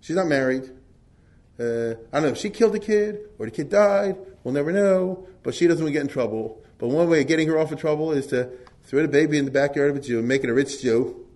She's 0.00 0.16
not 0.16 0.26
married. 0.26 0.64
Uh, 1.58 1.94
I 2.12 2.20
don't 2.20 2.22
know 2.22 2.28
if 2.28 2.38
she 2.38 2.50
killed 2.50 2.72
the 2.72 2.80
kid 2.80 3.18
or 3.38 3.46
the 3.46 3.52
kid 3.52 3.68
died. 3.68 4.16
We'll 4.42 4.54
never 4.54 4.72
know. 4.72 5.26
But 5.42 5.54
she 5.54 5.66
doesn't 5.66 5.84
want 5.84 5.92
to 5.94 5.98
get 5.98 6.02
in 6.02 6.08
trouble. 6.08 6.62
But 6.78 6.88
one 6.88 7.08
way 7.08 7.20
of 7.20 7.26
getting 7.26 7.48
her 7.48 7.58
off 7.58 7.72
of 7.72 7.80
trouble 7.80 8.12
is 8.12 8.26
to 8.28 8.50
throw 8.86 9.02
the 9.02 9.08
baby 9.08 9.36
in 9.36 9.44
the 9.44 9.50
backyard 9.50 9.90
of 9.90 9.96
a 9.96 10.00
Jew, 10.00 10.22
make 10.22 10.44
it 10.44 10.50
a 10.50 10.54
rich 10.54 10.80
Jew, 10.80 11.26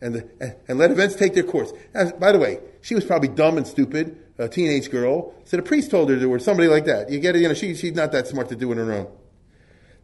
and, 0.00 0.14
the, 0.14 0.56
and 0.66 0.78
let 0.78 0.90
events 0.90 1.14
take 1.14 1.34
their 1.34 1.44
course. 1.44 1.72
By 2.18 2.32
the 2.32 2.38
way, 2.38 2.60
she 2.80 2.94
was 2.94 3.04
probably 3.04 3.28
dumb 3.28 3.58
and 3.58 3.66
stupid, 3.66 4.18
a 4.38 4.48
teenage 4.48 4.90
girl. 4.90 5.34
So 5.44 5.58
the 5.58 5.62
priest 5.62 5.90
told 5.90 6.08
her 6.08 6.16
there 6.16 6.28
was 6.28 6.44
somebody 6.44 6.68
like 6.68 6.86
that. 6.86 7.10
You 7.10 7.20
get 7.20 7.36
it? 7.36 7.42
You 7.42 7.48
know, 7.48 7.54
she, 7.54 7.74
she's 7.74 7.94
not 7.94 8.12
that 8.12 8.26
smart 8.26 8.48
to 8.48 8.56
do 8.56 8.72
it 8.72 8.78
on 8.78 8.86
her 8.86 8.92
own. 8.92 9.08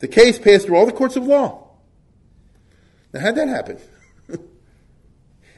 The 0.01 0.09
case 0.09 0.39
passed 0.39 0.67
through 0.67 0.77
all 0.77 0.85
the 0.85 0.93
courts 0.93 1.17
of 1.17 1.25
law. 1.25 1.67
Now, 3.15 3.21
how'd 3.21 3.37
that 3.37 3.49
happen? 3.49 3.79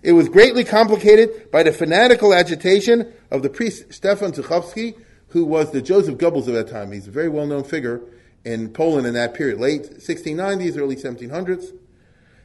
it 0.02 0.12
was 0.12 0.28
greatly 0.28 0.62
complicated 0.62 1.50
by 1.50 1.64
the 1.64 1.72
fanatical 1.72 2.32
agitation 2.32 3.12
of 3.32 3.42
the 3.42 3.50
priest 3.50 3.92
Stefan 3.92 4.30
Zuchowski, 4.30 4.94
who 5.28 5.44
was 5.44 5.72
the 5.72 5.82
Joseph 5.82 6.16
Goebbels 6.16 6.46
of 6.46 6.54
that 6.54 6.68
time. 6.68 6.92
He's 6.92 7.08
a 7.08 7.10
very 7.10 7.28
well-known 7.28 7.64
figure 7.64 8.00
in 8.44 8.70
Poland 8.70 9.06
in 9.06 9.14
that 9.14 9.34
period, 9.34 9.60
late 9.60 9.98
1690s, 9.98 10.78
early 10.78 10.96
1700s, 10.96 11.72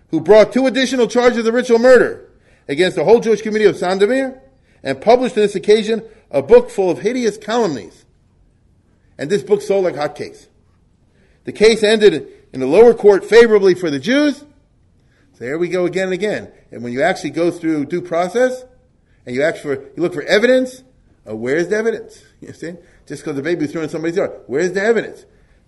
who 0.10 0.22
brought 0.22 0.54
two 0.54 0.68
additional 0.68 1.08
charges 1.08 1.46
of 1.46 1.54
ritual 1.54 1.80
murder 1.80 2.30
against 2.68 2.96
the 2.96 3.04
whole 3.04 3.20
Jewish 3.20 3.42
community 3.42 3.70
of 3.70 3.76
Sandomir 3.76 4.40
and 4.84 5.02
published 5.02 5.38
on 5.38 5.44
this 5.44 5.56
occasion 5.56 6.04
a 6.30 6.42
book 6.42 6.70
full 6.70 6.90
of 6.90 7.00
hideous 7.00 7.38
calumnies. 7.38 8.06
And 9.18 9.30
this 9.30 9.44
book 9.44 9.62
sold 9.62 9.86
like 9.86 9.96
hotcakes. 9.96 10.48
The 11.46 11.52
case 11.52 11.84
ended 11.84 12.28
in 12.52 12.60
the 12.60 12.68
lower 12.68 12.94
court 12.94 13.26
favorably 13.26 13.76
for 13.76 13.90
the 13.90 14.00
Jews. 14.00 14.40
So 15.34 15.40
there 15.40 15.58
we 15.58 15.68
go 15.68 15.86
again 15.86 16.06
and 16.06 16.14
again. 16.14 16.52
And 16.72 16.84
when 16.84 16.94
you 16.94 17.02
actually 17.02 17.32
go 17.32 17.52
through 17.52 17.86
due 17.86 18.02
process 18.02 18.66
and 19.26 19.36
you 19.36 19.44
ask 19.44 19.62
for, 19.62 19.74
you 19.74 19.94
look 19.98 20.14
for 20.14 20.24
evidence, 20.24 20.84
uh, 21.28 21.36
where's 21.36 21.70
the 21.70 21.78
evidence? 21.78 22.24
You 22.44 22.52
see? 22.52 22.74
Just 23.08 23.24
because 23.24 23.38
the 23.38 23.42
baby 23.42 23.62
was 23.62 23.72
thrown 23.72 23.86
in 23.86 23.90
somebody's 23.90 24.18
yard. 24.18 24.32
Where's 24.48 24.74
the 24.74 24.82
evidence? 24.82 25.26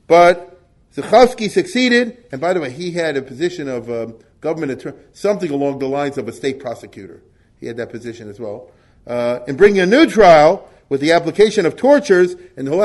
But 0.08 0.60
Zuchowski 0.95 1.49
succeeded, 1.49 2.26
and 2.32 2.39
by 2.39 2.53
the 2.53 2.62
way, 2.62 2.72
he 2.72 2.91
had 2.91 3.18
a 3.18 3.22
position 3.22 3.68
of 3.68 3.89
um, 3.89 4.16
government 4.41 4.72
attorney, 4.72 4.97
something 5.14 5.51
along 5.51 5.80
the 5.80 5.88
lines 5.88 6.18
of 6.18 6.28
a 6.28 6.32
state 6.32 6.60
prosecutor. 6.60 7.22
He 7.60 7.68
had 7.68 7.78
that 7.78 7.89
position 7.89 8.30
as 8.30 8.39
well. 8.39 8.70
Uh, 9.08 9.39
in 9.47 9.56
bringing 9.56 9.82
a 9.82 9.86
new 9.86 10.08
trial 10.08 10.70
with 10.89 11.01
the 11.01 11.12
application 11.12 11.66
of 11.66 11.76
tortures 11.76 12.36
and 12.56 12.68
the 12.68 12.72
whole, 12.72 12.84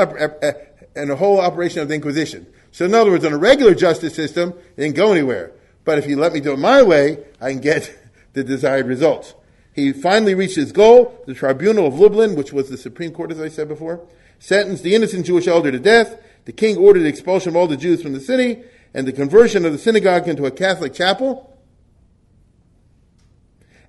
and 0.95 1.09
the 1.09 1.15
whole 1.15 1.39
operation 1.39 1.81
of 1.81 1.87
the 1.87 1.95
Inquisition. 1.95 2.45
So 2.71 2.85
in 2.85 2.93
other 2.93 3.11
words, 3.11 3.25
in 3.25 3.33
a 3.33 3.37
regular 3.37 3.75
justice 3.75 4.15
system, 4.15 4.53
it 4.75 4.81
didn't 4.81 4.95
go 4.95 5.11
anywhere. 5.11 5.51
But 5.83 5.97
if 5.97 6.07
you 6.07 6.17
let 6.17 6.33
me 6.33 6.39
do 6.39 6.53
it 6.53 6.59
my 6.59 6.83
way, 6.83 7.23
I 7.39 7.51
can 7.51 7.61
get 7.61 7.93
the 8.33 8.43
desired 8.43 8.87
results. 8.87 9.35
He 9.73 9.93
finally 9.93 10.35
reached 10.35 10.57
his 10.57 10.71
goal. 10.71 11.23
The 11.27 11.33
Tribunal 11.33 11.87
of 11.87 11.97
Lublin, 11.97 12.35
which 12.35 12.51
was 12.51 12.69
the 12.69 12.77
Supreme 12.77 13.11
Court, 13.11 13.31
as 13.31 13.39
I 13.39 13.47
said 13.47 13.67
before, 13.67 14.05
sentenced 14.39 14.83
the 14.83 14.95
innocent 14.95 15.25
Jewish 15.25 15.47
elder 15.47 15.71
to 15.71 15.79
death 15.79 16.17
the 16.45 16.51
king 16.51 16.77
ordered 16.77 17.01
the 17.01 17.07
expulsion 17.07 17.49
of 17.49 17.55
all 17.55 17.67
the 17.67 17.77
Jews 17.77 18.01
from 18.01 18.13
the 18.13 18.19
city 18.19 18.63
and 18.93 19.07
the 19.07 19.13
conversion 19.13 19.65
of 19.65 19.71
the 19.71 19.77
synagogue 19.77 20.27
into 20.27 20.45
a 20.45 20.51
Catholic 20.51 20.93
chapel. 20.93 21.57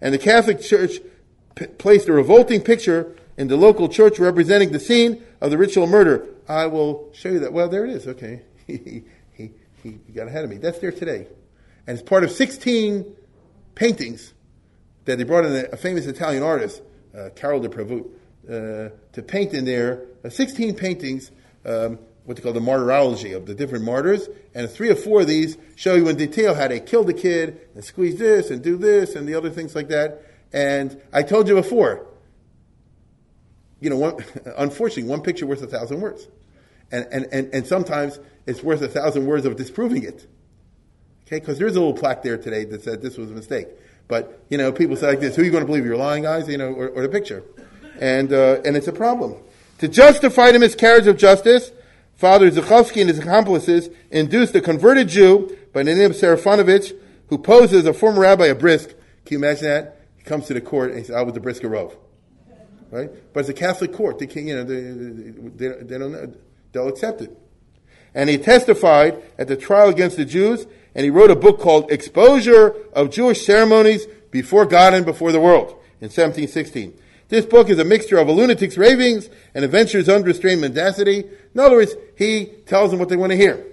And 0.01 0.13
the 0.13 0.19
Catholic 0.19 0.61
Church 0.61 0.99
p- 1.55 1.67
placed 1.67 2.09
a 2.09 2.13
revolting 2.13 2.61
picture 2.61 3.17
in 3.37 3.49
the 3.49 3.57
local 3.57 3.89
church 3.89 4.19
representing 4.19 4.73
the 4.73 4.81
scene 4.81 5.25
of 5.41 5.51
the 5.51 5.59
ritual 5.59 5.87
murder. 5.87 6.27
I 6.49 6.67
will 6.67 7.11
show 7.15 7.31
you 7.31 7.39
that. 7.41 7.53
Well, 7.53 7.69
there 7.69 7.85
it 7.85 7.91
is. 7.91 8.07
Okay. 8.07 8.43
he, 8.67 9.05
he, 9.33 9.53
he 9.83 9.93
got 10.15 10.29
ahead 10.29 10.45
of 10.45 10.51
me. 10.51 10.59
That's 10.59 10.79
there 10.79 10.93
today. 10.93 11.27
And 11.87 11.99
it's 11.99 12.09
part 12.09 12.25
of 12.25 12.31
16 12.31 13.17
paintings 13.75 14.35
that 15.05 15.19
they 15.19 15.25
brought 15.25 15.45
in 15.45 15.53
a, 15.53 15.65
a 15.73 15.77
famous 15.77 16.07
Italian 16.07 16.43
artist, 16.43 16.83
uh, 17.17 17.31
Karol 17.35 17.61
de 17.61 17.69
Prevot, 17.69 18.09
uh, 18.49 18.95
to 19.13 19.23
paint 19.23 19.55
in 19.55 19.65
there. 19.65 20.05
Uh, 20.25 20.29
16 20.29 20.75
paintings 20.75 21.31
um, 21.65 21.99
what 22.25 22.37
they 22.37 22.43
call 22.43 22.53
the 22.53 22.61
martyrology 22.61 23.33
of 23.33 23.47
the 23.47 23.55
different 23.55 23.85
martyrs, 23.85 24.29
and 24.55 24.71
three 24.71 24.91
or 24.91 24.95
four 24.95 25.23
of 25.23 25.27
these 25.27 25.57
show 25.75 25.95
you 25.95 26.09
in 26.09 26.17
detail 26.17 26.55
how 26.55 26.69
they 26.69 26.81
killed 26.81 27.09
the 27.09 27.15
kid 27.15 27.61
and 27.75 27.85
squeeze 27.85 28.19
this 28.19 28.51
and 28.51 28.63
do 28.63 28.77
this 28.77 29.17
and 29.17 29.29
the 29.29 29.35
other 29.35 29.51
things 29.51 29.75
like 29.75 29.89
that. 29.89 30.23
And 30.53 31.01
I 31.13 31.23
told 31.23 31.49
you 31.49 31.55
before, 31.55 32.07
you 33.81 33.91
know, 33.91 33.97
one, 33.97 34.17
unfortunately, 34.57 35.11
one 35.11 35.23
picture 35.23 35.47
worth 35.47 35.63
a 35.63 35.67
thousand 35.67 36.01
words. 36.01 36.29
And, 36.93 37.07
and, 37.11 37.27
and, 37.33 37.55
and 37.55 37.67
sometimes 37.67 38.21
it's 38.47 38.63
worth 38.63 38.83
a 38.83 38.89
thousand 38.89 39.27
words 39.27 39.47
of 39.47 39.57
disproving 39.57 40.05
it. 40.05 40.27
Okay, 41.27 41.41
because 41.41 41.59
there's 41.59 41.75
a 41.75 41.81
little 41.81 41.95
plaque 41.95 42.23
there 42.23 42.37
today 42.37 42.65
that 42.67 42.83
said 42.83 43.01
this 43.01 43.17
was 43.17 43.31
a 43.31 43.35
mistake. 43.35 43.69
But, 44.07 44.45
you 44.51 44.59
know, 44.59 44.71
people 44.73 44.97
say 44.97 45.07
like 45.07 45.21
this, 45.21 45.35
who 45.35 45.43
are 45.43 45.45
you 45.45 45.51
going 45.51 45.63
to 45.63 45.67
believe, 45.67 45.87
your 45.87 45.97
lying 45.97 46.27
eyes, 46.27 46.49
you 46.49 46.59
know, 46.59 46.73
or, 46.73 46.89
or 46.91 47.03
the 47.03 47.09
picture? 47.09 47.43
And, 47.99 48.33
uh, 48.33 48.61
and 48.65 48.77
it's 48.77 48.89
a 48.89 48.93
problem. 48.93 49.37
To 49.79 49.89
justify 49.89 50.53
the 50.53 50.59
miscarriage 50.59 51.07
of 51.07 51.17
justice, 51.17 51.73
Father 52.23 52.49
Zuchowski 52.53 53.01
and 53.01 53.11
his 53.11 53.19
accomplices 53.19 53.91
induced 54.13 54.55
a 54.55 54.61
converted 54.61 55.09
Jew 55.09 55.59
by 55.73 55.83
the 55.83 55.93
name 55.93 56.13
of 56.13 56.17
Serafinovich, 56.17 56.97
who 57.27 57.37
poses 57.37 57.79
as 57.79 57.87
a 57.87 57.93
former 57.93 58.21
rabbi 58.21 58.47
of 58.47 58.61
Brisk. 58.61 58.91
Can 59.25 59.33
you 59.33 59.39
imagine 59.39 59.65
that? 59.65 60.07
He 60.19 60.23
comes 60.23 60.47
to 60.47 60.55
the 60.55 60.61
court 60.61 60.91
and 60.91 61.01
he 61.01 61.05
says, 61.05 61.17
I 61.17 61.23
was 61.23 61.35
the 61.35 61.41
Brisker. 61.41 61.69
Right? 61.69 63.11
But 63.33 63.41
it's 63.41 63.49
a 63.49 63.53
Catholic 63.53 63.93
court. 63.93 64.21
They 64.21 64.29
can, 64.29 64.47
you 64.47 64.55
know, 64.55 64.63
they, 64.63 64.83
they, 65.67 65.83
they 65.83 65.99
don't, 65.99 66.13
know. 66.13 66.33
they'll 66.71 66.87
accept 66.87 67.23
it. 67.23 67.37
And 68.15 68.31
he 68.31 68.39
testified 68.39 69.21
at 69.37 69.49
the 69.49 69.57
trial 69.57 69.89
against 69.89 70.17
the 70.17 70.25
Jews, 70.25 70.69
and 70.95 71.03
he 71.03 71.11
wrote 71.11 71.33
a 71.33 71.35
book 71.35 71.59
called 71.59 71.91
Exposure 71.91 72.73
of 72.93 73.11
Jewish 73.11 73.45
Ceremonies 73.45 74.07
Before 74.31 74.65
God 74.65 74.95
and 74.95 75.05
Before 75.05 75.33
the 75.33 75.41
World 75.41 75.71
in 76.01 76.07
1716. 76.07 76.97
This 77.33 77.47
book 77.47 77.71
is 77.71 77.79
a 77.79 77.85
mixture 77.85 78.19
of 78.19 78.29
a 78.29 78.33
lunatic's 78.33 78.77
ravings 78.77 79.31
and 79.55 79.65
adventure's 79.65 80.07
unrestrained 80.07 80.61
mendacity. 80.61 81.25
In 81.55 81.61
other 81.61 81.77
words, 81.77 81.95
he 82.17 82.47
tells 82.67 82.91
them 82.91 83.01
what 83.01 83.09
they 83.09 83.17
want 83.17 83.31
to 83.31 83.37
hear. 83.37 83.67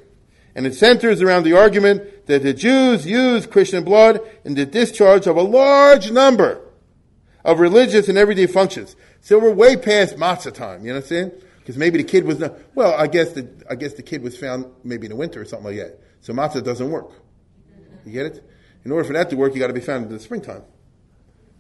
And 0.55 0.65
it 0.65 0.75
centers 0.75 1.21
around 1.21 1.43
the 1.43 1.53
argument 1.53 2.25
that 2.27 2.43
the 2.43 2.53
Jews 2.53 3.05
use 3.05 3.45
Christian 3.45 3.84
blood 3.84 4.19
in 4.43 4.55
the 4.55 4.65
discharge 4.65 5.27
of 5.27 5.38
a 5.38 5.41
large 5.41 6.11
number 6.11 6.61
of 7.45 7.59
religious 7.59 8.09
and 8.09 8.17
everyday 8.17 8.47
functions. 8.47 8.95
So 9.21 9.39
we're 9.39 9.53
way 9.53 9.77
past 9.77 10.17
matzah 10.17 10.53
time, 10.53 10.82
you 10.82 10.89
know 10.89 10.95
what 10.95 11.03
I'm 11.03 11.07
saying? 11.07 11.32
Because 11.59 11.77
maybe 11.77 11.97
the 11.97 12.03
kid 12.03 12.25
was 12.25 12.39
not, 12.39 12.55
well, 12.75 12.93
I 12.93 13.07
guess 13.07 13.34
the, 13.34 13.47
I 13.69 13.75
guess 13.75 13.93
the 13.93 14.01
kid 14.01 14.21
was 14.21 14.38
found 14.38 14.65
maybe 14.84 15.05
in 15.05 15.11
the 15.11 15.15
winter 15.15 15.41
or 15.41 15.45
something 15.45 15.67
like 15.67 15.77
that. 15.77 15.99
So 16.21 16.34
matzah 16.34 16.63
doesn't 16.63 16.89
work. 16.89 17.11
You 18.05 18.11
get 18.11 18.25
it? 18.25 18.49
In 18.84 18.91
order 18.91 19.03
for 19.03 19.13
that 19.13 19.30
to 19.30 19.36
work, 19.36 19.53
you 19.53 19.59
got 19.59 19.67
to 19.67 19.73
be 19.73 19.82
found 19.82 20.05
in 20.05 20.11
the 20.11 20.19
springtime. 20.19 20.63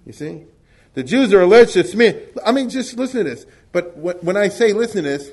You 0.05 0.13
see? 0.13 0.45
The 0.93 1.03
Jews 1.03 1.33
are 1.33 1.41
alleged 1.41 1.73
to 1.73 1.83
smear. 1.83 2.21
I 2.45 2.51
mean, 2.51 2.69
just 2.69 2.97
listen 2.97 3.23
to 3.23 3.29
this. 3.29 3.45
But 3.71 3.95
when 3.97 4.35
I 4.35 4.49
say 4.49 4.73
listen 4.73 5.03
to 5.03 5.09
this, 5.09 5.31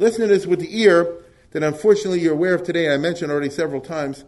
listen 0.00 0.22
to 0.22 0.26
this 0.26 0.46
with 0.46 0.60
the 0.60 0.80
ear 0.80 1.16
that 1.52 1.62
unfortunately 1.62 2.20
you're 2.20 2.32
aware 2.32 2.54
of 2.54 2.62
today. 2.62 2.92
I 2.92 2.96
mentioned 2.96 3.30
already 3.30 3.50
several 3.50 3.80
times 3.80 4.24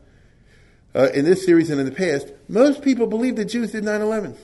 uh, 0.94 1.08
in 1.14 1.24
this 1.24 1.44
series 1.44 1.70
and 1.70 1.80
in 1.80 1.86
the 1.86 1.92
past. 1.92 2.32
Most 2.48 2.82
people 2.82 3.06
believe 3.06 3.36
the 3.36 3.44
Jews 3.44 3.72
did 3.72 3.84
9 3.84 4.00
11. 4.00 4.36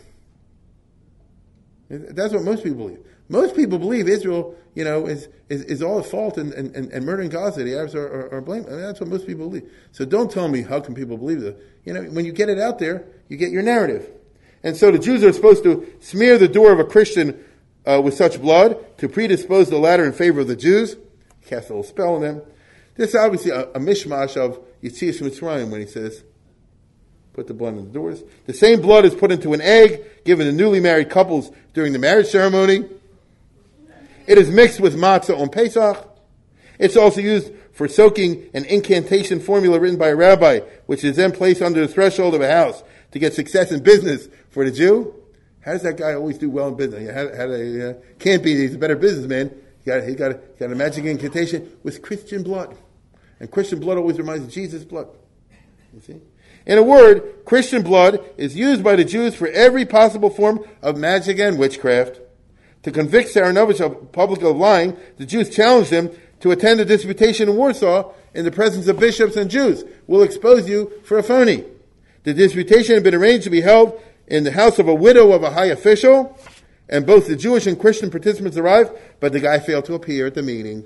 That's 1.91 2.33
what 2.33 2.43
most 2.43 2.62
people 2.62 2.79
believe. 2.79 3.05
Most 3.29 3.55
people 3.55 3.79
believe 3.79 4.09
Israel, 4.09 4.55
you 4.74 4.85
know, 4.85 5.07
is, 5.07 5.29
is, 5.49 5.62
is 5.64 5.83
all 5.83 5.99
at 5.99 6.07
fault 6.07 6.39
and, 6.39 6.53
and, 6.53 6.74
and 6.74 7.05
murdering 7.05 7.29
Gaza. 7.29 7.62
The 7.62 7.74
Arabs 7.74 7.95
are, 7.95 8.07
are, 8.07 8.35
are 8.35 8.41
blamed. 8.41 8.66
I 8.66 8.70
mean, 8.70 8.81
that's 8.81 9.01
what 9.01 9.11
most 9.11 9.26
people 9.26 9.49
believe. 9.49 9.70
So 9.93 10.07
don't 10.07 10.31
tell 10.31 10.49
me 10.49 10.62
how 10.62 10.81
can 10.81 10.95
people 10.95 11.18
believe 11.18 11.41
that. 11.43 11.57
You 11.85 11.93
know, 11.93 12.03
when 12.05 12.24
you 12.24 12.33
get 12.33 12.49
it 12.49 12.59
out 12.59 12.79
there, 12.79 13.07
you 13.29 13.37
get 13.37 13.51
your 13.51 13.62
narrative. 13.62 14.09
And 14.62 14.76
so 14.76 14.91
the 14.91 14.99
Jews 14.99 15.22
are 15.24 15.33
supposed 15.33 15.62
to 15.64 15.87
smear 16.01 16.39
the 16.39 16.49
door 16.49 16.72
of 16.72 16.79
a 16.79 16.85
Christian 16.85 17.43
uh, 17.87 18.01
with 18.03 18.14
such 18.14 18.41
blood 18.41 18.99
to 18.99 19.09
predispose 19.09 19.70
the 19.70 19.79
latter 19.79 20.05
in 20.05 20.12
favor 20.12 20.41
of 20.41 20.49
the 20.49 20.57
Jews, 20.57 20.97
cast 21.49 21.70
a 21.70 21.72
little 21.72 21.82
spell 21.82 22.14
on 22.14 22.22
them. 22.22 22.42
This 22.96 23.11
is 23.11 23.16
obviously 23.16 23.51
a, 23.51 23.62
a 23.70 23.78
mishmash 23.78 24.36
of 24.36 24.59
Yitzias 24.82 25.22
Mitzrayim 25.22 25.70
when 25.70 25.80
he 25.80 25.86
says, 25.86 26.22
put 27.32 27.46
the 27.46 27.55
blood 27.55 27.74
in 27.74 27.84
the 27.84 27.92
doors. 27.92 28.22
The 28.46 28.53
same 28.53 28.80
blood 28.80 29.05
is 29.05 29.14
put 29.14 29.30
into 29.30 29.53
an 29.53 29.61
egg 29.61 30.24
given 30.24 30.46
to 30.46 30.53
newly 30.53 30.80
married 30.80 31.09
couples 31.09 31.53
during 31.74 31.92
the 31.92 31.99
marriage 31.99 32.26
ceremony. 32.26 32.84
It 34.26 34.38
is 34.38 34.51
mixed 34.51 34.80
with 34.80 34.96
matzah 34.96 35.38
on 35.38 35.49
Pesach. 35.49 36.05
It's 36.78 36.96
also 36.96 37.20
used 37.20 37.53
for 37.72 37.86
soaking 37.86 38.51
an 38.55 38.64
incantation 38.64 39.38
formula 39.38 39.78
written 39.78 39.99
by 39.99 40.09
a 40.09 40.16
rabbi, 40.16 40.61
which 40.86 41.05
is 41.05 41.14
then 41.14 41.30
placed 41.30 41.62
under 41.62 41.80
the 41.80 41.92
threshold 41.92 42.34
of 42.34 42.40
a 42.40 42.51
house 42.51 42.82
to 43.12 43.20
get 43.20 43.34
success 43.34 43.70
in 43.70 43.82
business 43.84 44.28
for 44.51 44.64
the 44.64 44.72
Jew. 44.72 45.14
How 45.61 45.72
does 45.72 45.82
that 45.82 45.96
guy 45.96 46.14
always 46.14 46.38
do 46.38 46.51
well 46.51 46.68
in 46.68 46.74
business? 46.74 47.09
How, 47.14 47.28
how 47.36 47.53
uh, 47.53 47.94
can't 48.18 48.42
be. 48.42 48.57
He's 48.57 48.74
a 48.74 48.78
better 48.78 48.96
businessman. 48.96 49.55
He 49.89 49.95
got, 49.95 50.07
he 50.07 50.14
got, 50.14 50.32
he 50.32 50.59
got 50.61 50.70
a 50.70 50.74
magic 50.74 51.07
incantation 51.07 51.72
with 51.82 52.03
Christian 52.03 52.43
blood. 52.43 52.76
And 53.41 53.51
Christian 53.51 53.80
blood 53.80 53.97
always 53.97 54.18
reminds 54.18 54.45
of 54.45 54.51
Jesus' 54.51 54.84
blood. 54.84 55.09
You 55.95 56.01
see? 56.03 56.20
In 56.66 56.76
a 56.76 56.82
word, 56.82 57.47
Christian 57.47 57.80
blood 57.80 58.22
is 58.36 58.55
used 58.55 58.84
by 58.84 58.97
the 58.97 59.05
Jews 59.05 59.34
for 59.34 59.49
every 59.49 59.86
possible 59.86 60.28
form 60.28 60.62
of 60.82 60.99
magic 60.99 61.39
and 61.39 61.59
witchcraft. 61.59 62.20
To 62.82 62.91
convict 62.91 63.34
Saranovich 63.34 63.80
of 63.80 64.12
public 64.12 64.43
of 64.43 64.59
lying, 64.59 64.95
the 65.16 65.24
Jews 65.24 65.49
challenged 65.49 65.91
him 65.91 66.11
to 66.41 66.51
attend 66.51 66.80
a 66.80 66.84
disputation 66.84 67.49
in 67.49 67.57
Warsaw 67.57 68.12
in 68.34 68.45
the 68.45 68.53
presence 68.53 68.89
of 68.89 69.01
bishops 69.01 69.36
and 69.36 69.51
Jews. 69.51 69.84
We'll 70.07 70.22
expose 70.22 70.68
you 70.68 70.93
for 71.05 71.16
a 71.16 71.22
phony. 71.22 71.64
The 72.24 72.34
disputation 72.34 72.95
had 72.95 73.05
been 73.05 73.14
arranged 73.14 73.45
to 73.45 73.51
be 73.51 73.62
held 73.62 73.99
in 74.26 74.45
the 74.45 74.53
house 74.53 74.78
of 74.78 74.86
a 74.86 74.95
widow 74.95 75.32
of 75.32 75.43
a 75.43 75.51
high 75.51 75.66
official, 75.66 76.39
and 76.89 77.07
both 77.07 77.26
the 77.26 77.36
Jewish 77.36 77.66
and 77.66 77.78
Christian 77.78 78.11
participants 78.11 78.57
arrived, 78.57 78.93
but 79.20 79.32
the 79.32 79.41
guy 79.41 79.59
failed 79.59 79.84
to 79.86 79.95
appear 79.95 80.26
at 80.26 80.34
the 80.34 80.43
meeting. 80.43 80.84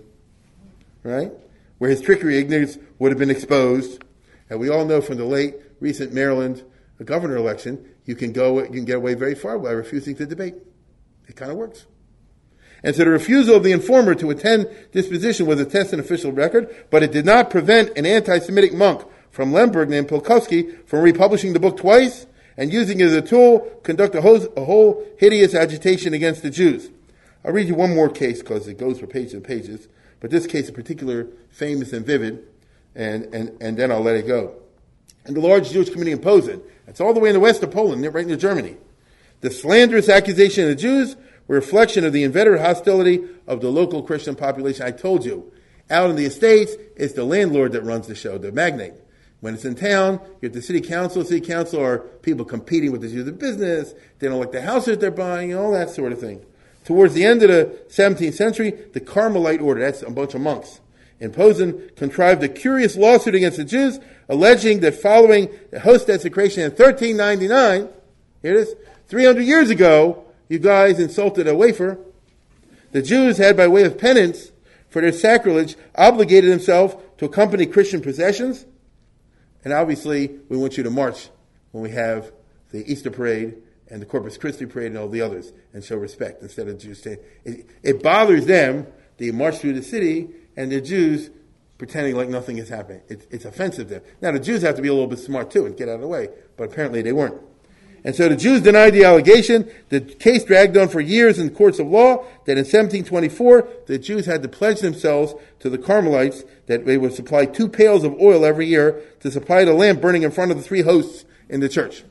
Right? 1.03 1.33
Where 1.79 1.91
his 1.91 2.01
trickery 2.01 2.39
ignorance 2.39 2.79
would 2.99 3.11
have 3.11 3.19
been 3.19 3.31
exposed. 3.31 4.03
And 4.51 4.61
we 4.61 4.69
all 4.69 4.85
know 4.85 5.01
from 5.01 5.17
the 5.17 5.25
late 5.25 5.57
recent 5.81 6.13
Maryland 6.13 6.63
governor 7.05 7.37
election, 7.37 7.85
you 8.05 8.15
can 8.15 8.33
go, 8.33 8.61
you 8.63 8.71
can 8.71 8.85
get 8.85 8.97
away 8.97 9.15
very 9.15 9.35
far 9.35 9.59
by 9.59 9.71
refusing 9.71 10.15
to 10.17 10.27
debate. 10.27 10.55
It 11.29 11.37
kind 11.37 11.51
of 11.51 11.57
works. 11.57 11.87
And 12.85 12.97
so 12.97 13.05
the 13.05 13.11
refusal 13.11 13.57
of 13.57 13.63
the 13.63 13.73
informer 13.73 14.15
to 14.17 14.31
attend 14.31 14.69
this 14.93 15.09
position 15.09 15.47
was 15.47 15.61
a 15.61 15.65
test 15.65 15.93
in 15.93 16.01
official 16.01 16.33
record, 16.33 16.75
but 16.91 17.03
it 17.03 17.13
did 17.13 17.25
not 17.25 17.51
prevent 17.51 17.97
an 17.97 18.07
anti-Semitic 18.07 18.75
monk 18.75 19.05
from 19.31 19.53
Lemberg 19.53 19.89
named 19.89 20.09
Pikulski 20.09 20.87
from 20.87 21.01
republishing 21.01 21.53
the 21.53 21.61
book 21.61 21.77
twice 21.77 22.27
and 22.57 22.73
using 22.73 23.01
it 23.01 23.05
as 23.05 23.15
a 23.15 23.23
tool 23.23 23.61
conduct 23.83 24.15
a 24.15 24.21
whole, 24.21 24.43
a 24.57 24.65
whole 24.65 25.05
hideous 25.19 25.55
agitation 25.55 26.15
against 26.15 26.43
the 26.43 26.51
Jews. 26.51 26.91
I'll 27.45 27.53
read 27.53 27.69
you 27.69 27.75
one 27.75 27.95
more 27.95 28.09
case 28.09 28.41
because 28.41 28.69
it 28.69 28.79
goes 28.79 29.01
for 29.01 29.07
pages 29.07 29.35
and 29.35 29.45
pages, 29.45 29.89
but 30.21 30.31
this 30.31 30.47
case 30.47 30.69
in 30.69 30.75
particular 30.75 31.27
famous 31.51 31.93
and 31.93 32.07
vivid, 32.07 32.47
and, 32.95 33.25
and, 33.35 33.61
and 33.61 33.77
then 33.77 33.91
I'll 33.91 34.03
let 34.03 34.17
it 34.17 34.27
go. 34.27 34.55
And 35.25 35.37
the 35.37 35.41
large 35.41 35.71
Jewish 35.71 35.91
community 35.91 36.13
in 36.13 36.21
Posen, 36.21 36.63
that's 36.87 37.01
all 37.01 37.15
the 37.15 37.21
way 37.21 37.31
in 37.31 37.35
the 37.35 37.41
west 37.41 37.63
of 37.63 37.71
Poland, 37.71 38.03
right 38.15 38.27
near 38.27 38.37
Germany. 38.37 38.77
The 39.41 39.51
slanderous 39.51 40.09
accusation 40.09 40.65
of 40.65 40.71
the 40.71 40.77
Jews 40.77 41.17
were 41.47 41.57
a 41.57 41.61
reflection 41.61 42.05
of 42.05 42.13
the 42.13 42.23
inveterate 42.23 42.61
hostility 42.61 43.25
of 43.47 43.61
the 43.61 43.71
local 43.71 44.03
Christian 44.03 44.35
population. 44.35 44.87
I 44.87 44.91
told 44.93 45.25
you, 45.25 45.53
out 45.91 46.11
in 46.11 46.17
the 46.17 46.25
estates, 46.25 46.75
it's 46.97 47.15
the 47.15 47.25
landlord 47.25 47.73
that 47.73 47.83
runs 47.83 48.07
the 48.07 48.15
show, 48.15 48.39
the 48.39 48.53
magnate. 48.53 48.95
When 49.43 49.55
it's 49.55 49.65
in 49.65 49.75
town, 49.75 50.21
you 50.41 50.47
have 50.47 50.53
the 50.53 50.63
city 50.63 50.81
council. 50.81 51.25
City 51.25 51.45
council 51.45 51.83
are 51.83 51.99
people 51.99 52.45
competing 52.45 52.93
with 52.93 53.01
the 53.01 53.09
Jews 53.09 53.27
in 53.27 53.35
business. 53.35 53.93
They 54.21 54.29
don't 54.29 54.39
like 54.39 54.53
the 54.53 54.63
houses 54.63 54.99
they're 54.99 55.11
buying, 55.11 55.51
and 55.51 55.61
all 55.61 55.73
that 55.73 55.91
sort 55.91 56.13
of 56.13 56.21
thing. 56.21 56.47
Towards 56.85 57.15
the 57.15 57.25
end 57.25 57.43
of 57.43 57.49
the 57.49 57.77
17th 57.89 58.35
century, 58.35 58.71
the 58.93 59.01
Carmelite 59.01 59.61
order, 59.61 59.81
that's 59.81 60.03
a 60.03 60.11
bunch 60.11 60.35
of 60.35 60.43
monks, 60.43 60.81
in 61.19 61.33
Posen, 61.33 61.91
contrived 61.97 62.41
a 62.45 62.49
curious 62.49 62.97
lawsuit 62.97 63.35
against 63.35 63.57
the 63.57 63.65
Jews, 63.65 63.99
alleging 64.29 64.79
that 64.79 64.95
following 64.95 65.49
the 65.73 65.81
host 65.81 66.07
desecration 66.07 66.63
in 66.63 66.71
1399, 66.71 67.89
here 68.43 68.55
it 68.55 68.61
is, 68.61 68.77
300 69.09 69.43
years 69.43 69.71
ago, 69.71 70.25
you 70.49 70.61
guys 70.61 71.01
insulted 71.01 71.49
a 71.49 71.57
wafer. 71.57 71.99
The 72.93 73.03
Jews 73.03 73.39
had, 73.39 73.57
by 73.57 73.67
way 73.67 73.83
of 73.83 73.99
penance 73.99 74.53
for 74.89 75.03
their 75.03 75.11
sacrilege, 75.11 75.75
obligated 75.97 76.53
themselves 76.53 76.95
to 77.19 77.25
accompany 77.25 77.67
Christian 77.67 78.01
processions 78.01 78.67
and 79.65 79.73
obviously, 79.73 80.39
we 80.49 80.57
want 80.57 80.77
you 80.77 80.83
to 80.83 80.91
march 80.91 81.29
when 81.73 81.83
we 81.83 81.91
have 81.91 82.33
the 82.71 82.91
Easter 82.91 83.11
parade 83.11 83.57
and 83.89 84.01
the 84.01 84.07
Corpus 84.07 84.37
Christi 84.37 84.67
parade 84.67 84.89
and 84.89 84.99
all 84.99 85.09
the 85.09 85.21
others 85.21 85.53
and 85.73 85.85
show 85.85 85.97
respect 85.97 86.43
instead 86.43 86.69
of 86.69 86.79
Jews 86.79 87.03
saying 87.03 87.19
it, 87.45 87.67
it 87.83 88.03
bothers 88.03 88.47
them 88.47 88.87
you 89.23 89.33
march 89.33 89.59
through 89.59 89.75
the 89.75 89.83
city 89.83 90.29
and 90.57 90.73
the 90.73 90.81
Jews 90.81 91.31
pretending 91.79 92.17
like 92.17 92.29
nothing 92.29 92.59
is 92.59 92.69
happening. 92.69 93.03
It, 93.09 93.27
it's 93.31 93.45
offensive 93.45 93.89
to 93.89 93.95
them. 93.95 94.03
Now 94.21 94.33
the 94.33 94.41
Jews 94.41 94.63
have 94.63 94.77
to 94.77 94.83
be 94.83 94.89
a 94.89 94.93
little 94.93 95.09
bit 95.09 95.19
smart 95.19 95.51
too 95.51 95.67
and 95.67 95.77
get 95.77 95.89
out 95.89 95.97
of 95.97 96.01
the 96.01 96.09
way, 96.09 96.29
but 96.57 96.65
apparently 96.65 97.03
they 97.03 97.13
weren't. 97.13 97.41
And 98.05 98.17
so 98.17 98.29
the 98.29 98.37
Jews 98.37 98.63
denied 98.63 98.95
the 98.95 99.05
allegation. 99.05 99.71
The 99.89 100.01
case 100.01 100.45
dragged 100.45 100.77
on 100.77 100.89
for 100.89 101.01
years 101.01 101.39
in 101.39 101.47
the 101.47 101.55
courts 101.55 101.79
of 101.79 101.87
law 101.87 102.25
that 102.47 102.59
in 102.59 102.65
1724, 102.65 103.69
the 103.87 103.99
Jews 103.99 104.27
had 104.27 104.43
to 104.43 104.49
pledge 104.49 104.81
themselves 104.81 105.35
to 105.61 105.71
the 105.71 105.79
Carmelites 105.79 106.45
that 106.67 106.85
they 106.85 106.99
would 106.99 107.15
supply 107.15 107.47
two 107.47 107.69
pails 107.69 108.03
of 108.03 108.21
oil 108.21 108.45
every 108.45 108.67
year 108.67 109.01
to 109.21 109.31
supply 109.31 109.65
the 109.65 109.73
lamp 109.73 110.01
burning 110.01 110.25
in 110.25 110.33
front 110.33 110.51
of 110.51 110.57
the 110.57 110.63
three 110.63 110.83
hosts 110.83 111.25
in 111.49 111.61
the 111.61 111.69
church. 111.69 112.03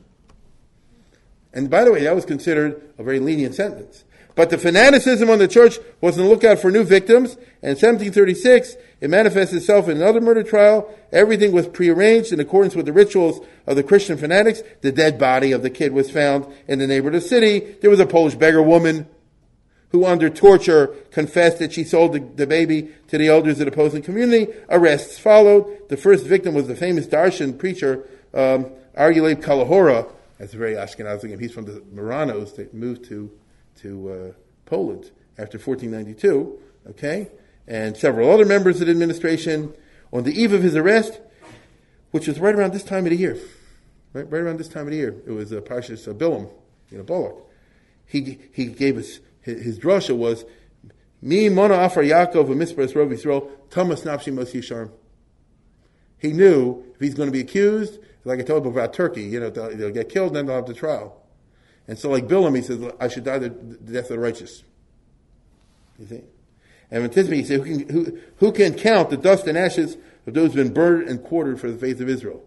And 1.52 1.68
by 1.68 1.84
the 1.84 1.92
way, 1.92 2.04
that 2.04 2.14
was 2.14 2.24
considered 2.24 2.80
a 2.96 3.02
very 3.02 3.20
lenient 3.20 3.54
sentence. 3.54 4.04
But 4.34 4.50
the 4.50 4.58
fanaticism 4.58 5.28
on 5.28 5.38
the 5.38 5.48
church 5.48 5.78
was 6.00 6.18
on 6.18 6.24
the 6.24 6.30
lookout 6.30 6.58
for 6.58 6.70
new 6.70 6.84
victims, 6.84 7.34
and 7.62 7.76
in 7.76 7.88
1736, 7.88 8.76
it 9.00 9.10
manifested 9.10 9.58
itself 9.58 9.88
in 9.88 9.98
another 9.98 10.20
murder 10.20 10.42
trial. 10.42 10.92
Everything 11.12 11.52
was 11.52 11.68
prearranged 11.68 12.32
in 12.32 12.40
accordance 12.40 12.74
with 12.74 12.86
the 12.86 12.92
rituals 12.92 13.44
of 13.66 13.76
the 13.76 13.82
Christian 13.82 14.16
fanatics. 14.16 14.62
The 14.80 14.92
dead 14.92 15.18
body 15.18 15.52
of 15.52 15.62
the 15.62 15.70
kid 15.70 15.92
was 15.92 16.10
found 16.10 16.46
in 16.66 16.78
the 16.78 16.86
neighborhood 16.86 17.16
of 17.16 17.22
the 17.22 17.28
city. 17.28 17.60
There 17.80 17.90
was 17.90 18.00
a 18.00 18.06
Polish 18.06 18.34
beggar 18.34 18.62
woman 18.62 19.06
who 19.90 20.06
under 20.06 20.30
torture 20.30 20.86
confessed 21.10 21.58
that 21.58 21.72
she 21.72 21.84
sold 21.84 22.14
the, 22.14 22.20
the 22.20 22.46
baby 22.46 22.88
to 23.08 23.18
the 23.18 23.28
elders 23.28 23.60
of 23.60 23.66
the 23.66 23.72
opposing 23.72 24.02
community. 24.02 24.50
Arrests 24.70 25.18
followed. 25.18 25.88
The 25.90 25.98
first 25.98 26.24
victim 26.24 26.54
was 26.54 26.66
the 26.66 26.74
famous 26.74 27.06
Darshan 27.06 27.58
preacher, 27.58 28.08
um, 28.32 28.70
Kalahora. 28.96 30.10
That's 30.38 30.54
very 30.54 30.74
Ashkenazi 30.74 31.24
name. 31.24 31.38
He's 31.38 31.52
from 31.52 31.66
the 31.66 31.82
Marranos 31.94 32.56
that 32.56 32.72
moved 32.72 33.04
to 33.04 33.30
to 33.82 34.10
uh, 34.10 34.32
Poland 34.66 35.10
after 35.38 35.58
1492, 35.58 36.58
okay, 36.90 37.28
and 37.66 37.96
several 37.96 38.30
other 38.30 38.44
members 38.44 38.80
of 38.80 38.86
the 38.86 38.92
administration. 38.92 39.74
On 40.12 40.24
the 40.24 40.32
eve 40.38 40.52
of 40.52 40.62
his 40.62 40.76
arrest, 40.76 41.20
which 42.10 42.28
was 42.28 42.38
right 42.38 42.54
around 42.54 42.74
this 42.74 42.82
time 42.82 43.06
of 43.06 43.10
the 43.10 43.16
year, 43.16 43.38
right, 44.12 44.30
right 44.30 44.42
around 44.42 44.58
this 44.58 44.68
time 44.68 44.82
of 44.82 44.90
the 44.90 44.96
year, 44.96 45.16
it 45.26 45.30
was 45.30 45.52
uh, 45.52 45.60
Parshas 45.60 46.06
Bilam, 46.14 46.50
you 46.90 46.98
know, 46.98 47.04
Balak. 47.04 47.34
He, 48.04 48.38
he 48.52 48.66
gave 48.66 48.98
us, 48.98 49.20
his, 49.40 49.62
his 49.62 49.78
drasha 49.78 50.14
was, 50.14 50.44
me 51.22 51.48
mona 51.48 51.74
afar 51.74 52.02
Yaakov 52.02 52.46
v'mispras 52.46 52.92
rov 52.92 53.10
Yisrael, 53.10 53.50
Thomas 53.70 54.02
nafshi 54.02 54.32
mos 54.34 54.52
yisharm. 54.52 54.90
He 56.18 56.32
knew 56.32 56.84
if 56.94 57.00
he's 57.00 57.14
going 57.14 57.28
to 57.28 57.32
be 57.32 57.40
accused, 57.40 57.98
like 58.24 58.38
I 58.38 58.42
told 58.42 58.66
him 58.66 58.72
about 58.72 58.92
Turkey, 58.92 59.22
you 59.22 59.40
know, 59.40 59.50
they'll, 59.50 59.74
they'll 59.76 59.90
get 59.90 60.08
killed 60.08 60.28
and 60.28 60.36
then 60.36 60.46
they'll 60.46 60.56
have 60.56 60.66
the 60.66 60.74
trial. 60.74 61.21
And 61.92 61.98
so, 61.98 62.08
like 62.08 62.26
Bilam, 62.26 62.56
he 62.56 62.62
says, 62.62 62.82
I 62.98 63.08
should 63.08 63.24
die 63.24 63.38
the, 63.38 63.50
the 63.50 63.92
death 63.92 64.04
of 64.04 64.16
the 64.16 64.18
righteous. 64.18 64.64
You 65.98 66.06
see? 66.06 66.20
And 66.90 67.04
in 67.04 67.10
Tismi, 67.10 67.34
he 67.34 67.44
said, 67.44 67.60
who 67.60 67.64
can, 67.64 67.88
who, 67.90 68.18
who 68.38 68.50
can 68.50 68.72
count 68.72 69.10
the 69.10 69.18
dust 69.18 69.46
and 69.46 69.58
ashes 69.58 69.98
of 70.26 70.32
those 70.32 70.54
who 70.54 70.60
have 70.60 70.68
been 70.68 70.72
burned 70.72 71.10
and 71.10 71.22
quartered 71.22 71.60
for 71.60 71.70
the 71.70 71.76
faith 71.76 72.00
of 72.00 72.08
Israel? 72.08 72.42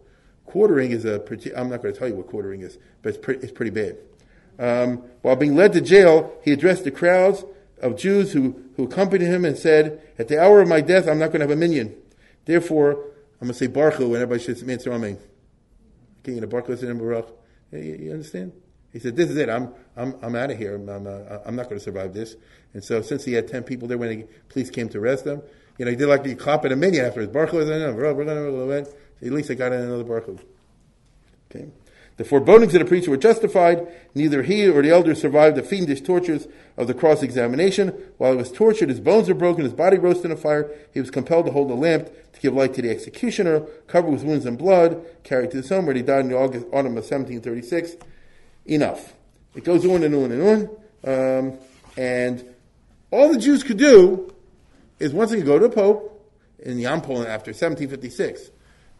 Quartering 0.48 0.90
is 0.90 1.06
a 1.06 1.20
pretty, 1.20 1.56
I'm 1.56 1.70
not 1.70 1.84
going 1.84 1.94
to 1.94 2.00
tell 2.00 2.08
you 2.08 2.16
what 2.16 2.26
quartering 2.26 2.62
is, 2.62 2.80
but 3.04 3.10
it's 3.10 3.20
pretty, 3.20 3.44
it's 3.44 3.52
pretty 3.52 3.70
bad. 3.70 3.98
Um, 4.58 5.04
while 5.22 5.36
being 5.36 5.56
led 5.56 5.74
to 5.74 5.82
jail, 5.82 6.34
he 6.44 6.52
addressed 6.52 6.84
the 6.84 6.90
crowds 6.90 7.46
of 7.84 7.98
Jews 7.98 8.34
who, 8.34 8.60
who 8.78 8.86
accompanied 8.86 9.28
him 9.28 9.46
and 9.46 9.56
said, 9.56 10.02
At 10.18 10.28
the 10.28 10.42
hour 10.42 10.60
of 10.60 10.68
my 10.68 10.82
death, 10.82 11.08
I'm 11.08 11.20
not 11.20 11.28
going 11.28 11.42
to 11.42 11.48
have 11.48 11.52
a 11.52 11.56
minyan. 11.56 11.96
Therefore, 12.46 12.94
I'm 13.40 13.48
going 13.48 13.54
to 13.54 13.54
say 13.54 13.68
Baruch 13.68 14.00
and 14.00 14.16
everybody 14.16 14.42
should 14.42 14.68
answer 14.68 14.92
Amen. 14.92 15.20
Okay, 16.24 16.34
you 16.34 16.42
know, 16.42 16.48
Baruch 16.48 17.30
you 17.72 18.12
understand? 18.12 18.52
He 18.96 19.02
said, 19.02 19.18
"This 19.18 19.30
is 19.30 19.36
it. 19.36 19.50
I'm 19.50 19.74
I'm 19.98 20.16
I'm 20.22 20.36
out 20.38 20.52
of 20.52 20.58
here. 20.58 20.76
I'm 20.76 20.88
I'm, 20.88 21.06
uh, 21.06 21.40
I'm 21.46 21.54
not 21.54 21.66
going 21.66 21.78
to 21.78 21.84
survive 21.84 22.14
this." 22.14 22.38
And 22.74 22.82
so, 22.82 23.02
since 23.02 23.26
he 23.26 23.34
had 23.34 23.46
ten 23.46 23.64
people 23.64 23.90
there 23.90 23.98
when 23.98 24.08
the 24.08 24.26
police 24.48 24.70
came 24.70 24.88
to 24.88 25.00
arrest 25.00 25.26
him, 25.26 25.42
you 25.78 25.84
know, 25.84 25.92
he 25.92 25.98
did 25.98 26.08
like 26.08 26.24
the 26.24 26.34
clap 26.34 26.64
at 26.64 26.72
a 26.72 26.78
minyan 26.78 27.04
afterwards. 27.04 27.30
Baruch 27.30 27.54
at 27.54 29.32
least 29.34 29.52
I 29.52 29.54
got 29.56 29.74
in 29.74 29.82
another 29.82 30.06
Baruch. 30.06 30.40
Okay. 31.52 31.68
The 32.16 32.24
forebodings 32.24 32.74
of 32.74 32.80
the 32.80 32.86
preacher 32.86 33.12
were 33.12 33.18
justified. 33.18 33.86
Neither 34.14 34.44
he 34.44 34.66
or 34.66 34.82
the 34.82 34.92
elders 34.92 35.20
survived 35.20 35.58
the 35.58 35.64
fiendish 35.64 36.00
tortures 36.00 36.48
of 36.78 36.88
the 36.88 36.94
cross 36.94 37.22
examination. 37.22 37.90
While 38.18 38.32
he 38.32 38.38
was 38.38 38.50
tortured, 38.50 38.88
his 38.88 39.02
bones 39.02 39.28
were 39.28 39.36
broken, 39.36 39.66
his 39.66 39.74
body 39.74 39.98
roasted 39.98 40.28
in 40.28 40.32
a 40.32 40.38
fire. 40.38 40.72
He 40.94 41.02
was 41.02 41.12
compelled 41.12 41.48
to 41.48 41.52
hold 41.52 41.70
a 41.70 41.76
lamp 41.76 42.10
to 42.32 42.40
give 42.40 42.54
light 42.54 42.74
to 42.76 42.82
the 42.82 42.92
executioner, 42.92 43.60
covered 43.88 44.12
with 44.12 44.24
wounds 44.24 44.46
and 44.46 44.58
blood, 44.58 45.06
carried 45.26 45.52
to 45.52 45.58
his 45.58 45.68
home 45.68 45.86
where 45.86 45.96
he 45.96 46.02
died 46.02 46.22
in 46.22 46.30
the 46.30 46.38
August, 46.38 46.68
autumn 46.68 46.98
of 46.98 47.04
1736. 47.04 47.98
Enough. 48.66 49.14
It 49.56 49.64
goes 49.64 49.86
on 49.86 50.04
and 50.04 50.16
on 50.16 50.32
and 50.32 50.42
on. 50.42 50.70
Um, 51.04 51.58
and 51.98 52.44
all 53.12 53.32
the 53.32 53.40
Jews 53.40 53.64
could 53.64 53.78
do 53.78 54.34
is 55.00 55.14
once 55.14 55.32
they 55.32 55.42
go 55.42 55.60
to 55.60 55.68
the 55.68 55.74
Pope 55.74 56.12
in 56.60 56.80
Yom 56.80 57.02
Poland 57.02 57.28
after 57.28 57.52
1756 57.52 58.50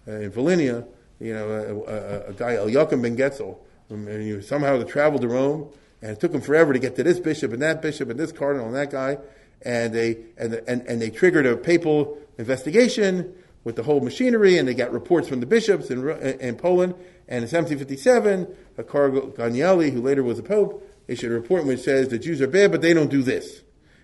uh, 0.08 0.12
in 0.12 0.32
Volhynia, 0.32 0.86
you 1.20 1.34
know, 1.34 1.50
a, 1.50 1.92
a, 1.92 2.30
a 2.30 2.34
guy, 2.34 2.52
Eliakim 2.54 3.02
ben 3.02 3.16
Getzel, 3.16 3.58
um, 3.90 4.08
and 4.08 4.22
he 4.22 4.42
somehow 4.42 4.82
traveled 4.84 5.22
to 5.22 5.28
Rome, 5.28 5.70
and 6.02 6.12
it 6.12 6.20
took 6.20 6.34
him 6.34 6.42
forever 6.42 6.74
to 6.74 6.80
get 6.80 6.96
to 6.98 7.04
this 7.04 7.20
bishop 7.20 7.54
and 7.54 7.62
that 7.62 7.82
bishop 7.82 8.10
and 8.10 8.20
this 8.20 8.32
cardinal 8.32 8.68
and 8.68 8.76
that 8.76 8.92
guy, 8.92 9.18
and 9.62 9.94
they 9.94 10.18
and 10.38 10.54
and, 10.68 10.82
and 10.84 11.02
they 11.02 11.10
triggered 11.10 11.46
a 11.46 11.56
papal 11.56 12.18
investigation 12.38 13.34
with 13.64 13.76
the 13.76 13.84
whole 13.84 14.02
machinery, 14.02 14.58
and 14.58 14.68
they 14.68 14.74
got 14.74 14.92
reports 14.92 15.28
from 15.28 15.40
the 15.40 15.46
bishops 15.46 15.90
in, 15.90 16.08
in 16.40 16.56
Poland. 16.56 16.94
And 17.28 17.38
in 17.38 17.50
1757, 17.50 18.56
a 18.78 18.84
Cardinal 18.84 19.30
Ganganelli, 19.30 19.92
who 19.92 20.02
later 20.02 20.24
was 20.24 20.38
a 20.38 20.44
pope, 20.44 20.88
issued 21.08 21.32
a 21.32 21.36
report 21.36 21.66
which 21.66 21.82
says 21.82 22.10
the 22.10 22.20
Jews 22.20 22.42
are 22.42 22.48
bad, 22.48 22.72
but 22.72 22.82
they 22.82 22.94
don't 22.94 23.10
do 23.10 23.24
this. 23.24 23.62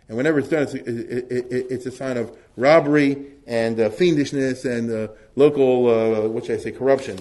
And 0.07 0.17
whenever 0.17 0.39
it's 0.39 0.49
done, 0.49 0.63
it's, 0.63 0.73
it, 0.73 0.83
it, 1.31 1.67
it's 1.69 1.85
a 1.85 1.91
sign 1.91 2.17
of 2.17 2.35
robbery 2.57 3.25
and 3.47 3.79
uh, 3.79 3.89
fiendishness 3.89 4.65
and 4.65 4.91
uh, 4.91 5.13
local, 5.35 5.87
uh, 5.87 6.27
what 6.27 6.45
should 6.45 6.59
I 6.59 6.61
say, 6.61 6.71
corruption. 6.71 7.19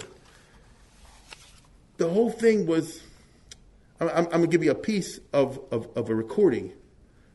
The 1.98 2.08
whole 2.08 2.30
thing 2.30 2.66
was, 2.66 3.02
I'm, 4.00 4.08
I'm 4.08 4.24
going 4.24 4.42
to 4.42 4.48
give 4.48 4.64
you 4.64 4.70
a 4.70 4.74
piece 4.74 5.20
of, 5.32 5.60
of, 5.70 5.88
of, 5.94 6.08
a 6.08 6.14
recording 6.14 6.72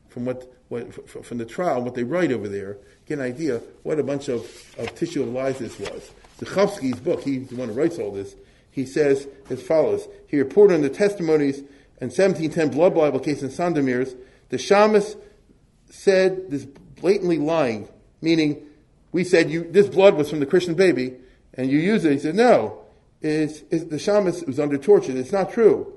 from 0.10 0.26
what, 0.26 0.52
what 0.70 1.10
from 1.26 1.38
the 1.38 1.46
trial, 1.46 1.82
what 1.84 1.94
they 1.94 2.04
write 2.04 2.32
over 2.32 2.48
there. 2.48 2.78
Get 3.06 3.20
an 3.20 3.26
idea 3.26 3.62
what 3.84 4.00
a 4.00 4.04
bunch 4.04 4.28
of, 4.28 4.42
of 4.78 4.94
tissue 4.96 5.22
of 5.22 5.30
lies 5.30 5.60
this 5.60 5.80
was. 5.80 6.12
Zuchowski's 6.40 7.00
book, 7.00 7.22
he's 7.22 7.48
the 7.48 7.56
one 7.56 7.70
who 7.70 7.76
writes 7.76 8.00
all 8.00 8.12
this. 8.12 8.36
He 8.76 8.86
says 8.86 9.30
as 9.50 9.62
follows. 9.62 10.10
He 10.28 10.38
reported 10.38 10.74
on 10.74 10.82
the 10.82 10.90
testimonies 10.90 11.60
in 12.02 12.10
1710 12.10 12.72
blood 12.72 12.94
libel 12.94 13.22
case 13.22 13.42
in 13.42 13.48
Sandomierz. 13.48 14.18
The 14.50 14.58
shamus 14.58 15.16
said 15.90 16.52
this 16.52 16.66
blatantly 16.66 17.38
lying, 17.38 17.88
meaning 18.22 18.68
we 19.14 19.24
said 19.24 19.50
you, 19.50 19.64
this 19.72 19.88
blood 19.88 20.16
was 20.16 20.30
from 20.30 20.42
the 20.42 20.46
Christian 20.46 20.74
baby, 20.74 21.14
and 21.54 21.72
you 21.72 21.80
use 21.80 22.04
it. 22.04 22.12
He 22.12 22.20
said, 22.20 22.36
no, 22.36 22.82
it's, 23.22 23.64
it's, 23.72 23.86
the 23.86 23.96
shamus 23.96 24.46
was 24.46 24.60
under 24.60 24.78
torture. 24.78 25.16
It's 25.16 25.32
not 25.32 25.54
true. 25.54 25.94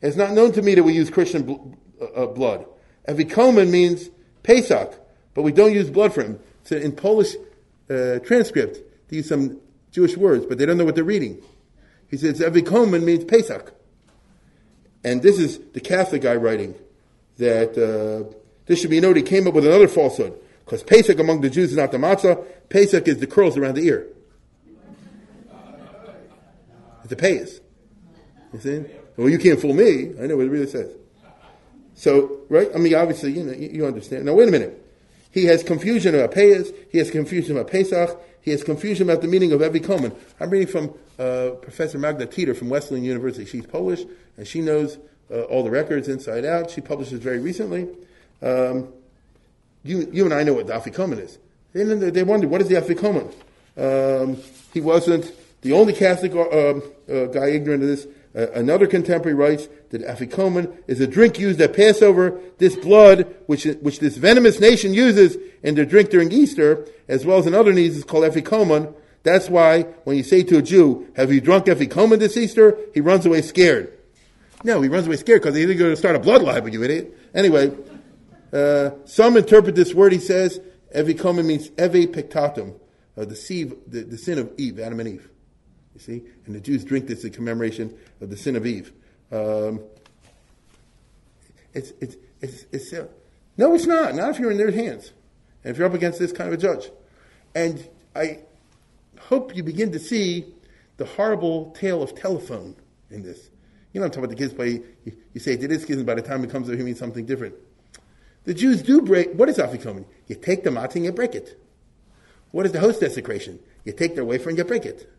It's 0.00 0.16
not 0.16 0.32
known 0.32 0.52
to 0.52 0.62
me 0.62 0.74
that 0.76 0.82
we 0.82 0.94
use 0.94 1.10
Christian 1.10 1.42
bl- 1.42 1.74
uh, 2.00 2.22
uh 2.22 2.26
blood. 2.28 2.64
Evikomen 3.06 3.68
means 3.68 4.08
Pesach, 4.42 4.98
but 5.34 5.42
we 5.42 5.52
don't 5.52 5.74
use 5.74 5.90
blood 5.90 6.14
for 6.14 6.22
him. 6.22 6.40
So 6.62 6.76
in 6.76 6.92
Polish 6.92 7.34
uh, 7.90 8.20
transcript, 8.20 8.78
they 9.08 9.16
use 9.16 9.28
some 9.28 9.60
Jewish 9.90 10.16
words, 10.16 10.46
but 10.46 10.56
they 10.56 10.64
don't 10.64 10.78
know 10.78 10.86
what 10.86 10.94
they're 10.94 11.04
reading. 11.04 11.42
He 12.08 12.16
says 12.16 12.40
Evikomen 12.40 13.02
means 13.02 13.24
Pesach. 13.24 13.72
And 15.02 15.22
this 15.22 15.38
is 15.38 15.58
the 15.72 15.80
Catholic 15.80 16.22
guy 16.22 16.34
writing 16.36 16.74
that 17.36 17.76
uh, 17.76 18.32
this 18.66 18.80
should 18.80 18.90
be 18.90 19.00
noted. 19.00 19.18
He 19.18 19.22
came 19.22 19.46
up 19.46 19.54
with 19.54 19.66
another 19.66 19.88
falsehood. 19.88 20.38
Because 20.64 20.82
Pesach 20.82 21.18
among 21.18 21.42
the 21.42 21.50
Jews 21.50 21.72
is 21.72 21.76
not 21.76 21.92
the 21.92 21.98
matzah. 21.98 22.42
Pesach 22.70 23.06
is 23.06 23.18
the 23.18 23.26
curls 23.26 23.56
around 23.56 23.74
the 23.74 23.86
ear. 23.86 24.06
It's 27.04 27.12
a 27.12 27.16
payas. 27.16 27.60
You 28.54 28.60
see? 28.60 28.84
Well, 29.16 29.28
you 29.28 29.38
can't 29.38 29.60
fool 29.60 29.74
me. 29.74 30.12
I 30.20 30.26
know 30.26 30.36
what 30.36 30.46
it 30.46 30.50
really 30.50 30.66
says. 30.66 30.90
So, 31.94 32.40
right? 32.48 32.68
I 32.74 32.78
mean, 32.78 32.94
obviously, 32.94 33.32
you 33.32 33.44
know, 33.44 33.52
you 33.52 33.86
understand. 33.86 34.24
Now, 34.24 34.32
wait 34.32 34.48
a 34.48 34.50
minute. 34.50 34.80
He 35.30 35.44
has 35.46 35.62
confusion 35.62 36.14
about 36.14 36.32
payas. 36.32 36.74
He 36.90 36.98
has 36.98 37.10
confusion 37.10 37.56
about 37.56 37.70
Pesach. 37.70 38.18
He 38.40 38.50
has 38.52 38.64
confusion 38.64 39.08
about 39.08 39.20
the 39.20 39.28
meaning 39.28 39.52
of 39.52 39.62
every 39.62 39.80
Evikomen. 39.80 40.14
I'm 40.40 40.50
reading 40.50 40.68
from 40.68 40.94
uh, 41.18 41.50
Professor 41.60 41.98
Magda 41.98 42.26
Teter 42.26 42.54
from 42.54 42.68
Wesleyan 42.68 43.04
University. 43.04 43.44
She's 43.44 43.66
Polish, 43.66 44.04
and 44.36 44.46
she 44.46 44.60
knows 44.60 44.98
uh, 45.30 45.42
all 45.42 45.62
the 45.62 45.70
records 45.70 46.08
inside 46.08 46.44
out. 46.44 46.70
She 46.70 46.80
publishes 46.80 47.20
very 47.20 47.38
recently. 47.38 47.88
Um, 48.42 48.92
you, 49.84 50.08
you 50.12 50.24
and 50.24 50.34
I 50.34 50.42
know 50.42 50.54
what 50.54 50.66
the 50.66 50.72
Afikomen 50.72 51.20
is. 51.20 51.38
And 51.74 52.00
they 52.00 52.22
wonder, 52.22 52.48
what 52.48 52.60
is 52.60 52.68
the 52.68 52.76
Afikomen? 52.76 53.32
Um, 53.76 54.36
he 54.72 54.80
wasn't 54.80 55.32
the 55.62 55.72
only 55.72 55.92
Catholic 55.92 56.32
uh, 56.34 56.70
um, 56.70 56.82
uh, 57.08 57.26
guy 57.26 57.48
ignorant 57.50 57.82
of 57.82 57.88
this. 57.88 58.06
Uh, 58.36 58.50
another 58.52 58.86
contemporary 58.86 59.34
writes 59.34 59.68
that 59.90 60.02
Afikomen 60.02 60.76
is 60.86 61.00
a 61.00 61.06
drink 61.06 61.38
used 61.38 61.60
at 61.60 61.74
Passover. 61.74 62.40
This 62.58 62.76
blood, 62.76 63.34
which, 63.46 63.64
which 63.64 64.00
this 64.00 64.16
venomous 64.16 64.60
nation 64.60 64.92
uses 64.92 65.36
in 65.62 65.74
their 65.74 65.84
drink 65.84 66.10
during 66.10 66.32
Easter, 66.32 66.86
as 67.08 67.24
well 67.24 67.38
as 67.38 67.46
in 67.46 67.54
other 67.54 67.72
needs, 67.72 67.96
is 67.96 68.04
called 68.04 68.24
Afikomen. 68.24 68.92
That's 69.24 69.48
why 69.48 69.82
when 70.04 70.16
you 70.16 70.22
say 70.22 70.42
to 70.44 70.58
a 70.58 70.62
Jew, 70.62 71.08
have 71.16 71.32
you 71.32 71.40
drunk 71.40 71.64
Afikomen 71.66 72.18
this 72.20 72.36
Easter? 72.36 72.78
He 72.92 73.00
runs 73.00 73.26
away 73.26 73.42
scared. 73.42 73.98
No, 74.62 74.80
he 74.80 74.88
runs 74.88 75.06
away 75.06 75.16
scared 75.16 75.42
because 75.42 75.56
he's 75.56 75.66
going 75.66 75.90
to 75.90 75.96
start 75.96 76.14
a 76.14 76.18
blood 76.18 76.42
libel, 76.42 76.68
you 76.68 76.82
idiot. 76.84 77.16
Anyway, 77.34 77.72
uh, 78.52 78.90
some 79.06 79.36
interpret 79.36 79.74
this 79.74 79.94
word, 79.94 80.12
he 80.12 80.18
says, 80.18 80.60
Evikoma 80.94 81.44
means 81.44 81.68
Eve 81.70 82.10
Peccatum, 82.12 82.78
uh, 83.16 83.24
the, 83.24 83.34
sieve, 83.34 83.74
the, 83.86 84.02
the, 84.02 84.18
sin 84.18 84.38
of 84.38 84.52
Eve, 84.58 84.78
Adam 84.78 85.00
and 85.00 85.08
Eve. 85.08 85.28
You 85.94 86.00
see? 86.00 86.22
And 86.46 86.54
the 86.54 86.60
Jews 86.60 86.84
drink 86.84 87.06
this 87.06 87.24
in 87.24 87.32
commemoration 87.32 87.96
of 88.20 88.28
the 88.30 88.36
sin 88.36 88.56
of 88.56 88.66
Eve. 88.66 88.92
Um, 89.32 89.80
it's, 91.72 91.92
it's, 92.00 92.16
it's, 92.40 92.66
it's 92.70 92.92
uh, 92.92 93.06
no, 93.56 93.74
it's 93.74 93.86
not. 93.86 94.14
Not 94.14 94.30
if 94.30 94.38
you're 94.38 94.50
in 94.50 94.58
their 94.58 94.70
hands. 94.70 95.12
And 95.62 95.70
if 95.70 95.78
you're 95.78 95.86
up 95.86 95.94
against 95.94 96.18
this 96.18 96.30
kind 96.30 96.52
of 96.52 96.58
a 96.58 96.62
judge. 96.62 96.90
And 97.54 97.88
I 98.14 98.40
hope 99.28 99.56
you 99.56 99.62
begin 99.62 99.92
to 99.92 99.98
see 99.98 100.46
the 100.96 101.04
horrible 101.04 101.70
tale 101.72 102.02
of 102.02 102.14
telephone 102.14 102.76
in 103.10 103.22
this. 103.22 103.50
You 103.92 104.00
know, 104.00 104.06
I'm 104.06 104.10
talking 104.10 104.24
about 104.24 104.36
the 104.36 104.42
kids 104.42 104.52
play. 104.52 104.82
You, 105.04 105.12
you 105.32 105.40
say 105.40 105.52
it 105.52 105.62
is 105.70 105.84
kids, 105.84 105.98
and 105.98 106.06
by 106.06 106.14
the 106.14 106.22
time 106.22 106.42
it 106.44 106.50
comes 106.50 106.68
to 106.68 106.76
he 106.76 106.82
means 106.82 106.98
something 106.98 107.26
different. 107.26 107.54
The 108.44 108.54
Jews 108.54 108.82
do 108.82 109.00
break. 109.00 109.32
What 109.32 109.48
is 109.48 109.58
afikomen? 109.58 110.04
You 110.26 110.36
take 110.36 110.64
the 110.64 110.70
matzah 110.70 110.96
and 110.96 111.04
you 111.04 111.12
break 111.12 111.34
it. 111.34 111.60
What 112.50 112.66
is 112.66 112.72
the 112.72 112.80
host 112.80 113.00
desecration? 113.00 113.58
You 113.84 113.92
take 113.92 114.14
their 114.14 114.24
wafer 114.24 114.48
and 114.48 114.58
you 114.58 114.64
break 114.64 114.84
it. 114.84 115.10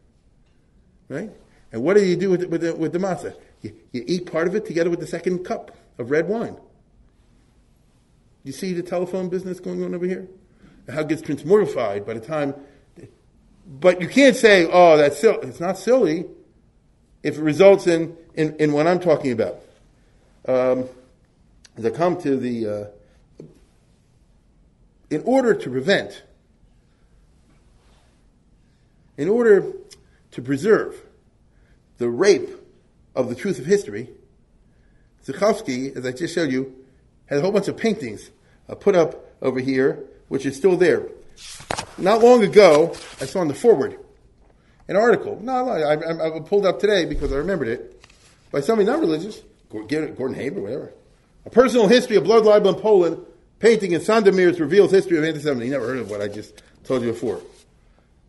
Right? 1.09 1.31
And 1.71 1.83
what 1.83 1.95
do 1.97 2.05
you 2.05 2.15
do 2.15 2.29
with, 2.29 2.41
the, 2.41 2.47
with, 2.47 2.61
the, 2.61 2.75
with 2.75 2.93
the 2.93 2.99
matzah? 2.99 3.35
You, 3.61 3.75
you 3.91 4.03
eat 4.05 4.31
part 4.31 4.47
of 4.47 4.55
it 4.55 4.65
together 4.65 4.89
with 4.89 4.99
the 4.99 5.07
second 5.07 5.39
cup 5.43 5.75
of 5.97 6.11
red 6.11 6.27
wine. 6.27 6.57
You 8.43 8.51
see 8.51 8.73
the 8.73 8.83
telephone 8.83 9.29
business 9.29 9.59
going 9.59 9.83
on 9.83 9.95
over 9.95 10.05
here? 10.05 10.27
How 10.87 11.01
it 11.01 11.07
gets 11.07 11.23
transmortified 11.23 12.05
by 12.05 12.13
the 12.13 12.19
time. 12.19 12.53
But 13.65 14.01
you 14.01 14.07
can't 14.07 14.35
say, 14.35 14.67
oh, 14.71 14.97
that's 14.97 15.19
silly. 15.19 15.47
It's 15.47 15.59
not 15.59 15.77
silly 15.77 16.25
if 17.23 17.37
it 17.37 17.41
results 17.41 17.87
in, 17.87 18.15
in, 18.35 18.55
in 18.57 18.73
what 18.73 18.85
I'm 18.85 18.99
talking 18.99 19.31
about. 19.31 19.59
Um, 20.47 20.85
as 21.77 21.85
I 21.85 21.89
come 21.89 22.21
to 22.21 22.37
the. 22.37 22.67
Uh, 22.67 22.85
in 25.09 25.21
order 25.23 25.53
to 25.53 25.69
prevent, 25.69 26.23
in 29.17 29.29
order 29.29 29.71
to 30.31 30.41
preserve 30.41 31.01
the 31.97 32.09
rape 32.09 32.49
of 33.15 33.29
the 33.29 33.35
truth 33.35 33.59
of 33.59 33.65
history, 33.65 34.09
Zuchowski, 35.25 35.95
as 35.95 36.05
I 36.05 36.11
just 36.11 36.35
showed 36.35 36.51
you, 36.51 36.75
had 37.27 37.39
a 37.39 37.41
whole 37.41 37.51
bunch 37.51 37.67
of 37.67 37.77
paintings 37.77 38.29
uh, 38.69 38.75
put 38.75 38.95
up 38.95 39.33
over 39.41 39.59
here, 39.59 40.03
which 40.27 40.45
is 40.45 40.55
still 40.55 40.75
there. 40.75 41.07
Not 41.97 42.21
long 42.21 42.43
ago, 42.43 42.95
I 43.21 43.25
saw 43.25 43.41
in 43.41 43.47
the 43.47 43.53
forward 43.53 43.97
an 44.87 44.95
article. 44.95 45.39
No, 45.41 45.69
I, 45.69 45.95
I, 45.95 46.37
I 46.37 46.39
pulled 46.41 46.65
up 46.65 46.79
today 46.79 47.05
because 47.05 47.31
I 47.31 47.37
remembered 47.37 47.67
it 47.69 48.05
by 48.51 48.61
somebody 48.61 48.85
not 48.85 48.99
religious, 48.99 49.41
Gordon 49.69 50.33
Haber, 50.33 50.61
whatever. 50.61 50.93
A 51.45 51.49
personal 51.49 51.87
history 51.87 52.15
of 52.15 52.23
blood 52.23 52.45
libel 52.45 52.73
in 52.73 52.81
Poland, 52.81 53.25
painting 53.59 53.91
in 53.93 54.01
Sandomierz 54.01 54.59
reveals 54.59 54.91
history 54.91 55.17
of 55.17 55.23
anti-Semitism. 55.23 55.65
You 55.65 55.71
never 55.71 55.87
heard 55.87 55.99
of 55.99 56.09
what 56.09 56.21
I 56.21 56.27
just 56.27 56.61
told 56.83 57.01
you 57.01 57.11
before. 57.11 57.41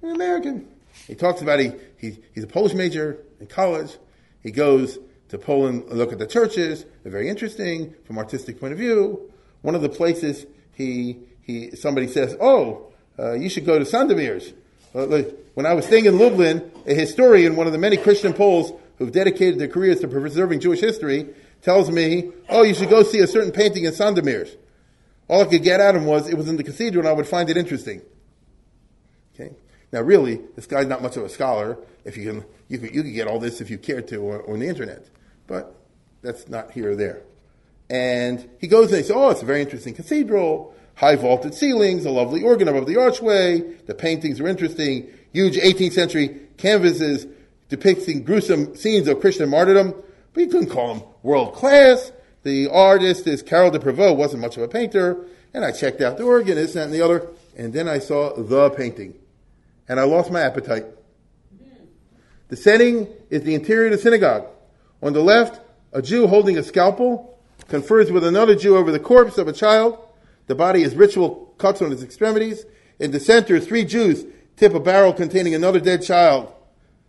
An 0.03 0.11
American. 0.11 0.69
He 1.07 1.15
talks 1.15 1.41
about 1.43 1.61
he, 1.61 1.73
he 1.99 2.19
he's 2.35 2.45
a 2.45 2.49
Polish 2.49 2.75
major 2.75 3.19
in 3.41 3.47
college. 3.47 3.97
He 4.43 4.51
goes 4.51 4.99
to 5.29 5.39
Poland, 5.39 5.85
look 5.89 6.13
at 6.13 6.19
the 6.19 6.27
churches. 6.27 6.85
They're 7.03 7.13
very 7.13 7.29
interesting 7.29 7.95
from 8.05 8.19
artistic 8.19 8.61
point 8.61 8.73
of 8.73 8.79
view. 8.79 9.33
One 9.63 9.75
of 9.75 9.83
the 9.83 9.89
places 9.89 10.47
he 10.73 11.19
he 11.43 11.75
somebody 11.77 12.09
says, 12.09 12.37
"Oh, 12.41 12.93
uh, 13.19 13.33
you 13.33 13.49
should 13.49 13.65
go 13.65 13.79
to 13.79 13.85
Sandomierz." 13.85 14.53
Uh, 14.95 15.23
when 15.55 15.67
I 15.67 15.75
was 15.75 15.87
staying 15.87 16.07
in 16.07 16.19
Lublin, 16.19 16.71
a 16.87 16.95
historian, 16.95 17.57
one 17.57 17.67
of 17.67 17.73
the 17.73 17.79
many 17.79 17.97
Christian 17.97 18.33
Poles 18.33 18.73
who've 18.99 19.13
dedicated 19.13 19.59
their 19.59 19.69
careers 19.69 20.01
to 20.01 20.09
preserving 20.09 20.61
Jewish 20.61 20.81
history, 20.81 21.29
tells 21.63 21.91
me, 21.91 22.31
"Oh, 22.49 22.63
you 22.63 22.75
should 22.75 22.91
go 22.91 23.03
see 23.03 23.21
a 23.21 23.27
certain 23.27 23.53
painting 23.53 23.85
in 23.85 23.93
Sandomierz." 23.93 24.57
All 25.29 25.43
I 25.43 25.45
could 25.47 25.63
get 25.63 25.81
of 25.81 25.97
him 25.97 26.05
was 26.05 26.29
it 26.29 26.37
was 26.37 26.49
in 26.49 26.57
the 26.57 26.63
cathedral, 26.63 27.01
and 27.01 27.09
I 27.09 27.13
would 27.13 27.27
find 27.27 27.51
it 27.51 27.57
interesting. 27.57 28.01
Okay. 29.35 29.55
Now, 29.93 30.01
really, 30.03 30.41
this 30.55 30.67
guy's 30.67 30.87
not 30.87 31.03
much 31.03 31.17
of 31.17 31.25
a 31.25 31.29
scholar. 31.29 31.79
If 32.05 32.17
you 32.17 32.25
can, 32.31 32.45
you 32.69 32.79
could, 32.79 32.95
you 32.95 33.03
get 33.03 33.27
all 33.27 33.41
this 33.41 33.61
if 33.61 33.71
you 33.71 33.79
cared 33.79 34.09
to 34.09 34.21
on 34.47 34.61
the 34.61 34.69
internet. 34.69 35.09
But 35.47 35.75
that's 36.23 36.49
not 36.49 36.73
here 36.73 36.93
or 36.93 36.97
there. 36.97 37.23
And 37.89 38.49
he 38.61 38.67
goes 38.67 38.89
and 38.89 38.99
he 38.99 39.03
says, 39.03 39.13
oh, 39.15 39.31
it's 39.31 39.43
a 39.43 39.47
very 39.47 39.63
interesting 39.63 39.95
cathedral, 39.95 40.75
high 40.97 41.17
vaulted 41.17 41.55
ceilings, 41.55 42.05
a 42.05 42.11
lovely 42.11 42.43
organ 42.43 42.69
above 42.69 42.87
the 42.87 42.97
archway, 42.97 43.61
the 43.87 43.95
paintings 43.95 44.41
are 44.41 44.49
interesting, 44.49 45.09
huge 45.33 45.57
18th 45.57 45.93
century 45.93 46.41
canvases 46.57 47.27
depicting 47.69 48.23
gruesome 48.23 48.75
scenes 48.75 49.07
of 49.09 49.21
Christian 49.21 49.49
martyrdom, 49.49 49.95
but 50.33 50.41
you 50.41 50.49
couldn't 50.49 50.71
call 50.71 50.95
them 50.95 51.03
world 51.23 51.55
class. 51.55 52.13
The 52.43 52.69
artist 52.69 53.27
is 53.27 53.43
Karol 53.43 53.71
de 53.71 53.79
Prevot, 53.79 54.17
wasn't 54.17 54.43
much 54.43 54.57
of 54.57 54.63
a 54.63 54.69
painter, 54.69 55.27
and 55.53 55.65
I 55.65 55.73
checked 55.73 56.01
out 56.01 56.17
the 56.17 56.25
organ, 56.25 56.55
this, 56.55 56.75
that, 56.75 56.85
and 56.85 56.93
the 56.93 57.03
other, 57.03 57.29
and 57.57 57.73
then 57.73 57.89
I 57.89 57.99
saw 57.99 58.35
the 58.35 58.71
painting. 58.71 59.15
And 59.89 60.01
I 60.01 60.05
lost 60.05 60.31
my 60.31 60.41
appetite. 60.41 60.87
The 62.49 62.57
setting 62.57 63.09
is 63.29 63.43
the 63.43 63.55
interior 63.55 63.87
of 63.87 63.93
the 63.93 63.99
synagogue. 63.99 64.47
On 65.03 65.13
the 65.13 65.21
left, 65.21 65.61
a 65.93 66.01
Jew 66.01 66.27
holding 66.27 66.57
a 66.57 66.63
scalpel 66.63 67.39
confers 67.69 68.13
with 68.13 68.25
another 68.25 68.55
Jew 68.55 68.77
over 68.77 68.93
the 68.93 69.01
corpse 69.01 69.39
of 69.39 69.49
a 69.49 69.53
child. 69.53 69.99
The 70.47 70.55
body 70.55 70.83
has 70.83 70.95
ritual 70.95 71.55
cuts 71.59 71.83
on 71.83 71.93
its 71.93 72.03
extremities. 72.03 72.65
In 72.99 73.11
the 73.11 73.21
center, 73.21 73.61
three 73.61 73.85
Jews 73.85 74.25
tip 74.57 74.75
a 74.75 74.81
barrel 74.81 75.13
containing 75.13 75.55
another 75.55 75.81
dead 75.81 76.03
child. 76.03 76.53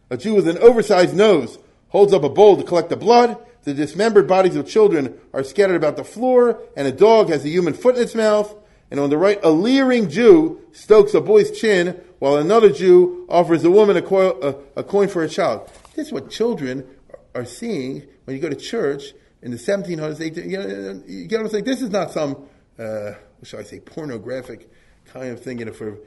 A 0.10 0.18
Jew 0.18 0.36
with 0.36 0.48
an 0.48 0.58
oversized 0.58 1.16
nose 1.16 1.60
holds 1.90 2.14
up 2.14 2.24
a 2.24 2.30
bowl 2.30 2.58
to 2.58 2.64
collect 2.64 2.90
the 2.90 2.96
blood. 2.96 3.38
The 3.64 3.74
dismembered 3.74 4.28
bodies 4.28 4.56
of 4.56 4.68
children 4.68 5.20
are 5.34 5.44
scattered 5.44 5.76
about 5.76 5.98
the 5.98 6.04
floor, 6.04 6.62
and 6.76 6.88
a 6.88 6.92
dog 6.92 7.30
has 7.30 7.44
a 7.44 7.50
human 7.50 7.74
foot 7.74 7.96
in 7.96 8.04
its 8.04 8.16
mouth. 8.16 8.56
And 8.90 9.00
on 9.00 9.10
the 9.10 9.18
right, 9.18 9.40
a 9.44 9.50
leering 9.50 10.10
Jew 10.10 10.62
stokes 10.72 11.14
a 11.14 11.20
boy's 11.20 11.52
chin, 11.52 12.00
while 12.20 12.38
another 12.38 12.72
Jew 12.72 13.26
offers 13.30 13.64
a 13.64 13.72
woman 13.72 13.98
a, 13.98 14.04
a, 14.04 14.56
a 14.78 14.84
coin 14.84 15.10
for 15.10 15.24
a 15.24 15.30
child. 15.30 15.70
This 15.96 16.08
is 16.08 16.14
what 16.14 16.30
children 16.30 16.88
are 17.36 17.46
seeing 17.46 18.08
when 18.24 18.36
you 18.36 18.42
go 18.42 18.50
to 18.50 18.56
church 18.56 19.14
in 19.42 19.52
the 19.52 19.58
1700s, 19.58 20.20
18, 20.20 20.50
you, 20.50 20.58
know, 20.58 21.04
you 21.06 21.28
get 21.28 21.38
what 21.38 21.46
I'm 21.46 21.52
saying? 21.52 21.64
This 21.66 21.82
is 21.82 21.90
not 21.90 22.12
some, 22.12 22.48
uh, 22.80 23.14
I 23.41 23.64
say, 23.64 23.80
pornographic 23.80 24.70
kind 25.06 25.30
of 25.30 25.41
thing 25.41 25.60
you 25.60 25.66
know, 25.66 25.74
for, 25.74 25.98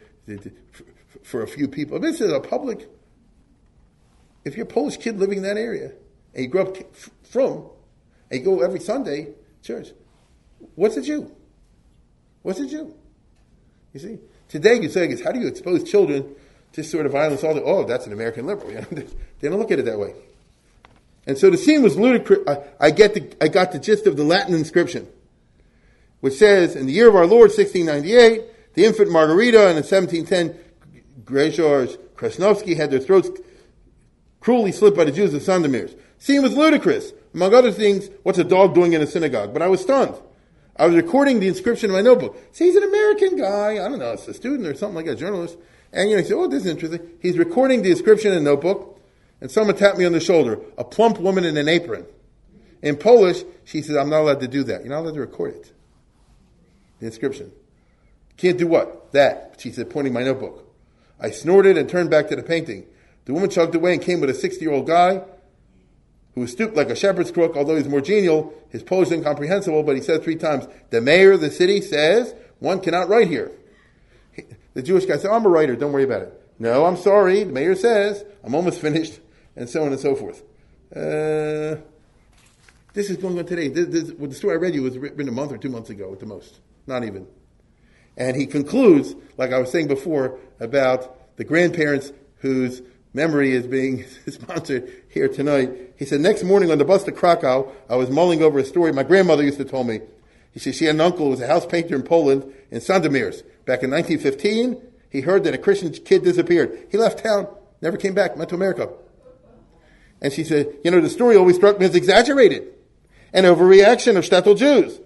for, 1.22 1.42
a 1.42 1.48
few 1.48 1.68
people. 1.68 1.98
This 1.98 2.20
is 2.20 2.30
a 2.30 2.40
public, 2.40 2.88
if 4.44 4.56
you're 4.56 4.66
a 4.66 4.68
Polish 4.68 4.96
kid 4.96 5.18
living 5.18 5.38
in 5.38 5.44
that 5.44 5.56
area, 5.56 5.92
and 6.34 6.44
you 6.44 6.48
grew 6.48 6.62
up 6.62 6.76
from, 7.24 7.70
and 8.30 8.40
you 8.40 8.44
go 8.44 8.60
every 8.60 8.80
Sunday 8.80 9.28
church, 9.62 9.88
what's 10.74 10.96
a 10.96 11.02
Jew? 11.02 11.34
What's 12.42 12.60
a 12.60 12.66
Jew? 12.66 12.94
You 13.92 14.00
see? 14.00 14.18
Today 14.48 14.80
you 14.80 14.88
say, 14.88 15.08
how 15.22 15.32
do 15.32 15.40
you 15.40 15.46
expose 15.46 15.88
children 15.88 16.34
to 16.72 16.82
sort 16.82 17.06
of 17.06 17.12
violence? 17.12 17.44
All 17.44 17.54
the, 17.54 17.62
oh, 17.62 17.84
that's 17.84 18.06
an 18.06 18.12
American 18.12 18.46
liberal. 18.46 18.70
they 18.90 19.48
don't 19.48 19.58
look 19.58 19.70
at 19.70 19.78
it 19.78 19.84
that 19.84 19.98
way. 19.98 20.14
And 21.26 21.36
so 21.38 21.50
the 21.50 21.56
scene 21.56 21.82
was 21.82 21.96
ludicrous. 21.96 22.40
I, 22.48 22.62
I, 22.80 22.90
get 22.90 23.14
the, 23.14 23.32
I 23.40 23.48
got 23.48 23.72
the 23.72 23.78
gist 23.78 24.06
of 24.06 24.16
the 24.16 24.24
Latin 24.24 24.54
inscription, 24.54 25.06
which 26.20 26.34
says, 26.34 26.76
in 26.76 26.86
the 26.86 26.92
year 26.92 27.08
of 27.08 27.16
our 27.16 27.26
Lord, 27.26 27.50
1698, 27.50 28.74
the 28.74 28.84
infant 28.84 29.10
Margarita 29.10 29.68
and 29.68 29.78
in 29.78 29.84
1710, 29.84 30.58
Grzegorz 31.24 31.98
Krasnowski 32.14 32.76
had 32.76 32.90
their 32.90 33.00
throats 33.00 33.30
cruelly 34.40 34.72
slit 34.72 34.96
by 34.96 35.04
the 35.04 35.12
Jews 35.12 35.34
of 35.34 35.42
Sandomierz. 35.42 35.98
Scene 36.18 36.42
was 36.42 36.56
ludicrous. 36.56 37.12
Among 37.32 37.54
other 37.54 37.72
things, 37.72 38.10
what's 38.22 38.38
a 38.38 38.44
dog 38.44 38.74
doing 38.74 38.92
in 38.92 39.00
a 39.00 39.06
synagogue? 39.06 39.52
But 39.52 39.62
I 39.62 39.68
was 39.68 39.80
stunned. 39.80 40.14
I 40.76 40.86
was 40.86 40.96
recording 40.96 41.40
the 41.40 41.48
inscription 41.48 41.90
in 41.90 41.96
my 41.96 42.02
notebook. 42.02 42.36
See, 42.52 42.64
he's 42.64 42.76
an 42.76 42.82
American 42.82 43.36
guy. 43.36 43.72
I 43.84 43.88
don't 43.88 43.98
know, 43.98 44.12
it's 44.12 44.26
a 44.28 44.34
student 44.34 44.66
or 44.66 44.74
something 44.74 44.96
like 44.96 45.06
a 45.06 45.14
journalist. 45.14 45.56
And 45.92 46.08
you 46.08 46.16
know, 46.16 46.22
he 46.22 46.28
said, 46.28 46.36
oh, 46.36 46.48
this 46.48 46.64
is 46.64 46.70
interesting. 46.70 47.00
He's 47.20 47.38
recording 47.38 47.82
the 47.82 47.90
inscription 47.90 48.32
in 48.32 48.38
a 48.38 48.42
notebook 48.42 49.00
and 49.40 49.50
someone 49.50 49.76
tapped 49.76 49.98
me 49.98 50.04
on 50.04 50.12
the 50.12 50.20
shoulder, 50.20 50.60
a 50.76 50.84
plump 50.84 51.18
woman 51.18 51.44
in 51.44 51.56
an 51.56 51.68
apron. 51.68 52.06
In 52.82 52.96
Polish, 52.96 53.42
she 53.64 53.82
says, 53.82 53.96
I'm 53.96 54.10
not 54.10 54.20
allowed 54.20 54.40
to 54.40 54.48
do 54.48 54.64
that. 54.64 54.82
You're 54.82 54.90
not 54.90 55.00
allowed 55.00 55.14
to 55.14 55.20
record 55.20 55.54
it. 55.54 55.72
The 57.00 57.06
inscription. 57.06 57.52
Can't 58.36 58.58
do 58.58 58.66
what? 58.66 59.12
That, 59.12 59.56
she 59.58 59.72
said, 59.72 59.90
pointing 59.90 60.12
my 60.12 60.22
notebook. 60.22 60.66
I 61.18 61.30
snorted 61.30 61.76
and 61.76 61.88
turned 61.88 62.10
back 62.10 62.28
to 62.28 62.36
the 62.36 62.42
painting. 62.42 62.86
The 63.24 63.34
woman 63.34 63.50
chugged 63.50 63.74
away 63.74 63.92
and 63.92 64.02
came 64.02 64.20
with 64.20 64.30
a 64.30 64.34
60 64.34 64.64
year 64.64 64.72
old 64.72 64.86
guy 64.86 65.22
who 66.34 66.42
was 66.42 66.52
stooped 66.52 66.76
like 66.76 66.90
a 66.90 66.96
shepherd's 66.96 67.30
crook, 67.30 67.56
although 67.56 67.76
he's 67.76 67.88
more 67.88 68.00
genial. 68.00 68.54
His 68.70 68.82
pose 68.82 69.08
is 69.08 69.12
incomprehensible, 69.14 69.82
but 69.82 69.96
he 69.96 70.02
said 70.02 70.22
three 70.22 70.36
times, 70.36 70.66
The 70.90 71.00
mayor 71.00 71.32
of 71.32 71.40
the 71.40 71.50
city 71.50 71.80
says 71.80 72.34
one 72.60 72.80
cannot 72.80 73.08
write 73.08 73.28
here. 73.28 73.50
the 74.74 74.82
Jewish 74.82 75.06
guy 75.06 75.16
said, 75.16 75.30
I'm 75.30 75.44
a 75.44 75.48
writer, 75.48 75.76
don't 75.76 75.92
worry 75.92 76.04
about 76.04 76.22
it. 76.22 76.42
No, 76.58 76.84
I'm 76.84 76.96
sorry, 76.96 77.44
the 77.44 77.52
mayor 77.52 77.74
says, 77.74 78.24
I'm 78.44 78.54
almost 78.54 78.80
finished 78.82 79.20
and 79.56 79.68
so 79.68 79.82
on 79.82 79.92
and 79.92 80.00
so 80.00 80.14
forth. 80.14 80.42
Uh, 80.94 81.80
this 82.92 83.08
is 83.08 83.16
going 83.16 83.38
on 83.38 83.46
today. 83.46 83.68
This, 83.68 83.86
this, 83.86 84.12
well, 84.12 84.28
the 84.28 84.34
story 84.34 84.54
I 84.54 84.56
read 84.56 84.74
you 84.74 84.82
was 84.82 84.98
written 84.98 85.28
a 85.28 85.32
month 85.32 85.52
or 85.52 85.58
two 85.58 85.68
months 85.68 85.90
ago 85.90 86.12
at 86.12 86.20
the 86.20 86.26
most, 86.26 86.60
not 86.90 87.04
even. 87.04 87.26
And 88.18 88.36
he 88.36 88.46
concludes, 88.46 89.14
like 89.38 89.52
I 89.52 89.58
was 89.58 89.70
saying 89.70 89.88
before, 89.88 90.38
about 90.58 91.36
the 91.38 91.44
grandparents 91.44 92.12
whose 92.40 92.82
memory 93.14 93.52
is 93.52 93.66
being 93.66 94.04
sponsored 94.28 94.92
here 95.08 95.28
tonight. 95.28 95.70
He 95.96 96.04
said, 96.04 96.20
next 96.20 96.44
morning 96.44 96.70
on 96.70 96.76
the 96.76 96.84
bus 96.84 97.04
to 97.04 97.12
Krakow, 97.12 97.72
I 97.88 97.96
was 97.96 98.10
mulling 98.10 98.42
over 98.42 98.58
a 98.58 98.64
story 98.64 98.92
my 98.92 99.02
grandmother 99.02 99.42
used 99.42 99.58
to 99.58 99.64
tell 99.64 99.84
me. 99.84 100.00
He 100.52 100.60
said 100.60 100.74
she 100.74 100.84
had 100.84 100.96
an 100.96 101.00
uncle 101.00 101.26
who 101.26 101.30
was 101.30 101.40
a 101.40 101.46
house 101.46 101.64
painter 101.64 101.94
in 101.94 102.02
Poland, 102.02 102.52
in 102.70 102.80
Sandomierz. 102.80 103.42
Back 103.64 103.82
in 103.82 103.90
1915, 103.90 104.82
he 105.08 105.20
heard 105.20 105.44
that 105.44 105.54
a 105.54 105.58
Christian 105.58 105.92
kid 105.92 106.24
disappeared. 106.24 106.88
He 106.90 106.98
left 106.98 107.22
town, 107.22 107.46
never 107.80 107.96
came 107.96 108.14
back, 108.14 108.36
went 108.36 108.50
to 108.50 108.56
America. 108.56 108.90
And 110.20 110.32
she 110.32 110.44
said, 110.44 110.74
you 110.84 110.90
know, 110.90 111.00
the 111.00 111.08
story 111.08 111.36
always 111.36 111.56
struck 111.56 111.78
me 111.78 111.86
as 111.86 111.94
exaggerated. 111.94 112.64
An 113.32 113.44
overreaction 113.44 114.16
of 114.16 114.24
shtetl 114.24 114.56
Jews. 114.56 115.00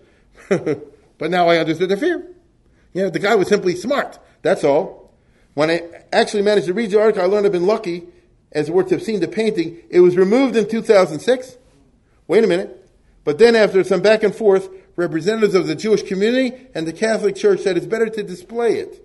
but 1.19 1.31
now 1.31 1.49
I 1.49 1.59
understood 1.59 1.89
the 1.89 1.97
fear. 1.97 2.27
You 2.93 3.03
know, 3.03 3.11
the 3.11 3.19
guy 3.19 3.35
was 3.35 3.49
simply 3.49 3.77
smart. 3.77 4.19
That's 4.43 4.65
all. 4.65 5.13
When 5.55 5.71
I 5.71 5.83
actually 6.13 6.43
managed 6.43 6.67
to 6.67 6.75
read 6.75 6.91
the 6.91 7.01
article, 7.01 7.23
I 7.23 7.27
learned 7.27 7.47
I've 7.47 7.53
been 7.53 7.67
lucky 7.67 8.05
as 8.53 8.71
worth 8.71 8.89
to 8.89 8.97
have 8.97 9.03
seen 9.03 9.21
the 9.21 9.29
painting. 9.29 9.79
It 9.91 10.01
was 10.01 10.17
removed 10.17 10.57
in 10.57 10.69
2006. 10.69 11.57
Wait 12.27 12.45
a 12.45 12.47
minute. 12.47 12.89
But 13.25 13.39
then 13.39 13.57
after 13.57 13.83
some 13.85 14.03
back 14.03 14.23
and 14.23 14.35
forth, 14.35 14.69
representatives 14.97 15.55
of 15.55 15.67
the 15.67 15.75
Jewish 15.75 16.03
community 16.03 16.69
and 16.75 16.87
the 16.87 16.93
Catholic 16.93 17.37
Church 17.37 17.61
said 17.61 17.77
it's 17.77 17.87
better 17.87 18.09
to 18.09 18.23
display 18.23 18.79
it. 18.79 19.01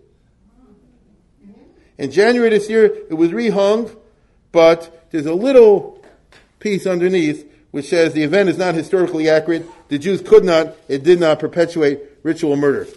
In 1.98 2.12
January 2.12 2.50
this 2.50 2.70
year, 2.70 2.86
it 2.86 3.16
was 3.16 3.32
rehung, 3.32 3.96
but 4.52 5.08
there's 5.12 5.26
a 5.26 5.34
little 5.34 6.04
piece 6.60 6.86
underneath 6.86 7.49
which 7.72 7.90
says 7.90 8.14
the 8.14 8.24
event 8.24 8.50
is 8.50 8.58
not 8.58 8.76
historically 8.76 9.30
accurate. 9.30 9.66
The 9.90 10.00
Jews 10.00 10.22
could 10.22 10.44
not, 10.44 10.76
it 10.88 11.04
did 11.04 11.20
not 11.20 11.40
perpetuate 11.40 12.02
ritual 12.24 12.56
murder. 12.56 12.88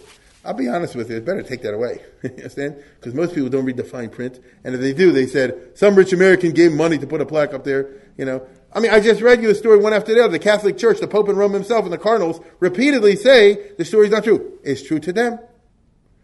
I'll 0.45 0.53
be 0.53 0.67
honest 0.67 0.95
with 0.95 1.09
you, 1.09 1.21
better 1.21 1.43
take 1.43 1.61
that 1.61 1.73
away. 1.73 2.01
you 2.23 2.29
understand? 2.29 2.83
Because 2.99 3.13
most 3.13 3.33
people 3.33 3.49
don't 3.49 3.63
read 3.63 3.77
the 3.77 3.83
fine 3.83 4.09
print. 4.09 4.39
And 4.63 4.75
if 4.75 4.81
they 4.81 4.93
do, 4.93 5.11
they 5.11 5.25
said, 5.25 5.77
some 5.77 5.95
rich 5.95 6.11
American 6.11 6.51
gave 6.51 6.73
money 6.73 6.97
to 6.97 7.07
put 7.07 7.21
a 7.21 7.25
plaque 7.25 7.53
up 7.53 7.63
there, 7.63 7.89
you 8.17 8.25
know. 8.25 8.45
I 8.73 8.79
mean, 8.79 8.91
I 8.91 8.99
just 8.99 9.21
read 9.21 9.41
you 9.41 9.51
a 9.51 9.55
story 9.55 9.77
one 9.77 9.93
after 9.93 10.13
the 10.13 10.21
other. 10.21 10.31
The 10.31 10.39
Catholic 10.39 10.77
Church, 10.77 10.99
the 10.99 11.07
Pope 11.07 11.29
in 11.29 11.35
Rome 11.35 11.53
himself, 11.53 11.85
and 11.85 11.93
the 11.93 11.97
cardinals 11.97 12.41
repeatedly 12.59 13.15
say 13.15 13.71
the 13.77 13.85
story 13.85 14.07
is 14.07 14.11
not 14.11 14.23
true. 14.23 14.59
It's 14.63 14.81
true 14.81 14.99
to 14.99 15.13
them. 15.13 15.39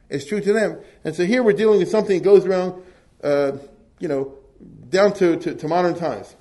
It's 0.10 0.26
true 0.26 0.42
to 0.42 0.52
them. 0.52 0.80
And 1.04 1.16
so 1.16 1.24
here 1.26 1.44
we're 1.44 1.54
dealing 1.54 1.80
with 1.80 1.90
something 1.90 2.18
that 2.18 2.24
goes 2.24 2.46
around, 2.46 2.82
uh, 3.24 3.54
you 4.00 4.08
know, 4.08 4.34
down 4.90 5.14
to, 5.14 5.38
to, 5.38 5.56
to 5.56 5.68
modern 5.68 5.96
times. 5.96 6.36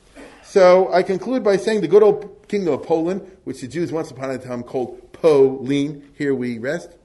So 0.49 0.91
I 0.91 1.03
conclude 1.03 1.45
by 1.45 1.59
saying 1.59 1.83
the 1.83 1.89
good 1.89 2.03
old 2.03 2.49
kingdom 2.49 2.73
of 2.73 2.83
Poland, 2.83 3.21
which 3.45 3.61
the 3.61 3.69
Jews 3.69 3.93
once 3.93 4.11
upon 4.11 4.31
a 4.31 4.39
time 4.39 4.63
called 4.63 5.13
Polin, 5.13 6.11
here 6.17 6.35
we 6.35 6.57
rest, 6.57 6.97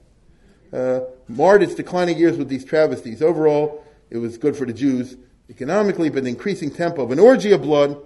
uh, 0.72 1.00
marred 1.28 1.62
its 1.62 1.74
declining 1.74 2.16
years 2.16 2.38
with 2.38 2.48
these 2.48 2.64
travesties. 2.64 3.20
Overall, 3.20 3.84
it 4.08 4.16
was 4.16 4.38
good 4.38 4.56
for 4.56 4.64
the 4.64 4.72
Jews 4.72 5.18
economically, 5.50 6.08
but 6.08 6.22
the 6.22 6.30
increasing 6.30 6.70
tempo 6.70 7.02
of 7.02 7.10
an 7.10 7.18
orgy 7.18 7.52
of 7.52 7.60
blood, 7.60 7.98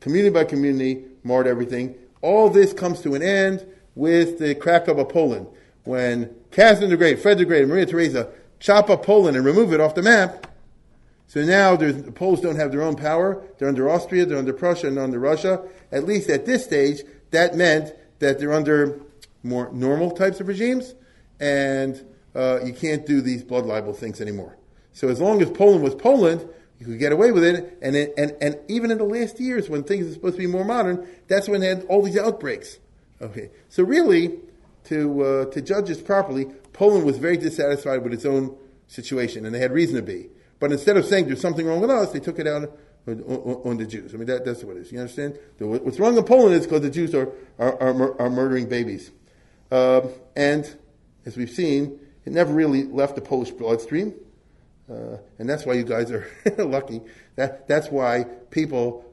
community 0.00 0.34
by 0.34 0.42
community, 0.42 1.04
marred 1.22 1.46
everything. 1.46 1.94
All 2.20 2.50
this 2.50 2.72
comes 2.72 3.00
to 3.02 3.14
an 3.14 3.22
end 3.22 3.64
with 3.94 4.40
the 4.40 4.56
crack 4.56 4.88
of 4.88 4.96
Poland. 5.08 5.46
When 5.84 6.34
Catherine 6.50 6.90
the 6.90 6.96
Great, 6.96 7.20
Frederick 7.20 7.46
the 7.46 7.54
Great, 7.54 7.62
and 7.62 7.70
Maria 7.70 7.86
Theresa 7.86 8.28
chop 8.58 8.90
up 8.90 9.04
Poland 9.04 9.36
and 9.36 9.46
remove 9.46 9.72
it 9.72 9.78
off 9.78 9.94
the 9.94 10.02
map, 10.02 10.48
so 11.30 11.44
now 11.44 11.76
the 11.76 12.10
Poles 12.10 12.40
don't 12.40 12.56
have 12.56 12.72
their 12.72 12.82
own 12.82 12.96
power. 12.96 13.40
They're 13.56 13.68
under 13.68 13.88
Austria, 13.88 14.26
they're 14.26 14.36
under 14.36 14.52
Prussia, 14.52 14.88
and 14.88 14.98
under 14.98 15.20
Russia. 15.20 15.62
At 15.92 16.04
least 16.04 16.28
at 16.28 16.44
this 16.44 16.64
stage, 16.64 17.02
that 17.30 17.54
meant 17.54 17.94
that 18.18 18.40
they're 18.40 18.52
under 18.52 19.00
more 19.44 19.70
normal 19.72 20.10
types 20.10 20.40
of 20.40 20.48
regimes, 20.48 20.96
and 21.38 22.04
uh, 22.34 22.58
you 22.64 22.72
can't 22.72 23.06
do 23.06 23.20
these 23.20 23.44
blood 23.44 23.64
libel 23.64 23.92
things 23.92 24.20
anymore. 24.20 24.56
So 24.92 25.06
as 25.06 25.20
long 25.20 25.40
as 25.40 25.48
Poland 25.50 25.84
was 25.84 25.94
Poland, 25.94 26.48
you 26.80 26.86
could 26.86 26.98
get 26.98 27.12
away 27.12 27.30
with 27.30 27.44
it. 27.44 27.78
And, 27.80 27.94
it, 27.94 28.12
and, 28.18 28.34
and 28.40 28.58
even 28.66 28.90
in 28.90 28.98
the 28.98 29.04
last 29.04 29.38
years, 29.38 29.70
when 29.70 29.84
things 29.84 30.08
are 30.08 30.12
supposed 30.12 30.34
to 30.34 30.40
be 30.40 30.48
more 30.48 30.64
modern, 30.64 31.06
that's 31.28 31.48
when 31.48 31.60
they 31.60 31.68
had 31.68 31.86
all 31.88 32.02
these 32.02 32.18
outbreaks. 32.18 32.80
Okay, 33.22 33.50
so 33.68 33.84
really, 33.84 34.40
to 34.86 35.22
uh, 35.22 35.44
to 35.52 35.62
judge 35.62 35.86
this 35.86 36.02
properly, 36.02 36.46
Poland 36.72 37.04
was 37.04 37.18
very 37.18 37.36
dissatisfied 37.36 38.02
with 38.02 38.12
its 38.12 38.24
own 38.24 38.56
situation, 38.88 39.46
and 39.46 39.54
they 39.54 39.60
had 39.60 39.70
reason 39.70 39.94
to 39.94 40.02
be. 40.02 40.30
But 40.60 40.72
instead 40.72 40.96
of 40.96 41.04
saying 41.06 41.26
there's 41.26 41.40
something 41.40 41.66
wrong 41.66 41.80
with 41.80 41.90
us, 41.90 42.12
they 42.12 42.20
took 42.20 42.38
it 42.38 42.46
out 42.46 42.70
on, 43.08 43.20
on, 43.22 43.62
on 43.64 43.76
the 43.78 43.86
Jews. 43.86 44.14
I 44.14 44.18
mean, 44.18 44.26
that, 44.26 44.44
that's 44.44 44.62
what 44.62 44.76
it 44.76 44.80
is. 44.80 44.92
You 44.92 45.00
understand? 45.00 45.38
The, 45.58 45.66
what's 45.66 45.98
wrong 45.98 46.16
in 46.16 46.22
Poland 46.22 46.54
is 46.54 46.66
because 46.66 46.82
the 46.82 46.90
Jews 46.90 47.14
are 47.14 47.32
are, 47.58 47.80
are, 47.80 48.20
are 48.20 48.30
murdering 48.30 48.68
babies, 48.68 49.10
uh, 49.72 50.02
and 50.36 50.72
as 51.26 51.36
we've 51.36 51.50
seen, 51.50 51.98
it 52.24 52.32
never 52.32 52.52
really 52.52 52.84
left 52.84 53.16
the 53.16 53.22
Polish 53.22 53.50
bloodstream. 53.50 54.14
Uh, 54.90 55.18
and 55.38 55.48
that's 55.48 55.64
why 55.64 55.74
you 55.74 55.84
guys 55.84 56.10
are 56.10 56.26
lucky. 56.58 57.00
That, 57.36 57.68
that's 57.68 57.88
why 57.88 58.24
people 58.50 59.04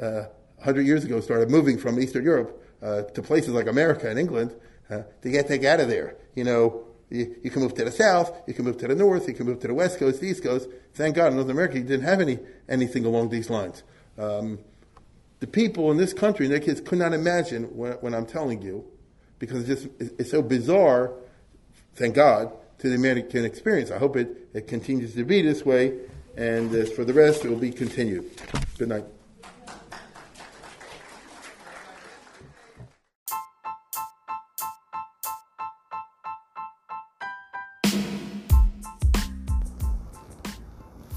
uh, 0.00 0.26
100 0.56 0.86
years 0.86 1.04
ago 1.04 1.20
started 1.20 1.50
moving 1.50 1.76
from 1.76 2.00
Eastern 2.00 2.24
Europe 2.24 2.62
uh, 2.82 3.02
to 3.02 3.22
places 3.22 3.50
like 3.50 3.66
America 3.66 4.08
and 4.08 4.18
England 4.18 4.54
uh, 4.90 5.02
to 5.22 5.30
get 5.30 5.48
take 5.48 5.64
out 5.64 5.80
of 5.80 5.88
there. 5.88 6.16
You 6.34 6.44
know, 6.44 6.84
you, 7.10 7.36
you, 7.42 7.50
can 7.50 7.62
move 7.62 7.74
to 7.74 7.84
the 7.84 7.90
south, 7.90 8.32
you 8.46 8.54
can 8.54 8.64
move 8.64 8.78
to 8.78 8.88
the 8.88 8.94
north, 8.94 9.28
you 9.28 9.34
can 9.34 9.46
move 9.46 9.60
to 9.60 9.68
the 9.68 9.74
west 9.74 9.98
coast, 9.98 10.20
the 10.20 10.28
east 10.28 10.42
coast. 10.42 10.68
Thank 10.94 11.16
God 11.16 11.28
in 11.28 11.36
North 11.36 11.48
America 11.48 11.76
you 11.76 11.84
didn't 11.84 12.06
have 12.06 12.20
any 12.20 12.38
anything 12.68 13.04
along 13.04 13.30
these 13.30 13.50
lines. 13.50 13.82
Um, 14.18 14.58
the 15.40 15.46
people 15.46 15.90
in 15.90 15.96
this 15.96 16.12
country 16.12 16.46
and 16.46 16.52
their 16.52 16.60
kids 16.60 16.80
could 16.80 16.98
not 16.98 17.12
imagine 17.12 17.64
when, 17.76 17.92
when 17.94 18.14
I'm 18.14 18.26
telling 18.26 18.62
you, 18.62 18.84
because 19.38 19.68
it's, 19.68 19.82
just, 19.82 19.94
it's 20.18 20.30
so 20.30 20.42
bizarre, 20.42 21.12
thank 21.94 22.14
God, 22.14 22.52
to 22.78 22.88
the 22.88 22.94
American 22.94 23.44
experience. 23.44 23.90
I 23.90 23.98
hope 23.98 24.16
it, 24.16 24.48
it 24.52 24.66
continues 24.66 25.14
to 25.14 25.24
be 25.24 25.42
this 25.42 25.64
way, 25.64 25.98
and 26.36 26.72
as 26.74 26.92
for 26.92 27.04
the 27.04 27.14
rest, 27.14 27.44
it 27.44 27.48
will 27.48 27.56
be 27.56 27.70
continued. 27.70 28.30
Good 28.78 28.88
night. 28.88 29.04